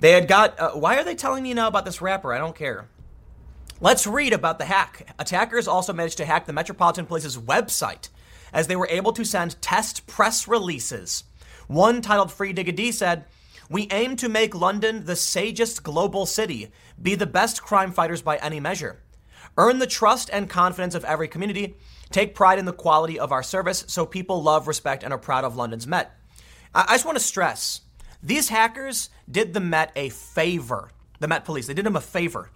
They 0.00 0.12
had 0.12 0.28
got. 0.28 0.60
Uh, 0.60 0.72
why 0.72 0.96
are 0.96 1.02
they 1.02 1.16
telling 1.16 1.42
me 1.42 1.54
now 1.54 1.66
about 1.66 1.84
this 1.84 2.00
rapper? 2.00 2.32
I 2.32 2.38
don't 2.38 2.54
care. 2.54 2.86
Let's 3.80 4.06
read 4.06 4.32
about 4.32 4.58
the 4.58 4.64
hack. 4.64 5.14
Attackers 5.18 5.66
also 5.66 5.92
managed 5.92 6.18
to 6.18 6.24
hack 6.24 6.46
the 6.46 6.52
Metropolitan 6.52 7.06
Police's 7.06 7.38
website 7.38 8.08
as 8.52 8.66
they 8.66 8.76
were 8.76 8.88
able 8.90 9.12
to 9.12 9.24
send 9.24 9.60
test 9.60 10.06
press 10.06 10.46
releases. 10.46 11.24
One 11.66 12.00
titled 12.00 12.32
Free 12.32 12.54
Digga 12.54 12.74
D 12.74 12.92
said, 12.92 13.24
We 13.70 13.88
aim 13.90 14.16
to 14.16 14.28
make 14.28 14.54
London 14.54 15.04
the 15.04 15.16
sagest 15.16 15.82
global 15.82 16.24
city, 16.24 16.70
be 17.00 17.14
the 17.14 17.26
best 17.26 17.62
crime 17.62 17.92
fighters 17.92 18.22
by 18.22 18.36
any 18.38 18.60
measure, 18.60 19.02
earn 19.58 19.78
the 19.78 19.86
trust 19.86 20.30
and 20.32 20.48
confidence 20.48 20.94
of 20.94 21.04
every 21.04 21.28
community, 21.28 21.76
take 22.10 22.34
pride 22.34 22.58
in 22.58 22.64
the 22.64 22.72
quality 22.72 23.18
of 23.18 23.30
our 23.30 23.42
service 23.42 23.84
so 23.86 24.06
people 24.06 24.42
love, 24.42 24.68
respect, 24.68 25.02
and 25.02 25.12
are 25.12 25.18
proud 25.18 25.44
of 25.44 25.56
London's 25.56 25.86
Met. 25.86 26.12
I 26.74 26.94
just 26.94 27.04
want 27.04 27.18
to 27.18 27.24
stress 27.24 27.82
these 28.22 28.48
hackers 28.48 29.10
did 29.30 29.54
the 29.54 29.60
Met 29.60 29.92
a 29.94 30.08
favor. 30.08 30.90
The 31.20 31.28
Met 31.28 31.44
Police, 31.44 31.66
they 31.66 31.74
did 31.74 31.86
them 31.86 31.96
a 31.96 32.00
favor. 32.00 32.50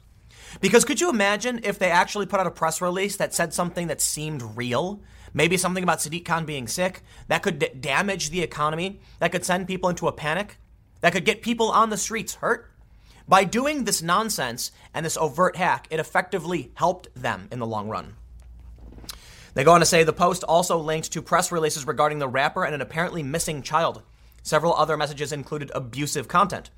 Because 0.61 0.85
could 0.85 1.01
you 1.01 1.09
imagine 1.09 1.61
if 1.63 1.79
they 1.79 1.91
actually 1.91 2.27
put 2.27 2.41
out 2.41 2.47
a 2.47 2.51
press 2.51 2.81
release 2.81 3.17
that 3.17 3.35
said 3.35 3.55
something 3.55 3.87
that 3.87 4.01
seemed 4.01 4.57
real? 4.57 5.03
Maybe 5.33 5.57
something 5.57 5.83
about 5.83 5.99
Sadiq 5.99 6.25
Khan 6.25 6.45
being 6.45 6.69
sick 6.69 7.03
that 7.29 7.43
could 7.43 7.59
d- 7.59 7.69
damage 7.79 8.31
the 8.31 8.43
economy, 8.43 9.01
that 9.19 9.33
could 9.33 9.45
send 9.45 9.67
people 9.67 9.89
into 9.89 10.09
a 10.09 10.13
panic, 10.13 10.59
that 11.03 11.13
could 11.13 11.27
get 11.27 11.43
people 11.43 11.71
on 11.71 11.91
the 11.91 11.99
streets 11.99 12.37
hurt? 12.37 12.71
By 13.29 13.45
doing 13.45 13.85
this 13.85 14.03
nonsense 14.03 14.73
and 14.95 15.05
this 15.05 15.17
overt 15.17 15.57
hack, 15.57 15.87
it 15.91 16.01
effectively 16.01 16.73
helped 16.75 17.09
them 17.15 17.49
in 17.53 17.59
the 17.59 17.67
long 17.67 17.89
run. 17.89 18.15
They 19.55 19.65
go 19.65 19.73
on 19.73 19.81
to 19.81 19.87
say 19.87 20.03
the 20.03 20.13
post 20.13 20.43
also 20.45 20.79
linked 20.79 21.13
to 21.13 21.21
press 21.21 21.53
releases 21.53 21.87
regarding 21.87 22.19
the 22.19 22.29
rapper 22.29 22.65
and 22.65 22.75
an 22.75 22.81
apparently 22.81 23.23
missing 23.23 23.63
child. 23.63 24.03
Several 24.43 24.75
other 24.75 24.97
messages 24.97 25.31
included 25.31 25.71
abusive 25.75 26.27
content. 26.27 26.71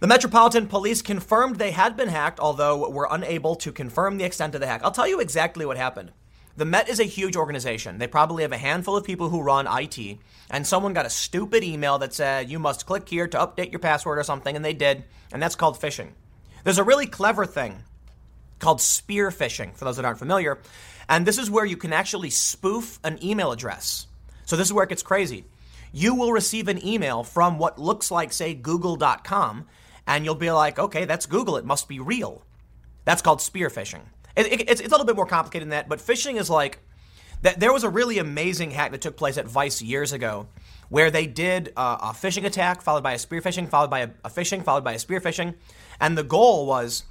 The 0.00 0.06
Metropolitan 0.06 0.66
Police 0.66 1.02
confirmed 1.02 1.56
they 1.56 1.72
had 1.72 1.96
been 1.96 2.08
hacked, 2.08 2.40
although 2.40 2.88
were 2.88 3.06
unable 3.10 3.54
to 3.56 3.70
confirm 3.70 4.16
the 4.16 4.24
extent 4.24 4.54
of 4.54 4.62
the 4.62 4.66
hack. 4.66 4.80
I'll 4.82 4.90
tell 4.90 5.06
you 5.06 5.20
exactly 5.20 5.66
what 5.66 5.76
happened. 5.76 6.12
The 6.60 6.66
Met 6.66 6.90
is 6.90 7.00
a 7.00 7.04
huge 7.04 7.36
organization. 7.36 7.96
They 7.96 8.06
probably 8.06 8.42
have 8.42 8.52
a 8.52 8.58
handful 8.58 8.94
of 8.94 9.02
people 9.02 9.30
who 9.30 9.40
run 9.40 9.66
IT, 9.66 10.18
and 10.50 10.66
someone 10.66 10.92
got 10.92 11.06
a 11.06 11.08
stupid 11.08 11.64
email 11.64 11.96
that 11.96 12.12
said, 12.12 12.50
you 12.50 12.58
must 12.58 12.84
click 12.84 13.08
here 13.08 13.26
to 13.28 13.38
update 13.38 13.72
your 13.72 13.78
password 13.78 14.18
or 14.18 14.22
something, 14.24 14.54
and 14.54 14.62
they 14.62 14.74
did, 14.74 15.04
and 15.32 15.42
that's 15.42 15.54
called 15.54 15.80
phishing. 15.80 16.10
There's 16.62 16.76
a 16.76 16.84
really 16.84 17.06
clever 17.06 17.46
thing 17.46 17.78
called 18.58 18.82
spear 18.82 19.30
phishing, 19.30 19.74
for 19.74 19.86
those 19.86 19.96
that 19.96 20.04
aren't 20.04 20.18
familiar, 20.18 20.58
and 21.08 21.24
this 21.24 21.38
is 21.38 21.50
where 21.50 21.64
you 21.64 21.78
can 21.78 21.94
actually 21.94 22.28
spoof 22.28 23.00
an 23.04 23.18
email 23.24 23.52
address. 23.52 24.06
So 24.44 24.54
this 24.54 24.68
is 24.68 24.72
where 24.74 24.84
it 24.84 24.90
gets 24.90 25.02
crazy 25.02 25.46
you 25.92 26.14
will 26.14 26.30
receive 26.30 26.68
an 26.68 26.86
email 26.86 27.24
from 27.24 27.58
what 27.58 27.78
looks 27.78 28.10
like, 28.10 28.34
say, 28.34 28.52
google.com, 28.52 29.66
and 30.06 30.26
you'll 30.26 30.34
be 30.34 30.50
like, 30.50 30.78
okay, 30.78 31.06
that's 31.06 31.24
Google. 31.24 31.56
It 31.56 31.64
must 31.64 31.88
be 31.88 32.00
real. 32.00 32.44
That's 33.06 33.22
called 33.22 33.40
spear 33.40 33.70
phishing. 33.70 34.02
It, 34.36 34.46
it, 34.46 34.70
it's, 34.70 34.80
it's 34.80 34.88
a 34.88 34.90
little 34.90 35.06
bit 35.06 35.16
more 35.16 35.26
complicated 35.26 35.66
than 35.66 35.70
that, 35.70 35.88
but 35.88 35.98
phishing 35.98 36.38
is 36.38 36.48
like, 36.50 36.78
that 37.42 37.58
there 37.58 37.72
was 37.72 37.84
a 37.84 37.88
really 37.88 38.18
amazing 38.18 38.70
hack 38.70 38.90
that 38.92 39.00
took 39.00 39.16
place 39.16 39.38
at 39.38 39.46
Vice 39.46 39.80
years 39.80 40.12
ago 40.12 40.48
where 40.90 41.10
they 41.10 41.26
did 41.26 41.72
a 41.76 42.12
phishing 42.12 42.44
attack 42.44 42.82
followed 42.82 43.02
by 43.02 43.12
a 43.12 43.18
spear 43.18 43.40
phishing, 43.40 43.68
followed 43.68 43.88
by 43.88 44.00
a, 44.00 44.10
a 44.24 44.28
phishing, 44.28 44.62
followed 44.62 44.84
by 44.84 44.92
a 44.92 44.98
spear 44.98 45.20
phishing. 45.20 45.54
And 46.00 46.18
the 46.18 46.22
goal 46.22 46.66
was 46.66 47.04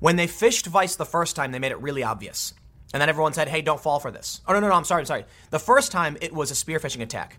when 0.00 0.16
they 0.16 0.26
phished 0.26 0.66
Vice 0.66 0.96
the 0.96 1.04
first 1.04 1.36
time, 1.36 1.52
they 1.52 1.58
made 1.58 1.70
it 1.72 1.80
really 1.80 2.02
obvious. 2.02 2.54
And 2.92 3.00
then 3.00 3.08
everyone 3.08 3.32
said, 3.32 3.48
hey, 3.48 3.62
don't 3.62 3.80
fall 3.80 4.00
for 4.00 4.10
this. 4.10 4.40
Oh, 4.48 4.52
no, 4.52 4.58
no, 4.58 4.68
no, 4.68 4.74
I'm 4.74 4.84
sorry, 4.84 5.02
I'm 5.02 5.06
sorry. 5.06 5.24
The 5.50 5.60
first 5.60 5.92
time 5.92 6.16
it 6.20 6.32
was 6.32 6.50
a 6.50 6.56
spear 6.56 6.80
phishing 6.80 7.02
attack 7.02 7.38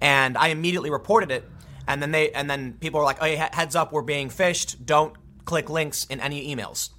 and 0.00 0.36
I 0.36 0.48
immediately 0.48 0.90
reported 0.90 1.30
it. 1.30 1.44
And 1.88 2.00
then 2.00 2.12
they 2.12 2.30
and 2.32 2.48
then 2.48 2.74
people 2.74 3.00
were 3.00 3.04
like, 3.04 3.18
"Oh, 3.20 3.26
heads 3.26 3.76
up, 3.76 3.92
we're 3.92 4.02
being 4.02 4.28
phished. 4.28 4.86
Don't 4.86 5.14
click 5.44 5.68
links 5.68 6.06
in 6.06 6.18
any 6.20 6.54
emails." 6.54 6.90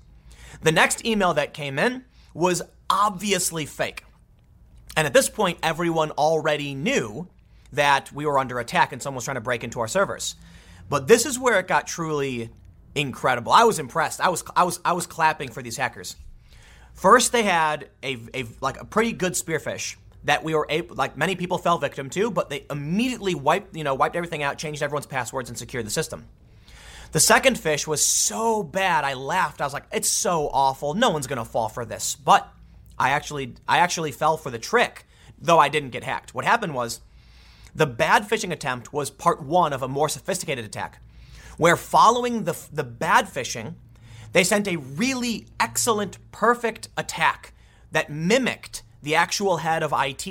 The 0.65 0.71
next 0.71 1.05
email 1.05 1.35
that 1.35 1.53
came 1.53 1.77
in 1.77 2.05
was 2.33 2.63
obviously 2.89 3.67
fake. 3.67 4.03
And 4.97 5.05
at 5.05 5.13
this 5.13 5.29
point, 5.29 5.59
everyone 5.61 6.09
already 6.09 6.73
knew 6.73 7.27
that 7.71 8.11
we 8.11 8.25
were 8.25 8.39
under 8.39 8.59
attack 8.59 8.91
and 8.91 8.99
someone 8.99 9.17
was 9.17 9.25
trying 9.25 9.35
to 9.35 9.41
break 9.41 9.63
into 9.63 9.79
our 9.79 9.87
servers. 9.87 10.33
But 10.89 11.07
this 11.07 11.27
is 11.27 11.37
where 11.37 11.59
it 11.59 11.67
got 11.67 11.85
truly 11.85 12.49
incredible. 12.95 13.51
I 13.51 13.63
was 13.63 13.77
impressed. 13.77 14.19
I 14.19 14.29
was 14.29 14.43
I 14.55 14.63
was 14.63 14.79
I 14.83 14.93
was 14.93 15.05
clapping 15.05 15.51
for 15.51 15.61
these 15.61 15.77
hackers. 15.77 16.15
First, 16.95 17.31
they 17.31 17.43
had 17.43 17.89
a, 18.01 18.17
a 18.33 18.45
like 18.59 18.81
a 18.81 18.85
pretty 18.85 19.11
good 19.11 19.35
spear 19.35 19.59
phish 19.59 19.97
that 20.23 20.43
we 20.43 20.55
were 20.55 20.65
able, 20.67 20.95
like 20.95 21.15
many 21.15 21.35
people 21.35 21.59
fell 21.59 21.77
victim 21.77 22.09
to, 22.09 22.31
but 22.31 22.49
they 22.49 22.65
immediately 22.71 23.35
wiped, 23.35 23.75
you 23.75 23.83
know, 23.83 23.93
wiped 23.93 24.15
everything 24.15 24.41
out, 24.41 24.57
changed 24.57 24.81
everyone's 24.81 25.05
passwords, 25.05 25.47
and 25.47 25.59
secured 25.59 25.85
the 25.85 25.91
system. 25.91 26.25
The 27.15 27.21
second 27.21 27.55
phish 27.55 27.87
was 27.87 28.03
so 28.03 28.61
bad, 28.61 29.05
I 29.05 29.13
laughed. 29.13 29.61
I 29.61 29.63
was 29.63 29.71
like, 29.71 29.85
"It's 29.89 30.09
so 30.09 30.49
awful. 30.49 30.95
No 30.95 31.11
one's 31.11 31.27
gonna 31.27 31.45
fall 31.45 31.69
for 31.69 31.85
this." 31.85 32.13
But 32.13 32.45
I 32.99 33.11
actually, 33.11 33.53
I 33.69 33.77
actually 33.77 34.11
fell 34.11 34.35
for 34.35 34.51
the 34.51 34.59
trick, 34.59 35.07
though 35.39 35.57
I 35.57 35.69
didn't 35.69 35.91
get 35.91 36.03
hacked. 36.03 36.33
What 36.35 36.43
happened 36.43 36.73
was, 36.73 36.99
the 37.73 37.85
bad 37.85 38.27
phishing 38.27 38.51
attempt 38.51 38.91
was 38.91 39.09
part 39.09 39.41
one 39.41 39.71
of 39.71 39.81
a 39.81 39.87
more 39.87 40.09
sophisticated 40.09 40.65
attack, 40.65 40.99
where 41.55 41.77
following 41.77 42.43
the 42.43 42.57
the 42.69 42.83
bad 42.83 43.27
phishing, 43.27 43.75
they 44.33 44.43
sent 44.43 44.67
a 44.67 44.75
really 44.75 45.47
excellent, 45.57 46.17
perfect 46.33 46.89
attack 46.97 47.53
that 47.93 48.09
mimicked 48.09 48.83
the 49.01 49.15
actual 49.15 49.59
head 49.59 49.83
of 49.83 49.93
IT, 49.93 50.25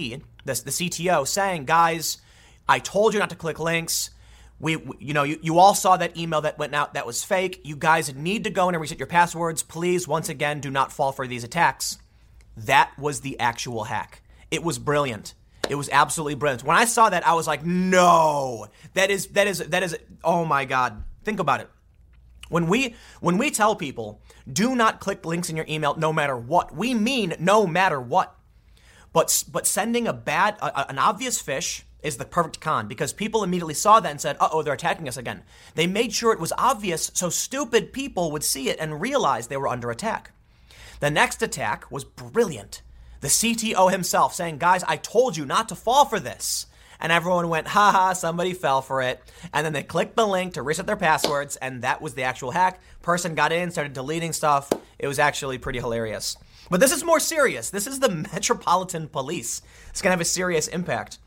the, 0.44 0.52
the 0.52 0.70
CTO, 0.70 1.26
saying, 1.26 1.64
guys, 1.64 2.18
I 2.68 2.78
told 2.78 3.14
you 3.14 3.20
not 3.20 3.30
to 3.30 3.36
click 3.36 3.58
links. 3.58 4.10
We, 4.60 4.76
we, 4.76 4.96
you 4.98 5.12
know, 5.12 5.24
you, 5.24 5.38
you 5.42 5.58
all 5.58 5.74
saw 5.74 5.96
that 5.96 6.16
email 6.16 6.40
that 6.42 6.58
went 6.58 6.74
out 6.74 6.94
that 6.94 7.06
was 7.06 7.24
fake. 7.24 7.60
You 7.64 7.76
guys 7.76 8.14
need 8.14 8.44
to 8.44 8.50
go 8.50 8.68
and 8.68 8.80
reset 8.80 8.98
your 8.98 9.06
passwords. 9.06 9.62
Please, 9.62 10.08
once 10.08 10.28
again, 10.28 10.60
do 10.60 10.70
not 10.70 10.92
fall 10.92 11.12
for 11.12 11.26
these 11.26 11.44
attacks. 11.44 11.98
That 12.56 12.92
was 12.98 13.20
the 13.20 13.38
actual 13.40 13.84
hack. 13.84 14.22
It 14.50 14.62
was 14.62 14.78
brilliant. 14.78 15.34
It 15.68 15.74
was 15.74 15.88
absolutely 15.90 16.36
brilliant. 16.36 16.62
When 16.62 16.76
I 16.76 16.84
saw 16.84 17.10
that, 17.10 17.26
I 17.26 17.34
was 17.34 17.46
like, 17.46 17.64
no, 17.64 18.68
that 18.92 19.10
is, 19.10 19.28
that 19.28 19.46
is, 19.46 19.58
that 19.58 19.82
is, 19.82 19.96
oh 20.22 20.44
my 20.44 20.64
God. 20.64 21.02
Think 21.24 21.40
about 21.40 21.60
it. 21.60 21.70
When 22.48 22.66
we 22.66 22.94
when 23.20 23.38
we 23.38 23.50
tell 23.50 23.74
people 23.74 24.20
do 24.50 24.76
not 24.76 25.00
click 25.00 25.24
links 25.24 25.48
in 25.48 25.56
your 25.56 25.64
email 25.68 25.94
no 25.96 26.12
matter 26.12 26.36
what, 26.36 26.74
we 26.74 26.94
mean 26.94 27.34
no 27.38 27.66
matter 27.66 28.00
what. 28.00 28.36
But 29.12 29.44
but 29.50 29.66
sending 29.66 30.06
a 30.06 30.12
bad 30.12 30.56
a, 30.60 30.88
an 30.90 30.98
obvious 30.98 31.42
phish 31.42 31.82
is 32.04 32.16
the 32.16 32.24
perfect 32.24 32.60
con 32.60 32.86
because 32.86 33.12
people 33.12 33.42
immediately 33.42 33.74
saw 33.74 33.98
that 33.98 34.10
and 34.10 34.20
said, 34.20 34.36
"Uh-oh, 34.38 34.62
they're 34.62 34.74
attacking 34.74 35.08
us 35.08 35.16
again." 35.16 35.42
They 35.74 35.88
made 35.88 36.12
sure 36.12 36.32
it 36.32 36.38
was 36.38 36.52
obvious 36.56 37.10
so 37.14 37.30
stupid 37.30 37.92
people 37.92 38.30
would 38.30 38.44
see 38.44 38.68
it 38.68 38.78
and 38.78 39.00
realize 39.00 39.48
they 39.48 39.56
were 39.56 39.66
under 39.66 39.90
attack. 39.90 40.30
The 41.00 41.10
next 41.10 41.42
attack 41.42 41.90
was 41.90 42.04
brilliant. 42.04 42.82
The 43.20 43.28
CTO 43.28 43.90
himself 43.90 44.34
saying, 44.34 44.58
"Guys, 44.58 44.84
I 44.84 44.96
told 44.96 45.36
you 45.36 45.44
not 45.44 45.68
to 45.70 45.74
fall 45.74 46.04
for 46.04 46.20
this." 46.20 46.66
and 47.00 47.12
everyone 47.12 47.48
went, 47.50 47.66
haha, 47.66 48.14
somebody 48.14 48.54
fell 48.54 48.80
for 48.80 49.02
it. 49.02 49.20
And 49.52 49.66
then 49.66 49.74
they 49.74 49.82
clicked 49.82 50.16
the 50.16 50.26
link 50.26 50.54
to 50.54 50.62
reset 50.62 50.86
their 50.86 50.96
passwords, 50.96 51.56
and 51.56 51.82
that 51.82 52.00
was 52.00 52.14
the 52.14 52.22
actual 52.22 52.50
hack. 52.50 52.80
Person 53.02 53.34
got 53.34 53.52
in, 53.52 53.70
started 53.70 53.92
deleting 53.92 54.32
stuff. 54.32 54.72
It 54.98 55.06
was 55.06 55.18
actually 55.18 55.58
pretty 55.58 55.80
hilarious. 55.80 56.36
But 56.70 56.80
this 56.80 56.92
is 56.92 57.04
more 57.04 57.20
serious. 57.20 57.68
This 57.68 57.86
is 57.86 58.00
the 58.00 58.08
Metropolitan 58.32 59.08
Police. 59.08 59.60
It's 59.90 60.00
going 60.00 60.10
to 60.10 60.14
have 60.14 60.20
a 60.20 60.24
serious 60.24 60.66
impact. 60.68 61.18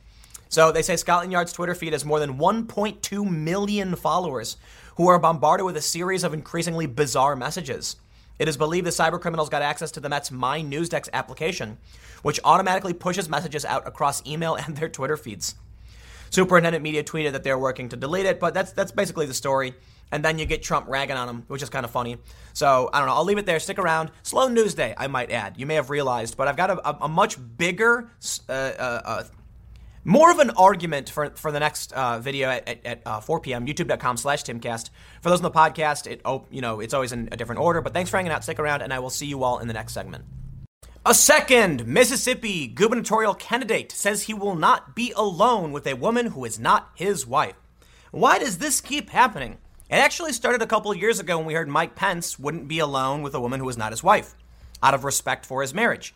So 0.50 0.72
they 0.72 0.82
say 0.82 0.96
Scotland 0.96 1.32
Yard's 1.32 1.54
Twitter 1.54 1.76
feed 1.76 1.94
has 1.94 2.06
more 2.06 2.20
than 2.20 2.38
1.2 2.38 3.30
million 3.30 3.96
followers 3.96 4.58
who 4.96 5.08
are 5.08 5.20
bombarded 5.20 5.66
with 5.66 5.78
a 5.78 5.82
series 5.82 6.24
of 6.24 6.34
increasingly 6.34 6.86
bizarre 6.86 7.36
messages. 7.36 7.98
It 8.40 8.48
is 8.48 8.58
believed 8.58 8.86
the 8.86 8.92
cybercriminals 8.92 9.50
got 9.50 9.62
access 9.62 9.92
to 9.92 10.00
the 10.00 10.10
Met's 10.10 10.30
Mynewsdesk 10.30 11.10
application, 11.14 11.78
which 12.22 12.40
automatically 12.44 12.94
pushes 12.94 13.30
messages 13.30 13.66
out 13.66 13.88
across 13.88 14.26
email 14.26 14.56
and 14.56 14.76
their 14.76 14.90
Twitter 14.90 15.18
feeds. 15.18 15.56
Superintendent 16.30 16.84
Media 16.84 17.04
tweeted 17.04 17.32
that 17.32 17.44
they're 17.44 17.58
working 17.58 17.90
to 17.90 17.96
delete 17.96 18.26
it, 18.26 18.40
but 18.40 18.54
that's 18.54 18.74
that's 18.74 18.92
basically 18.92 19.26
the 19.26 19.34
story. 19.34 19.74
And 20.12 20.24
then 20.24 20.40
you 20.40 20.46
get 20.46 20.64
Trump 20.64 20.88
ragging 20.88 21.18
on 21.18 21.28
him, 21.28 21.44
which 21.48 21.62
is 21.62 21.70
kind 21.70 21.84
of 21.84 21.92
funny. 21.92 22.18
So 22.54 22.90
I 22.94 23.00
don't 23.00 23.08
know. 23.08 23.16
I'll 23.16 23.26
leave 23.26 23.38
it 23.38 23.46
there. 23.46 23.60
Stick 23.60 23.78
around. 23.78 24.12
Slow 24.24 24.48
news 24.48 24.74
day, 24.74 24.94
I 24.98 25.08
might 25.08 25.32
add. 25.32 25.56
You 25.58 25.66
may 25.66 25.76
have 25.76 25.90
realized, 25.90 26.38
but 26.38 26.48
I've 26.48 26.56
got 26.56 26.70
a, 26.70 26.90
a, 26.90 26.98
a 27.02 27.08
much 27.10 27.38
bigger, 27.58 28.10
uh, 28.48 28.52
uh, 28.52 29.02
uh, 29.04 29.24
more 30.08 30.32
of 30.32 30.40
an 30.40 30.52
argument 30.52 31.10
for 31.10 31.30
for 31.32 31.52
the 31.52 31.60
next 31.60 31.92
uh, 31.92 32.18
video 32.20 32.50
at, 32.50 32.68
at, 32.68 32.86
at 32.86 33.02
uh, 33.06 33.20
4 33.20 33.42
p.m. 33.42 33.68
YouTube.com/slash 33.68 34.44
Timcast. 34.44 34.90
For 35.22 35.30
those 35.30 35.40
on 35.40 35.44
the 35.44 35.52
podcast, 35.52 36.10
it 36.10 36.22
oh 36.24 36.46
you 36.50 36.62
know 36.62 36.80
it's 36.80 36.94
always 36.94 37.12
in 37.12 37.28
a 37.32 37.38
different 37.38 37.62
order. 37.62 37.82
But 37.82 37.94
thanks 37.94 38.10
for 38.10 38.18
hanging 38.18 38.32
out. 38.32 38.44
Stick 38.44 38.58
around, 38.58 38.82
and 38.82 38.94
I 38.94 39.00
will 39.00 39.10
see 39.10 39.28
you 39.28 39.44
all 39.44 39.60
in 39.60 39.68
the 39.68 39.74
next 39.74 39.94
segment. 39.94 40.24
A 41.06 41.14
second 41.14 41.86
Mississippi 41.86 42.68
gubernatorial 42.68 43.34
candidate 43.34 43.92
says 43.92 44.24
he 44.24 44.34
will 44.34 44.56
not 44.56 44.96
be 44.96 45.14
alone 45.16 45.72
with 45.72 45.86
a 45.88 45.96
woman 45.96 46.28
who 46.28 46.44
is 46.46 46.58
not 46.58 46.90
his 46.96 47.28
wife. 47.28 47.56
Why 48.12 48.40
does 48.40 48.58
this 48.58 48.82
keep 48.82 49.10
happening? 49.10 49.58
It 49.90 49.96
actually 49.96 50.34
started 50.34 50.62
a 50.62 50.68
couple 50.68 50.92
of 50.92 50.98
years 50.98 51.20
ago 51.20 51.38
when 51.38 51.48
we 51.48 51.54
heard 51.54 51.70
Mike 51.70 51.96
Pence 51.96 52.40
wouldn't 52.40 52.68
be 52.68 52.80
alone 52.80 53.22
with 53.22 53.36
a 53.36 53.40
woman 53.40 53.60
who 53.60 53.66
was 53.66 53.78
not 53.78 53.92
his 53.92 54.04
wife, 54.04 54.36
out 54.82 54.94
of 54.94 55.04
respect 55.04 55.46
for 55.46 55.62
his 55.62 55.74
marriage. 55.74 56.14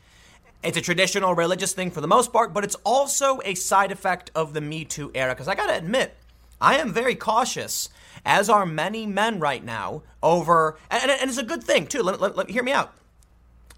It's 0.64 0.78
a 0.78 0.82
traditional 0.82 1.34
religious 1.34 1.74
thing 1.74 1.89
for 1.89 2.01
the 2.01 2.07
most 2.07 2.32
part, 2.32 2.53
but 2.53 2.64
it's 2.64 2.76
also 2.86 3.39
a 3.43 3.55
side 3.55 3.91
effect 3.91 4.30
of 4.36 4.53
the 4.53 4.62
Me 4.62 4.86
Too 4.86 5.12
era. 5.16 5.34
Because 5.34 5.47
I 5.47 5.55
gotta 5.55 5.76
admit, 5.76 6.16
I 6.59 6.78
am 6.78 6.93
very 6.93 7.16
cautious, 7.16 7.89
as 8.24 8.47
are 8.47 8.66
many 8.66 9.07
men 9.07 9.39
right 9.39 9.64
now, 9.64 10.03
over, 10.22 10.78
and, 10.91 11.09
and 11.09 11.30
it's 11.30 11.39
a 11.39 11.43
good 11.43 11.64
thing 11.64 11.88
too. 11.88 12.03
Let, 12.03 12.22
let, 12.22 12.38
let 12.38 12.49
hear 12.51 12.62
me 12.62 12.72
out. 12.72 12.93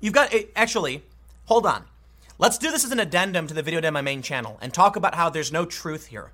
You've 0.02 0.14
got, 0.14 0.34
eh, 0.34 0.46
actually, 0.58 1.04
hold 1.46 1.66
on. 1.66 1.86
Let's 2.38 2.58
do 2.58 2.70
this 2.70 2.84
as 2.84 2.92
an 2.92 3.00
addendum 3.00 3.48
to 3.48 3.54
the 3.54 3.64
video 3.64 3.82
on 3.82 3.94
my 3.94 4.02
main 4.02 4.22
channel 4.22 4.58
and 4.62 4.74
talk 4.74 4.98
about 4.98 5.16
how 5.16 5.30
there's 5.30 5.54
no 5.54 5.66
truth 5.66 6.08
here. 6.08 6.32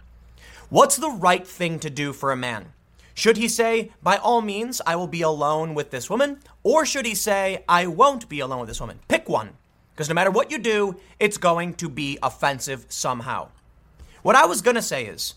What's 0.70 0.98
the 0.98 1.12
right 1.12 1.46
thing 1.46 1.80
to 1.80 1.90
do 1.92 2.12
for 2.12 2.32
a 2.32 2.38
man? 2.38 2.74
Should 3.14 3.38
he 3.38 3.48
say, 3.48 3.92
by 4.02 4.18
all 4.18 4.42
means, 4.42 4.82
I 4.88 4.96
will 4.96 5.08
be 5.08 5.22
alone 5.22 5.76
with 5.76 5.92
this 5.92 6.10
woman? 6.10 6.40
Or 6.64 6.86
should 6.86 7.06
he 7.06 7.14
say, 7.14 7.64
I 7.70 7.86
won't 7.86 8.30
be 8.30 8.40
alone 8.40 8.62
with 8.62 8.70
this 8.70 8.80
woman? 8.80 9.00
Pick 9.08 9.30
one. 9.30 9.52
Because 10.00 10.08
no 10.08 10.16
matter 10.16 10.32
what 10.32 10.50
you 10.50 10.60
do, 10.60 10.96
it's 11.20 11.38
going 11.38 11.74
to 11.74 11.90
be 11.90 12.18
offensive 12.24 12.86
somehow. 12.88 13.50
What 14.22 14.38
I 14.38 14.46
was 14.46 14.62
going 14.62 14.78
to 14.78 14.82
say 14.82 15.06
is, 15.06 15.34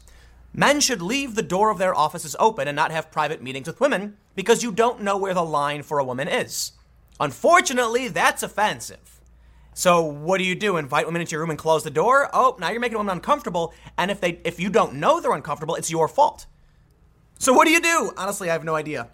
men 0.54 0.78
should 0.78 1.02
leave 1.02 1.34
the 1.34 1.42
door 1.42 1.70
of 1.70 1.78
their 1.78 1.96
offices 1.96 2.36
open 2.38 2.68
and 2.68 2.76
not 2.76 2.92
have 2.92 3.10
private 3.10 3.42
meetings 3.42 3.66
with 3.66 3.80
women 3.80 4.18
because 4.36 4.62
you 4.62 4.70
don't 4.70 5.02
know 5.02 5.18
where 5.18 5.34
the 5.34 5.42
line 5.42 5.82
for 5.82 5.98
a 5.98 6.04
woman 6.04 6.28
is. 6.28 6.74
Unfortunately, 7.18 8.06
that's 8.06 8.44
offensive. 8.44 9.20
So 9.74 10.00
what 10.00 10.38
do 10.38 10.44
you 10.44 10.54
do? 10.54 10.76
Invite 10.76 11.06
women 11.06 11.22
into 11.22 11.32
your 11.32 11.40
room 11.40 11.50
and 11.50 11.58
close 11.58 11.82
the 11.82 11.90
door? 11.90 12.30
Oh, 12.32 12.56
now 12.60 12.70
you're 12.70 12.78
making 12.78 12.98
women 12.98 13.16
uncomfortable. 13.16 13.74
And 13.98 14.12
if 14.12 14.20
they 14.20 14.40
if 14.44 14.60
you 14.60 14.70
don't 14.70 14.94
know 14.94 15.18
they're 15.18 15.34
uncomfortable, 15.34 15.74
it's 15.74 15.90
your 15.90 16.06
fault. 16.06 16.46
So 17.40 17.52
what 17.52 17.66
do 17.66 17.72
you 17.72 17.80
do? 17.80 18.12
Honestly, 18.16 18.48
I 18.48 18.52
have 18.52 18.62
no 18.62 18.76
idea. 18.76 19.08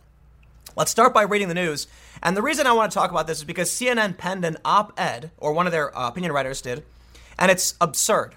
Let's 0.79 0.93
start 0.93 1.13
by 1.13 1.23
reading 1.23 1.49
the 1.49 1.55
news. 1.55 1.89
And 2.23 2.37
the 2.37 2.43
reason 2.43 2.65
I 2.65 2.73
want 2.73 2.93
to 2.93 2.95
talk 2.95 3.11
about 3.11 3.27
this 3.27 3.39
is 3.39 3.45
because 3.45 3.69
CNN 3.69 4.17
penned 4.17 4.45
an 4.45 4.59
op-ed, 4.65 5.33
or 5.37 5.53
one 5.53 5.67
of 5.67 5.73
their 5.73 5.97
uh, 5.99 6.07
opinion 6.07 6.33
writers 6.33 6.63
did, 6.63 6.85
and 7.37 7.51
it's 7.51 7.75
absurd. 7.81 8.37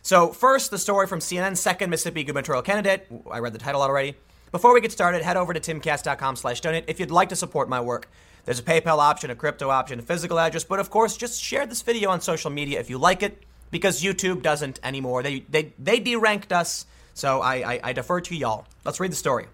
So 0.00 0.28
first, 0.28 0.70
the 0.70 0.78
story 0.78 1.06
from 1.06 1.18
CNN's 1.18 1.60
second 1.60 1.90
Mississippi 1.90 2.24
gubernatorial 2.24 2.62
candidate. 2.62 3.06
I 3.30 3.38
read 3.40 3.52
the 3.52 3.58
title 3.58 3.82
already. 3.82 4.14
Before 4.50 4.72
we 4.72 4.80
get 4.80 4.92
started, 4.92 5.20
head 5.20 5.36
over 5.36 5.52
to 5.52 5.60
timcast.com 5.60 6.36
slash 6.36 6.62
donate 6.62 6.84
if 6.88 6.98
you'd 6.98 7.10
like 7.10 7.28
to 7.28 7.36
support 7.36 7.68
my 7.68 7.82
work. 7.82 8.08
There's 8.46 8.60
a 8.60 8.62
PayPal 8.62 8.96
option, 8.96 9.28
a 9.28 9.34
crypto 9.34 9.68
option, 9.68 9.98
a 9.98 10.02
physical 10.02 10.38
address, 10.38 10.64
but 10.64 10.80
of 10.80 10.88
course, 10.88 11.18
just 11.18 11.42
share 11.42 11.66
this 11.66 11.82
video 11.82 12.08
on 12.08 12.22
social 12.22 12.50
media 12.50 12.80
if 12.80 12.88
you 12.88 12.96
like 12.96 13.22
it, 13.22 13.42
because 13.70 14.02
YouTube 14.02 14.40
doesn't 14.40 14.80
anymore. 14.82 15.22
They 15.22 15.40
they 15.50 15.74
they 15.78 16.00
deranked 16.00 16.50
us, 16.50 16.86
so 17.12 17.42
I 17.42 17.74
I, 17.74 17.80
I 17.84 17.92
defer 17.92 18.22
to 18.22 18.34
y'all. 18.34 18.64
Let's 18.86 19.00
read 19.00 19.12
the 19.12 19.16
story. 19.16 19.48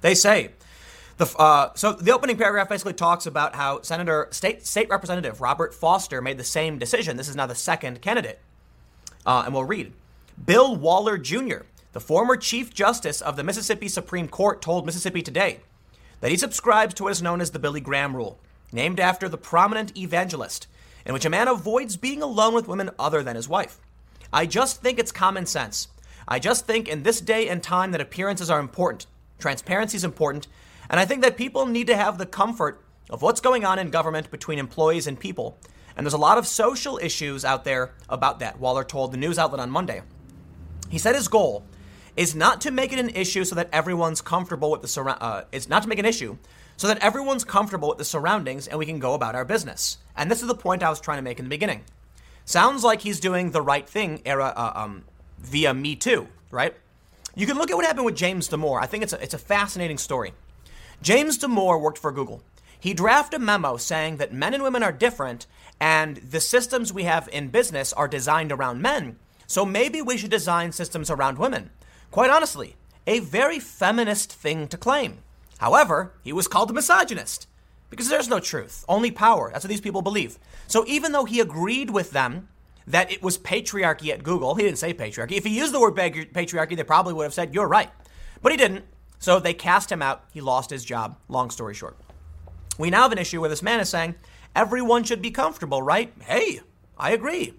They 0.00 0.16
say. 0.16 0.50
The, 1.18 1.36
uh, 1.36 1.72
so 1.74 1.92
the 1.92 2.12
opening 2.12 2.36
paragraph 2.36 2.68
basically 2.68 2.92
talks 2.92 3.26
about 3.26 3.56
how 3.56 3.82
Senator 3.82 4.28
State 4.30 4.64
State 4.64 4.88
Representative 4.88 5.40
Robert 5.40 5.74
Foster 5.74 6.22
made 6.22 6.38
the 6.38 6.44
same 6.44 6.78
decision. 6.78 7.16
This 7.16 7.28
is 7.28 7.34
now 7.34 7.46
the 7.46 7.56
second 7.56 8.00
candidate, 8.00 8.38
uh, 9.26 9.42
and 9.44 9.52
we'll 9.52 9.64
read. 9.64 9.92
Bill 10.46 10.76
Waller 10.76 11.18
Jr., 11.18 11.62
the 11.92 12.00
former 12.00 12.36
Chief 12.36 12.72
Justice 12.72 13.20
of 13.20 13.34
the 13.34 13.42
Mississippi 13.42 13.88
Supreme 13.88 14.28
Court, 14.28 14.62
told 14.62 14.86
Mississippi 14.86 15.20
Today 15.20 15.58
that 16.20 16.30
he 16.30 16.36
subscribes 16.36 16.94
to 16.94 17.02
what 17.02 17.12
is 17.12 17.22
known 17.22 17.40
as 17.40 17.50
the 17.50 17.58
Billy 17.58 17.80
Graham 17.80 18.14
rule, 18.14 18.38
named 18.70 19.00
after 19.00 19.28
the 19.28 19.36
prominent 19.36 19.96
evangelist, 19.98 20.68
in 21.04 21.12
which 21.12 21.24
a 21.24 21.30
man 21.30 21.48
avoids 21.48 21.96
being 21.96 22.22
alone 22.22 22.54
with 22.54 22.68
women 22.68 22.90
other 22.96 23.24
than 23.24 23.34
his 23.34 23.48
wife. 23.48 23.80
I 24.32 24.46
just 24.46 24.82
think 24.82 25.00
it's 25.00 25.10
common 25.10 25.46
sense. 25.46 25.88
I 26.28 26.38
just 26.38 26.64
think 26.64 26.86
in 26.86 27.02
this 27.02 27.20
day 27.20 27.48
and 27.48 27.60
time 27.60 27.90
that 27.90 28.00
appearances 28.00 28.50
are 28.50 28.60
important, 28.60 29.06
transparency 29.40 29.96
is 29.96 30.04
important, 30.04 30.46
and 30.90 30.98
I 30.98 31.04
think 31.04 31.22
that 31.22 31.36
people 31.36 31.66
need 31.66 31.86
to 31.88 31.96
have 31.96 32.18
the 32.18 32.26
comfort 32.26 32.84
of 33.10 33.22
what's 33.22 33.40
going 33.40 33.64
on 33.64 33.78
in 33.78 33.90
government 33.90 34.30
between 34.30 34.58
employees 34.58 35.06
and 35.06 35.18
people. 35.18 35.58
And 35.96 36.06
there's 36.06 36.14
a 36.14 36.18
lot 36.18 36.38
of 36.38 36.46
social 36.46 36.98
issues 37.02 37.44
out 37.44 37.64
there 37.64 37.92
about 38.08 38.38
that, 38.40 38.58
Waller 38.58 38.84
told 38.84 39.12
the 39.12 39.16
news 39.16 39.38
outlet 39.38 39.60
on 39.60 39.70
Monday. 39.70 40.02
He 40.88 40.98
said 40.98 41.14
his 41.14 41.28
goal 41.28 41.64
is 42.16 42.34
not 42.34 42.60
to 42.62 42.70
make 42.70 42.92
it 42.92 42.98
an 42.98 43.10
issue 43.10 43.44
so 43.44 43.54
that 43.54 43.68
everyone's 43.72 44.20
comfortable 44.20 44.70
with 44.70 44.82
the 44.82 44.88
surround. 44.88 45.18
Uh, 45.20 45.44
it's 45.52 45.68
not 45.68 45.82
to 45.82 45.88
make 45.88 45.98
an 45.98 46.04
issue 46.04 46.36
so 46.76 46.86
that 46.86 46.98
everyone's 46.98 47.44
comfortable 47.44 47.88
with 47.88 47.98
the 47.98 48.04
surroundings 48.04 48.68
and 48.68 48.78
we 48.78 48.86
can 48.86 48.98
go 48.98 49.14
about 49.14 49.34
our 49.34 49.44
business. 49.44 49.98
And 50.16 50.30
this 50.30 50.40
is 50.40 50.48
the 50.48 50.54
point 50.54 50.82
I 50.82 50.90
was 50.90 51.00
trying 51.00 51.18
to 51.18 51.22
make 51.22 51.38
in 51.38 51.44
the 51.44 51.50
beginning. 51.50 51.84
Sounds 52.44 52.82
like 52.82 53.02
he's 53.02 53.20
doing 53.20 53.50
the 53.50 53.60
right 53.60 53.88
thing 53.88 54.22
era 54.24 54.52
uh, 54.56 54.72
um, 54.74 55.04
via 55.38 55.74
Me 55.74 55.96
Too, 55.96 56.28
right? 56.50 56.74
You 57.34 57.46
can 57.46 57.58
look 57.58 57.70
at 57.70 57.76
what 57.76 57.84
happened 57.84 58.06
with 58.06 58.16
James 58.16 58.48
Damore. 58.48 58.80
I 58.80 58.86
think 58.86 59.02
it's 59.02 59.12
a, 59.12 59.22
it's 59.22 59.34
a 59.34 59.38
fascinating 59.38 59.98
story. 59.98 60.32
James 61.02 61.38
Damore 61.38 61.80
worked 61.80 61.98
for 61.98 62.12
Google. 62.12 62.42
He 62.80 62.94
drafted 62.94 63.40
a 63.40 63.44
memo 63.44 63.76
saying 63.76 64.16
that 64.18 64.32
men 64.32 64.54
and 64.54 64.62
women 64.62 64.82
are 64.82 64.92
different 64.92 65.46
and 65.80 66.16
the 66.16 66.40
systems 66.40 66.92
we 66.92 67.04
have 67.04 67.28
in 67.32 67.48
business 67.48 67.92
are 67.92 68.08
designed 68.08 68.52
around 68.52 68.82
men. 68.82 69.18
So 69.46 69.64
maybe 69.64 70.02
we 70.02 70.16
should 70.16 70.30
design 70.30 70.72
systems 70.72 71.10
around 71.10 71.38
women. 71.38 71.70
Quite 72.10 72.30
honestly, 72.30 72.76
a 73.06 73.20
very 73.20 73.58
feminist 73.58 74.32
thing 74.32 74.68
to 74.68 74.76
claim. 74.76 75.18
However, 75.58 76.12
he 76.22 76.32
was 76.32 76.48
called 76.48 76.70
a 76.70 76.74
misogynist 76.74 77.46
because 77.90 78.08
there's 78.08 78.28
no 78.28 78.40
truth, 78.40 78.84
only 78.88 79.10
power. 79.10 79.50
That's 79.52 79.64
what 79.64 79.70
these 79.70 79.80
people 79.80 80.02
believe. 80.02 80.38
So 80.66 80.84
even 80.86 81.12
though 81.12 81.24
he 81.24 81.40
agreed 81.40 81.90
with 81.90 82.10
them 82.10 82.48
that 82.86 83.10
it 83.10 83.22
was 83.22 83.38
patriarchy 83.38 84.10
at 84.10 84.22
Google, 84.22 84.54
he 84.54 84.62
didn't 84.62 84.78
say 84.78 84.94
patriarchy. 84.94 85.32
If 85.32 85.44
he 85.44 85.56
used 85.56 85.72
the 85.72 85.80
word 85.80 85.94
patriarchy, 85.94 86.76
they 86.76 86.84
probably 86.84 87.14
would 87.14 87.24
have 87.24 87.34
said, 87.34 87.54
You're 87.54 87.68
right. 87.68 87.90
But 88.42 88.52
he 88.52 88.58
didn't. 88.58 88.84
So 89.18 89.40
they 89.40 89.54
cast 89.54 89.90
him 89.90 90.02
out. 90.02 90.24
He 90.32 90.40
lost 90.40 90.70
his 90.70 90.84
job. 90.84 91.16
Long 91.28 91.50
story 91.50 91.74
short. 91.74 91.96
We 92.78 92.90
now 92.90 93.02
have 93.02 93.12
an 93.12 93.18
issue 93.18 93.40
where 93.40 93.50
this 93.50 93.62
man 93.62 93.80
is 93.80 93.88
saying, 93.88 94.14
Everyone 94.54 95.04
should 95.04 95.22
be 95.22 95.30
comfortable, 95.30 95.82
right? 95.82 96.12
Hey, 96.22 96.60
I 96.96 97.12
agree. 97.12 97.54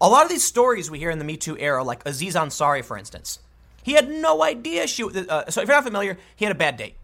A 0.00 0.08
lot 0.08 0.24
of 0.24 0.30
these 0.30 0.44
stories 0.44 0.90
we 0.90 0.98
hear 0.98 1.10
in 1.10 1.18
the 1.18 1.24
Me 1.24 1.36
Too 1.36 1.58
era, 1.58 1.82
like 1.82 2.06
Aziz 2.06 2.34
Ansari, 2.34 2.84
for 2.84 2.96
instance, 2.96 3.40
he 3.82 3.92
had 3.92 4.08
no 4.08 4.42
idea 4.42 4.86
she. 4.86 5.04
Uh, 5.04 5.50
so 5.50 5.60
if 5.60 5.68
you're 5.68 5.76
not 5.76 5.84
familiar, 5.84 6.18
he 6.36 6.44
had 6.44 6.52
a 6.52 6.58
bad 6.58 6.76
date. 6.76 6.96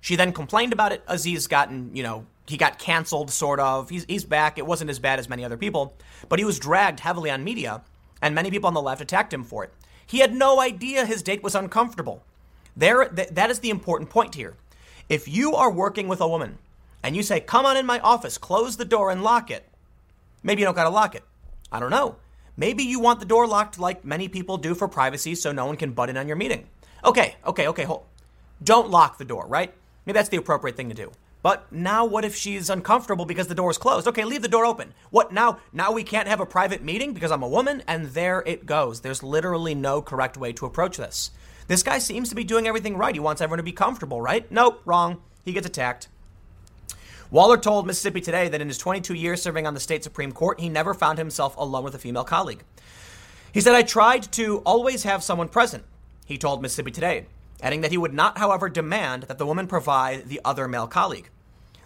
She 0.00 0.16
then 0.16 0.32
complained 0.32 0.72
about 0.72 0.92
it. 0.92 1.02
Aziz 1.08 1.46
gotten, 1.46 1.94
you 1.94 2.02
know, 2.02 2.24
he 2.46 2.56
got 2.56 2.78
canceled, 2.78 3.30
sort 3.30 3.60
of. 3.60 3.90
He's, 3.90 4.04
he's 4.04 4.24
back. 4.24 4.58
It 4.58 4.66
wasn't 4.66 4.90
as 4.90 4.98
bad 4.98 5.18
as 5.18 5.28
many 5.28 5.44
other 5.44 5.56
people, 5.56 5.94
but 6.28 6.38
he 6.38 6.44
was 6.44 6.58
dragged 6.58 7.00
heavily 7.00 7.30
on 7.30 7.44
media, 7.44 7.82
and 8.22 8.34
many 8.34 8.50
people 8.50 8.68
on 8.68 8.74
the 8.74 8.82
left 8.82 9.00
attacked 9.00 9.32
him 9.32 9.44
for 9.44 9.64
it. 9.64 9.72
He 10.06 10.20
had 10.20 10.34
no 10.34 10.60
idea 10.60 11.04
his 11.04 11.22
date 11.22 11.42
was 11.42 11.54
uncomfortable. 11.54 12.22
There, 12.78 13.08
th- 13.08 13.30
that 13.30 13.50
is 13.50 13.58
the 13.58 13.70
important 13.70 14.08
point 14.08 14.36
here. 14.36 14.54
If 15.08 15.26
you 15.26 15.56
are 15.56 15.70
working 15.70 16.06
with 16.06 16.20
a 16.20 16.28
woman 16.28 16.58
and 17.02 17.16
you 17.16 17.24
say, 17.24 17.40
come 17.40 17.66
on 17.66 17.76
in 17.76 17.84
my 17.84 17.98
office, 17.98 18.38
close 18.38 18.76
the 18.76 18.84
door 18.84 19.10
and 19.10 19.24
lock 19.24 19.50
it, 19.50 19.68
maybe 20.44 20.62
you 20.62 20.66
don't 20.66 20.76
gotta 20.76 20.88
lock 20.88 21.16
it. 21.16 21.24
I 21.72 21.80
don't 21.80 21.90
know. 21.90 22.16
Maybe 22.56 22.84
you 22.84 23.00
want 23.00 23.18
the 23.18 23.26
door 23.26 23.48
locked 23.48 23.80
like 23.80 24.04
many 24.04 24.28
people 24.28 24.58
do 24.58 24.76
for 24.76 24.86
privacy 24.86 25.34
so 25.34 25.50
no 25.50 25.66
one 25.66 25.76
can 25.76 25.90
butt 25.90 26.08
in 26.08 26.16
on 26.16 26.28
your 26.28 26.36
meeting. 26.36 26.68
Okay, 27.04 27.34
okay, 27.44 27.66
okay, 27.66 27.82
hold. 27.82 28.04
Don't 28.62 28.90
lock 28.90 29.18
the 29.18 29.24
door, 29.24 29.46
right? 29.48 29.74
Maybe 30.06 30.16
that's 30.16 30.28
the 30.28 30.36
appropriate 30.36 30.76
thing 30.76 30.88
to 30.88 30.94
do. 30.94 31.10
But 31.42 31.72
now 31.72 32.04
what 32.04 32.24
if 32.24 32.34
she's 32.34 32.70
uncomfortable 32.70 33.24
because 33.24 33.48
the 33.48 33.54
door 33.54 33.70
is 33.70 33.78
closed? 33.78 34.06
Okay, 34.06 34.24
leave 34.24 34.42
the 34.42 34.48
door 34.48 34.64
open. 34.64 34.94
What 35.10 35.32
now? 35.32 35.58
Now 35.72 35.92
we 35.92 36.04
can't 36.04 36.28
have 36.28 36.40
a 36.40 36.46
private 36.46 36.82
meeting 36.82 37.12
because 37.12 37.30
I'm 37.32 37.42
a 37.42 37.48
woman? 37.48 37.82
And 37.88 38.06
there 38.06 38.42
it 38.46 38.66
goes. 38.66 39.00
There's 39.00 39.22
literally 39.22 39.74
no 39.74 40.00
correct 40.02 40.36
way 40.36 40.52
to 40.54 40.66
approach 40.66 40.96
this. 40.96 41.30
This 41.68 41.82
guy 41.82 41.98
seems 41.98 42.30
to 42.30 42.34
be 42.34 42.44
doing 42.44 42.66
everything 42.66 42.96
right. 42.96 43.14
He 43.14 43.20
wants 43.20 43.42
everyone 43.42 43.58
to 43.58 43.62
be 43.62 43.72
comfortable, 43.72 44.22
right? 44.22 44.50
Nope, 44.50 44.80
wrong. 44.86 45.20
He 45.44 45.52
gets 45.52 45.66
attacked. 45.66 46.08
Waller 47.30 47.58
told 47.58 47.86
Mississippi 47.86 48.22
Today 48.22 48.48
that 48.48 48.62
in 48.62 48.68
his 48.68 48.78
22 48.78 49.12
years 49.12 49.42
serving 49.42 49.66
on 49.66 49.74
the 49.74 49.80
state 49.80 50.02
Supreme 50.02 50.32
Court, 50.32 50.58
he 50.60 50.70
never 50.70 50.94
found 50.94 51.18
himself 51.18 51.54
alone 51.58 51.84
with 51.84 51.94
a 51.94 51.98
female 51.98 52.24
colleague. 52.24 52.64
He 53.52 53.60
said, 53.60 53.74
I 53.74 53.82
tried 53.82 54.32
to 54.32 54.58
always 54.60 55.02
have 55.02 55.22
someone 55.22 55.50
present, 55.50 55.84
he 56.24 56.38
told 56.38 56.62
Mississippi 56.62 56.90
Today, 56.90 57.26
adding 57.62 57.82
that 57.82 57.90
he 57.90 57.98
would 57.98 58.14
not, 58.14 58.38
however, 58.38 58.70
demand 58.70 59.24
that 59.24 59.36
the 59.36 59.46
woman 59.46 59.66
provide 59.66 60.30
the 60.30 60.40
other 60.46 60.66
male 60.68 60.86
colleague. 60.86 61.28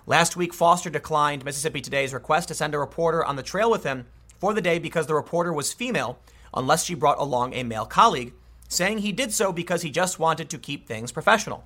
Last 0.06 0.36
week, 0.36 0.54
Foster 0.54 0.90
declined 0.90 1.44
Mississippi 1.44 1.80
Today's 1.80 2.14
request 2.14 2.46
to 2.48 2.54
send 2.54 2.72
a 2.76 2.78
reporter 2.78 3.24
on 3.24 3.34
the 3.34 3.42
trail 3.42 3.68
with 3.68 3.82
him 3.82 4.06
for 4.38 4.54
the 4.54 4.62
day 4.62 4.78
because 4.78 5.08
the 5.08 5.14
reporter 5.14 5.52
was 5.52 5.72
female, 5.72 6.20
unless 6.54 6.84
she 6.84 6.94
brought 6.94 7.18
along 7.18 7.52
a 7.54 7.64
male 7.64 7.86
colleague, 7.86 8.32
saying 8.72 8.98
he 8.98 9.12
did 9.12 9.32
so 9.32 9.52
because 9.52 9.82
he 9.82 9.90
just 9.90 10.18
wanted 10.18 10.50
to 10.50 10.58
keep 10.58 10.86
things 10.86 11.12
professional. 11.12 11.64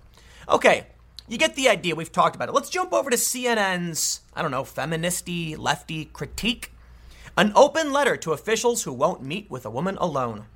Okay, 0.48 0.86
you 1.28 1.38
get 1.38 1.54
the 1.54 1.68
idea. 1.68 1.96
We've 1.96 2.12
talked 2.12 2.36
about 2.36 2.48
it. 2.48 2.52
Let's 2.54 2.70
jump 2.70 2.92
over 2.92 3.10
to 3.10 3.16
CNN's, 3.16 4.20
I 4.34 4.42
don't 4.42 4.50
know, 4.50 4.62
feministy, 4.62 5.56
lefty 5.58 6.06
critique. 6.06 6.72
An 7.36 7.52
open 7.54 7.92
letter 7.92 8.16
to 8.16 8.32
officials 8.32 8.84
who 8.84 8.92
won't 8.92 9.22
meet 9.22 9.50
with 9.50 9.66
a 9.66 9.70
woman 9.70 9.96
alone. 9.98 10.46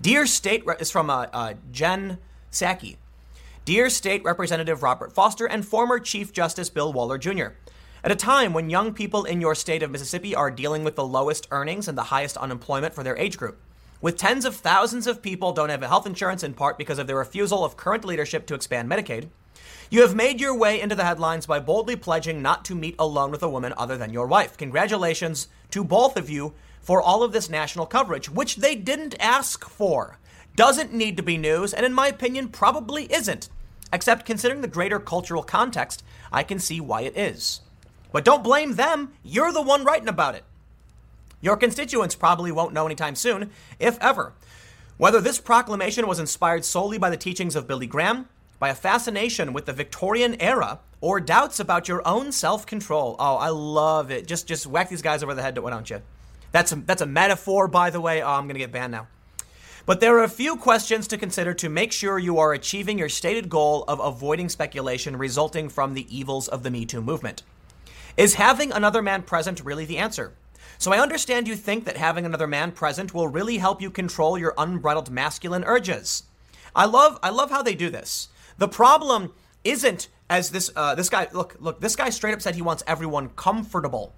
Dear 0.00 0.26
State 0.26 0.64
is 0.78 0.90
from 0.90 1.08
uh, 1.08 1.26
uh, 1.32 1.54
Jen 1.72 2.18
Psaki. 2.52 2.96
Dear 3.64 3.88
State 3.88 4.22
Representative 4.24 4.82
Robert 4.82 5.12
Foster 5.12 5.46
and 5.46 5.66
former 5.66 5.98
Chief 5.98 6.32
Justice 6.32 6.68
Bill 6.68 6.92
Waller 6.92 7.18
Jr. 7.18 7.48
At 8.04 8.12
a 8.12 8.16
time 8.16 8.52
when 8.52 8.70
young 8.70 8.92
people 8.92 9.24
in 9.24 9.40
your 9.40 9.54
state 9.54 9.82
of 9.82 9.90
Mississippi 9.90 10.34
are 10.34 10.50
dealing 10.50 10.84
with 10.84 10.94
the 10.94 11.06
lowest 11.06 11.48
earnings 11.50 11.88
and 11.88 11.96
the 11.96 12.04
highest 12.04 12.36
unemployment 12.36 12.94
for 12.94 13.02
their 13.02 13.16
age 13.16 13.36
group, 13.36 13.60
with 14.00 14.16
tens 14.16 14.44
of 14.44 14.54
thousands 14.54 15.06
of 15.06 15.22
people 15.22 15.52
don't 15.52 15.70
have 15.70 15.82
health 15.82 16.06
insurance 16.06 16.42
in 16.42 16.54
part 16.54 16.78
because 16.78 16.98
of 16.98 17.06
the 17.06 17.14
refusal 17.14 17.64
of 17.64 17.76
current 17.76 18.04
leadership 18.04 18.46
to 18.46 18.54
expand 18.54 18.90
Medicaid. 18.90 19.28
You 19.88 20.02
have 20.02 20.14
made 20.14 20.40
your 20.40 20.56
way 20.56 20.80
into 20.80 20.94
the 20.94 21.04
headlines 21.04 21.46
by 21.46 21.60
boldly 21.60 21.96
pledging 21.96 22.42
not 22.42 22.64
to 22.66 22.74
meet 22.74 22.96
alone 22.98 23.30
with 23.30 23.42
a 23.42 23.48
woman 23.48 23.72
other 23.76 23.96
than 23.96 24.12
your 24.12 24.26
wife. 24.26 24.56
Congratulations 24.56 25.48
to 25.70 25.84
both 25.84 26.16
of 26.16 26.28
you 26.28 26.54
for 26.80 27.00
all 27.00 27.22
of 27.22 27.32
this 27.32 27.48
national 27.48 27.86
coverage, 27.86 28.28
which 28.28 28.56
they 28.56 28.74
didn't 28.74 29.14
ask 29.20 29.68
for. 29.68 30.18
Doesn't 30.56 30.92
need 30.92 31.16
to 31.16 31.22
be 31.22 31.36
news, 31.36 31.72
and 31.72 31.86
in 31.86 31.92
my 31.92 32.08
opinion, 32.08 32.48
probably 32.48 33.12
isn't. 33.12 33.48
Except 33.92 34.26
considering 34.26 34.60
the 34.60 34.68
greater 34.68 34.98
cultural 34.98 35.42
context, 35.42 36.02
I 36.32 36.42
can 36.42 36.58
see 36.58 36.80
why 36.80 37.02
it 37.02 37.16
is. 37.16 37.60
But 38.10 38.24
don't 38.24 38.42
blame 38.42 38.74
them, 38.74 39.12
you're 39.22 39.52
the 39.52 39.62
one 39.62 39.84
writing 39.84 40.08
about 40.08 40.34
it. 40.34 40.44
Your 41.46 41.56
constituents 41.56 42.16
probably 42.16 42.50
won't 42.50 42.72
know 42.72 42.86
anytime 42.86 43.14
soon, 43.14 43.52
if 43.78 43.96
ever. 44.00 44.32
Whether 44.96 45.20
this 45.20 45.38
proclamation 45.38 46.08
was 46.08 46.18
inspired 46.18 46.64
solely 46.64 46.98
by 46.98 47.08
the 47.08 47.16
teachings 47.16 47.54
of 47.54 47.68
Billy 47.68 47.86
Graham, 47.86 48.28
by 48.58 48.70
a 48.70 48.74
fascination 48.74 49.52
with 49.52 49.66
the 49.66 49.72
Victorian 49.72 50.34
era, 50.40 50.80
or 51.00 51.20
doubts 51.20 51.60
about 51.60 51.86
your 51.86 52.02
own 52.04 52.32
self-control. 52.32 53.14
Oh, 53.20 53.36
I 53.36 53.50
love 53.50 54.10
it. 54.10 54.26
Just 54.26 54.48
just 54.48 54.66
whack 54.66 54.88
these 54.88 55.02
guys 55.02 55.22
over 55.22 55.34
the 55.34 55.42
head, 55.42 55.54
don't 55.54 55.88
you? 55.88 56.02
That's 56.50 56.72
a, 56.72 56.76
that's 56.84 57.02
a 57.02 57.06
metaphor, 57.06 57.68
by 57.68 57.90
the 57.90 58.00
way. 58.00 58.22
Oh, 58.22 58.30
I'm 58.30 58.48
gonna 58.48 58.58
get 58.58 58.72
banned 58.72 58.90
now. 58.90 59.06
But 59.84 60.00
there 60.00 60.18
are 60.18 60.24
a 60.24 60.28
few 60.28 60.56
questions 60.56 61.06
to 61.06 61.16
consider 61.16 61.54
to 61.54 61.68
make 61.68 61.92
sure 61.92 62.18
you 62.18 62.40
are 62.40 62.54
achieving 62.54 62.98
your 62.98 63.08
stated 63.08 63.48
goal 63.48 63.84
of 63.86 64.00
avoiding 64.00 64.48
speculation 64.48 65.16
resulting 65.16 65.68
from 65.68 65.94
the 65.94 66.12
evils 66.12 66.48
of 66.48 66.64
the 66.64 66.72
Me 66.72 66.84
Too 66.84 67.00
movement. 67.00 67.44
Is 68.16 68.34
having 68.34 68.72
another 68.72 69.00
man 69.00 69.22
present 69.22 69.64
really 69.64 69.84
the 69.84 69.98
answer? 69.98 70.32
So 70.78 70.92
I 70.92 71.00
understand 71.00 71.48
you 71.48 71.56
think 71.56 71.84
that 71.84 71.96
having 71.96 72.26
another 72.26 72.46
man 72.46 72.72
present 72.72 73.14
will 73.14 73.28
really 73.28 73.58
help 73.58 73.80
you 73.80 73.90
control 73.90 74.38
your 74.38 74.54
unbridled 74.58 75.10
masculine 75.10 75.64
urges. 75.64 76.24
I 76.74 76.84
love 76.84 77.18
I 77.22 77.30
love 77.30 77.50
how 77.50 77.62
they 77.62 77.74
do 77.74 77.88
this. 77.90 78.28
The 78.58 78.68
problem 78.68 79.32
isn't 79.64 80.08
as 80.28 80.50
this 80.50 80.70
uh, 80.76 80.94
this 80.94 81.08
guy 81.08 81.28
look 81.32 81.56
look 81.58 81.80
this 81.80 81.96
guy 81.96 82.10
straight 82.10 82.34
up 82.34 82.42
said 82.42 82.54
he 82.54 82.62
wants 82.62 82.82
everyone 82.86 83.30
comfortable. 83.30 84.14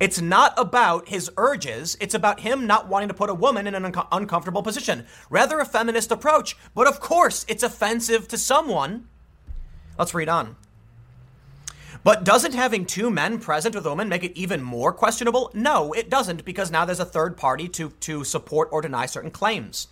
It's 0.00 0.20
not 0.20 0.54
about 0.56 1.08
his 1.08 1.28
urges. 1.36 1.96
It's 2.00 2.14
about 2.14 2.40
him 2.40 2.68
not 2.68 2.86
wanting 2.86 3.08
to 3.08 3.14
put 3.14 3.30
a 3.30 3.34
woman 3.34 3.66
in 3.66 3.74
an 3.74 3.84
un- 3.84 4.06
uncomfortable 4.12 4.62
position. 4.62 5.06
Rather 5.28 5.58
a 5.58 5.64
feminist 5.64 6.12
approach. 6.12 6.56
But 6.72 6.86
of 6.86 7.00
course, 7.00 7.44
it's 7.48 7.64
offensive 7.64 8.28
to 8.28 8.38
someone. 8.38 9.08
Let's 9.98 10.14
read 10.14 10.28
on. 10.28 10.54
But 12.04 12.24
doesn't 12.24 12.54
having 12.54 12.86
two 12.86 13.10
men 13.10 13.38
present 13.38 13.74
with 13.74 13.84
a 13.86 13.90
woman 13.90 14.08
make 14.08 14.24
it 14.24 14.38
even 14.38 14.62
more 14.62 14.92
questionable? 14.92 15.50
No, 15.52 15.92
it 15.92 16.08
doesn't, 16.08 16.44
because 16.44 16.70
now 16.70 16.84
there's 16.84 17.00
a 17.00 17.04
third 17.04 17.36
party 17.36 17.68
to, 17.70 17.90
to 17.90 18.24
support 18.24 18.68
or 18.72 18.80
deny 18.80 19.06
certain 19.06 19.30
claims. 19.30 19.88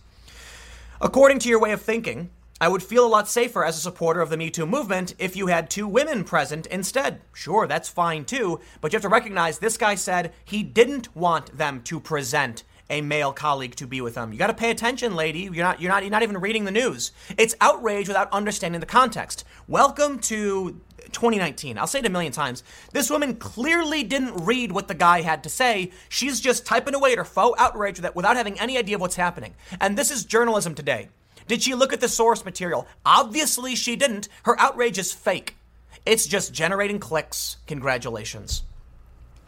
According 1.01 1.41
to 1.41 1.49
your 1.49 1.61
way 1.61 1.73
of 1.73 1.83
thinking, 1.83 2.31
I 2.59 2.69
would 2.69 2.83
feel 2.83 3.05
a 3.05 3.09
lot 3.09 3.29
safer 3.29 3.65
as 3.65 3.77
a 3.77 3.81
supporter 3.81 4.23
of 4.23 4.31
the 4.31 4.37
Me 4.39 4.49
Too 4.49 4.65
movement 4.65 5.15
if 5.19 5.37
you 5.37 5.49
had 5.49 5.69
two 5.69 5.87
women 5.87 6.25
present 6.25 6.67
instead. 6.69 7.21
Sure, 7.35 7.67
that's 7.67 7.91
fine 7.91 8.25
too, 8.25 8.61
but 8.81 8.93
you 8.93 8.97
have 8.97 9.03
to 9.03 9.09
recognize 9.11 9.59
this 9.59 9.77
guy 9.77 9.95
said 9.95 10.33
he 10.43 10.63
didn't 10.63 11.15
want 11.15 11.59
them 11.59 11.83
to 11.83 12.01
present 12.01 12.65
a 12.89 13.01
male 13.01 13.33
colleague 13.33 13.75
to 13.77 13.87
be 13.87 14.01
with 14.01 14.15
them. 14.15 14.33
You 14.33 14.39
got 14.39 14.47
to 14.49 14.55
pay 14.55 14.71
attention, 14.71 15.17
lady. 15.17 15.41
You're 15.41 15.65
not 15.65 15.81
you're 15.81 15.91
not 15.91 16.03
you're 16.03 16.11
not 16.11 16.23
even 16.23 16.39
reading 16.39 16.65
the 16.65 16.71
news. 16.71 17.13
It's 17.37 17.55
outrage 17.61 18.09
without 18.09 18.33
understanding 18.33 18.81
the 18.81 18.87
context. 18.87 19.45
Welcome 19.67 20.19
to 20.21 20.81
2019. 21.13 21.79
I'll 21.79 21.87
say 21.87 22.01
it 22.01 22.07
a 22.07 22.11
million 22.11 22.33
times. 22.33 22.63
This 22.93 23.11
woman 23.11 23.37
clearly 23.37 24.03
didn't 24.03 24.45
read 24.45 24.73
what 24.73 24.89
the 24.89 24.95
guy 24.95 25.23
had 25.23 25.43
to 25.45 25.49
say. 25.49 25.91
She's 26.09 26.41
just 26.41 26.67
typing 26.67 26.95
away 26.95 27.13
at 27.13 27.19
her 27.19 27.25
faux 27.25 27.61
outrage 27.61 28.01
without 28.01 28.37
having 28.37 28.59
any 28.61 28.79
idea 28.79 28.97
of 28.97 29.01
what's 29.01 29.17
happening. 29.17 29.55
And 29.81 29.97
this 29.97 30.11
is 30.11 30.25
journalism 30.25 30.75
today. 30.75 31.09
Did 31.49 31.63
she 31.63 31.75
look 31.75 31.93
at 31.93 32.01
the 32.01 32.09
source 32.09 32.45
material? 32.45 32.87
Obviously, 33.05 33.77
she 33.77 33.95
didn't. 33.97 34.29
Her 34.45 34.59
outrage 34.59 34.99
is 34.99 35.13
fake. 35.13 35.57
It's 36.05 36.27
just 36.27 36.53
generating 36.53 36.99
clicks. 36.99 37.57
Congratulations. 37.67 38.63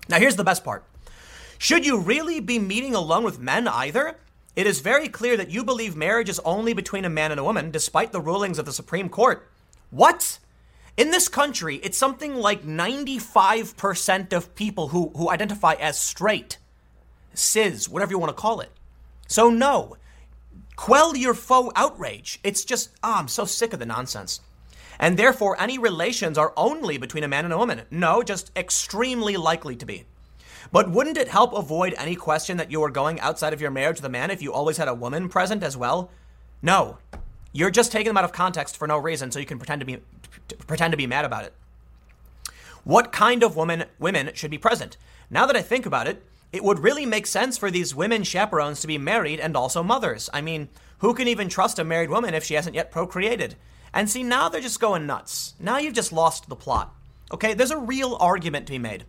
Now, 0.08 0.18
here's 0.18 0.36
the 0.36 0.44
best 0.44 0.64
part. 0.64 0.84
Should 1.58 1.84
you 1.84 1.98
really 1.98 2.38
be 2.38 2.60
meeting 2.60 2.94
alone 2.94 3.24
with 3.24 3.40
men 3.40 3.66
either? 3.66 4.16
It 4.54 4.68
is 4.68 4.80
very 4.80 5.08
clear 5.08 5.36
that 5.36 5.50
you 5.50 5.64
believe 5.64 5.96
marriage 5.96 6.28
is 6.28 6.40
only 6.40 6.72
between 6.72 7.04
a 7.04 7.10
man 7.10 7.32
and 7.32 7.40
a 7.40 7.44
woman, 7.44 7.72
despite 7.72 8.12
the 8.12 8.20
rulings 8.20 8.60
of 8.60 8.64
the 8.64 8.72
Supreme 8.72 9.08
Court. 9.08 9.48
What? 9.90 10.38
In 10.96 11.10
this 11.10 11.28
country, 11.28 11.76
it's 11.76 11.98
something 11.98 12.36
like 12.36 12.64
95% 12.64 14.32
of 14.32 14.54
people 14.54 14.88
who, 14.88 15.12
who 15.16 15.30
identify 15.30 15.74
as 15.74 15.98
straight, 15.98 16.58
cis, 17.34 17.88
whatever 17.88 18.12
you 18.12 18.18
want 18.18 18.30
to 18.30 18.40
call 18.40 18.60
it. 18.60 18.70
So, 19.26 19.50
no, 19.50 19.96
quell 20.76 21.16
your 21.16 21.34
faux 21.34 21.72
outrage. 21.74 22.38
It's 22.44 22.64
just, 22.64 22.90
oh, 23.02 23.14
I'm 23.14 23.28
so 23.28 23.44
sick 23.44 23.72
of 23.72 23.80
the 23.80 23.86
nonsense. 23.86 24.40
And 25.00 25.16
therefore, 25.16 25.60
any 25.60 25.78
relations 25.78 26.38
are 26.38 26.52
only 26.56 26.98
between 26.98 27.24
a 27.24 27.28
man 27.28 27.44
and 27.44 27.54
a 27.54 27.58
woman. 27.58 27.82
No, 27.90 28.22
just 28.22 28.50
extremely 28.56 29.36
likely 29.36 29.76
to 29.76 29.86
be. 29.86 30.04
But 30.70 30.90
wouldn't 30.90 31.16
it 31.16 31.28
help 31.28 31.52
avoid 31.52 31.94
any 31.96 32.14
question 32.14 32.56
that 32.58 32.70
you 32.70 32.80
were 32.80 32.90
going 32.90 33.20
outside 33.20 33.52
of 33.52 33.60
your 33.60 33.70
marriage 33.70 33.96
with 33.96 34.04
a 34.04 34.10
man 34.10 34.30
if 34.30 34.42
you 34.42 34.52
always 34.52 34.76
had 34.76 34.88
a 34.88 34.94
woman 34.94 35.28
present 35.28 35.62
as 35.62 35.76
well? 35.76 36.10
No. 36.62 36.98
You're 37.52 37.70
just 37.70 37.90
taking 37.90 38.08
them 38.08 38.18
out 38.18 38.24
of 38.24 38.32
context 38.32 38.76
for 38.76 38.86
no 38.86 38.98
reason 38.98 39.30
so 39.30 39.38
you 39.38 39.46
can 39.46 39.58
pretend 39.58 39.80
to 39.80 39.86
be 39.86 39.98
pretend 40.66 40.92
to 40.92 40.98
be 40.98 41.06
mad 41.06 41.24
about 41.24 41.44
it. 41.44 41.54
What 42.84 43.12
kind 43.12 43.42
of 43.42 43.56
woman 43.56 43.84
women 43.98 44.30
should 44.34 44.50
be 44.50 44.58
present? 44.58 44.96
Now 45.30 45.46
that 45.46 45.56
I 45.56 45.62
think 45.62 45.86
about 45.86 46.06
it, 46.06 46.24
it 46.52 46.64
would 46.64 46.78
really 46.78 47.04
make 47.04 47.26
sense 47.26 47.58
for 47.58 47.70
these 47.70 47.94
women 47.94 48.22
chaperones 48.22 48.80
to 48.80 48.86
be 48.86 48.98
married 48.98 49.40
and 49.40 49.56
also 49.56 49.82
mothers. 49.82 50.30
I 50.32 50.40
mean, 50.40 50.68
who 50.98 51.14
can 51.14 51.28
even 51.28 51.48
trust 51.48 51.78
a 51.78 51.84
married 51.84 52.10
woman 52.10 52.34
if 52.34 52.44
she 52.44 52.54
hasn't 52.54 52.74
yet 52.74 52.90
procreated? 52.90 53.56
And 53.92 54.08
see, 54.08 54.22
now 54.22 54.48
they're 54.48 54.60
just 54.60 54.80
going 54.80 55.06
nuts. 55.06 55.54
Now 55.58 55.78
you've 55.78 55.94
just 55.94 56.12
lost 56.12 56.48
the 56.48 56.56
plot. 56.56 56.94
Okay, 57.32 57.54
there's 57.54 57.70
a 57.70 57.78
real 57.78 58.16
argument 58.20 58.66
to 58.66 58.72
be 58.72 58.78
made. 58.78 59.04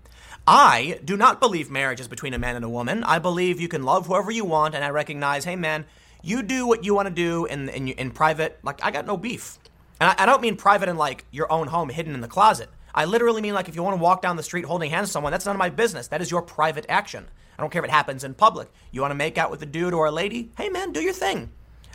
I 0.52 1.00
do 1.06 1.16
not 1.16 1.40
believe 1.40 1.70
marriage 1.70 2.00
is 2.00 2.08
between 2.08 2.34
a 2.34 2.40
man 2.40 2.56
and 2.56 2.66
a 2.66 2.70
woman. 2.70 3.04
I 3.04 3.20
believe 3.20 3.62
you 3.62 3.68
can 3.68 3.84
love 3.84 4.08
whoever 4.08 4.32
you 4.32 4.44
want, 4.44 4.74
and 4.74 4.84
I 4.84 4.90
recognize, 4.90 5.46
hey 5.46 5.56
man, 5.56 5.86
you 6.24 6.42
do 6.42 6.66
what 6.66 6.84
you 6.84 6.96
want 6.96 7.08
to 7.08 7.14
do 7.14 7.46
in, 7.46 7.70
in, 7.70 7.90
in 7.90 8.10
private. 8.10 8.58
Like, 8.64 8.84
I 8.84 8.90
got 8.90 9.06
no 9.06 9.16
beef. 9.16 9.60
And 10.02 10.10
I, 10.10 10.24
I 10.24 10.26
don't 10.26 10.42
mean 10.42 10.56
private 10.56 10.90
in 10.90 10.98
like 10.98 11.26
your 11.30 11.52
own 11.52 11.68
home 11.68 11.90
hidden 11.90 12.16
in 12.16 12.22
the 12.22 12.28
closet. 12.28 12.68
I 12.96 13.06
literally 13.06 13.44
mean 13.44 13.54
like 13.54 13.70
if 13.70 13.76
you 13.76 13.84
want 13.84 13.98
to 13.98 14.02
walk 14.02 14.24
down 14.24 14.38
the 14.38 14.42
street 14.42 14.66
holding 14.66 14.90
hands 14.90 15.10
with 15.10 15.12
someone, 15.12 15.32
that's 15.32 15.46
none 15.46 15.56
of 15.56 15.60
my 15.60 15.70
business. 15.70 16.08
That 16.08 16.20
is 16.20 16.32
your 16.32 16.42
private 16.42 16.88
action. 16.90 17.28
I 17.56 17.62
don't 17.62 17.70
care 17.70 17.84
if 17.84 17.88
it 17.88 17.92
happens 17.92 18.24
in 18.24 18.34
public. 18.34 18.72
You 18.90 19.02
want 19.02 19.12
to 19.12 19.16
make 19.16 19.38
out 19.38 19.52
with 19.52 19.62
a 19.62 19.68
dude 19.68 19.94
or 19.94 20.08
a 20.08 20.12
lady? 20.12 20.52
Hey 20.58 20.70
man, 20.70 20.94
do 20.94 21.00
your 21.00 21.14
thing. 21.14 21.52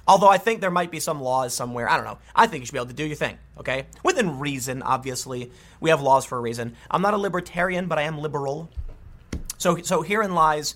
Although 0.07 0.29
I 0.29 0.39
think 0.39 0.61
there 0.61 0.71
might 0.71 0.91
be 0.91 1.01
some 1.01 1.21
laws 1.21 1.55
somewhere. 1.55 1.89
I 1.89 1.97
don't 1.97 2.05
know. 2.05 2.19
I 2.35 2.47
think 2.47 2.61
you 2.61 2.67
should 2.67 2.73
be 2.73 2.79
able 2.79 2.89
to 2.89 2.95
do 2.95 3.07
your 3.07 3.17
thing, 3.17 3.39
okay? 3.59 3.87
Within 4.03 4.39
reason, 4.39 4.83
obviously. 4.83 5.51
We 5.81 5.91
have 5.91 6.03
laws 6.03 6.25
for 6.25 6.37
a 6.37 6.41
reason. 6.41 6.77
I'm 6.91 7.03
not 7.03 7.15
a 7.15 7.19
libertarian, 7.19 7.87
but 7.87 7.99
I 7.99 8.03
am 8.03 8.19
liberal. 8.19 8.71
So, 9.57 9.79
so 9.83 10.03
herein 10.03 10.35
lies 10.35 10.75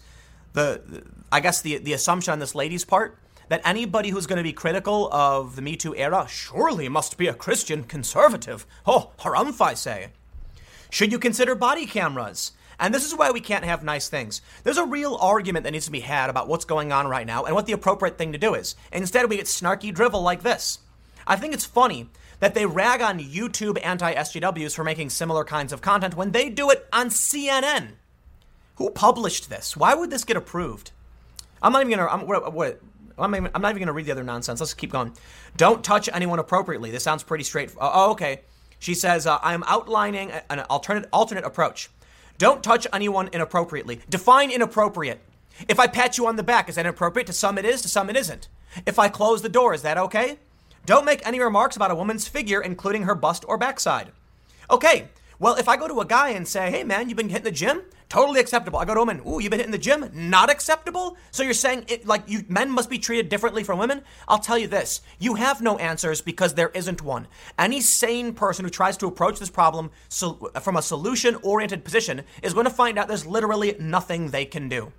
the, 0.55 1.05
I 1.31 1.41
guess, 1.41 1.61
the, 1.61 1.79
the 1.79 1.93
assumption 1.93 2.33
on 2.33 2.39
this 2.39 2.55
lady's 2.55 2.85
part 2.85 3.19
that 3.49 3.61
anybody 3.65 4.11
who's 4.11 4.27
going 4.27 4.39
to 4.39 4.43
be 4.43 4.53
critical 4.53 5.13
of 5.13 5.57
the 5.57 5.63
Me 5.63 5.77
Too 5.77 5.95
era 5.95 6.27
surely 6.29 6.89
must 6.89 7.17
be 7.17 7.27
a 7.27 7.35
Christian 7.35 7.85
conservative. 7.85 8.67
Oh, 8.87 9.13
harumph, 9.21 9.61
I 9.61 9.75
say. 9.75 10.09
Should 10.91 11.13
you 11.13 11.19
consider 11.19 11.55
body 11.55 11.87
cameras? 11.87 12.53
And 12.81 12.95
this 12.95 13.05
is 13.05 13.15
why 13.15 13.31
we 13.31 13.41
can't 13.41 13.65
have 13.65 13.83
nice 13.83 14.09
things. 14.09 14.41
There's 14.63 14.79
a 14.79 14.85
real 14.85 15.17
argument 15.17 15.65
that 15.65 15.73
needs 15.73 15.87
to 15.87 15.91
be 15.91 16.01
had 16.01 16.31
about 16.31 16.49
what's 16.49 16.65
going 16.65 16.93
on 16.93 17.09
right 17.09 17.27
now 17.27 17.45
and 17.45 17.55
what 17.55 17.67
the 17.67 17.73
appropriate 17.73 18.19
thing 18.19 18.33
to 18.33 18.39
do 18.39 18.55
is. 18.55 18.77
Instead, 18.93 19.29
we 19.29 19.37
get 19.37 19.47
snarky 19.47 19.93
drivel 19.93 20.23
like 20.23 20.43
this. 20.43 20.79
I 21.27 21.37
think 21.37 21.55
it's 21.55 21.65
funny 21.65 22.09
that 22.41 22.55
they 22.55 22.67
rag 22.67 23.03
on 23.03 23.19
YouTube 23.19 23.85
anti 23.85 24.15
SJWs 24.15 24.75
for 24.75 24.85
making 24.85 25.11
similar 25.11 25.45
kinds 25.45 25.73
of 25.73 25.83
content 25.83 26.17
when 26.17 26.31
they 26.31 26.49
do 26.49 26.71
it 26.71 26.87
on 26.93 27.09
CNN. 27.09 27.93
Who 28.77 28.91
published 28.91 29.51
this? 29.51 29.77
Why 29.77 29.95
would 29.95 30.11
this 30.11 30.25
get 30.25 30.37
approved? 30.37 30.93
I'm 31.61 31.73
not 31.73 31.83
even 31.83 31.99
gonna. 31.99 32.09
I'm, 32.09 32.27
what, 32.27 32.53
what, 32.53 32.81
I'm, 33.19 33.35
even, 33.35 33.51
I'm 33.55 33.61
not 33.61 33.71
even 33.71 33.81
gonna 33.81 33.93
read 33.93 34.07
the 34.07 34.13
other 34.13 34.23
nonsense. 34.23 34.61
Let's 34.61 34.75
keep 34.75 34.93
going. 34.93 35.13
Don't 35.57 35.83
touch 35.83 36.09
anyone 36.13 36.39
appropriately. 36.39 36.93
This 36.93 37.03
sounds 37.03 37.25
pretty 37.25 37.43
straight. 37.43 37.73
Oh, 37.81 38.13
okay. 38.13 38.43
She 38.79 38.95
says, 38.95 39.27
uh, 39.27 39.39
I 39.43 39.55
am 39.55 39.65
outlining 39.67 40.31
an 40.49 40.61
alternate 40.71 41.09
alternate 41.13 41.45
approach. 41.45 41.91
Don't 42.39 42.63
touch 42.63 42.87
anyone 42.93 43.29
inappropriately. 43.33 44.01
Define 44.09 44.53
inappropriate. 44.53 45.21
If 45.69 45.81
I 45.81 45.89
pat 45.89 46.17
you 46.17 46.27
on 46.29 46.37
the 46.37 46.45
back, 46.45 46.69
is 46.69 46.77
that 46.77 46.87
inappropriate? 46.87 47.27
To 47.27 47.33
some 47.33 47.59
it 47.59 47.65
is, 47.65 47.83
to 47.83 47.89
some 47.89 48.09
it 48.09 48.17
isn't. 48.17 48.49
If 48.87 48.97
I 48.99 49.09
close 49.09 49.43
the 49.43 49.49
door, 49.49 49.75
is 49.75 49.83
that 49.83 49.99
okay? 49.99 50.39
Don't 50.87 51.05
make 51.05 51.27
any 51.27 51.41
remarks 51.41 51.75
about 51.75 51.91
a 51.91 51.97
woman's 51.97 52.29
figure, 52.29 52.61
including 52.61 53.03
her 53.03 53.17
bust 53.17 53.45
or 53.49 53.59
backside. 53.59 54.13
Okay, 54.71 55.09
well, 55.39 55.55
if 55.55 55.69
I 55.69 55.77
go 55.77 55.87
to 55.87 56.01
a 56.01 56.07
guy 56.07 56.31
and 56.31 56.47
say, 56.47 56.71
hey 56.71 56.85
man, 56.85 57.09
you've 57.09 57.17
been 57.17 57.29
hitting 57.29 57.45
the 57.45 57.51
gym? 57.51 57.83
Totally 58.09 58.41
acceptable. 58.41 58.79
I 58.79 58.85
go 58.87 58.95
to 58.95 59.01
a 59.01 59.03
woman, 59.03 59.21
ooh, 59.27 59.39
you've 59.39 59.51
been 59.51 59.61
hitting 59.61 59.73
the 59.73 59.79
gym? 59.79 60.11
Not 60.13 60.51
acceptable? 60.51 61.17
So 61.31 61.43
you're 61.43 61.53
saying 61.53 61.85
it 61.89 62.07
like 62.07 62.23
you 62.27 62.45
men 62.49 62.71
must 62.71 62.89
be 62.89 62.99
treated 62.99 63.29
differently 63.29 63.63
from 63.63 63.79
women? 63.79 64.03
I'll 64.27 64.39
tell 64.39 64.59
you 64.59 64.67
this. 64.67 65.03
You 65.19 65.35
have 65.35 65.61
no 65.61 65.77
answers 65.79 66.21
because 66.21 66.55
there 66.55 66.71
isn't 66.71 67.03
one. 67.03 67.29
Any 67.59 67.81
sane 67.81 68.33
person 68.33 68.65
who 68.65 68.71
tries 68.71 68.97
to 68.97 69.07
approach 69.07 69.39
this 69.39 69.51
problem 69.51 69.91
so, 70.09 70.51
from 70.63 70.77
a 70.77 70.83
solution-oriented 70.83 71.85
position 71.85 72.23
is 72.43 72.55
going 72.55 72.67
to 72.67 72.71
find 72.71 72.99
out 72.99 73.09
there's 73.09 73.27
literally 73.27 73.77
nothing 73.79 74.31
they 74.31 74.45
can 74.45 74.69
do. 74.69 74.93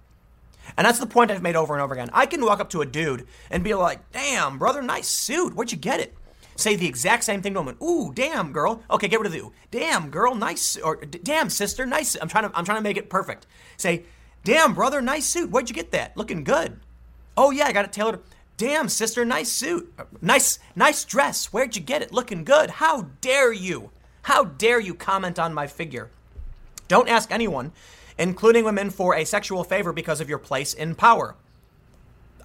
And 0.78 0.86
that's 0.86 0.99
the 0.99 1.07
point 1.07 1.32
I've 1.32 1.41
made 1.41 1.56
over 1.56 1.74
and 1.74 1.82
over 1.82 1.95
again. 1.95 2.11
I 2.14 2.28
can 2.28 2.45
walk 2.45 2.60
up 2.60 2.70
to 2.70 2.82
a 2.82 2.86
dude 2.86 3.28
and 3.49 3.64
be 3.64 3.74
like, 3.74 4.11
damn, 4.11 4.60
brother, 4.60 4.82
nice 4.84 5.07
suit. 5.07 5.56
Where'd 5.56 5.72
you 5.72 5.78
get 5.78 5.99
it? 5.99 6.14
Say 6.60 6.76
the 6.76 6.88
exact 6.88 7.23
same 7.23 7.41
thing 7.41 7.53
to 7.53 7.60
a 7.60 7.61
woman. 7.64 7.77
Ooh, 7.81 8.11
damn 8.14 8.52
girl. 8.52 8.84
Okay, 8.90 9.07
get 9.07 9.19
rid 9.19 9.27
of 9.27 9.34
the 9.34 9.40
ooh. 9.40 9.53
Damn 9.72 10.10
girl, 10.10 10.36
nice 10.36 10.77
or 10.77 10.98
damn 10.98 11.49
sister, 11.49 11.86
nice. 11.86 12.15
I'm 12.15 12.27
trying 12.27 12.49
to 12.49 12.57
I'm 12.57 12.65
trying 12.65 12.77
to 12.77 12.84
make 12.84 12.98
it 12.98 13.10
perfect. 13.10 13.48
Say, 13.77 14.03
damn 14.44 14.73
brother, 14.73 15.02
nice 15.02 15.26
suit. 15.26 15.49
Where'd 15.49 15.69
you 15.69 15.76
get 15.76 15.91
that? 15.91 16.15
Looking 16.18 16.44
good. 16.44 16.80
Oh 17.38 17.52
yeah, 17.52 17.65
I 17.65 17.72
got 17.72 17.86
it 17.86 17.91
tailored. 17.91 18.22
Damn 18.57 18.90
sister, 18.90 19.23
nice 19.23 19.49
suit. 19.49 19.94
Uh, 19.98 20.03
nice 20.22 20.60
nice 20.76 21.06
dress. 21.06 21.48
Where'd 21.53 21.76
you 21.76 21.81
get 21.81 22.02
it? 22.02 22.11
Looking 22.11 22.44
good. 22.44 22.69
How 22.72 23.07
dare 23.22 23.53
you? 23.53 23.91
How 24.23 24.44
dare 24.44 24.80
you 24.80 24.94
comment 24.94 25.40
on 25.40 25.53
my 25.53 25.65
figure? 25.65 26.10
Don't 26.90 27.07
ask 27.07 27.31
anyone, 27.31 27.72
including 28.18 28.65
women, 28.65 28.90
for 28.90 29.15
a 29.15 29.23
sexual 29.23 29.64
favor 29.64 29.94
because 29.94 30.19
of 30.19 30.27
your 30.27 30.40
place 30.40 30.73
in 30.73 30.95
power. 30.95 31.36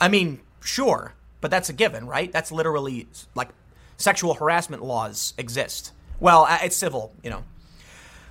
I 0.00 0.08
mean, 0.08 0.40
sure, 0.60 1.14
but 1.40 1.50
that's 1.50 1.68
a 1.68 1.72
given, 1.72 2.06
right? 2.06 2.30
That's 2.30 2.52
literally 2.52 3.08
like 3.34 3.48
sexual 3.96 4.34
harassment 4.34 4.82
laws 4.82 5.34
exist. 5.38 5.92
Well, 6.20 6.46
uh, 6.48 6.58
it's 6.62 6.76
civil, 6.76 7.12
you 7.22 7.30
know. 7.30 7.44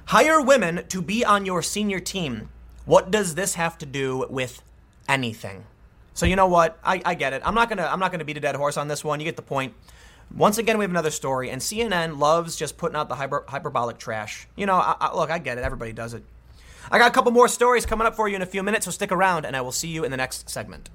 Hire 0.06 0.42
women 0.42 0.86
to 0.90 1.02
be 1.02 1.24
on 1.24 1.46
your 1.46 1.62
senior 1.62 2.00
team. 2.00 2.50
What 2.86 3.12
does 3.12 3.36
this 3.36 3.56
have 3.56 3.78
to 3.80 3.86
do 3.86 4.26
with 4.30 4.62
anything? 5.08 5.66
So 6.14 6.26
you 6.26 6.36
know 6.36 6.48
what? 6.48 6.78
I, 6.84 7.02
I 7.06 7.16
get 7.16 7.34
it. 7.34 7.42
I'm 7.46 7.56
not 7.56 7.70
gonna 7.70 7.86
I'm 7.86 8.00
not 8.00 8.12
gonna 8.12 8.26
beat 8.26 8.38
a 8.38 8.42
dead 8.42 8.56
horse 8.56 8.78
on 8.78 8.88
this 8.88 9.04
one. 9.04 9.20
You 9.20 9.26
get 9.26 9.36
the 9.36 9.42
point. 9.42 9.74
Once 10.36 10.58
again, 10.58 10.78
we 10.78 10.84
have 10.84 10.92
another 10.92 11.12
story, 11.12 11.50
and 11.50 11.62
CNN 11.62 12.18
loves 12.18 12.56
just 12.56 12.78
putting 12.78 12.96
out 12.96 13.08
the 13.08 13.16
hyper, 13.16 13.44
hyperbolic 13.48 14.00
trash. 14.00 14.48
You 14.56 14.66
know, 14.66 14.76
I, 14.76 14.96
I, 15.00 15.16
look, 15.16 15.30
I 15.30 15.38
get 15.38 15.58
it. 15.58 15.64
Everybody 15.64 15.94
does 15.94 16.14
it. 16.14 16.24
I 16.92 16.98
got 16.98 17.10
a 17.10 17.14
couple 17.14 17.32
more 17.32 17.48
stories 17.48 17.86
coming 17.86 18.08
up 18.08 18.16
for 18.16 18.28
you 18.28 18.36
in 18.36 18.42
a 18.42 18.48
few 18.48 18.64
minutes, 18.64 18.86
so 18.86 18.92
stick 18.92 19.12
around, 19.12 19.46
and 19.46 19.56
I 19.56 19.62
will 19.62 19.72
see 19.72 19.90
you 19.90 20.04
in 20.04 20.12
the 20.12 20.18
next 20.18 20.50
segment. 20.50 20.90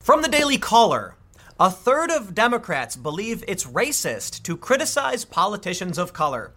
From 0.00 0.22
the 0.22 0.28
Daily 0.28 0.58
Caller, 0.58 1.16
a 1.62 1.70
third 1.70 2.10
of 2.10 2.34
Democrats 2.34 2.96
believe 2.96 3.44
it's 3.46 3.66
racist 3.66 4.42
to 4.42 4.56
criticize 4.56 5.24
politicians 5.24 5.96
of 5.96 6.12
color. 6.12 6.50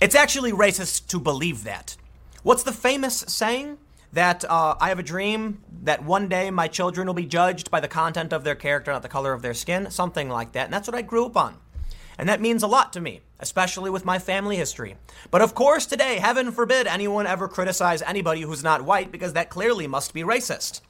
It's 0.00 0.14
actually 0.14 0.52
racist 0.52 1.08
to 1.08 1.18
believe 1.18 1.64
that. 1.64 1.96
What's 2.44 2.62
the 2.62 2.70
famous 2.70 3.24
saying? 3.26 3.76
That 4.12 4.44
uh, 4.44 4.76
I 4.80 4.90
have 4.90 5.00
a 5.00 5.02
dream 5.02 5.64
that 5.82 6.04
one 6.04 6.28
day 6.28 6.52
my 6.52 6.68
children 6.68 7.08
will 7.08 7.14
be 7.14 7.26
judged 7.26 7.72
by 7.72 7.80
the 7.80 7.88
content 7.88 8.32
of 8.32 8.44
their 8.44 8.54
character, 8.54 8.92
not 8.92 9.02
the 9.02 9.08
color 9.08 9.32
of 9.32 9.42
their 9.42 9.52
skin, 9.52 9.90
something 9.90 10.28
like 10.28 10.52
that. 10.52 10.66
And 10.66 10.72
that's 10.72 10.86
what 10.86 10.94
I 10.94 11.02
grew 11.02 11.26
up 11.26 11.36
on. 11.36 11.56
And 12.16 12.28
that 12.28 12.40
means 12.40 12.62
a 12.62 12.68
lot 12.68 12.92
to 12.92 13.00
me, 13.00 13.20
especially 13.40 13.90
with 13.90 14.04
my 14.04 14.20
family 14.20 14.54
history. 14.54 14.94
But 15.32 15.42
of 15.42 15.56
course, 15.56 15.86
today, 15.86 16.20
heaven 16.20 16.52
forbid 16.52 16.86
anyone 16.86 17.26
ever 17.26 17.48
criticize 17.48 18.00
anybody 18.00 18.42
who's 18.42 18.62
not 18.62 18.82
white 18.82 19.10
because 19.10 19.32
that 19.32 19.50
clearly 19.50 19.88
must 19.88 20.14
be 20.14 20.22
racist. 20.22 20.82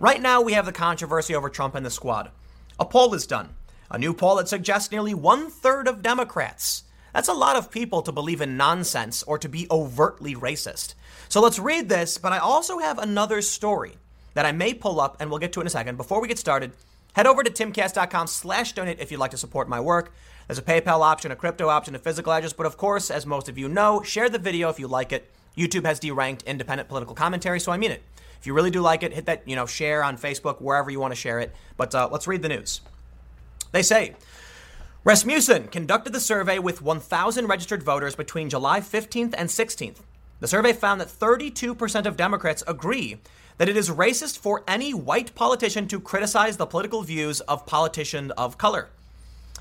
Right 0.00 0.20
now, 0.20 0.42
we 0.42 0.54
have 0.54 0.66
the 0.66 0.72
controversy 0.72 1.36
over 1.36 1.48
Trump 1.48 1.76
and 1.76 1.86
the 1.86 1.90
squad. 1.90 2.32
A 2.78 2.84
poll 2.84 3.14
is 3.14 3.26
done. 3.26 3.50
A 3.90 3.98
new 3.98 4.12
poll 4.12 4.36
that 4.36 4.48
suggests 4.48 4.90
nearly 4.90 5.14
one 5.14 5.48
third 5.48 5.86
of 5.86 6.02
Democrats. 6.02 6.82
That's 7.12 7.28
a 7.28 7.32
lot 7.32 7.54
of 7.54 7.70
people 7.70 8.02
to 8.02 8.10
believe 8.10 8.40
in 8.40 8.56
nonsense 8.56 9.22
or 9.22 9.38
to 9.38 9.48
be 9.48 9.68
overtly 9.70 10.34
racist. 10.34 10.94
So 11.28 11.40
let's 11.40 11.60
read 11.60 11.88
this, 11.88 12.18
but 12.18 12.32
I 12.32 12.38
also 12.38 12.78
have 12.78 12.98
another 12.98 13.40
story 13.42 13.96
that 14.34 14.44
I 14.44 14.50
may 14.50 14.74
pull 14.74 15.00
up 15.00 15.18
and 15.20 15.30
we'll 15.30 15.38
get 15.38 15.52
to 15.52 15.60
in 15.60 15.66
a 15.68 15.70
second. 15.70 15.96
Before 15.96 16.20
we 16.20 16.26
get 16.26 16.38
started, 16.40 16.72
head 17.12 17.28
over 17.28 17.44
to 17.44 17.50
timcast.com 17.50 18.26
slash 18.26 18.72
donate 18.72 18.98
if 18.98 19.12
you'd 19.12 19.20
like 19.20 19.30
to 19.30 19.36
support 19.36 19.68
my 19.68 19.78
work. 19.78 20.12
There's 20.48 20.58
a 20.58 20.62
PayPal 20.62 21.00
option, 21.00 21.30
a 21.30 21.36
crypto 21.36 21.68
option, 21.68 21.94
a 21.94 22.00
physical 22.00 22.32
address, 22.32 22.52
but 22.52 22.66
of 22.66 22.76
course, 22.76 23.08
as 23.08 23.24
most 23.24 23.48
of 23.48 23.56
you 23.56 23.68
know, 23.68 24.02
share 24.02 24.28
the 24.28 24.38
video 24.38 24.68
if 24.68 24.80
you 24.80 24.88
like 24.88 25.12
it. 25.12 25.30
YouTube 25.56 25.86
has 25.86 26.00
deranked 26.00 26.44
independent 26.44 26.88
political 26.88 27.14
commentary, 27.14 27.60
so 27.60 27.70
I 27.70 27.76
mean 27.76 27.92
it. 27.92 28.02
If 28.44 28.48
you 28.48 28.52
really 28.52 28.70
do 28.70 28.82
like 28.82 29.02
it, 29.02 29.14
hit 29.14 29.24
that, 29.24 29.48
you 29.48 29.56
know, 29.56 29.64
share 29.64 30.04
on 30.04 30.18
Facebook, 30.18 30.60
wherever 30.60 30.90
you 30.90 31.00
want 31.00 31.12
to 31.12 31.16
share 31.18 31.40
it. 31.40 31.54
But 31.78 31.94
uh, 31.94 32.10
let's 32.12 32.26
read 32.26 32.42
the 32.42 32.50
news. 32.50 32.82
They 33.72 33.80
say 33.80 34.16
Rasmussen 35.02 35.68
conducted 35.68 36.12
the 36.12 36.20
survey 36.20 36.58
with 36.58 36.82
1,000 36.82 37.46
registered 37.46 37.82
voters 37.82 38.14
between 38.14 38.50
July 38.50 38.80
15th 38.80 39.34
and 39.34 39.48
16th. 39.48 40.00
The 40.40 40.46
survey 40.46 40.74
found 40.74 41.00
that 41.00 41.08
32% 41.08 42.04
of 42.04 42.18
Democrats 42.18 42.62
agree 42.66 43.16
that 43.56 43.70
it 43.70 43.78
is 43.78 43.88
racist 43.88 44.36
for 44.36 44.62
any 44.68 44.92
white 44.92 45.34
politician 45.34 45.88
to 45.88 45.98
criticize 45.98 46.58
the 46.58 46.66
political 46.66 47.00
views 47.00 47.40
of 47.40 47.64
politicians 47.64 48.30
of 48.32 48.58
color. 48.58 48.90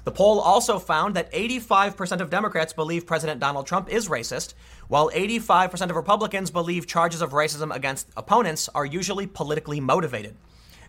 The 0.04 0.12
poll 0.12 0.40
also 0.40 0.80
found 0.80 1.16
that 1.16 1.32
85% 1.32 2.20
of 2.20 2.30
Democrats 2.30 2.74
believe 2.74 3.08
President 3.08 3.40
Donald 3.40 3.66
Trump 3.66 3.90
is 3.90 4.10
racist, 4.10 4.54
while 4.90 5.10
85% 5.12 5.90
of 5.90 5.96
Republicans 5.96 6.52
believe 6.52 6.88
charges 6.88 7.22
of 7.22 7.32
racism 7.32 7.74
against 7.74 8.10
opponents 8.18 8.68
are 8.76 8.86
usually 8.86 9.28
politically 9.28 9.80
motivated. 9.80 10.36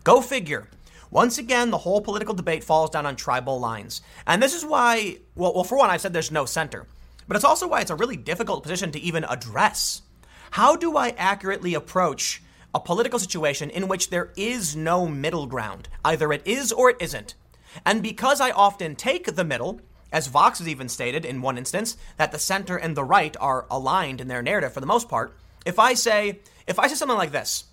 Go 0.03 0.21
figure. 0.21 0.69
Once 1.13 1.39
again, 1.39 1.71
the 1.71 1.79
whole 1.79 2.01
political 2.01 2.35
debate 2.35 2.65
falls 2.65 2.91
down 2.91 3.07
on 3.07 3.15
tribal 3.15 3.61
lines. 3.61 4.03
And 4.27 4.43
this 4.43 4.53
is 4.53 4.65
why, 4.65 5.19
well, 5.37 5.55
well, 5.55 5.63
for 5.63 5.79
one, 5.79 5.91
I've 5.91 6.01
said 6.01 6.13
there's 6.13 6.33
no 6.33 6.45
center, 6.45 6.89
but 7.29 7.37
it's 7.37 7.45
also 7.45 7.69
why 7.69 7.83
it's 7.83 7.93
a 7.93 7.97
really 7.97 8.17
difficult 8.17 8.65
position 8.65 8.91
to 8.91 9.01
even 9.01 9.23
address. 9.25 10.03
How 10.51 10.75
do 10.75 10.97
I 10.97 11.11
accurately 11.11 11.75
approach 11.75 12.43
a 12.75 12.81
political 12.81 13.21
situation 13.21 13.71
in 13.71 13.87
which 13.87 14.11
there 14.11 14.33
is 14.37 14.75
no 14.75 15.07
middle 15.07 15.47
ground? 15.47 15.89
Either 16.05 16.33
it 16.33 16.43
is 16.45 16.73
or 16.73 16.91
it 16.91 16.97
isn't. 16.99 17.37
And 17.85 18.03
because 18.03 18.41
I 18.41 18.51
often 18.51 18.97
take 18.97 19.35
the 19.35 19.45
middle, 19.45 19.81
as 20.13 20.29
Vox 20.29 20.59
has 20.59 20.69
even 20.69 20.89
stated 20.89 21.25
in 21.25 21.43
one 21.43 21.59
instance, 21.59 21.97
that 22.17 22.33
the 22.33 22.39
center 22.39 22.77
and 22.77 22.97
the 22.97 23.05
right 23.05 23.37
are 23.41 23.67
aligned 23.71 24.21
in 24.21 24.29
their 24.29 24.43
narrative 24.43 24.73
for 24.73 24.81
the 24.81 24.87
most 24.87 25.09
part, 25.09 25.37
if 25.67 25.79
I 25.79 25.95
say, 25.95 26.41
if 26.67 26.79
I 26.79 26.87
say 26.87 26.95
something 26.95 27.19
like 27.19 27.33
this, 27.33 27.65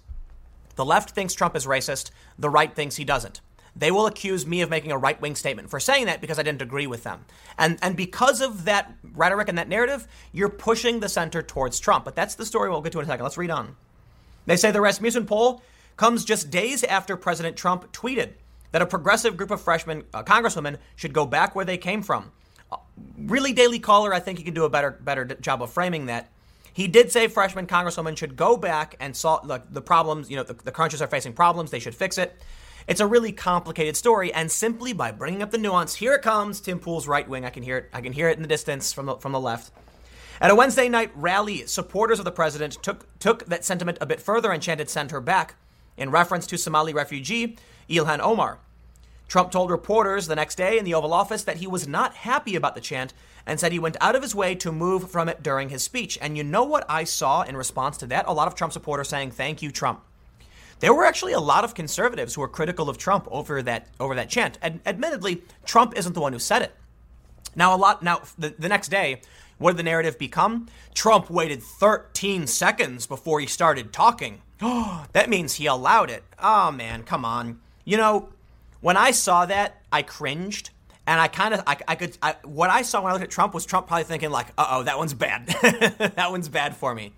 the 0.75 0.85
left 0.85 1.11
thinks 1.11 1.33
Trump 1.33 1.55
is 1.55 1.65
racist, 1.65 2.11
the 2.39 2.49
right 2.49 2.73
thinks 2.73 2.95
he 2.95 3.03
doesn't. 3.03 3.41
They 3.75 3.91
will 3.91 4.05
accuse 4.05 4.45
me 4.45 4.61
of 4.61 4.69
making 4.69 4.91
a 4.91 4.97
right 4.97 5.19
wing 5.21 5.35
statement 5.35 5.69
for 5.69 5.79
saying 5.79 6.07
that 6.07 6.19
because 6.19 6.37
I 6.37 6.43
didn't 6.43 6.61
agree 6.61 6.87
with 6.87 7.03
them. 7.03 7.25
And, 7.57 7.77
and 7.81 7.95
because 7.95 8.41
of 8.41 8.65
that 8.65 8.93
rhetoric 9.13 9.47
and 9.47 9.57
that 9.57 9.69
narrative, 9.69 10.07
you're 10.33 10.49
pushing 10.49 10.99
the 10.99 11.07
center 11.07 11.41
towards 11.41 11.79
Trump. 11.79 12.03
But 12.03 12.15
that's 12.15 12.35
the 12.35 12.45
story 12.45 12.69
we'll 12.69 12.81
get 12.81 12.91
to 12.93 12.99
in 12.99 13.05
a 13.05 13.07
second. 13.07 13.23
Let's 13.23 13.37
read 13.37 13.49
on. 13.49 13.75
They 14.45 14.57
say 14.57 14.71
the 14.71 14.81
Rasmussen 14.81 15.25
poll 15.25 15.61
comes 15.95 16.25
just 16.25 16.49
days 16.49 16.83
after 16.83 17.15
President 17.15 17.55
Trump 17.55 17.91
tweeted 17.93 18.31
that 18.71 18.81
a 18.81 18.85
progressive 18.85 19.37
group 19.37 19.51
of 19.51 19.61
freshmen 19.61 20.03
uh, 20.13 20.23
congresswomen 20.23 20.77
should 20.95 21.13
go 21.13 21.25
back 21.25 21.55
where 21.55 21.65
they 21.65 21.77
came 21.77 22.01
from. 22.01 22.31
Uh, 22.71 22.77
really, 23.17 23.53
Daily 23.53 23.79
Caller, 23.79 24.13
I 24.13 24.19
think 24.19 24.37
he 24.37 24.43
could 24.43 24.53
do 24.53 24.65
a 24.65 24.69
better 24.69 24.91
better 24.91 25.25
job 25.25 25.61
of 25.61 25.71
framing 25.71 26.05
that. 26.07 26.31
He 26.73 26.87
did 26.87 27.11
say 27.11 27.27
freshman 27.27 27.67
congresswomen 27.67 28.17
should 28.17 28.37
go 28.37 28.55
back 28.55 28.95
and 28.99 29.15
solve 29.15 29.47
the 29.47 29.81
problems. 29.81 30.29
You 30.29 30.37
know, 30.37 30.43
the, 30.43 30.53
the 30.53 30.71
countries 30.71 31.01
are 31.01 31.07
facing 31.07 31.33
problems. 31.33 31.69
They 31.69 31.79
should 31.79 31.95
fix 31.95 32.17
it. 32.17 32.41
It's 32.87 33.01
a 33.01 33.07
really 33.07 33.31
complicated 33.31 33.95
story, 33.95 34.33
and 34.33 34.49
simply 34.49 34.91
by 34.93 35.11
bringing 35.11 35.43
up 35.43 35.51
the 35.51 35.57
nuance, 35.57 35.95
here 35.95 36.13
it 36.13 36.21
comes. 36.21 36.59
Tim 36.59 36.79
Pool's 36.79 37.07
right 37.07 37.27
wing. 37.27 37.45
I 37.45 37.49
can 37.49 37.61
hear 37.61 37.77
it. 37.77 37.89
I 37.93 38.01
can 38.01 38.13
hear 38.13 38.29
it 38.29 38.37
in 38.37 38.41
the 38.41 38.47
distance 38.47 38.91
from 38.91 39.05
the, 39.05 39.17
from 39.17 39.33
the 39.33 39.39
left. 39.39 39.71
At 40.39 40.49
a 40.49 40.55
Wednesday 40.55 40.89
night 40.89 41.11
rally, 41.13 41.67
supporters 41.67 42.17
of 42.17 42.25
the 42.25 42.31
president 42.31 42.81
took 42.81 43.07
took 43.19 43.45
that 43.45 43.63
sentiment 43.63 43.99
a 44.01 44.07
bit 44.07 44.19
further 44.19 44.51
and 44.51 44.63
chanted 44.63 44.89
"Send 44.89 45.11
her 45.11 45.21
back," 45.21 45.55
in 45.95 46.09
reference 46.09 46.47
to 46.47 46.57
Somali 46.57 46.93
refugee 46.93 47.57
Ilhan 47.89 48.19
Omar. 48.19 48.59
Trump 49.27 49.49
told 49.49 49.71
reporters 49.71 50.27
the 50.27 50.35
next 50.35 50.55
day 50.55 50.77
in 50.77 50.83
the 50.83 50.93
Oval 50.93 51.13
Office 51.13 51.43
that 51.45 51.57
he 51.57 51.67
was 51.67 51.87
not 51.87 52.15
happy 52.15 52.55
about 52.55 52.75
the 52.75 52.81
chant 52.81 53.13
and 53.45 53.59
said 53.59 53.71
he 53.71 53.79
went 53.79 53.95
out 54.01 54.15
of 54.15 54.21
his 54.21 54.35
way 54.35 54.55
to 54.55 54.71
move 54.71 55.09
from 55.09 55.29
it 55.29 55.41
during 55.41 55.69
his 55.69 55.83
speech. 55.83 56.17
And 56.21 56.37
you 56.37 56.43
know 56.43 56.63
what 56.63 56.85
I 56.89 57.05
saw 57.05 57.41
in 57.43 57.55
response 57.55 57.97
to 57.97 58.07
that? 58.07 58.27
A 58.27 58.33
lot 58.33 58.47
of 58.47 58.55
Trump 58.55 58.73
supporters 58.73 59.07
saying, 59.07 59.31
"Thank 59.31 59.61
you, 59.61 59.71
Trump." 59.71 60.01
There 60.81 60.93
were 60.93 61.05
actually 61.05 61.33
a 61.33 61.39
lot 61.39 61.63
of 61.63 61.75
conservatives 61.75 62.33
who 62.33 62.41
were 62.41 62.47
critical 62.47 62.89
of 62.89 62.97
Trump 62.97 63.27
over 63.31 63.61
that 63.61 63.87
over 63.99 64.15
that 64.15 64.29
chant. 64.29 64.57
And 64.61 64.81
admittedly, 64.85 65.43
Trump 65.63 65.97
isn't 65.97 66.13
the 66.13 66.21
one 66.21 66.33
who 66.33 66.39
said 66.39 66.63
it. 66.63 66.75
Now 67.55 67.75
a 67.75 67.77
lot 67.77 68.03
now 68.03 68.23
the, 68.37 68.49
the 68.57 68.67
next 68.67 68.89
day, 68.89 69.21
what 69.59 69.71
did 69.71 69.77
the 69.77 69.83
narrative 69.83 70.17
become? 70.17 70.67
Trump 70.93 71.29
waited 71.29 71.61
13 71.61 72.47
seconds 72.47 73.05
before 73.05 73.39
he 73.39 73.45
started 73.45 73.93
talking. 73.93 74.41
that 74.59 75.29
means 75.29 75.53
he 75.53 75.67
allowed 75.67 76.09
it. 76.09 76.23
Oh 76.37 76.71
man, 76.71 77.03
come 77.03 77.25
on. 77.25 77.59
You 77.85 77.97
know, 77.97 78.29
when 78.81 78.97
I 78.97 79.11
saw 79.11 79.45
that, 79.45 79.81
I 79.91 80.01
cringed. 80.01 80.71
And 81.07 81.19
I 81.19 81.27
kind 81.27 81.53
of, 81.53 81.63
I, 81.65 81.77
I, 81.87 81.95
could, 81.95 82.17
I, 82.21 82.35
what 82.43 82.69
I 82.69 82.83
saw 82.83 83.01
when 83.01 83.09
I 83.09 83.13
looked 83.13 83.23
at 83.23 83.31
Trump 83.31 83.53
was 83.55 83.65
Trump 83.65 83.87
probably 83.87 84.03
thinking 84.03 84.29
like, 84.29 84.47
uh 84.57 84.67
oh, 84.69 84.83
that 84.83 84.97
one's 84.97 85.15
bad. 85.15 85.47
that 86.15 86.29
one's 86.29 86.47
bad 86.47 86.75
for 86.75 86.93
me. 86.93 87.11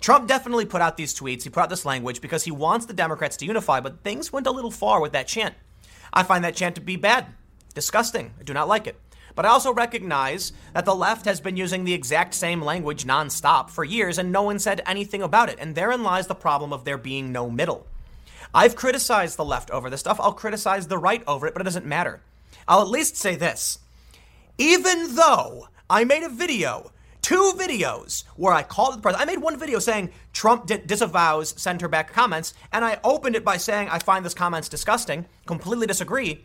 Trump 0.00 0.26
definitely 0.26 0.66
put 0.66 0.82
out 0.82 0.96
these 0.96 1.14
tweets, 1.14 1.44
he 1.44 1.50
put 1.50 1.62
out 1.62 1.70
this 1.70 1.86
language 1.86 2.20
because 2.20 2.42
he 2.42 2.50
wants 2.50 2.86
the 2.86 2.92
Democrats 2.92 3.36
to 3.36 3.46
unify, 3.46 3.78
but 3.78 4.02
things 4.02 4.32
went 4.32 4.48
a 4.48 4.50
little 4.50 4.72
far 4.72 5.00
with 5.00 5.12
that 5.12 5.28
chant. 5.28 5.54
I 6.12 6.24
find 6.24 6.42
that 6.42 6.56
chant 6.56 6.74
to 6.74 6.80
be 6.80 6.96
bad, 6.96 7.26
disgusting. 7.72 8.34
I 8.40 8.42
do 8.42 8.52
not 8.52 8.66
like 8.66 8.88
it. 8.88 8.98
But 9.34 9.46
I 9.46 9.50
also 9.50 9.72
recognize 9.72 10.52
that 10.74 10.84
the 10.84 10.94
left 10.94 11.24
has 11.24 11.40
been 11.40 11.56
using 11.56 11.84
the 11.84 11.94
exact 11.94 12.34
same 12.34 12.60
language 12.60 13.04
nonstop 13.04 13.70
for 13.70 13.84
years 13.84 14.18
and 14.18 14.32
no 14.32 14.42
one 14.42 14.58
said 14.58 14.82
anything 14.84 15.22
about 15.22 15.48
it. 15.48 15.58
And 15.58 15.74
therein 15.74 16.02
lies 16.02 16.26
the 16.26 16.34
problem 16.34 16.72
of 16.72 16.84
there 16.84 16.98
being 16.98 17.32
no 17.32 17.48
middle. 17.48 17.86
I've 18.54 18.76
criticized 18.76 19.36
the 19.36 19.44
left 19.44 19.70
over 19.70 19.88
this 19.88 20.00
stuff. 20.00 20.20
I'll 20.20 20.32
criticize 20.32 20.86
the 20.86 20.98
right 20.98 21.22
over 21.26 21.46
it, 21.46 21.54
but 21.54 21.62
it 21.62 21.64
doesn't 21.64 21.86
matter. 21.86 22.20
I'll 22.68 22.82
at 22.82 22.88
least 22.88 23.16
say 23.16 23.34
this. 23.34 23.78
Even 24.58 25.14
though 25.14 25.68
I 25.88 26.04
made 26.04 26.22
a 26.22 26.28
video 26.28 26.92
two 27.22 27.52
videos 27.56 28.24
where 28.36 28.52
I 28.52 28.62
called 28.62 28.96
the 28.96 29.00
president. 29.00 29.28
I 29.28 29.32
made 29.32 29.40
one 29.40 29.58
video 29.58 29.78
saying 29.78 30.10
Trump 30.32 30.66
disavows 30.86 31.54
center 31.60 31.88
back 31.88 32.12
comments, 32.12 32.52
and 32.72 32.84
I 32.84 32.98
opened 33.04 33.36
it 33.36 33.44
by 33.44 33.56
saying 33.56 33.88
I 33.88 34.00
find 34.00 34.24
this 34.24 34.34
comments 34.34 34.68
disgusting, 34.68 35.24
completely 35.46 35.86
disagree. 35.86 36.44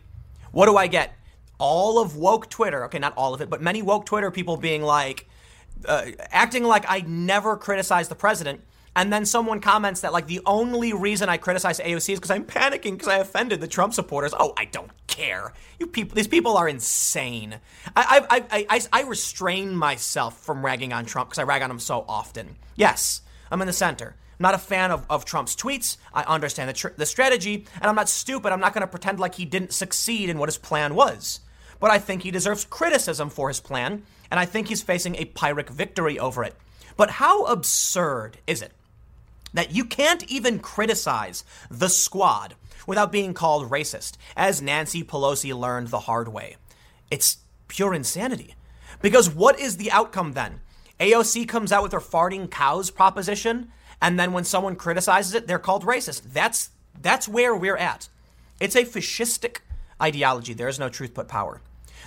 What 0.52 0.66
do 0.66 0.76
I 0.76 0.86
get? 0.86 1.14
All 1.58 1.98
of 2.00 2.16
woke 2.16 2.48
Twitter, 2.48 2.84
okay, 2.84 3.00
not 3.00 3.12
all 3.16 3.34
of 3.34 3.40
it, 3.40 3.50
but 3.50 3.60
many 3.60 3.82
woke 3.82 4.06
Twitter 4.06 4.30
people 4.30 4.56
being 4.56 4.82
like, 4.82 5.28
uh, 5.84 6.06
acting 6.30 6.64
like 6.64 6.84
I 6.88 7.00
never 7.00 7.56
criticized 7.56 8.10
the 8.10 8.14
president 8.14 8.60
and 8.98 9.12
then 9.12 9.24
someone 9.24 9.60
comments 9.60 10.00
that 10.00 10.12
like 10.12 10.26
the 10.26 10.40
only 10.44 10.92
reason 10.92 11.28
I 11.28 11.36
criticize 11.36 11.78
AOC 11.78 12.14
is 12.14 12.18
because 12.18 12.32
I'm 12.32 12.44
panicking 12.44 12.94
because 12.94 13.06
I 13.06 13.18
offended 13.18 13.60
the 13.60 13.68
Trump 13.68 13.94
supporters. 13.94 14.34
Oh, 14.36 14.52
I 14.56 14.64
don't 14.64 14.90
care. 15.06 15.52
You 15.78 15.86
people, 15.86 16.16
these 16.16 16.26
people 16.26 16.56
are 16.56 16.68
insane. 16.68 17.60
I 17.94 18.26
I 18.28 18.40
I 18.50 18.66
I, 18.68 18.80
I 18.92 19.02
restrain 19.04 19.76
myself 19.76 20.40
from 20.40 20.66
ragging 20.66 20.92
on 20.92 21.04
Trump 21.04 21.28
because 21.30 21.38
I 21.38 21.44
rag 21.44 21.62
on 21.62 21.70
him 21.70 21.78
so 21.78 22.04
often. 22.08 22.56
Yes, 22.74 23.20
I'm 23.52 23.60
in 23.60 23.68
the 23.68 23.72
center. 23.72 24.16
I'm 24.16 24.42
not 24.42 24.54
a 24.54 24.58
fan 24.58 24.90
of, 24.90 25.06
of 25.08 25.24
Trump's 25.24 25.54
tweets. 25.54 25.96
I 26.12 26.24
understand 26.24 26.68
the, 26.68 26.72
tr- 26.72 26.88
the 26.96 27.06
strategy, 27.06 27.66
and 27.76 27.84
I'm 27.84 27.94
not 27.94 28.08
stupid. 28.08 28.52
I'm 28.52 28.60
not 28.60 28.74
going 28.74 28.82
to 28.82 28.88
pretend 28.88 29.20
like 29.20 29.36
he 29.36 29.44
didn't 29.44 29.72
succeed 29.72 30.28
in 30.28 30.38
what 30.38 30.48
his 30.48 30.58
plan 30.58 30.96
was. 30.96 31.38
But 31.78 31.92
I 31.92 31.98
think 31.98 32.22
he 32.22 32.32
deserves 32.32 32.64
criticism 32.64 33.30
for 33.30 33.46
his 33.46 33.60
plan, 33.60 34.02
and 34.28 34.40
I 34.40 34.44
think 34.44 34.68
he's 34.68 34.82
facing 34.82 35.14
a 35.16 35.24
Pyrrhic 35.24 35.70
victory 35.70 36.18
over 36.18 36.42
it. 36.42 36.56
But 36.96 37.10
how 37.10 37.44
absurd 37.44 38.38
is 38.48 38.60
it 38.60 38.72
that 39.58 39.74
you 39.74 39.84
can't 39.84 40.22
even 40.30 40.60
criticize 40.60 41.42
the 41.68 41.88
squad 41.88 42.54
without 42.86 43.10
being 43.10 43.34
called 43.34 43.68
racist, 43.68 44.12
as 44.36 44.62
Nancy 44.62 45.02
Pelosi 45.02 45.52
learned 45.52 45.88
the 45.88 46.06
hard 46.06 46.28
way. 46.28 46.54
It's 47.10 47.38
pure 47.66 47.92
insanity. 47.92 48.54
Because 49.02 49.28
what 49.28 49.58
is 49.58 49.76
the 49.76 49.90
outcome 49.90 50.34
then? 50.34 50.60
AOC 51.00 51.48
comes 51.48 51.72
out 51.72 51.82
with 51.82 51.90
her 51.90 51.98
farting 51.98 52.48
cows 52.48 52.92
proposition, 52.92 53.72
and 54.00 54.16
then 54.16 54.32
when 54.32 54.44
someone 54.44 54.76
criticizes 54.76 55.34
it, 55.34 55.48
they're 55.48 55.58
called 55.58 55.84
racist. 55.84 56.32
That's 56.32 56.70
that's 57.02 57.26
where 57.26 57.52
we're 57.52 57.76
at. 57.76 58.08
It's 58.60 58.76
a 58.76 58.84
fascistic 58.84 59.56
ideology. 60.00 60.52
There 60.52 60.68
is 60.68 60.78
no 60.78 60.88
truth 60.88 61.14
but 61.14 61.26
power. 61.26 61.62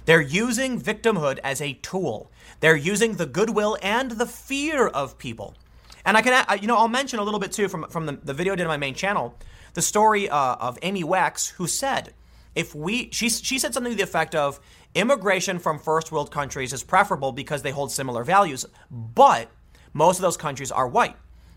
They're 0.06 0.22
using 0.22 0.80
victimhood 0.80 1.40
as 1.44 1.60
a 1.60 1.74
tool. 1.74 2.32
They're 2.62 2.78
using 2.78 3.16
the 3.16 3.26
goodwill 3.26 3.78
and 3.82 4.12
the 4.12 4.26
fear 4.26 4.88
of 4.88 5.18
people 5.18 5.58
and 6.06 6.18
I 6.18 6.22
can, 6.22 6.46
you 6.62 6.68
know, 6.68 6.78
I'll 6.78 6.88
mention 6.88 7.20
a 7.20 7.24
little 7.24 7.40
bit 7.40 7.52
too 7.52 7.68
from, 7.68 7.88
from 7.90 8.06
the, 8.06 8.14
the 8.24 8.34
video 8.34 8.54
I 8.54 8.56
did 8.56 8.64
on 8.64 8.70
my 8.70 8.78
main 8.78 8.96
channel, 8.96 9.38
the 9.74 9.82
story 9.82 10.30
uh, 10.30 10.56
of 10.56 10.78
Amy 10.82 11.04
Wax, 11.04 11.50
who 11.50 11.68
said, 11.68 12.14
if 12.56 12.76
we, 12.76 13.10
she, 13.12 13.30
she 13.30 13.60
said 13.60 13.74
something 13.74 13.94
to 13.94 13.98
the 13.98 14.04
effect 14.04 14.36
of, 14.36 14.60
immigration 14.94 15.58
from 15.58 15.80
first 15.80 16.12
world 16.12 16.32
countries 16.32 16.74
is 16.74 16.84
preferable 16.84 17.32
because 17.32 17.62
they 17.62 17.72
hold 17.72 17.92
similar 17.92 18.26
values, 18.26 18.66
but 18.92 19.50
most 19.94 20.18
of 20.18 20.22
those 20.22 20.36
countries 20.36 20.72
are 20.72 20.88
white. 20.88 21.16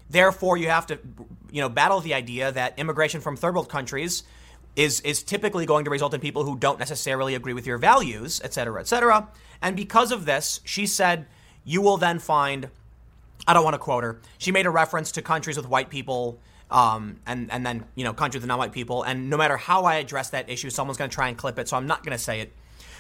Therefore, 0.09 0.57
you 0.57 0.69
have 0.69 0.87
to, 0.87 0.99
you 1.51 1.61
know, 1.61 1.69
battle 1.69 2.01
the 2.01 2.15
idea 2.15 2.53
that 2.53 2.79
immigration 2.79 3.21
from 3.21 3.37
third 3.37 3.55
world 3.55 3.69
countries 3.69 4.23
is 4.77 5.01
is 5.01 5.23
typically 5.23 5.67
going 5.67 5.85
to 5.85 5.91
result 5.91 6.15
in 6.15 6.21
people 6.21 6.45
who 6.45 6.57
don't 6.57 6.79
necessarily 6.79 7.35
agree 7.35 7.55
with 7.55 7.67
your 7.67 7.79
values, 7.79 8.41
et 8.45 8.53
cetera, 8.53 8.81
et 8.81 8.87
cetera. 8.87 9.29
And 9.63 9.77
because 9.77 10.13
of 10.13 10.27
this, 10.27 10.61
she 10.65 10.87
said, 10.87 11.27
you 11.65 11.81
will 11.81 11.97
then 11.97 12.19
find 12.19 12.69
I 13.47 13.55
don't 13.55 13.65
want 13.65 13.75
to 13.75 13.79
quote 13.79 14.05
her. 14.05 14.21
She 14.39 14.53
made 14.53 14.67
a 14.67 14.71
reference 14.71 15.13
to 15.13 15.23
countries 15.23 15.57
with 15.57 15.69
white 15.69 15.91
people, 15.91 16.39
um, 16.71 17.21
and 17.27 17.51
and 17.53 17.65
then 17.65 17.85
you 17.95 18.05
know 18.05 18.13
countries 18.13 18.43
with 18.43 18.49
non-white 18.49 18.73
people. 18.73 19.03
And 19.03 19.29
no 19.29 19.37
matter 19.37 19.57
how 19.57 19.85
I 19.85 19.97
address 19.97 20.31
that 20.31 20.49
issue, 20.49 20.71
someone's 20.71 20.99
going 20.99 21.11
to 21.11 21.15
try 21.15 21.29
and 21.29 21.37
clip 21.37 21.59
it. 21.59 21.69
So 21.69 21.77
I'm 21.77 21.87
not 21.87 22.03
going 22.03 22.17
to 22.17 22.23
say 22.23 22.41
it. 22.41 22.53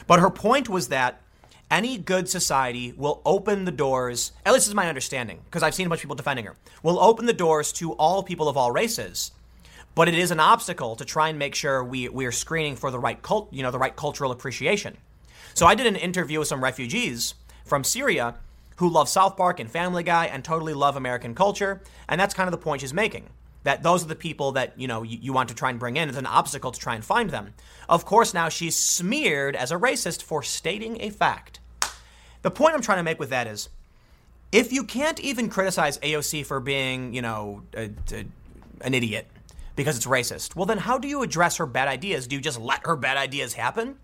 But 0.06 0.20
her 0.20 0.30
point 0.30 0.68
was 0.68 0.88
that 0.88 1.22
any 1.70 1.96
good 1.96 2.28
society 2.28 2.92
will 2.96 3.22
open 3.24 3.64
the 3.64 3.72
doors. 3.72 4.32
At 4.44 4.52
least 4.52 4.68
is 4.68 4.74
my 4.74 4.88
understanding, 4.88 5.40
because 5.44 5.62
I've 5.62 5.74
seen 5.74 5.86
a 5.86 5.88
bunch 5.88 6.00
of 6.00 6.02
people 6.02 6.16
defending 6.16 6.44
her. 6.44 6.56
Will 6.82 7.00
open 7.00 7.26
the 7.26 7.32
doors 7.32 7.72
to 7.74 7.92
all 7.92 8.22
people 8.22 8.48
of 8.48 8.56
all 8.56 8.70
races. 8.70 9.32
But 9.94 10.08
it 10.08 10.14
is 10.14 10.30
an 10.30 10.40
obstacle 10.40 10.96
to 10.96 11.04
try 11.04 11.28
and 11.28 11.38
make 11.38 11.54
sure 11.54 11.82
we 11.82 12.08
we 12.08 12.26
are 12.26 12.32
screening 12.32 12.76
for 12.76 12.90
the 12.90 12.98
right 12.98 13.20
cult, 13.22 13.52
you 13.52 13.62
know, 13.62 13.70
the 13.70 13.78
right 13.78 13.94
cultural 13.94 14.30
appreciation. 14.30 14.98
So 15.54 15.66
I 15.66 15.74
did 15.74 15.86
an 15.86 15.96
interview 15.96 16.40
with 16.40 16.48
some 16.48 16.62
refugees 16.62 17.34
from 17.64 17.84
Syria 17.84 18.34
who 18.76 18.88
love 18.88 19.08
South 19.08 19.36
Park 19.36 19.60
and 19.60 19.70
Family 19.70 20.02
Guy 20.02 20.26
and 20.26 20.44
totally 20.44 20.74
love 20.74 20.96
American 20.96 21.34
culture. 21.34 21.82
And 22.08 22.20
that's 22.20 22.34
kind 22.34 22.48
of 22.48 22.52
the 22.52 22.58
point 22.58 22.80
she's 22.80 22.94
making. 22.94 23.28
That 23.64 23.82
those 23.82 24.04
are 24.04 24.08
the 24.08 24.14
people 24.14 24.52
that 24.52 24.78
you 24.78 24.86
know 24.86 25.02
you, 25.02 25.18
you 25.20 25.32
want 25.32 25.48
to 25.48 25.54
try 25.54 25.70
and 25.70 25.78
bring 25.78 25.96
in 25.96 26.10
as 26.10 26.18
an 26.18 26.26
obstacle 26.26 26.70
to 26.70 26.78
try 26.78 26.94
and 26.94 27.04
find 27.04 27.30
them. 27.30 27.54
Of 27.88 28.04
course, 28.04 28.34
now 28.34 28.50
she's 28.50 28.76
smeared 28.76 29.56
as 29.56 29.72
a 29.72 29.76
racist 29.76 30.22
for 30.22 30.42
stating 30.42 31.00
a 31.00 31.08
fact. 31.08 31.60
The 32.42 32.50
point 32.50 32.74
I'm 32.74 32.82
trying 32.82 32.98
to 32.98 33.02
make 33.02 33.18
with 33.18 33.30
that 33.30 33.46
is, 33.46 33.70
if 34.52 34.70
you 34.70 34.84
can't 34.84 35.18
even 35.18 35.48
criticize 35.48 35.96
AOC 35.98 36.44
for 36.44 36.60
being, 36.60 37.14
you 37.14 37.22
know, 37.22 37.62
a, 37.74 37.90
a, 38.12 38.26
an 38.82 38.92
idiot 38.92 39.26
because 39.76 39.96
it's 39.96 40.06
racist, 40.06 40.54
well, 40.54 40.66
then 40.66 40.76
how 40.76 40.98
do 40.98 41.08
you 41.08 41.22
address 41.22 41.56
her 41.56 41.64
bad 41.64 41.88
ideas? 41.88 42.26
Do 42.26 42.36
you 42.36 42.42
just 42.42 42.60
let 42.60 42.86
her 42.86 42.96
bad 42.96 43.16
ideas 43.16 43.54
happen? 43.54 43.96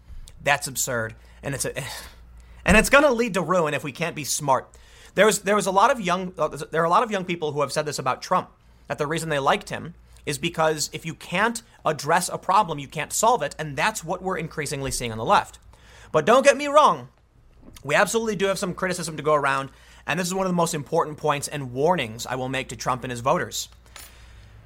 That's 0.42 0.68
absurd, 0.68 1.14
and 1.42 1.54
it's 1.54 1.66
a 1.66 1.74
and 2.64 2.76
it's 2.76 2.90
going 2.90 3.04
to 3.04 3.12
lead 3.12 3.34
to 3.34 3.42
ruin 3.42 3.74
if 3.74 3.84
we 3.84 3.92
can't 3.92 4.16
be 4.16 4.24
smart. 4.24 4.68
There's 5.14 5.40
there 5.40 5.56
was 5.56 5.66
a 5.66 5.72
lot 5.72 5.90
of 5.90 6.00
young 6.00 6.32
uh, 6.38 6.48
there 6.70 6.82
are 6.82 6.86
a 6.86 6.90
lot 6.90 7.02
of 7.02 7.10
young 7.10 7.24
people 7.24 7.52
who 7.52 7.60
have 7.60 7.72
said 7.72 7.86
this 7.86 7.98
about 7.98 8.22
Trump 8.22 8.50
that 8.86 8.98
the 8.98 9.06
reason 9.06 9.28
they 9.28 9.38
liked 9.38 9.70
him 9.70 9.94
is 10.26 10.38
because 10.38 10.90
if 10.92 11.06
you 11.06 11.14
can't 11.14 11.62
address 11.84 12.28
a 12.28 12.38
problem, 12.38 12.78
you 12.78 12.88
can't 12.88 13.12
solve 13.12 13.42
it, 13.42 13.54
and 13.58 13.76
that's 13.76 14.04
what 14.04 14.22
we're 14.22 14.36
increasingly 14.36 14.90
seeing 14.90 15.12
on 15.12 15.18
the 15.18 15.24
left. 15.24 15.58
But 16.12 16.26
don't 16.26 16.44
get 16.44 16.56
me 16.56 16.66
wrong, 16.66 17.08
we 17.82 17.94
absolutely 17.94 18.36
do 18.36 18.46
have 18.46 18.58
some 18.58 18.74
criticism 18.74 19.16
to 19.16 19.22
go 19.22 19.34
around, 19.34 19.70
and 20.06 20.18
this 20.18 20.26
is 20.26 20.34
one 20.34 20.46
of 20.46 20.52
the 20.52 20.56
most 20.56 20.74
important 20.74 21.16
points 21.16 21.48
and 21.48 21.72
warnings 21.72 22.26
I 22.26 22.34
will 22.34 22.48
make 22.48 22.68
to 22.68 22.76
Trump 22.76 23.04
and 23.04 23.10
his 23.10 23.20
voters. 23.20 23.68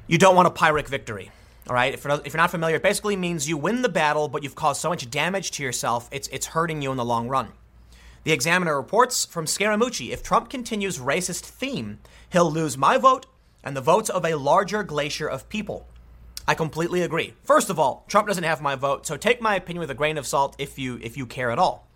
You 0.06 0.18
don't 0.18 0.36
want 0.36 0.48
a 0.48 0.50
Pyrrhic 0.50 0.88
victory. 0.88 1.30
All 1.68 1.74
right, 1.74 1.94
if 1.94 2.04
you're, 2.04 2.20
if 2.24 2.32
you're 2.34 2.38
not 2.38 2.50
familiar, 2.50 2.76
it 2.76 2.82
basically 2.82 3.16
means 3.16 3.48
you 3.48 3.56
win 3.56 3.82
the 3.82 3.88
battle, 3.88 4.28
but 4.28 4.42
you've 4.42 4.54
caused 4.54 4.80
so 4.80 4.90
much 4.90 5.08
damage 5.10 5.50
to 5.52 5.62
yourself, 5.62 6.08
it's, 6.12 6.28
it's 6.28 6.46
hurting 6.46 6.82
you 6.82 6.90
in 6.90 6.96
the 6.96 7.04
long 7.04 7.28
run. 7.28 7.52
The 8.24 8.32
Examiner 8.32 8.74
reports 8.74 9.26
from 9.26 9.44
Scaramucci 9.44 10.10
if 10.10 10.22
Trump 10.22 10.48
continues 10.48 10.98
racist 10.98 11.42
theme, 11.42 11.98
he'll 12.32 12.50
lose 12.50 12.78
my 12.78 12.96
vote 12.96 13.26
and 13.62 13.76
the 13.76 13.82
votes 13.82 14.08
of 14.08 14.24
a 14.24 14.34
larger 14.34 14.82
glacier 14.82 15.28
of 15.28 15.50
people. 15.50 15.86
I 16.48 16.54
completely 16.54 17.02
agree. 17.02 17.34
First 17.42 17.68
of 17.68 17.78
all, 17.78 18.04
Trump 18.08 18.26
doesn't 18.26 18.44
have 18.44 18.62
my 18.62 18.76
vote, 18.76 19.06
so 19.06 19.18
take 19.18 19.42
my 19.42 19.56
opinion 19.56 19.80
with 19.80 19.90
a 19.90 19.94
grain 19.94 20.16
of 20.16 20.26
salt 20.26 20.56
if 20.58 20.78
you 20.78 20.98
if 21.02 21.18
you 21.18 21.26
care 21.26 21.50
at 21.50 21.58
all. 21.58 21.86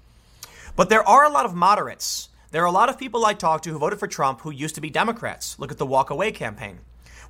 But 0.76 0.90
there 0.90 1.06
are 1.06 1.24
a 1.24 1.30
lot 1.30 1.46
of 1.46 1.55
moderates. 1.55 2.28
There 2.50 2.62
are 2.62 2.66
a 2.66 2.72
lot 2.72 2.90
of 2.90 2.98
people 2.98 3.24
I 3.24 3.32
talk 3.32 3.62
to 3.62 3.70
who 3.70 3.78
voted 3.78 3.98
for 3.98 4.06
Trump 4.06 4.42
who 4.42 4.50
used 4.50 4.74
to 4.74 4.82
be 4.82 4.90
Democrats. 4.90 5.59
Look 5.59 5.72
at 5.72 5.78
the 5.78 5.86
walk 5.86 6.10
away 6.10 6.30
campaign. 6.30 6.80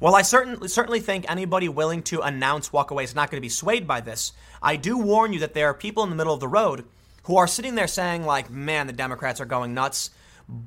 While 0.01 0.17
I 0.17 0.23
certainly 0.23 0.67
certainly 0.67 1.01
think 1.01 1.25
anybody 1.29 1.69
willing 1.69 2.03
to 2.05 2.21
announce 2.21 2.73
walk 2.73 2.91
away 2.91 3.05
is 3.05 3.15
not 3.15 3.31
going 3.31 3.41
to 3.41 3.47
be 3.47 3.49
swayed 3.49 3.87
by 3.87 4.01
this, 4.01 4.33
I 4.61 4.75
do 4.75 4.99
warn 4.99 5.33
you 5.33 5.39
that 5.39 5.55
there 5.55 5.69
are 5.69 5.75
people 5.75 6.03
in 6.03 6.11
the 6.11 6.17
middle 6.17 6.35
of 6.35 6.41
the 6.41 6.49
road 6.49 6.85
who 7.29 7.37
are 7.37 7.47
sitting 7.47 7.75
there 7.75 7.87
saying 7.87 8.25
like, 8.25 8.51
"Man, 8.51 8.87
the 8.87 8.93
Democrats 8.93 9.39
are 9.39 9.45
going 9.45 9.75
nuts," 9.75 10.11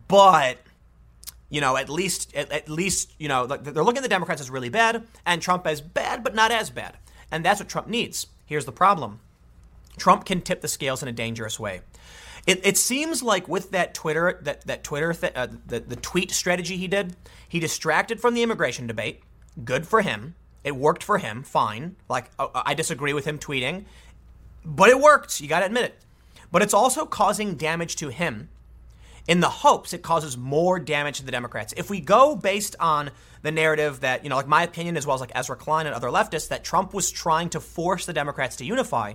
but 0.07 0.59
you 1.49 1.59
know, 1.59 1.75
at 1.75 1.89
least 1.89 2.33
at, 2.35 2.51
at 2.51 2.69
least 2.69 3.13
you 3.17 3.27
know 3.27 3.47
they're 3.47 3.83
looking 3.83 3.97
at 3.97 4.03
the 4.03 4.09
Democrats 4.09 4.39
as 4.39 4.49
really 4.51 4.69
bad 4.69 5.03
and 5.25 5.41
Trump 5.41 5.65
as 5.65 5.81
bad, 5.81 6.23
but 6.23 6.35
not 6.35 6.51
as 6.51 6.69
bad, 6.69 6.97
and 7.31 7.43
that's 7.43 7.59
what 7.59 7.67
Trump 7.67 7.87
needs. 7.87 8.27
Here's 8.45 8.65
the 8.65 8.71
problem: 8.71 9.19
Trump 9.97 10.23
can 10.23 10.39
tip 10.39 10.61
the 10.61 10.67
scales 10.67 11.01
in 11.01 11.09
a 11.09 11.11
dangerous 11.11 11.59
way. 11.59 11.81
It, 12.45 12.63
it 12.63 12.77
seems 12.77 13.23
like 13.23 13.47
with 13.47 13.71
that 13.71 13.95
Twitter 13.95 14.39
that 14.43 14.61
that 14.67 14.83
Twitter 14.83 15.13
th- 15.13 15.33
uh, 15.35 15.47
the 15.65 15.79
the 15.79 15.95
tweet 15.95 16.29
strategy 16.29 16.77
he 16.77 16.87
did, 16.87 17.15
he 17.49 17.59
distracted 17.59 18.21
from 18.21 18.35
the 18.35 18.43
immigration 18.43 18.85
debate. 18.85 19.23
Good 19.65 19.87
for 19.87 20.03
him. 20.03 20.35
It 20.63 20.75
worked 20.75 21.01
for 21.01 21.17
him. 21.17 21.41
Fine. 21.41 21.95
Like 22.07 22.29
uh, 22.37 22.49
I 22.53 22.75
disagree 22.75 23.13
with 23.13 23.25
him 23.25 23.39
tweeting, 23.39 23.85
but 24.63 24.89
it 24.89 24.99
worked. 24.99 25.41
You 25.41 25.47
got 25.47 25.61
to 25.61 25.65
admit 25.65 25.85
it. 25.85 26.01
But 26.51 26.61
it's 26.61 26.73
also 26.73 27.05
causing 27.05 27.55
damage 27.55 27.95
to 27.97 28.09
him. 28.09 28.49
In 29.27 29.39
the 29.39 29.49
hopes 29.49 29.93
it 29.93 30.01
causes 30.01 30.35
more 30.35 30.79
damage 30.79 31.19
to 31.19 31.25
the 31.25 31.31
Democrats. 31.31 31.73
If 31.77 31.89
we 31.89 32.01
go 32.01 32.35
based 32.35 32.75
on 32.79 33.11
the 33.43 33.51
narrative 33.51 34.01
that, 34.01 34.23
you 34.23 34.29
know, 34.29 34.35
like 34.35 34.47
my 34.47 34.63
opinion, 34.63 34.97
as 34.97 35.05
well 35.05 35.13
as 35.13 35.21
like 35.21 35.31
Ezra 35.35 35.55
Klein 35.55 35.85
and 35.85 35.95
other 35.95 36.09
leftists, 36.09 36.49
that 36.49 36.63
Trump 36.63 36.93
was 36.93 37.11
trying 37.11 37.49
to 37.49 37.59
force 37.59 38.05
the 38.05 38.13
Democrats 38.13 38.55
to 38.57 38.65
unify, 38.65 39.13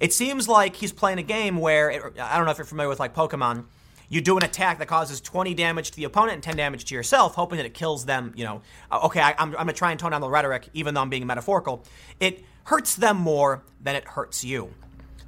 it 0.00 0.12
seems 0.12 0.48
like 0.48 0.76
he's 0.76 0.92
playing 0.92 1.18
a 1.18 1.22
game 1.22 1.58
where 1.58 1.90
it, 1.90 2.02
I 2.20 2.36
don't 2.36 2.46
know 2.46 2.50
if 2.50 2.58
you're 2.58 2.64
familiar 2.64 2.88
with 2.88 3.00
like 3.00 3.14
Pokemon. 3.14 3.64
You 4.08 4.20
do 4.20 4.36
an 4.36 4.44
attack 4.44 4.78
that 4.78 4.86
causes 4.86 5.20
20 5.20 5.54
damage 5.54 5.90
to 5.90 5.96
the 5.96 6.04
opponent 6.04 6.34
and 6.34 6.42
10 6.42 6.56
damage 6.56 6.84
to 6.86 6.94
yourself, 6.94 7.34
hoping 7.34 7.56
that 7.56 7.66
it 7.66 7.74
kills 7.74 8.04
them. 8.04 8.32
You 8.36 8.44
know, 8.44 8.62
uh, 8.90 9.00
okay, 9.04 9.20
I, 9.20 9.34
am 9.38 9.50
going 9.52 9.66
to 9.66 9.72
try 9.72 9.90
and 9.90 9.98
tone 9.98 10.12
down 10.12 10.20
the 10.20 10.30
rhetoric, 10.30 10.68
even 10.74 10.94
though 10.94 11.00
I'm 11.00 11.10
being 11.10 11.26
metaphorical. 11.26 11.84
It 12.20 12.44
hurts 12.64 12.94
them 12.94 13.16
more 13.16 13.64
than 13.80 13.96
it 13.96 14.04
hurts 14.04 14.44
you. 14.44 14.72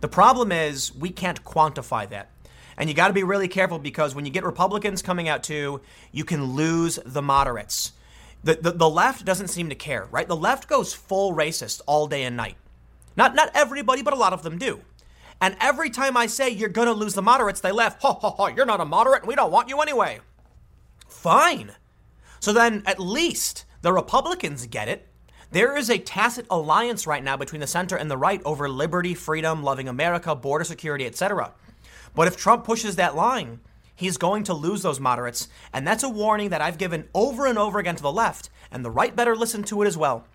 The 0.00 0.08
problem 0.08 0.52
is 0.52 0.94
we 0.94 1.10
can't 1.10 1.44
quantify 1.44 2.08
that. 2.10 2.30
And 2.76 2.88
you 2.88 2.94
got 2.94 3.08
to 3.08 3.14
be 3.14 3.24
really 3.24 3.48
careful 3.48 3.78
because 3.78 4.14
when 4.14 4.24
you 4.24 4.30
get 4.30 4.44
Republicans 4.44 5.02
coming 5.02 5.28
out 5.28 5.42
too, 5.42 5.80
you 6.12 6.24
can 6.24 6.52
lose 6.54 6.98
the 7.04 7.22
moderates. 7.22 7.92
The, 8.44 8.54
the, 8.54 8.70
the 8.70 8.88
left 8.88 9.24
doesn't 9.24 9.48
seem 9.48 9.68
to 9.68 9.74
care, 9.74 10.06
right? 10.12 10.28
The 10.28 10.36
left 10.36 10.68
goes 10.68 10.94
full 10.94 11.34
racist 11.34 11.80
all 11.86 12.06
day 12.06 12.22
and 12.22 12.36
night. 12.36 12.56
Not 13.16 13.34
not 13.34 13.50
everybody, 13.52 14.02
but 14.02 14.14
a 14.14 14.16
lot 14.16 14.32
of 14.32 14.44
them 14.44 14.58
do. 14.58 14.82
And 15.40 15.56
every 15.60 15.90
time 15.90 16.16
I 16.16 16.26
say 16.26 16.48
you're 16.50 16.68
going 16.68 16.86
to 16.86 16.92
lose 16.92 17.14
the 17.14 17.22
moderates, 17.22 17.60
they 17.60 17.72
laugh. 17.72 18.00
Ha 18.00 18.14
ha 18.14 18.30
ha, 18.30 18.46
you're 18.46 18.64
not 18.64 18.80
a 18.80 18.84
moderate 18.84 19.22
and 19.22 19.28
we 19.28 19.34
don't 19.34 19.50
want 19.50 19.68
you 19.68 19.80
anyway. 19.80 20.20
Fine. 21.08 21.72
So 22.38 22.52
then 22.52 22.84
at 22.86 23.00
least 23.00 23.64
the 23.82 23.92
Republicans 23.92 24.66
get 24.66 24.88
it. 24.88 25.07
There 25.50 25.76
is 25.76 25.88
a 25.88 25.98
tacit 25.98 26.46
alliance 26.50 27.06
right 27.06 27.24
now 27.24 27.36
between 27.38 27.60
the 27.60 27.66
center 27.66 27.96
and 27.96 28.10
the 28.10 28.18
right 28.18 28.42
over 28.44 28.68
liberty, 28.68 29.14
freedom, 29.14 29.62
loving 29.62 29.88
America, 29.88 30.34
border 30.34 30.64
security, 30.64 31.06
etc. 31.06 31.52
But 32.14 32.28
if 32.28 32.36
Trump 32.36 32.64
pushes 32.64 32.96
that 32.96 33.16
line, 33.16 33.60
he's 33.96 34.18
going 34.18 34.44
to 34.44 34.54
lose 34.54 34.82
those 34.82 35.00
moderates, 35.00 35.48
and 35.72 35.86
that's 35.86 36.02
a 36.02 36.08
warning 36.08 36.50
that 36.50 36.60
I've 36.60 36.76
given 36.76 37.08
over 37.14 37.46
and 37.46 37.58
over 37.58 37.78
again 37.78 37.96
to 37.96 38.02
the 38.02 38.12
left, 38.12 38.50
and 38.70 38.84
the 38.84 38.90
right 38.90 39.16
better 39.16 39.34
listen 39.34 39.62
to 39.64 39.80
it 39.82 39.86
as 39.86 39.96
well. 39.96 40.26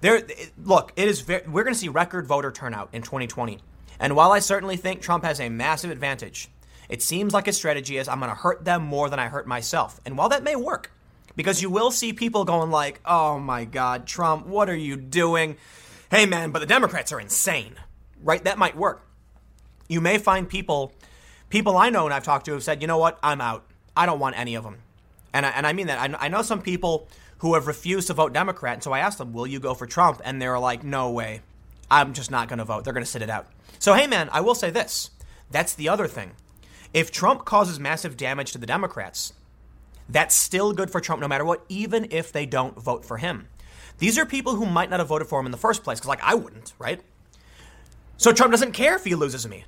There, 0.00 0.22
look, 0.62 0.92
it 0.94 1.08
is 1.08 1.20
very, 1.22 1.42
we're 1.48 1.64
going 1.64 1.74
to 1.74 1.80
see 1.80 1.88
record 1.88 2.26
voter 2.26 2.52
turnout 2.52 2.90
in 2.92 3.02
2020. 3.02 3.58
And 3.98 4.14
while 4.14 4.32
I 4.32 4.38
certainly 4.38 4.76
think 4.76 5.00
Trump 5.00 5.24
has 5.24 5.40
a 5.40 5.48
massive 5.48 5.90
advantage, 5.90 6.48
it 6.88 7.02
seems 7.02 7.32
like 7.32 7.46
his 7.46 7.56
strategy 7.56 7.96
is 7.96 8.06
I'm 8.06 8.20
going 8.20 8.30
to 8.30 8.36
hurt 8.36 8.64
them 8.64 8.84
more 8.84 9.08
than 9.08 9.18
I 9.18 9.28
hurt 9.28 9.46
myself. 9.46 10.00
And 10.04 10.16
while 10.16 10.28
that 10.28 10.44
may 10.44 10.56
work, 10.56 10.92
because 11.36 11.62
you 11.62 11.70
will 11.70 11.90
see 11.90 12.12
people 12.12 12.44
going 12.44 12.70
like, 12.70 13.00
"Oh 13.04 13.38
my 13.38 13.64
god, 13.64 14.06
Trump, 14.06 14.46
what 14.46 14.68
are 14.68 14.76
you 14.76 14.96
doing?" 14.96 15.56
Hey 16.10 16.26
man, 16.26 16.50
but 16.50 16.60
the 16.60 16.66
Democrats 16.66 17.12
are 17.12 17.20
insane. 17.20 17.76
Right? 18.22 18.42
That 18.44 18.58
might 18.58 18.76
work. 18.76 19.06
You 19.88 20.00
may 20.00 20.18
find 20.18 20.48
people 20.48 20.92
people 21.50 21.76
I 21.76 21.90
know 21.90 22.04
and 22.04 22.14
I've 22.14 22.24
talked 22.24 22.46
to 22.46 22.52
have 22.52 22.62
said, 22.62 22.80
"You 22.80 22.88
know 22.88 22.98
what? 22.98 23.18
I'm 23.22 23.40
out. 23.40 23.64
I 23.96 24.06
don't 24.06 24.18
want 24.18 24.38
any 24.38 24.54
of 24.54 24.64
them." 24.64 24.78
And 25.32 25.44
I, 25.44 25.50
and 25.50 25.66
I 25.66 25.72
mean 25.72 25.88
that. 25.88 25.98
I, 25.98 26.26
I 26.26 26.28
know 26.28 26.42
some 26.42 26.62
people 26.62 27.08
who 27.38 27.54
have 27.54 27.66
refused 27.66 28.06
to 28.06 28.14
vote 28.14 28.32
Democrat. 28.32 28.74
And 28.74 28.82
so 28.82 28.92
I 28.92 29.00
asked 29.00 29.18
them, 29.18 29.32
will 29.32 29.46
you 29.46 29.60
go 29.60 29.74
for 29.74 29.86
Trump? 29.86 30.22
And 30.24 30.40
they're 30.40 30.58
like, 30.58 30.82
no 30.82 31.10
way. 31.10 31.42
I'm 31.90 32.14
just 32.14 32.30
not 32.30 32.48
going 32.48 32.58
to 32.58 32.64
vote. 32.64 32.84
They're 32.84 32.94
going 32.94 33.04
to 33.04 33.10
sit 33.10 33.20
it 33.20 33.28
out. 33.28 33.46
So, 33.78 33.92
hey, 33.92 34.06
man, 34.06 34.30
I 34.32 34.40
will 34.40 34.54
say 34.54 34.70
this. 34.70 35.10
That's 35.50 35.74
the 35.74 35.88
other 35.88 36.06
thing. 36.06 36.32
If 36.94 37.10
Trump 37.10 37.44
causes 37.44 37.78
massive 37.78 38.16
damage 38.16 38.52
to 38.52 38.58
the 38.58 38.66
Democrats, 38.66 39.34
that's 40.08 40.34
still 40.34 40.72
good 40.72 40.90
for 40.90 41.00
Trump 41.00 41.20
no 41.20 41.28
matter 41.28 41.44
what, 41.44 41.64
even 41.68 42.06
if 42.10 42.32
they 42.32 42.46
don't 42.46 42.80
vote 42.80 43.04
for 43.04 43.18
him. 43.18 43.48
These 43.98 44.18
are 44.18 44.26
people 44.26 44.56
who 44.56 44.66
might 44.66 44.90
not 44.90 45.00
have 45.00 45.08
voted 45.08 45.28
for 45.28 45.40
him 45.40 45.46
in 45.46 45.52
the 45.52 45.58
first 45.58 45.84
place, 45.84 45.98
because, 45.98 46.08
like, 46.08 46.22
I 46.22 46.34
wouldn't, 46.34 46.72
right? 46.78 47.00
So 48.16 48.32
Trump 48.32 48.50
doesn't 48.52 48.72
care 48.72 48.96
if 48.96 49.04
he 49.04 49.14
loses 49.14 49.46
me. 49.48 49.64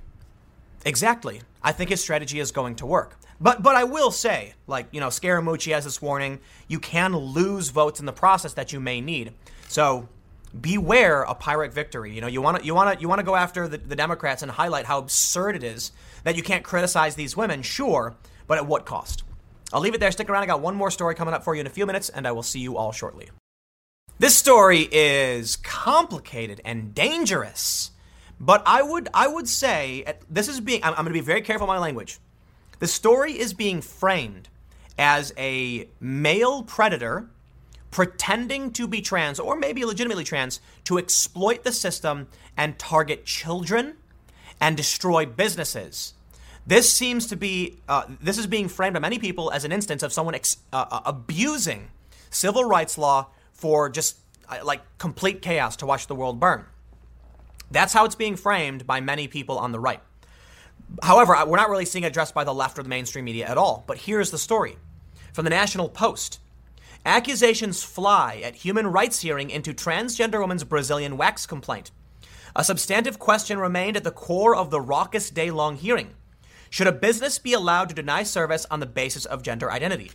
Exactly. 0.84 1.42
I 1.62 1.72
think 1.72 1.90
his 1.90 2.00
strategy 2.00 2.38
is 2.38 2.52
going 2.52 2.76
to 2.76 2.86
work. 2.86 3.18
But 3.40 3.62
but 3.62 3.76
I 3.76 3.84
will 3.84 4.10
say, 4.10 4.54
like, 4.66 4.86
you 4.92 5.00
know, 5.00 5.08
Scaramucci 5.08 5.72
has 5.72 5.84
this 5.84 6.00
warning, 6.00 6.38
you 6.68 6.78
can 6.78 7.14
lose 7.14 7.70
votes 7.70 8.00
in 8.00 8.06
the 8.06 8.12
process 8.12 8.54
that 8.54 8.72
you 8.72 8.80
may 8.80 9.00
need. 9.00 9.32
So 9.68 10.08
beware 10.58 11.22
a 11.22 11.34
Pyrrhic 11.34 11.72
victory. 11.72 12.14
You 12.14 12.20
know, 12.20 12.28
you 12.28 12.40
want 12.40 12.58
to 12.58 12.64
you 12.64 12.74
want 12.74 12.94
to 12.94 13.00
you 13.00 13.08
want 13.08 13.18
to 13.18 13.26
go 13.26 13.36
after 13.36 13.68
the, 13.68 13.78
the 13.78 13.96
Democrats 13.96 14.42
and 14.42 14.50
highlight 14.50 14.86
how 14.86 14.98
absurd 14.98 15.56
it 15.56 15.62
is 15.62 15.92
that 16.24 16.36
you 16.36 16.42
can't 16.42 16.64
criticize 16.64 17.14
these 17.14 17.36
women, 17.36 17.62
sure, 17.62 18.14
but 18.46 18.56
at 18.56 18.66
what 18.66 18.86
cost? 18.86 19.24
I'll 19.72 19.80
leave 19.80 19.94
it 19.94 20.01
there. 20.01 20.10
Stick 20.10 20.28
around. 20.30 20.43
I 20.43 20.47
got 20.47 20.60
one 20.60 20.74
more 20.74 20.90
story 20.90 21.14
coming 21.14 21.34
up 21.34 21.44
for 21.44 21.55
you 21.55 21.60
in 21.60 21.66
a 21.66 21.70
few 21.70 21.86
minutes, 21.86 22.09
and 22.09 22.26
I 22.26 22.32
will 22.32 22.43
see 22.43 22.60
you 22.60 22.76
all 22.76 22.93
shortly. 22.93 23.30
This 24.18 24.36
story 24.36 24.88
is 24.90 25.56
complicated 25.56 26.60
and 26.64 26.94
dangerous, 26.94 27.90
but 28.40 28.62
I 28.64 28.82
would 28.82 29.09
I 29.12 29.26
would 29.26 29.48
say 29.48 30.05
this 30.30 30.48
is 30.48 30.60
being 30.60 30.82
I'm, 30.82 30.93
I'm 30.93 31.05
going 31.05 31.06
to 31.09 31.12
be 31.12 31.20
very 31.20 31.43
careful 31.43 31.66
my 31.66 31.78
language. 31.78 32.18
The 32.78 32.86
story 32.86 33.38
is 33.38 33.52
being 33.52 33.80
framed 33.80 34.48
as 34.98 35.32
a 35.36 35.88
male 36.01 36.62
predator 36.62 37.28
pretending 37.90 38.72
to 38.72 38.86
be 38.86 39.01
trans 39.01 39.40
or 39.40 39.56
maybe 39.56 39.84
legitimately 39.84 40.24
trans 40.24 40.60
to 40.84 40.98
exploit 40.98 41.64
the 41.64 41.72
system 41.72 42.28
and 42.56 42.78
target 42.78 43.24
children 43.24 43.97
and 44.60 44.76
destroy 44.76 45.24
businesses. 45.24 46.14
This 46.66 46.93
seems 46.93 47.28
to 47.28 47.36
be, 47.36 47.78
uh, 47.88 48.05
this 48.20 48.38
is 48.38 48.47
being 48.47 48.68
framed 48.68 48.94
by 48.94 49.01
many 49.01 49.18
people 49.18 49.52
as 49.52 49.64
an 49.64 49.70
instance 49.70 50.02
of 50.02 50.12
someone 50.12 50.34
ex- 50.34 50.56
uh, 50.72 50.84
uh 50.90 51.01
abusing 51.05 51.90
civil 52.30 52.64
rights 52.64 52.98
law 52.98 53.28
for 53.52 53.88
just 53.88 54.16
uh, 54.48 54.59
like 54.64 54.82
complete 54.98 55.43
chaos 55.43 55.76
to 55.76 55.86
watch 55.86 56.09
the 56.09 56.14
world 56.14 56.40
burn. 56.40 56.64
That's 57.70 57.93
how 57.93 58.05
it's 58.05 58.16
being 58.16 58.36
framed 58.36 58.86
by 58.86 59.01
many 59.01 59.28
people 59.28 59.59
on 59.59 59.72
the 59.72 59.80
right. 59.80 60.01
However, 61.02 61.36
we're 61.47 61.56
not 61.56 61.70
really 61.70 61.84
seeing 61.84 62.05
it 62.05 62.09
addressed 62.09 62.34
by 62.34 62.44
the 62.44 62.55
left 62.55 62.78
or 62.78 62.82
the 62.82 62.88
mainstream 62.88 63.24
media 63.24 63.47
at 63.47 63.59
all. 63.59 63.84
But 63.86 63.98
here's 63.98 64.30
the 64.30 64.38
story 64.38 64.76
from 65.32 65.44
the 65.44 65.51
National 65.51 65.88
Post. 65.88 66.40
Accusations 67.05 67.84
fly 67.84 68.40
at 68.43 68.56
human 68.56 68.88
rights 68.88 69.20
hearing 69.20 69.51
into 69.51 69.72
transgender 69.72 70.40
woman's 70.40 70.64
Brazilian 70.64 71.16
wax 71.16 71.47
complaint. 71.47 71.93
A 72.56 72.64
substantive 72.64 73.18
question 73.20 73.59
remained 73.59 73.97
at 73.97 74.02
the 74.02 74.10
core 74.10 74.56
of 74.56 74.70
the 74.70 74.80
raucous 74.80 75.30
day 75.30 75.52
long 75.52 75.76
hearing. 75.76 76.15
Should 76.76 76.88
a 76.88 76.92
business 76.92 77.38
be 77.38 77.54
allowed 77.54 77.88
to 77.88 77.94
deny 77.94 78.22
service 78.22 78.66
on 78.70 78.80
the 78.80 78.86
basis 78.86 79.24
of 79.24 79.42
gender 79.42 79.72
identity? 79.72 80.10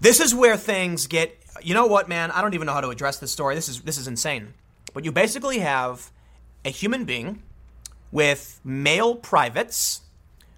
This 0.00 0.18
is 0.18 0.34
where 0.34 0.56
things 0.56 1.06
get 1.06 1.38
you 1.62 1.74
know 1.74 1.86
what, 1.86 2.08
man, 2.08 2.32
I 2.32 2.40
don't 2.40 2.54
even 2.54 2.66
know 2.66 2.72
how 2.72 2.80
to 2.80 2.88
address 2.88 3.18
this 3.18 3.30
story. 3.30 3.54
This 3.54 3.68
is 3.68 3.82
this 3.82 3.96
is 3.96 4.08
insane. 4.08 4.54
But 4.92 5.04
you 5.04 5.12
basically 5.12 5.60
have 5.60 6.10
a 6.64 6.70
human 6.70 7.04
being 7.04 7.40
with 8.10 8.58
male 8.64 9.14
privates 9.14 10.00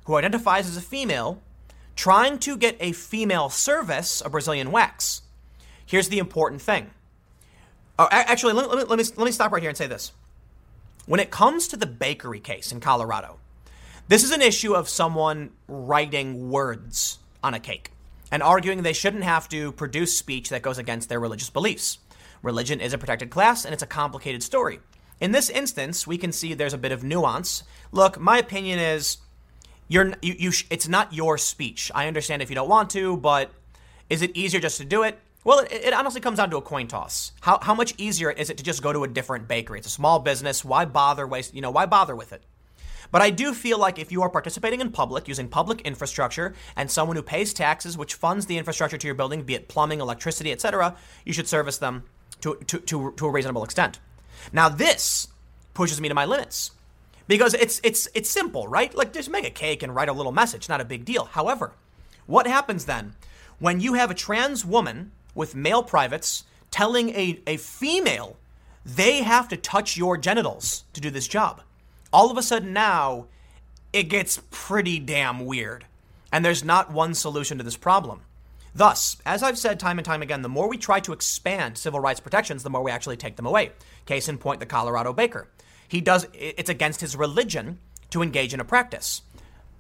who 0.07 0.17
identifies 0.17 0.67
as 0.67 0.79
a 0.79 0.81
female 0.81 1.43
trying 1.95 2.39
to 2.39 2.57
get 2.57 2.75
a 2.81 2.93
female 2.93 3.51
service, 3.51 4.23
a 4.25 4.31
Brazilian 4.31 4.73
wax. 4.73 5.21
Here's 5.85 6.09
the 6.09 6.19
important 6.19 6.63
thing. 6.63 6.91
Oh, 7.99 8.09
actually, 8.11 8.55
let 8.55 8.71
me, 8.71 8.77
let, 8.77 8.99
me, 8.99 9.05
let 9.15 9.27
me 9.27 9.31
stop 9.31 9.53
right 9.53 9.61
here 9.61 9.69
and 9.69 9.77
say 9.77 9.89
this. 9.89 10.13
When 11.05 11.21
it 11.21 11.31
comes 11.31 11.69
to 11.69 11.77
the 11.77 11.85
bakery 11.85 12.41
case 12.41 12.73
in 12.73 12.81
Colorado, 12.81 13.41
this 14.09 14.23
is 14.23 14.31
an 14.31 14.43
issue 14.43 14.73
of 14.73 14.89
someone 14.89 15.51
writing 15.67 16.49
words 16.49 17.19
on 17.43 17.55
a 17.55 17.61
cake 17.61 17.91
and 18.31 18.43
arguing 18.43 18.83
they 18.83 18.93
shouldn't 18.93 19.25
have 19.25 19.49
to 19.49 19.73
produce 19.73 20.17
speech 20.17 20.49
that 20.51 20.63
goes 20.63 20.79
against 20.79 21.09
their 21.09 21.19
religious 21.19 21.51
beliefs. 21.51 21.99
Religion 22.43 22.81
is 22.81 22.93
a 22.93 22.99
protected 22.99 23.31
class 23.31 23.65
and 23.65 23.75
it's 23.75 23.83
a 23.83 23.87
complicated 23.87 24.43
story. 24.43 24.79
In 25.21 25.33
this 25.33 25.51
instance, 25.51 26.07
we 26.07 26.19
can 26.19 26.31
see 26.31 26.55
there's 26.55 26.75
a 26.75 26.79
bit 26.79 26.93
of 26.93 27.03
nuance. 27.03 27.65
Look, 27.91 28.21
my 28.21 28.39
opinion 28.39 28.79
is 28.79 29.19
you're 29.89 30.13
you, 30.23 30.35
you 30.39 30.51
sh- 30.53 30.67
it's 30.71 30.87
not 30.87 31.13
your 31.13 31.39
speech. 31.39 31.91
I 31.95 32.07
understand 32.07 32.43
if 32.43 32.51
you 32.51 32.55
don't 32.55 32.69
want 32.69 32.91
to, 32.91 33.17
but 33.17 33.51
is 34.11 34.23
it 34.23 34.37
easier 34.37 34.61
just 34.61 34.79
to 34.79 34.85
do 34.85 35.03
it? 35.03 35.19
Well, 35.43 35.61
it, 35.61 35.73
it, 35.73 35.95
honestly 35.95 36.21
comes 36.21 36.39
down 36.39 36.51
to 36.51 36.57
a 36.57 36.63
coin 36.63 36.87
toss. 36.87 37.33
How, 37.41 37.59
how 37.61 37.75
much 37.75 37.95
easier 37.99 38.31
is 38.31 38.51
it 38.51 38.59
to 38.59 38.65
just 38.65 38.83
go 38.83 38.93
to 38.93 39.05
a 39.05 39.09
different 39.09 39.49
bakery? 39.49 39.79
It's 39.79 39.87
a 39.87 39.91
small 39.91 40.19
business. 40.19 40.65
Why 40.65 40.85
bother 40.85 41.27
waste? 41.27 41.55
You 41.55 41.61
know, 41.63 41.71
why 41.71 41.87
bother 41.87 42.17
with 42.17 42.33
it? 42.33 42.43
But 43.11 43.23
I 43.23 43.31
do 43.31 43.55
feel 43.55 43.79
like 43.79 43.99
if 43.99 44.13
you 44.13 44.23
are 44.23 44.29
participating 44.29 44.81
in 44.81 44.91
public 44.91 45.29
using 45.29 45.49
public 45.49 45.81
infrastructure 45.83 46.55
and 46.75 46.91
someone 46.91 47.17
who 47.17 47.23
pays 47.23 47.53
taxes, 47.55 47.97
which 47.97 48.15
funds 48.15 48.47
the 48.47 48.59
infrastructure 48.59 48.99
to 48.99 49.07
your 49.07 49.15
building, 49.15 49.43
be 49.43 49.55
it 49.55 49.69
plumbing, 49.69 50.01
electricity, 50.01 50.53
etc., 50.53 50.97
you 51.25 51.33
should 51.33 51.49
service 51.49 51.79
them 51.79 52.05
to, 52.41 52.57
to, 52.67 52.79
to, 52.81 53.13
to 53.13 53.27
a 53.27 53.31
reasonable 53.31 53.65
extent. 53.65 53.99
Now, 54.53 54.69
this 54.69 55.29
pushes 55.75 56.01
me 56.01 56.09
to 56.09 56.15
my 56.15 56.25
limits 56.25 56.73
because 57.29 57.55
it's 57.55 57.81
it's 57.83 58.09
it's 58.15 58.31
simple, 58.31 58.69
right? 58.69 58.95
Like 58.95 59.13
just 59.13 59.31
make 59.31 59.47
a 59.47 59.51
cake 59.51 59.83
and 59.83 59.95
write 59.95 60.09
a 60.09 60.13
little 60.13 60.33
message, 60.33 60.69
not 60.69 60.81
a 60.81 60.85
big 60.85 61.05
deal. 61.05 61.25
However, 61.25 61.73
what 62.27 62.47
happens 62.47 62.87
then 62.87 63.15
when 63.59 63.81
you 63.81 63.95
have 63.95 64.11
a 64.11 64.15
trans 64.15 64.65
woman 64.65 65.13
with 65.35 65.55
male 65.55 65.83
privates 65.83 66.45
telling 66.71 67.11
a, 67.11 67.41
a 67.47 67.57
female 67.57 68.37
they 68.85 69.23
have 69.23 69.49
to 69.49 69.57
touch 69.57 69.97
your 69.97 70.17
genitals 70.17 70.85
to 70.93 71.01
do 71.01 71.11
this 71.11 71.29
job? 71.29 71.63
All 72.17 72.31
of 72.31 72.39
a 72.39 72.43
sudden 72.43 72.73
now 72.73 73.27
it 73.93 74.05
gets 74.05 74.41
pretty 74.51 74.99
damn 74.99 75.45
weird. 75.45 75.85
And 76.33 76.43
there's 76.43 76.65
not 76.65 76.91
one 76.91 77.13
solution 77.13 77.59
to 77.59 77.65
this 77.65 77.77
problem. 77.77 78.23
Thus, 78.75 79.19
as 79.27 79.43
I've 79.43 79.59
said 79.59 79.79
time 79.79 79.99
and 79.99 80.05
time 80.07 80.23
again, 80.23 80.41
the 80.41 80.49
more 80.49 80.67
we 80.67 80.79
try 80.79 80.99
to 81.01 81.13
expand 81.13 81.77
civil 81.77 82.01
rights 82.01 82.21
protections, 82.21 82.63
the 82.63 82.71
more 82.71 82.83
we 82.83 82.91
actually 82.91 83.19
take 83.19 83.37
them 83.37 83.45
away. 83.45 83.73
Case 84.07 84.31
in 84.31 84.39
point, 84.39 84.61
the 84.61 84.67
Colorado 84.67 85.13
baker. 85.13 85.49
He 85.89 86.01
does 86.01 86.27
it's 86.33 86.71
against 86.71 87.03
his 87.03 87.17
religion 87.17 87.81
to 88.09 88.23
engage 88.23 88.55
in 88.55 88.61
a 88.61 88.65
practice. 88.65 89.21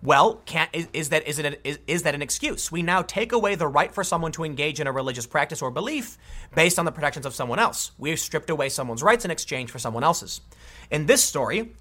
Well, 0.02 0.42
can, 0.44 0.68
is, 0.74 0.88
is, 0.92 1.08
that 1.08 1.26
is, 1.26 1.38
it, 1.38 1.58
is, 1.64 1.78
is 1.86 2.02
that 2.02 2.14
an 2.14 2.20
excuse? 2.20 2.70
We 2.70 2.82
now 2.82 3.00
take 3.00 3.32
away 3.32 3.54
the 3.54 3.66
right 3.66 3.94
for 3.94 4.04
someone 4.04 4.32
to 4.32 4.44
engage 4.44 4.78
in 4.78 4.86
a 4.86 4.92
religious 4.92 5.26
practice 5.26 5.62
or 5.62 5.70
belief 5.70 6.18
based 6.54 6.78
on 6.78 6.84
the 6.84 6.92
protections 6.92 7.24
of 7.24 7.34
someone 7.34 7.58
else. 7.58 7.92
We've 7.96 8.20
stripped 8.20 8.50
away 8.50 8.68
someone's 8.68 9.02
rights 9.02 9.24
in 9.24 9.30
exchange 9.30 9.70
for 9.70 9.78
someone 9.78 10.04
else's. 10.04 10.42
In 10.90 11.06
this 11.06 11.24
story, 11.24 11.72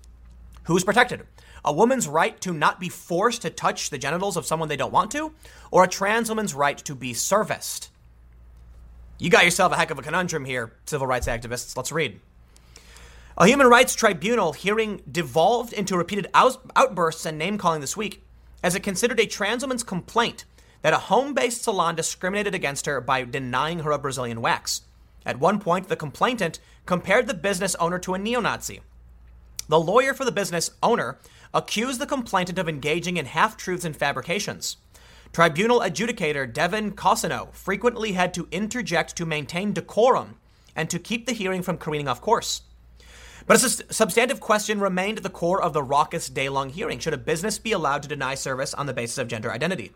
who's 0.65 0.83
protected? 0.83 1.23
A 1.63 1.73
woman's 1.73 2.07
right 2.07 2.39
to 2.41 2.53
not 2.53 2.79
be 2.79 2.89
forced 2.89 3.41
to 3.41 3.49
touch 3.49 3.89
the 3.89 3.97
genitals 3.97 4.37
of 4.37 4.45
someone 4.45 4.69
they 4.69 4.77
don't 4.77 4.93
want 4.93 5.11
to, 5.11 5.33
or 5.71 5.83
a 5.83 5.87
trans 5.87 6.29
woman's 6.29 6.53
right 6.53 6.77
to 6.77 6.93
be 6.93 7.13
serviced? 7.13 7.89
You 9.17 9.29
got 9.29 9.45
yourself 9.45 9.71
a 9.71 9.77
heck 9.77 9.91
of 9.91 9.97
a 9.97 10.03
conundrum 10.03 10.45
here, 10.45 10.73
civil 10.85 11.07
rights 11.07 11.27
activists. 11.27 11.75
Let's 11.77 11.91
read. 11.91 12.19
A 13.37 13.47
human 13.47 13.67
rights 13.67 13.95
tribunal 13.95 14.53
hearing 14.53 15.01
devolved 15.11 15.73
into 15.73 15.97
repeated 15.97 16.27
out- 16.33 16.61
outbursts 16.75 17.25
and 17.25 17.37
name 17.37 17.57
calling 17.57 17.81
this 17.81 17.97
week 17.97 18.23
as 18.63 18.75
it 18.75 18.83
considered 18.83 19.19
a 19.19 19.25
trans 19.25 19.61
woman's 19.63 19.83
complaint 19.83 20.45
that 20.81 20.93
a 20.93 20.97
home 20.97 21.33
based 21.33 21.63
salon 21.63 21.95
discriminated 21.95 22.55
against 22.55 22.85
her 22.85 23.01
by 23.01 23.23
denying 23.23 23.79
her 23.79 23.91
a 23.91 23.99
Brazilian 23.99 24.41
wax. 24.41 24.81
At 25.25 25.39
one 25.39 25.59
point, 25.59 25.87
the 25.87 25.95
complainant 25.95 26.59
compared 26.85 27.27
the 27.27 27.33
business 27.33 27.75
owner 27.75 27.99
to 27.99 28.13
a 28.13 28.19
neo 28.19 28.39
Nazi. 28.39 28.81
The 29.67 29.79
lawyer 29.79 30.13
for 30.13 30.25
the 30.25 30.31
business 30.31 30.69
owner 30.83 31.17
accused 31.53 31.99
the 31.99 32.05
complainant 32.05 32.59
of 32.59 32.69
engaging 32.69 33.17
in 33.17 33.25
half 33.25 33.57
truths 33.57 33.85
and 33.85 33.95
fabrications. 33.95 34.77
Tribunal 35.33 35.79
adjudicator 35.79 36.51
Devyn 36.51 36.93
Cousineau 36.93 37.53
frequently 37.53 38.13
had 38.13 38.33
to 38.35 38.47
interject 38.51 39.15
to 39.17 39.25
maintain 39.25 39.73
decorum 39.73 40.37
and 40.75 40.89
to 40.89 40.99
keep 40.99 41.25
the 41.25 41.33
hearing 41.33 41.61
from 41.61 41.77
careening 41.77 42.07
off 42.07 42.21
course. 42.21 42.61
But 43.47 43.63
a 43.63 43.93
substantive 43.93 44.39
question 44.39 44.79
remained 44.79 45.17
at 45.17 45.23
the 45.23 45.29
core 45.29 45.61
of 45.61 45.73
the 45.73 45.83
raucous 45.83 46.29
day 46.29 46.49
long 46.49 46.69
hearing. 46.69 46.99
Should 46.99 47.13
a 47.13 47.17
business 47.17 47.59
be 47.59 47.73
allowed 47.73 48.01
to 48.03 48.09
deny 48.09 48.35
service 48.35 48.73
on 48.73 48.85
the 48.85 48.93
basis 48.93 49.17
of 49.17 49.27
gender 49.27 49.51
identity? 49.51 49.91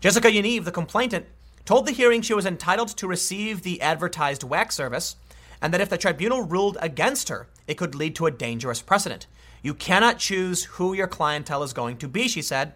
Jessica 0.00 0.28
Yaniv, 0.28 0.64
the 0.64 0.72
complainant, 0.72 1.26
told 1.64 1.86
the 1.86 1.92
hearing 1.92 2.22
she 2.22 2.32
was 2.32 2.46
entitled 2.46 2.88
to 2.88 3.06
receive 3.06 3.62
the 3.62 3.82
advertised 3.82 4.42
wax 4.42 4.74
service 4.74 5.16
and 5.62 5.72
that 5.72 5.80
if 5.80 5.88
the 5.88 5.98
tribunal 5.98 6.42
ruled 6.42 6.78
against 6.80 7.28
her, 7.28 7.48
it 7.66 7.76
could 7.76 7.94
lead 7.94 8.14
to 8.16 8.26
a 8.26 8.30
dangerous 8.30 8.82
precedent. 8.82 9.26
You 9.62 9.74
cannot 9.74 10.18
choose 10.18 10.64
who 10.64 10.92
your 10.92 11.06
clientele 11.06 11.62
is 11.62 11.72
going 11.72 11.98
to 11.98 12.08
be, 12.08 12.28
she 12.28 12.42
said. 12.42 12.74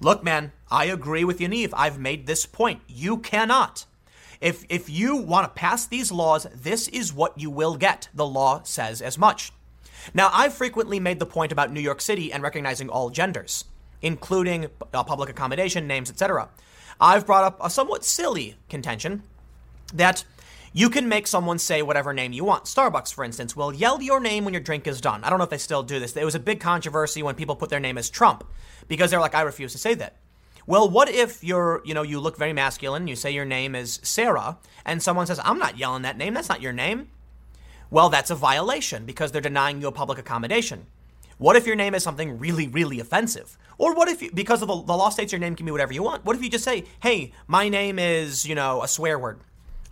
Look, 0.00 0.22
man, 0.22 0.52
I 0.70 0.86
agree 0.86 1.24
with 1.24 1.40
Yaniv. 1.40 1.70
I've 1.72 1.98
made 1.98 2.26
this 2.26 2.46
point. 2.46 2.80
You 2.88 3.18
cannot. 3.18 3.84
If, 4.40 4.64
if 4.70 4.88
you 4.88 5.16
want 5.16 5.44
to 5.44 5.60
pass 5.60 5.86
these 5.86 6.10
laws, 6.10 6.46
this 6.54 6.88
is 6.88 7.12
what 7.12 7.38
you 7.38 7.50
will 7.50 7.76
get. 7.76 8.08
The 8.14 8.26
law 8.26 8.62
says 8.62 9.02
as 9.02 9.18
much. 9.18 9.52
Now, 10.14 10.30
I've 10.32 10.54
frequently 10.54 10.98
made 10.98 11.18
the 11.18 11.26
point 11.26 11.52
about 11.52 11.72
New 11.72 11.80
York 11.80 12.00
City 12.00 12.32
and 12.32 12.42
recognizing 12.42 12.88
all 12.88 13.10
genders, 13.10 13.66
including 14.00 14.68
uh, 14.94 15.04
public 15.04 15.28
accommodation, 15.28 15.86
names, 15.86 16.08
etc. 16.08 16.48
I've 16.98 17.26
brought 17.26 17.44
up 17.44 17.58
a 17.62 17.68
somewhat 17.68 18.04
silly 18.04 18.56
contention 18.70 19.24
that 19.92 20.24
you 20.72 20.88
can 20.88 21.08
make 21.08 21.26
someone 21.26 21.58
say 21.58 21.82
whatever 21.82 22.12
name 22.12 22.32
you 22.32 22.44
want. 22.44 22.64
Starbucks, 22.64 23.12
for 23.12 23.24
instance, 23.24 23.56
will 23.56 23.74
yell 23.74 24.00
your 24.00 24.20
name 24.20 24.44
when 24.44 24.54
your 24.54 24.62
drink 24.62 24.86
is 24.86 25.00
done. 25.00 25.24
I 25.24 25.30
don't 25.30 25.38
know 25.38 25.44
if 25.44 25.50
they 25.50 25.58
still 25.58 25.82
do 25.82 25.98
this. 25.98 26.16
It 26.16 26.24
was 26.24 26.34
a 26.34 26.40
big 26.40 26.60
controversy 26.60 27.22
when 27.22 27.34
people 27.34 27.56
put 27.56 27.70
their 27.70 27.80
name 27.80 27.98
as 27.98 28.08
Trump 28.08 28.44
because 28.88 29.10
they're 29.10 29.20
like, 29.20 29.34
I 29.34 29.42
refuse 29.42 29.72
to 29.72 29.78
say 29.78 29.94
that. 29.94 30.16
Well, 30.66 30.88
what 30.88 31.08
if 31.08 31.42
you're, 31.42 31.82
you 31.84 31.94
know, 31.94 32.02
you 32.02 32.20
look 32.20 32.36
very 32.36 32.52
masculine, 32.52 33.08
you 33.08 33.16
say 33.16 33.32
your 33.32 33.44
name 33.44 33.74
is 33.74 33.98
Sarah, 34.02 34.58
and 34.84 35.02
someone 35.02 35.26
says, 35.26 35.40
I'm 35.42 35.58
not 35.58 35.78
yelling 35.78 36.02
that 36.02 36.16
name, 36.16 36.34
that's 36.34 36.48
not 36.48 36.62
your 36.62 36.72
name? 36.72 37.08
Well, 37.90 38.08
that's 38.08 38.30
a 38.30 38.36
violation 38.36 39.04
because 39.04 39.32
they're 39.32 39.40
denying 39.40 39.80
you 39.80 39.88
a 39.88 39.92
public 39.92 40.18
accommodation. 40.18 40.86
What 41.38 41.56
if 41.56 41.66
your 41.66 41.74
name 41.74 41.94
is 41.94 42.04
something 42.04 42.38
really, 42.38 42.68
really 42.68 43.00
offensive? 43.00 43.58
Or 43.78 43.94
what 43.94 44.08
if, 44.08 44.22
you, 44.22 44.30
because 44.32 44.62
of 44.62 44.68
the, 44.68 44.74
the 44.82 44.96
law 44.96 45.08
states 45.08 45.32
your 45.32 45.40
name 45.40 45.56
can 45.56 45.66
be 45.66 45.72
whatever 45.72 45.92
you 45.92 46.02
want, 46.02 46.24
what 46.24 46.36
if 46.36 46.42
you 46.42 46.50
just 46.50 46.62
say, 46.62 46.84
hey, 47.02 47.32
my 47.48 47.68
name 47.68 47.98
is, 47.98 48.46
you 48.46 48.54
know, 48.54 48.82
a 48.82 48.88
swear 48.88 49.18
word? 49.18 49.40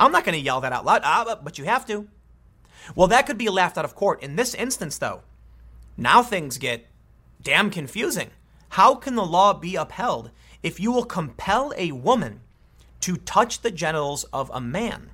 I'm 0.01 0.13
not 0.13 0.25
going 0.25 0.39
to 0.39 0.45
yell 0.45 0.61
that 0.61 0.73
out 0.73 0.85
loud, 0.85 1.03
ah, 1.05 1.39
but 1.43 1.59
you 1.59 1.65
have 1.65 1.87
to. 1.87 2.09
Well, 2.95 3.09
that 3.09 3.27
could 3.27 3.39
be 3.39 3.49
laughed 3.49 3.77
out 3.77 3.85
of 3.85 3.95
court. 3.95 4.23
In 4.23 4.37
this 4.37 4.55
instance, 4.55 4.99
though, 4.99 5.23
now 5.97 6.23
things 6.23 6.59
get 6.59 6.87
damn 7.43 7.71
confusing. 7.71 8.31
How 8.71 8.95
can 8.95 9.15
the 9.15 9.25
law 9.25 9.53
be 9.53 9.77
upheld 9.77 10.31
if 10.63 10.81
you 10.81 10.93
will 10.93 11.05
compel 11.05 11.73
a 11.77 11.93
woman 11.93 12.41
to 13.01 13.17
touch 13.17 13.61
the 13.61 13.71
genitals 13.71 14.25
of 14.25 14.51
a 14.53 14.61
man. 14.61 15.11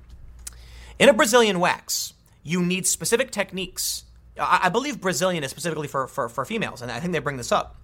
In 0.97 1.09
a 1.09 1.13
Brazilian 1.13 1.59
wax, 1.59 2.13
you 2.43 2.61
need 2.61 2.87
specific 2.87 3.31
techniques. 3.31 4.03
I, 4.39 4.69
believe 4.69 4.99
Brazilian 4.99 5.43
is 5.43 5.51
specifically 5.51 5.87
for, 5.87 6.07
for, 6.07 6.27
for 6.29 6.45
females, 6.45 6.81
and 6.81 6.91
I 6.91 6.99
think 6.99 7.13
they 7.13 7.19
bring 7.19 7.37
this 7.37 7.51
up. 7.51 7.77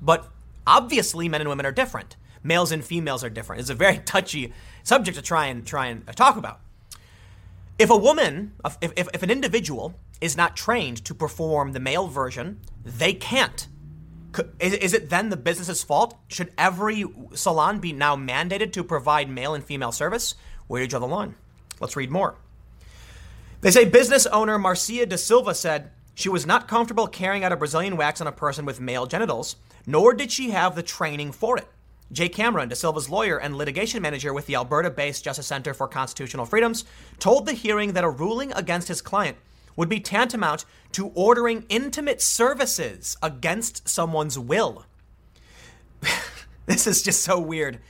But 0.00 0.26
obviously, 0.66 1.28
men 1.28 1.40
and 1.40 1.48
women 1.48 1.66
are 1.66 1.72
different. 1.72 2.16
Males 2.42 2.72
and 2.72 2.84
females 2.84 3.22
are 3.24 3.30
different. 3.30 3.60
It's 3.60 3.70
a 3.70 3.74
very 3.74 3.98
touchy 4.04 4.52
subject 4.86 5.16
to 5.16 5.22
try 5.22 5.46
and 5.46 5.66
try 5.66 5.86
and 5.86 6.08
uh, 6.08 6.12
talk 6.12 6.36
about. 6.36 6.60
If 7.78 7.90
a 7.90 7.96
woman, 7.96 8.52
if, 8.64 8.92
if, 8.96 9.08
if 9.12 9.22
an 9.22 9.30
individual 9.30 9.94
is 10.20 10.36
not 10.36 10.56
trained 10.56 11.04
to 11.04 11.14
perform 11.14 11.72
the 11.72 11.80
male 11.80 12.06
version, 12.06 12.60
they 12.84 13.12
can't 13.12 13.68
is, 14.60 14.74
is 14.74 14.94
it 14.94 15.10
then 15.10 15.30
the 15.30 15.36
business's 15.36 15.82
fault? 15.82 16.16
Should 16.28 16.52
every 16.58 17.04
salon 17.34 17.78
be 17.78 17.92
now 17.92 18.16
mandated 18.16 18.72
to 18.72 18.84
provide 18.84 19.30
male 19.30 19.54
and 19.54 19.64
female 19.64 19.92
service? 19.92 20.34
Where 20.66 20.80
do 20.80 20.84
you 20.84 20.88
draw 20.88 21.00
the 21.00 21.06
line? 21.06 21.34
Let's 21.80 21.96
read 21.96 22.10
more. 22.10 22.36
They 23.60 23.70
say 23.70 23.84
business 23.84 24.26
owner 24.26 24.58
Marcia 24.58 25.06
da 25.06 25.16
Silva 25.16 25.54
said 25.54 25.90
she 26.14 26.28
was 26.28 26.46
not 26.46 26.68
comfortable 26.68 27.06
carrying 27.06 27.44
out 27.44 27.52
a 27.52 27.56
Brazilian 27.56 27.96
wax 27.96 28.20
on 28.20 28.26
a 28.26 28.32
person 28.32 28.64
with 28.64 28.80
male 28.80 29.06
genitals, 29.06 29.56
nor 29.86 30.14
did 30.14 30.30
she 30.30 30.50
have 30.50 30.74
the 30.74 30.82
training 30.82 31.32
for 31.32 31.56
it. 31.56 31.66
Jay 32.12 32.28
Cameron, 32.28 32.68
De 32.68 32.76
Silva's 32.76 33.10
lawyer 33.10 33.36
and 33.36 33.56
litigation 33.56 34.00
manager 34.00 34.32
with 34.32 34.46
the 34.46 34.54
Alberta 34.54 34.90
based 34.90 35.24
Justice 35.24 35.46
Center 35.46 35.74
for 35.74 35.88
Constitutional 35.88 36.46
Freedoms, 36.46 36.84
told 37.18 37.46
the 37.46 37.52
hearing 37.52 37.94
that 37.94 38.04
a 38.04 38.10
ruling 38.10 38.52
against 38.52 38.88
his 38.88 39.02
client 39.02 39.36
would 39.74 39.88
be 39.88 40.00
tantamount 40.00 40.64
to 40.92 41.08
ordering 41.14 41.66
intimate 41.68 42.22
services 42.22 43.16
against 43.22 43.88
someone's 43.88 44.38
will. 44.38 44.86
this 46.66 46.86
is 46.86 47.02
just 47.02 47.22
so 47.22 47.38
weird. 47.38 47.80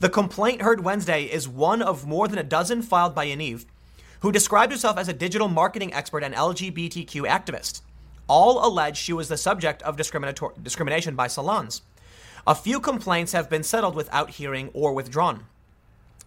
The 0.00 0.08
complaint 0.08 0.62
heard 0.62 0.84
Wednesday 0.84 1.24
is 1.24 1.48
one 1.48 1.82
of 1.82 2.06
more 2.06 2.28
than 2.28 2.38
a 2.38 2.44
dozen 2.44 2.82
filed 2.82 3.14
by 3.14 3.26
Yaniv, 3.26 3.66
who 4.20 4.32
described 4.32 4.72
herself 4.72 4.96
as 4.96 5.08
a 5.08 5.12
digital 5.12 5.48
marketing 5.48 5.92
expert 5.92 6.24
and 6.24 6.34
LGBTQ 6.34 7.28
activist. 7.28 7.82
All 8.26 8.66
allege 8.66 8.96
she 8.96 9.12
was 9.12 9.28
the 9.28 9.36
subject 9.36 9.82
of 9.82 9.96
discrimination 9.96 11.14
by 11.14 11.26
salons. 11.26 11.82
A 12.48 12.54
few 12.54 12.80
complaints 12.80 13.32
have 13.32 13.50
been 13.50 13.62
settled 13.62 13.94
without 13.94 14.30
hearing 14.30 14.70
or 14.72 14.94
withdrawn. 14.94 15.44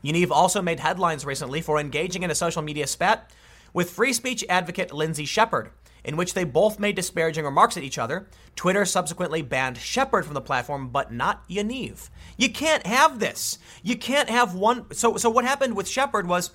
Yaniv 0.03 0.29
also 0.29 0.61
made 0.61 0.79
headlines 0.79 1.25
recently 1.25 1.61
for 1.61 1.79
engaging 1.79 2.21
in 2.21 2.29
a 2.29 2.35
social 2.35 2.61
media 2.61 2.85
spat 2.85 3.31
with 3.73 3.89
free 3.89 4.13
speech 4.13 4.45
advocate 4.47 4.93
Lindsay 4.93 5.25
Shepherd, 5.25 5.71
in 6.03 6.15
which 6.15 6.35
they 6.35 6.43
both 6.43 6.77
made 6.77 6.95
disparaging 6.95 7.43
remarks 7.43 7.75
at 7.75 7.81
each 7.81 7.97
other. 7.97 8.27
Twitter 8.55 8.85
subsequently 8.85 9.41
banned 9.41 9.79
Shepherd 9.79 10.23
from 10.23 10.35
the 10.35 10.41
platform, 10.41 10.89
but 10.89 11.11
not 11.11 11.49
Yaniv. 11.49 12.09
You 12.37 12.51
can't 12.51 12.85
have 12.85 13.17
this. 13.17 13.57
You 13.81 13.97
can't 13.97 14.29
have 14.29 14.53
one. 14.53 14.93
So, 14.93 15.17
so 15.17 15.27
what 15.27 15.43
happened 15.43 15.75
with 15.75 15.87
Shepherd 15.87 16.27
was 16.27 16.51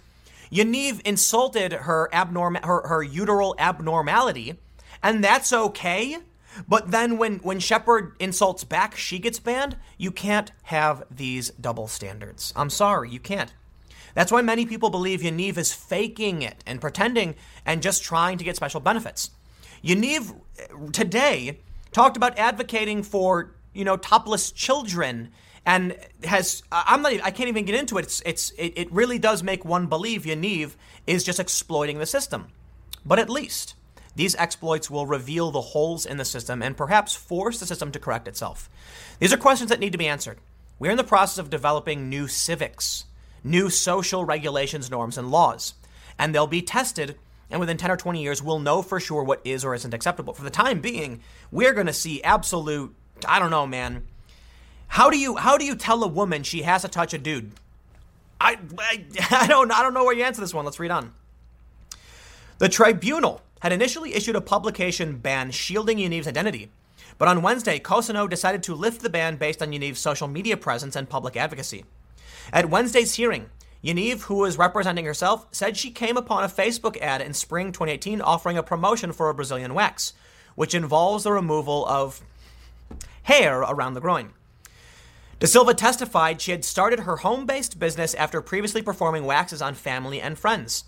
Yaniv 0.53 1.01
insulted 1.05 1.73
her 1.73 2.09
abnormal, 2.13 2.63
her, 2.63 2.87
her 2.87 3.03
uteral 3.03 3.57
abnormality, 3.59 4.61
and 5.03 5.25
that's 5.25 5.53
okay. 5.53 6.19
But 6.69 6.91
then 6.91 7.19
when, 7.19 7.39
when 7.39 7.61
Shepherd 7.61 8.15
insults 8.19 8.65
back, 8.65 8.97
she 8.97 9.19
gets 9.19 9.39
banned. 9.39 9.77
You 9.99 10.11
can't 10.11 10.53
have 10.65 11.05
these 11.11 11.51
double 11.51 11.89
standards. 11.89 12.53
I'm 12.57 12.71
sorry, 12.71 13.11
you 13.11 13.21
can't. 13.21 13.53
That's 14.15 14.33
why 14.33 14.41
many 14.41 14.65
people 14.65 14.89
believe 14.89 15.21
Yaniv 15.21 15.59
is 15.59 15.75
faking 15.75 16.41
it 16.43 16.65
and 16.67 16.81
pretending 16.81 17.35
and 17.67 17.83
just 17.83 18.03
trying 18.03 18.39
to 18.39 18.45
get 18.45 18.57
special 18.57 18.81
benefits. 18.81 19.31
Yaniv 19.85 20.35
eh, 20.59 20.91
today 20.93 21.61
talked 21.93 22.17
about 22.17 22.39
advocating 22.39 23.03
for, 23.03 23.55
you 23.75 23.85
know, 23.85 23.97
topless 23.97 24.51
children 24.51 25.31
and 25.67 25.97
has 26.25 26.63
I'm 26.71 27.03
not 27.03 27.13
I 27.23 27.31
can't 27.31 27.49
even 27.49 27.65
get 27.65 27.75
into 27.75 27.99
it. 27.99 28.05
It's 28.05 28.23
it's 28.25 28.51
it, 28.53 28.73
it 28.77 28.93
really 28.93 29.19
does 29.19 29.43
make 29.43 29.65
one 29.65 29.87
believe 29.87 30.23
Yaniv 30.23 30.77
is 31.07 31.25
just 31.25 31.39
exploiting 31.41 31.99
the 31.99 32.07
system. 32.07 32.49
But 33.05 33.19
at 33.19 33.29
least 33.29 33.75
these 34.17 34.35
exploits 34.37 34.91
will 34.91 35.07
reveal 35.07 35.51
the 35.51 35.61
holes 35.61 36.07
in 36.07 36.17
the 36.17 36.25
system 36.25 36.63
and 36.63 36.77
perhaps 36.77 37.15
force 37.15 37.61
the 37.61 37.67
system 37.67 37.93
to 37.93 37.99
correct 37.99 38.27
itself. 38.27 38.69
These 39.19 39.33
are 39.33 39.37
questions 39.37 39.69
that 39.69 39.79
need 39.79 39.93
to 39.93 39.99
be 39.99 40.09
answered. 40.09 40.39
We're 40.79 40.91
in 40.91 40.97
the 40.97 41.05
process 41.05 41.39
of 41.39 41.51
developing 41.51 42.09
new 42.09 42.27
civics, 42.27 43.05
new 43.45 43.69
social 43.69 44.25
regulations, 44.25 44.91
norms, 44.91 45.19
and 45.19 45.31
laws, 45.31 45.75
and 46.19 46.35
they'll 46.35 46.47
be 46.47 46.63
tested. 46.63 47.17
And 47.51 47.61
within 47.61 47.77
10 47.77 47.91
or 47.91 47.97
20 47.97 48.23
years, 48.23 48.43
we'll 48.43 48.59
know 48.59 48.83
for 48.83 48.99
sure 48.99 49.23
what 49.23 49.41
is 49.45 49.65
or 49.65 49.75
isn't 49.75 49.95
acceptable. 49.95 50.33
For 50.33 50.43
the 50.43 50.51
time 50.51 50.81
being, 50.81 51.21
we're 51.51 51.75
going 51.75 51.87
to 51.87 51.93
see 51.93 52.23
absolute, 52.23 52.95
I 53.29 53.39
don't 53.39 53.51
know, 53.51 53.67
man. 53.67 54.07
How 54.89 55.11
do 55.11 55.19
you 55.19 55.37
how 55.37 55.59
do 55.59 55.65
you 55.65 55.75
tell 55.75 56.03
a 56.05 56.09
woman 56.09 56.43
she 56.43 56.63
has 56.63 56.83
to 56.83 56.89
touch 56.89 57.13
a 57.13 57.19
dude? 57.19 57.53
I, 58.41 58.59
I, 58.79 59.05
I 59.31 59.47
don't 59.47 59.71
I 59.73 59.83
don't 59.83 59.95
know 59.95 60.05
where 60.05 60.15
you 60.15 60.25
answer 60.25 60.41
this 60.41 60.55
one. 60.55 60.65
Let's 60.65 60.81
read 60.81 60.91
on. 60.91 61.13
The 62.59 62.69
tribunal 62.69 63.43
had 63.61 63.73
initially 63.73 64.15
issued 64.15 64.37
a 64.37 64.41
publication 64.41 65.19
ban 65.19 65.51
shielding 65.51 65.99
Yaniv's 65.99 66.29
identity, 66.29 66.71
but 67.19 67.29
on 67.29 67.43
Wednesday, 67.43 67.79
Cousineau 67.79 68.29
decided 68.29 68.63
to 68.65 68.75
lift 68.75 69.03
the 69.03 69.11
ban 69.11 69.37
based 69.37 69.63
on 69.63 69.71
Yaniv's 69.71 69.99
social 69.99 70.29
media 70.29 70.57
presence 70.57 70.97
and 70.97 71.09
public 71.09 71.37
advocacy. 71.37 71.85
At 72.53 72.71
Wednesday's 72.71 73.15
hearing, 73.15 73.47
Yaniv, 73.83 74.23
who 74.23 74.37
was 74.37 74.59
representing 74.59 75.05
herself, 75.05 75.47
said 75.53 75.77
she 75.77 75.91
came 75.91 76.17
upon 76.17 76.45
a 76.45 76.49
Facebook 76.49 77.01
ad 77.01 77.21
in 77.21 77.35
spring 77.35 77.73
2018 77.73 78.21
offering 78.21 78.59
a 78.59 78.63
promotion 78.63 79.13
for 79.13 79.29
a 79.29 79.35
Brazilian 79.35 79.75
wax, 79.75 80.13
which 80.55 80.75
involves 80.75 81.25
the 81.25 81.33
removal 81.33 81.87
of 81.87 82.21
hair 83.23 83.61
around 83.61 83.95
the 83.95 84.01
groin. 84.01 84.33
De 85.39 85.47
Silva 85.47 85.75
testified 85.75 86.41
she 86.41 86.51
had 86.51 86.65
started 86.65 87.01
her 87.01 87.19
home 87.19 87.47
based 87.47 87.79
business 87.79 88.15
after 88.15 88.41
previously 88.41 88.83
performing 88.83 89.25
waxes 89.25 89.61
on 89.61 89.75
family 89.75 90.21
and 90.21 90.39
friends. 90.39 90.85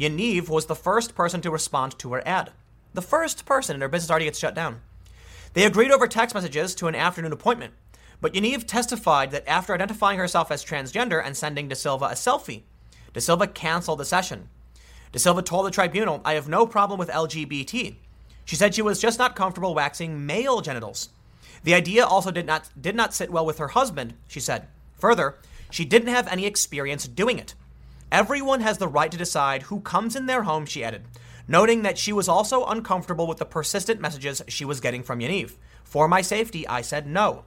Yaniv 0.00 0.48
was 0.48 0.64
the 0.64 0.74
first 0.74 1.14
person 1.14 1.42
to 1.42 1.50
respond 1.50 1.98
to 1.98 2.14
her 2.14 2.26
ad. 2.26 2.52
The 2.94 3.02
first 3.02 3.44
person, 3.44 3.74
and 3.74 3.82
her 3.82 3.88
business 3.88 4.10
already 4.10 4.24
gets 4.24 4.38
shut 4.38 4.54
down. 4.54 4.80
They 5.52 5.66
agreed 5.66 5.90
over 5.90 6.06
text 6.06 6.34
messages 6.34 6.74
to 6.76 6.86
an 6.86 6.94
afternoon 6.94 7.32
appointment, 7.32 7.74
but 8.22 8.32
Yaniv 8.32 8.66
testified 8.66 9.30
that 9.30 9.46
after 9.46 9.74
identifying 9.74 10.18
herself 10.18 10.50
as 10.50 10.64
transgender 10.64 11.22
and 11.22 11.36
sending 11.36 11.68
De 11.68 11.76
Silva 11.76 12.06
a 12.06 12.14
selfie, 12.14 12.62
De 13.12 13.20
Silva 13.20 13.46
canceled 13.46 14.00
the 14.00 14.06
session. 14.06 14.48
De 15.12 15.18
Silva 15.18 15.42
told 15.42 15.66
the 15.66 15.70
tribunal, 15.70 16.22
I 16.24 16.32
have 16.32 16.48
no 16.48 16.66
problem 16.66 16.98
with 16.98 17.10
LGBT. 17.10 17.96
She 18.46 18.56
said 18.56 18.74
she 18.74 18.82
was 18.82 19.02
just 19.02 19.18
not 19.18 19.36
comfortable 19.36 19.74
waxing 19.74 20.24
male 20.24 20.62
genitals. 20.62 21.10
The 21.62 21.74
idea 21.74 22.06
also 22.06 22.30
did 22.30 22.46
not, 22.46 22.70
did 22.80 22.96
not 22.96 23.12
sit 23.12 23.30
well 23.30 23.44
with 23.44 23.58
her 23.58 23.68
husband, 23.68 24.14
she 24.28 24.40
said. 24.40 24.66
Further, 24.98 25.36
she 25.70 25.84
didn't 25.84 26.08
have 26.08 26.26
any 26.28 26.46
experience 26.46 27.06
doing 27.06 27.38
it. 27.38 27.54
Everyone 28.12 28.60
has 28.60 28.78
the 28.78 28.88
right 28.88 29.10
to 29.10 29.16
decide 29.18 29.62
who 29.62 29.80
comes 29.80 30.16
in 30.16 30.26
their 30.26 30.42
home, 30.42 30.66
she 30.66 30.82
added, 30.82 31.02
noting 31.46 31.82
that 31.82 31.96
she 31.96 32.12
was 32.12 32.28
also 32.28 32.64
uncomfortable 32.64 33.26
with 33.26 33.38
the 33.38 33.44
persistent 33.44 34.00
messages 34.00 34.42
she 34.48 34.64
was 34.64 34.80
getting 34.80 35.02
from 35.02 35.20
Yaniv. 35.20 35.52
For 35.84 36.08
my 36.08 36.20
safety, 36.20 36.66
I 36.66 36.80
said 36.80 37.06
no. 37.06 37.44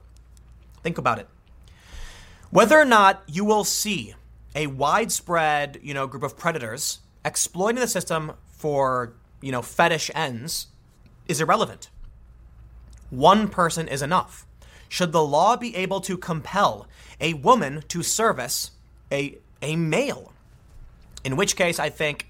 Think 0.82 0.96
about 0.96 1.18
it. 1.18 1.28
Whether 2.50 2.78
or 2.78 2.84
not 2.84 3.22
you 3.26 3.44
will 3.44 3.64
see 3.64 4.14
a 4.54 4.68
widespread, 4.68 5.80
you 5.82 5.92
know, 5.92 6.06
group 6.06 6.22
of 6.22 6.38
predators 6.38 7.00
exploiting 7.24 7.80
the 7.80 7.88
system 7.88 8.32
for, 8.46 9.14
you 9.40 9.50
know, 9.50 9.62
fetish 9.62 10.10
ends 10.14 10.68
is 11.26 11.40
irrelevant. 11.40 11.90
One 13.10 13.48
person 13.48 13.88
is 13.88 14.02
enough. 14.02 14.46
Should 14.88 15.12
the 15.12 15.24
law 15.24 15.56
be 15.56 15.74
able 15.76 16.00
to 16.02 16.16
compel 16.16 16.86
a 17.20 17.34
woman 17.34 17.82
to 17.88 18.02
service 18.02 18.70
a, 19.10 19.38
a 19.60 19.76
male? 19.76 20.33
In 21.24 21.36
which 21.36 21.56
case, 21.56 21.78
I 21.78 21.90
think, 21.90 22.28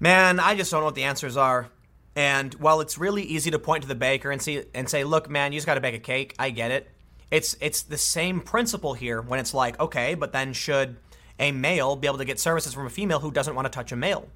man, 0.00 0.40
I 0.40 0.54
just 0.54 0.70
don't 0.70 0.80
know 0.80 0.86
what 0.86 0.94
the 0.94 1.04
answers 1.04 1.36
are. 1.36 1.68
And 2.16 2.54
while 2.54 2.80
it's 2.80 2.96
really 2.96 3.22
easy 3.22 3.50
to 3.50 3.58
point 3.58 3.82
to 3.82 3.88
the 3.88 3.94
baker 3.94 4.30
and 4.30 4.40
see 4.40 4.64
and 4.74 4.88
say, 4.88 5.04
"Look, 5.04 5.28
man, 5.28 5.52
you 5.52 5.58
just 5.58 5.66
got 5.66 5.74
to 5.74 5.82
bake 5.82 5.94
a 5.94 5.98
cake," 5.98 6.34
I 6.38 6.48
get 6.50 6.70
it. 6.70 6.90
It's 7.30 7.56
it's 7.60 7.82
the 7.82 7.98
same 7.98 8.40
principle 8.40 8.94
here 8.94 9.20
when 9.20 9.38
it's 9.38 9.52
like, 9.52 9.78
okay, 9.78 10.14
but 10.14 10.32
then 10.32 10.54
should 10.54 10.96
a 11.38 11.52
male 11.52 11.96
be 11.96 12.06
able 12.06 12.18
to 12.18 12.24
get 12.24 12.40
services 12.40 12.72
from 12.72 12.86
a 12.86 12.90
female 12.90 13.20
who 13.20 13.30
doesn't 13.30 13.54
want 13.54 13.66
to 13.66 13.70
touch 13.70 13.92
a 13.92 13.96
male? 13.96 14.28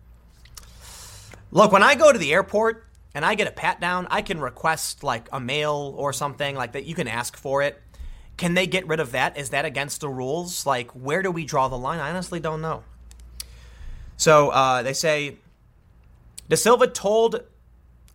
Look, 1.51 1.73
when 1.73 1.82
I 1.82 1.94
go 1.94 2.12
to 2.12 2.19
the 2.19 2.32
airport 2.32 2.85
and 3.15 3.24
I 3.24 3.35
get 3.35 3.48
a 3.48 3.52
pat 3.52 3.81
down, 3.81 4.07
I 4.11 4.23
can 4.23 4.40
request 4.40 5.02
like 5.02 5.28
a 5.32 5.40
male 5.40 5.94
or 5.97 6.12
something 6.12 6.55
like 6.55 6.73
that. 6.73 6.85
You 6.85 6.94
can 6.94 7.09
ask 7.09 7.36
for 7.36 7.62
it. 7.62 7.81
Can 8.36 8.55
they 8.55 8.66
get 8.66 8.86
rid 8.86 9.01
of 9.01 9.12
that? 9.12 9.36
Is 9.36 9.51
that 9.51 9.65
against 9.65 10.01
the 10.01 10.09
rules? 10.09 10.65
Like, 10.65 10.90
where 10.93 11.23
do 11.23 11.31
we 11.31 11.44
draw 11.44 11.69
the 11.69 11.78
line? 11.78 11.98
I 11.98 12.11
honestly 12.11 12.40
don't 12.40 12.61
know. 12.61 12.85
So 14.20 14.51
uh, 14.51 14.82
they 14.82 14.92
say 14.92 15.38
De 16.47 16.55
Silva 16.55 16.86
told 16.86 17.42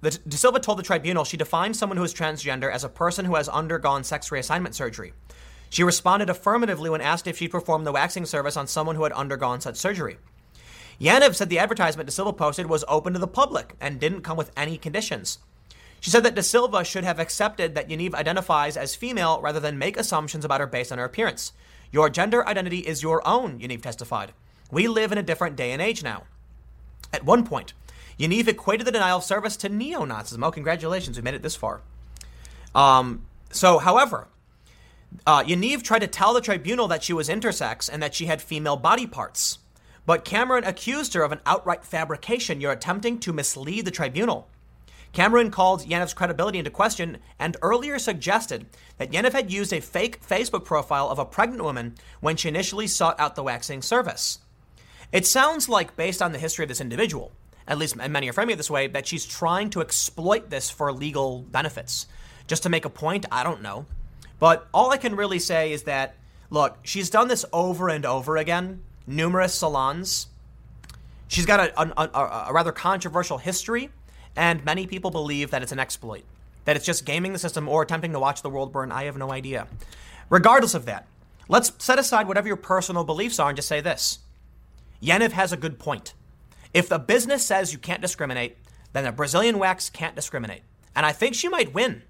the, 0.01 0.11
De 0.11 0.37
Silva 0.37 0.59
told 0.59 0.77
the 0.77 0.83
tribunal 0.83 1.23
she 1.23 1.35
defines 1.35 1.79
someone 1.79 1.97
who 1.97 2.03
is 2.03 2.13
transgender 2.13 2.71
as 2.71 2.83
a 2.83 2.89
person 2.89 3.25
who 3.25 3.33
has 3.33 3.49
undergone 3.49 4.03
sex 4.03 4.29
reassignment 4.29 4.75
surgery. 4.75 5.13
She 5.71 5.83
responded 5.83 6.29
affirmatively 6.29 6.91
when 6.91 7.01
asked 7.01 7.25
if 7.25 7.39
she'd 7.39 7.49
perform 7.49 7.85
the 7.85 7.91
waxing 7.91 8.27
service 8.27 8.55
on 8.55 8.67
someone 8.67 8.95
who 8.95 9.01
had 9.01 9.13
undergone 9.13 9.61
such 9.61 9.77
surgery. 9.77 10.17
Yaniv 11.01 11.33
said 11.33 11.49
the 11.49 11.57
advertisement 11.57 12.05
De 12.05 12.11
Silva 12.11 12.33
posted 12.33 12.67
was 12.67 12.85
open 12.87 13.13
to 13.13 13.19
the 13.19 13.25
public 13.25 13.73
and 13.81 13.99
didn't 13.99 14.21
come 14.21 14.37
with 14.37 14.51
any 14.55 14.77
conditions. 14.77 15.39
She 16.01 16.11
said 16.11 16.21
that 16.21 16.35
De 16.35 16.43
Silva 16.43 16.85
should 16.85 17.03
have 17.03 17.17
accepted 17.17 17.73
that 17.73 17.89
Yaniv 17.89 18.13
identifies 18.13 18.77
as 18.77 18.93
female 18.93 19.41
rather 19.41 19.59
than 19.59 19.79
make 19.79 19.97
assumptions 19.97 20.45
about 20.45 20.59
her 20.59 20.67
based 20.67 20.91
on 20.91 20.99
her 20.99 21.05
appearance. 21.05 21.51
Your 21.91 22.11
gender 22.11 22.47
identity 22.47 22.81
is 22.81 23.01
your 23.01 23.27
own, 23.27 23.57
Yaniv 23.57 23.81
testified. 23.81 24.33
We 24.71 24.87
live 24.87 25.11
in 25.11 25.17
a 25.17 25.23
different 25.23 25.55
day 25.55 25.71
and 25.71 25.81
age 25.81 26.03
now. 26.03 26.23
At 27.13 27.23
one 27.23 27.45
point, 27.45 27.73
Yaniv 28.19 28.47
equated 28.47 28.87
the 28.87 28.91
denial 28.91 29.17
of 29.17 29.23
service 29.23 29.57
to 29.57 29.69
neo 29.69 30.05
Nazism. 30.05 30.45
Oh, 30.45 30.51
congratulations, 30.51 31.17
we 31.17 31.23
made 31.23 31.33
it 31.33 31.43
this 31.43 31.55
far. 31.55 31.81
Um, 32.73 33.25
so, 33.51 33.77
however, 33.77 34.27
uh, 35.25 35.43
Yaniv 35.43 35.83
tried 35.83 35.99
to 35.99 36.07
tell 36.07 36.33
the 36.33 36.41
tribunal 36.41 36.87
that 36.87 37.03
she 37.03 37.13
was 37.13 37.29
intersex 37.29 37.89
and 37.91 38.01
that 38.01 38.15
she 38.15 38.25
had 38.25 38.41
female 38.41 38.77
body 38.77 39.07
parts. 39.07 39.59
But 40.05 40.25
Cameron 40.25 40.63
accused 40.63 41.13
her 41.13 41.23
of 41.23 41.31
an 41.31 41.39
outright 41.45 41.83
fabrication. 41.83 42.61
You're 42.61 42.71
attempting 42.71 43.19
to 43.19 43.33
mislead 43.33 43.85
the 43.85 43.91
tribunal. 43.91 44.47
Cameron 45.13 45.49
called 45.49 45.83
Yaniv's 45.83 46.13
credibility 46.13 46.59
into 46.59 46.69
question 46.69 47.19
and 47.39 47.55
earlier 47.61 47.97
suggested 47.97 48.67
that 48.97 49.11
Yaniv 49.11 49.31
had 49.31 49.51
used 49.51 49.71
a 49.71 49.79
fake 49.79 50.21
Facebook 50.21 50.65
profile 50.65 51.09
of 51.09 51.17
a 51.17 51.25
pregnant 51.25 51.63
woman 51.63 51.95
when 52.19 52.35
she 52.35 52.49
initially 52.49 52.85
sought 52.85 53.19
out 53.19 53.35
the 53.35 53.43
waxing 53.43 53.81
service. 53.81 54.39
It 55.11 55.25
sounds 55.25 55.69
like, 55.69 55.95
based 55.95 56.21
on 56.21 56.31
the 56.31 56.39
history 56.39 56.63
of 56.63 56.69
this 56.69 56.81
individual, 56.81 57.31
at 57.67 57.77
least 57.77 57.95
and 57.99 58.13
many 58.13 58.29
are 58.29 58.33
framing 58.33 58.53
it 58.53 58.57
this 58.57 58.69
way, 58.69 58.87
that 58.87 59.07
she's 59.07 59.25
trying 59.25 59.69
to 59.71 59.81
exploit 59.81 60.49
this 60.49 60.69
for 60.69 60.91
legal 60.91 61.41
benefits. 61.41 62.07
Just 62.47 62.63
to 62.63 62.69
make 62.69 62.85
a 62.85 62.89
point, 62.89 63.25
I 63.31 63.43
don't 63.43 63.61
know. 63.61 63.85
But 64.39 64.67
all 64.73 64.91
I 64.91 64.97
can 64.97 65.15
really 65.15 65.39
say 65.39 65.71
is 65.71 65.83
that, 65.83 66.15
look, 66.49 66.77
she's 66.83 67.09
done 67.09 67.27
this 67.27 67.45
over 67.51 67.89
and 67.89 68.05
over 68.05 68.37
again, 68.37 68.83
numerous 69.07 69.55
salons. 69.55 70.27
She's 71.27 71.45
got 71.45 71.59
a, 71.59 71.81
a, 71.81 72.09
a, 72.13 72.45
a 72.49 72.53
rather 72.53 72.71
controversial 72.71 73.39
history, 73.39 73.89
and 74.35 74.63
many 74.63 74.85
people 74.85 75.09
believe 75.09 75.51
that 75.51 75.63
it's 75.63 75.71
an 75.71 75.79
exploit, 75.79 76.23
that 76.65 76.75
it's 76.75 76.85
just 76.85 77.05
gaming 77.05 77.33
the 77.33 77.39
system 77.39 77.67
or 77.67 77.81
attempting 77.81 78.11
to 78.11 78.19
watch 78.19 78.41
the 78.41 78.49
world 78.49 78.71
burn. 78.71 78.91
I 78.91 79.05
have 79.05 79.17
no 79.17 79.31
idea. 79.31 79.67
Regardless 80.29 80.75
of 80.75 80.85
that, 80.85 81.07
let's 81.47 81.71
set 81.79 81.97
aside 81.97 82.27
whatever 82.27 82.47
your 82.47 82.57
personal 82.57 83.03
beliefs 83.03 83.39
are 83.39 83.49
and 83.49 83.55
just 83.55 83.67
say 83.67 83.81
this 83.81 84.19
Yaniv 85.05 85.31
has 85.33 85.51
a 85.51 85.57
good 85.57 85.77
point. 85.77 86.13
If 86.73 86.89
the 86.89 86.97
business 86.97 87.45
says 87.45 87.71
you 87.71 87.79
can't 87.79 88.01
discriminate, 88.01 88.57
then 88.93 89.03
the 89.03 89.11
Brazilian 89.11 89.59
wax 89.59 89.89
can't 89.89 90.15
discriminate. 90.15 90.63
And 90.95 91.05
I 91.05 91.11
think 91.11 91.35
she 91.35 91.47
might 91.47 91.73
win. 91.73 92.01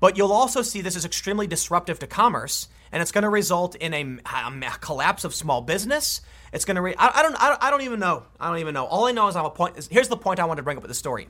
But 0.00 0.16
you'll 0.16 0.32
also 0.32 0.62
see 0.62 0.80
this 0.80 0.96
is 0.96 1.04
extremely 1.04 1.46
disruptive 1.46 2.00
to 2.00 2.08
commerce, 2.08 2.66
and 2.90 3.00
it's 3.00 3.12
going 3.12 3.22
to 3.22 3.28
result 3.28 3.76
in 3.76 3.94
a, 3.94 4.18
a, 4.26 4.78
collapse 4.80 5.22
of 5.22 5.32
small 5.32 5.60
business. 5.62 6.22
It's 6.52 6.64
going 6.64 6.74
to. 6.74 6.82
Re- 6.82 6.96
I, 6.98 7.20
I, 7.20 7.22
don't. 7.22 7.36
I, 7.38 7.70
don't 7.70 7.82
even 7.82 8.00
know. 8.00 8.24
I 8.40 8.48
don't 8.48 8.58
even 8.58 8.74
know. 8.74 8.86
All 8.86 9.06
I 9.06 9.12
know 9.12 9.28
is 9.28 9.36
I'm 9.36 9.44
a 9.44 9.50
point. 9.50 9.76
Is, 9.76 9.86
here's 9.86 10.08
the 10.08 10.16
point 10.16 10.40
I 10.40 10.44
wanted 10.44 10.58
to 10.58 10.64
bring 10.64 10.76
up 10.76 10.82
with 10.82 10.90
the 10.90 10.96
story. 10.96 11.28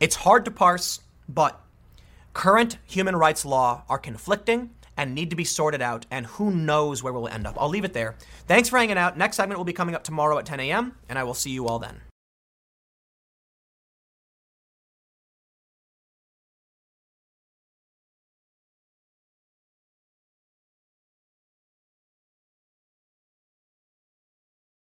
It's 0.00 0.16
hard 0.16 0.46
to 0.46 0.50
parse, 0.50 1.00
but 1.28 1.60
current 2.32 2.78
human 2.86 3.14
rights 3.14 3.44
law 3.44 3.84
are 3.90 3.98
conflicting, 3.98 4.70
and 4.98 5.14
need 5.14 5.30
to 5.30 5.36
be 5.36 5.44
sorted 5.44 5.80
out, 5.80 6.04
and 6.10 6.26
who 6.26 6.50
knows 6.50 7.02
where 7.02 7.12
we'll 7.12 7.28
end 7.28 7.46
up. 7.46 7.56
I'll 7.58 7.70
leave 7.70 7.84
it 7.84 7.94
there. 7.94 8.16
Thanks 8.46 8.68
for 8.68 8.76
hanging 8.76 8.98
out. 8.98 9.16
Next 9.16 9.36
segment 9.36 9.58
will 9.58 9.64
be 9.64 9.72
coming 9.72 9.94
up 9.94 10.04
tomorrow 10.04 10.38
at 10.38 10.44
10 10.44 10.60
a.m., 10.60 10.96
and 11.08 11.18
I 11.18 11.24
will 11.24 11.34
see 11.34 11.50
you 11.50 11.66
all 11.66 11.78
then. 11.78 12.00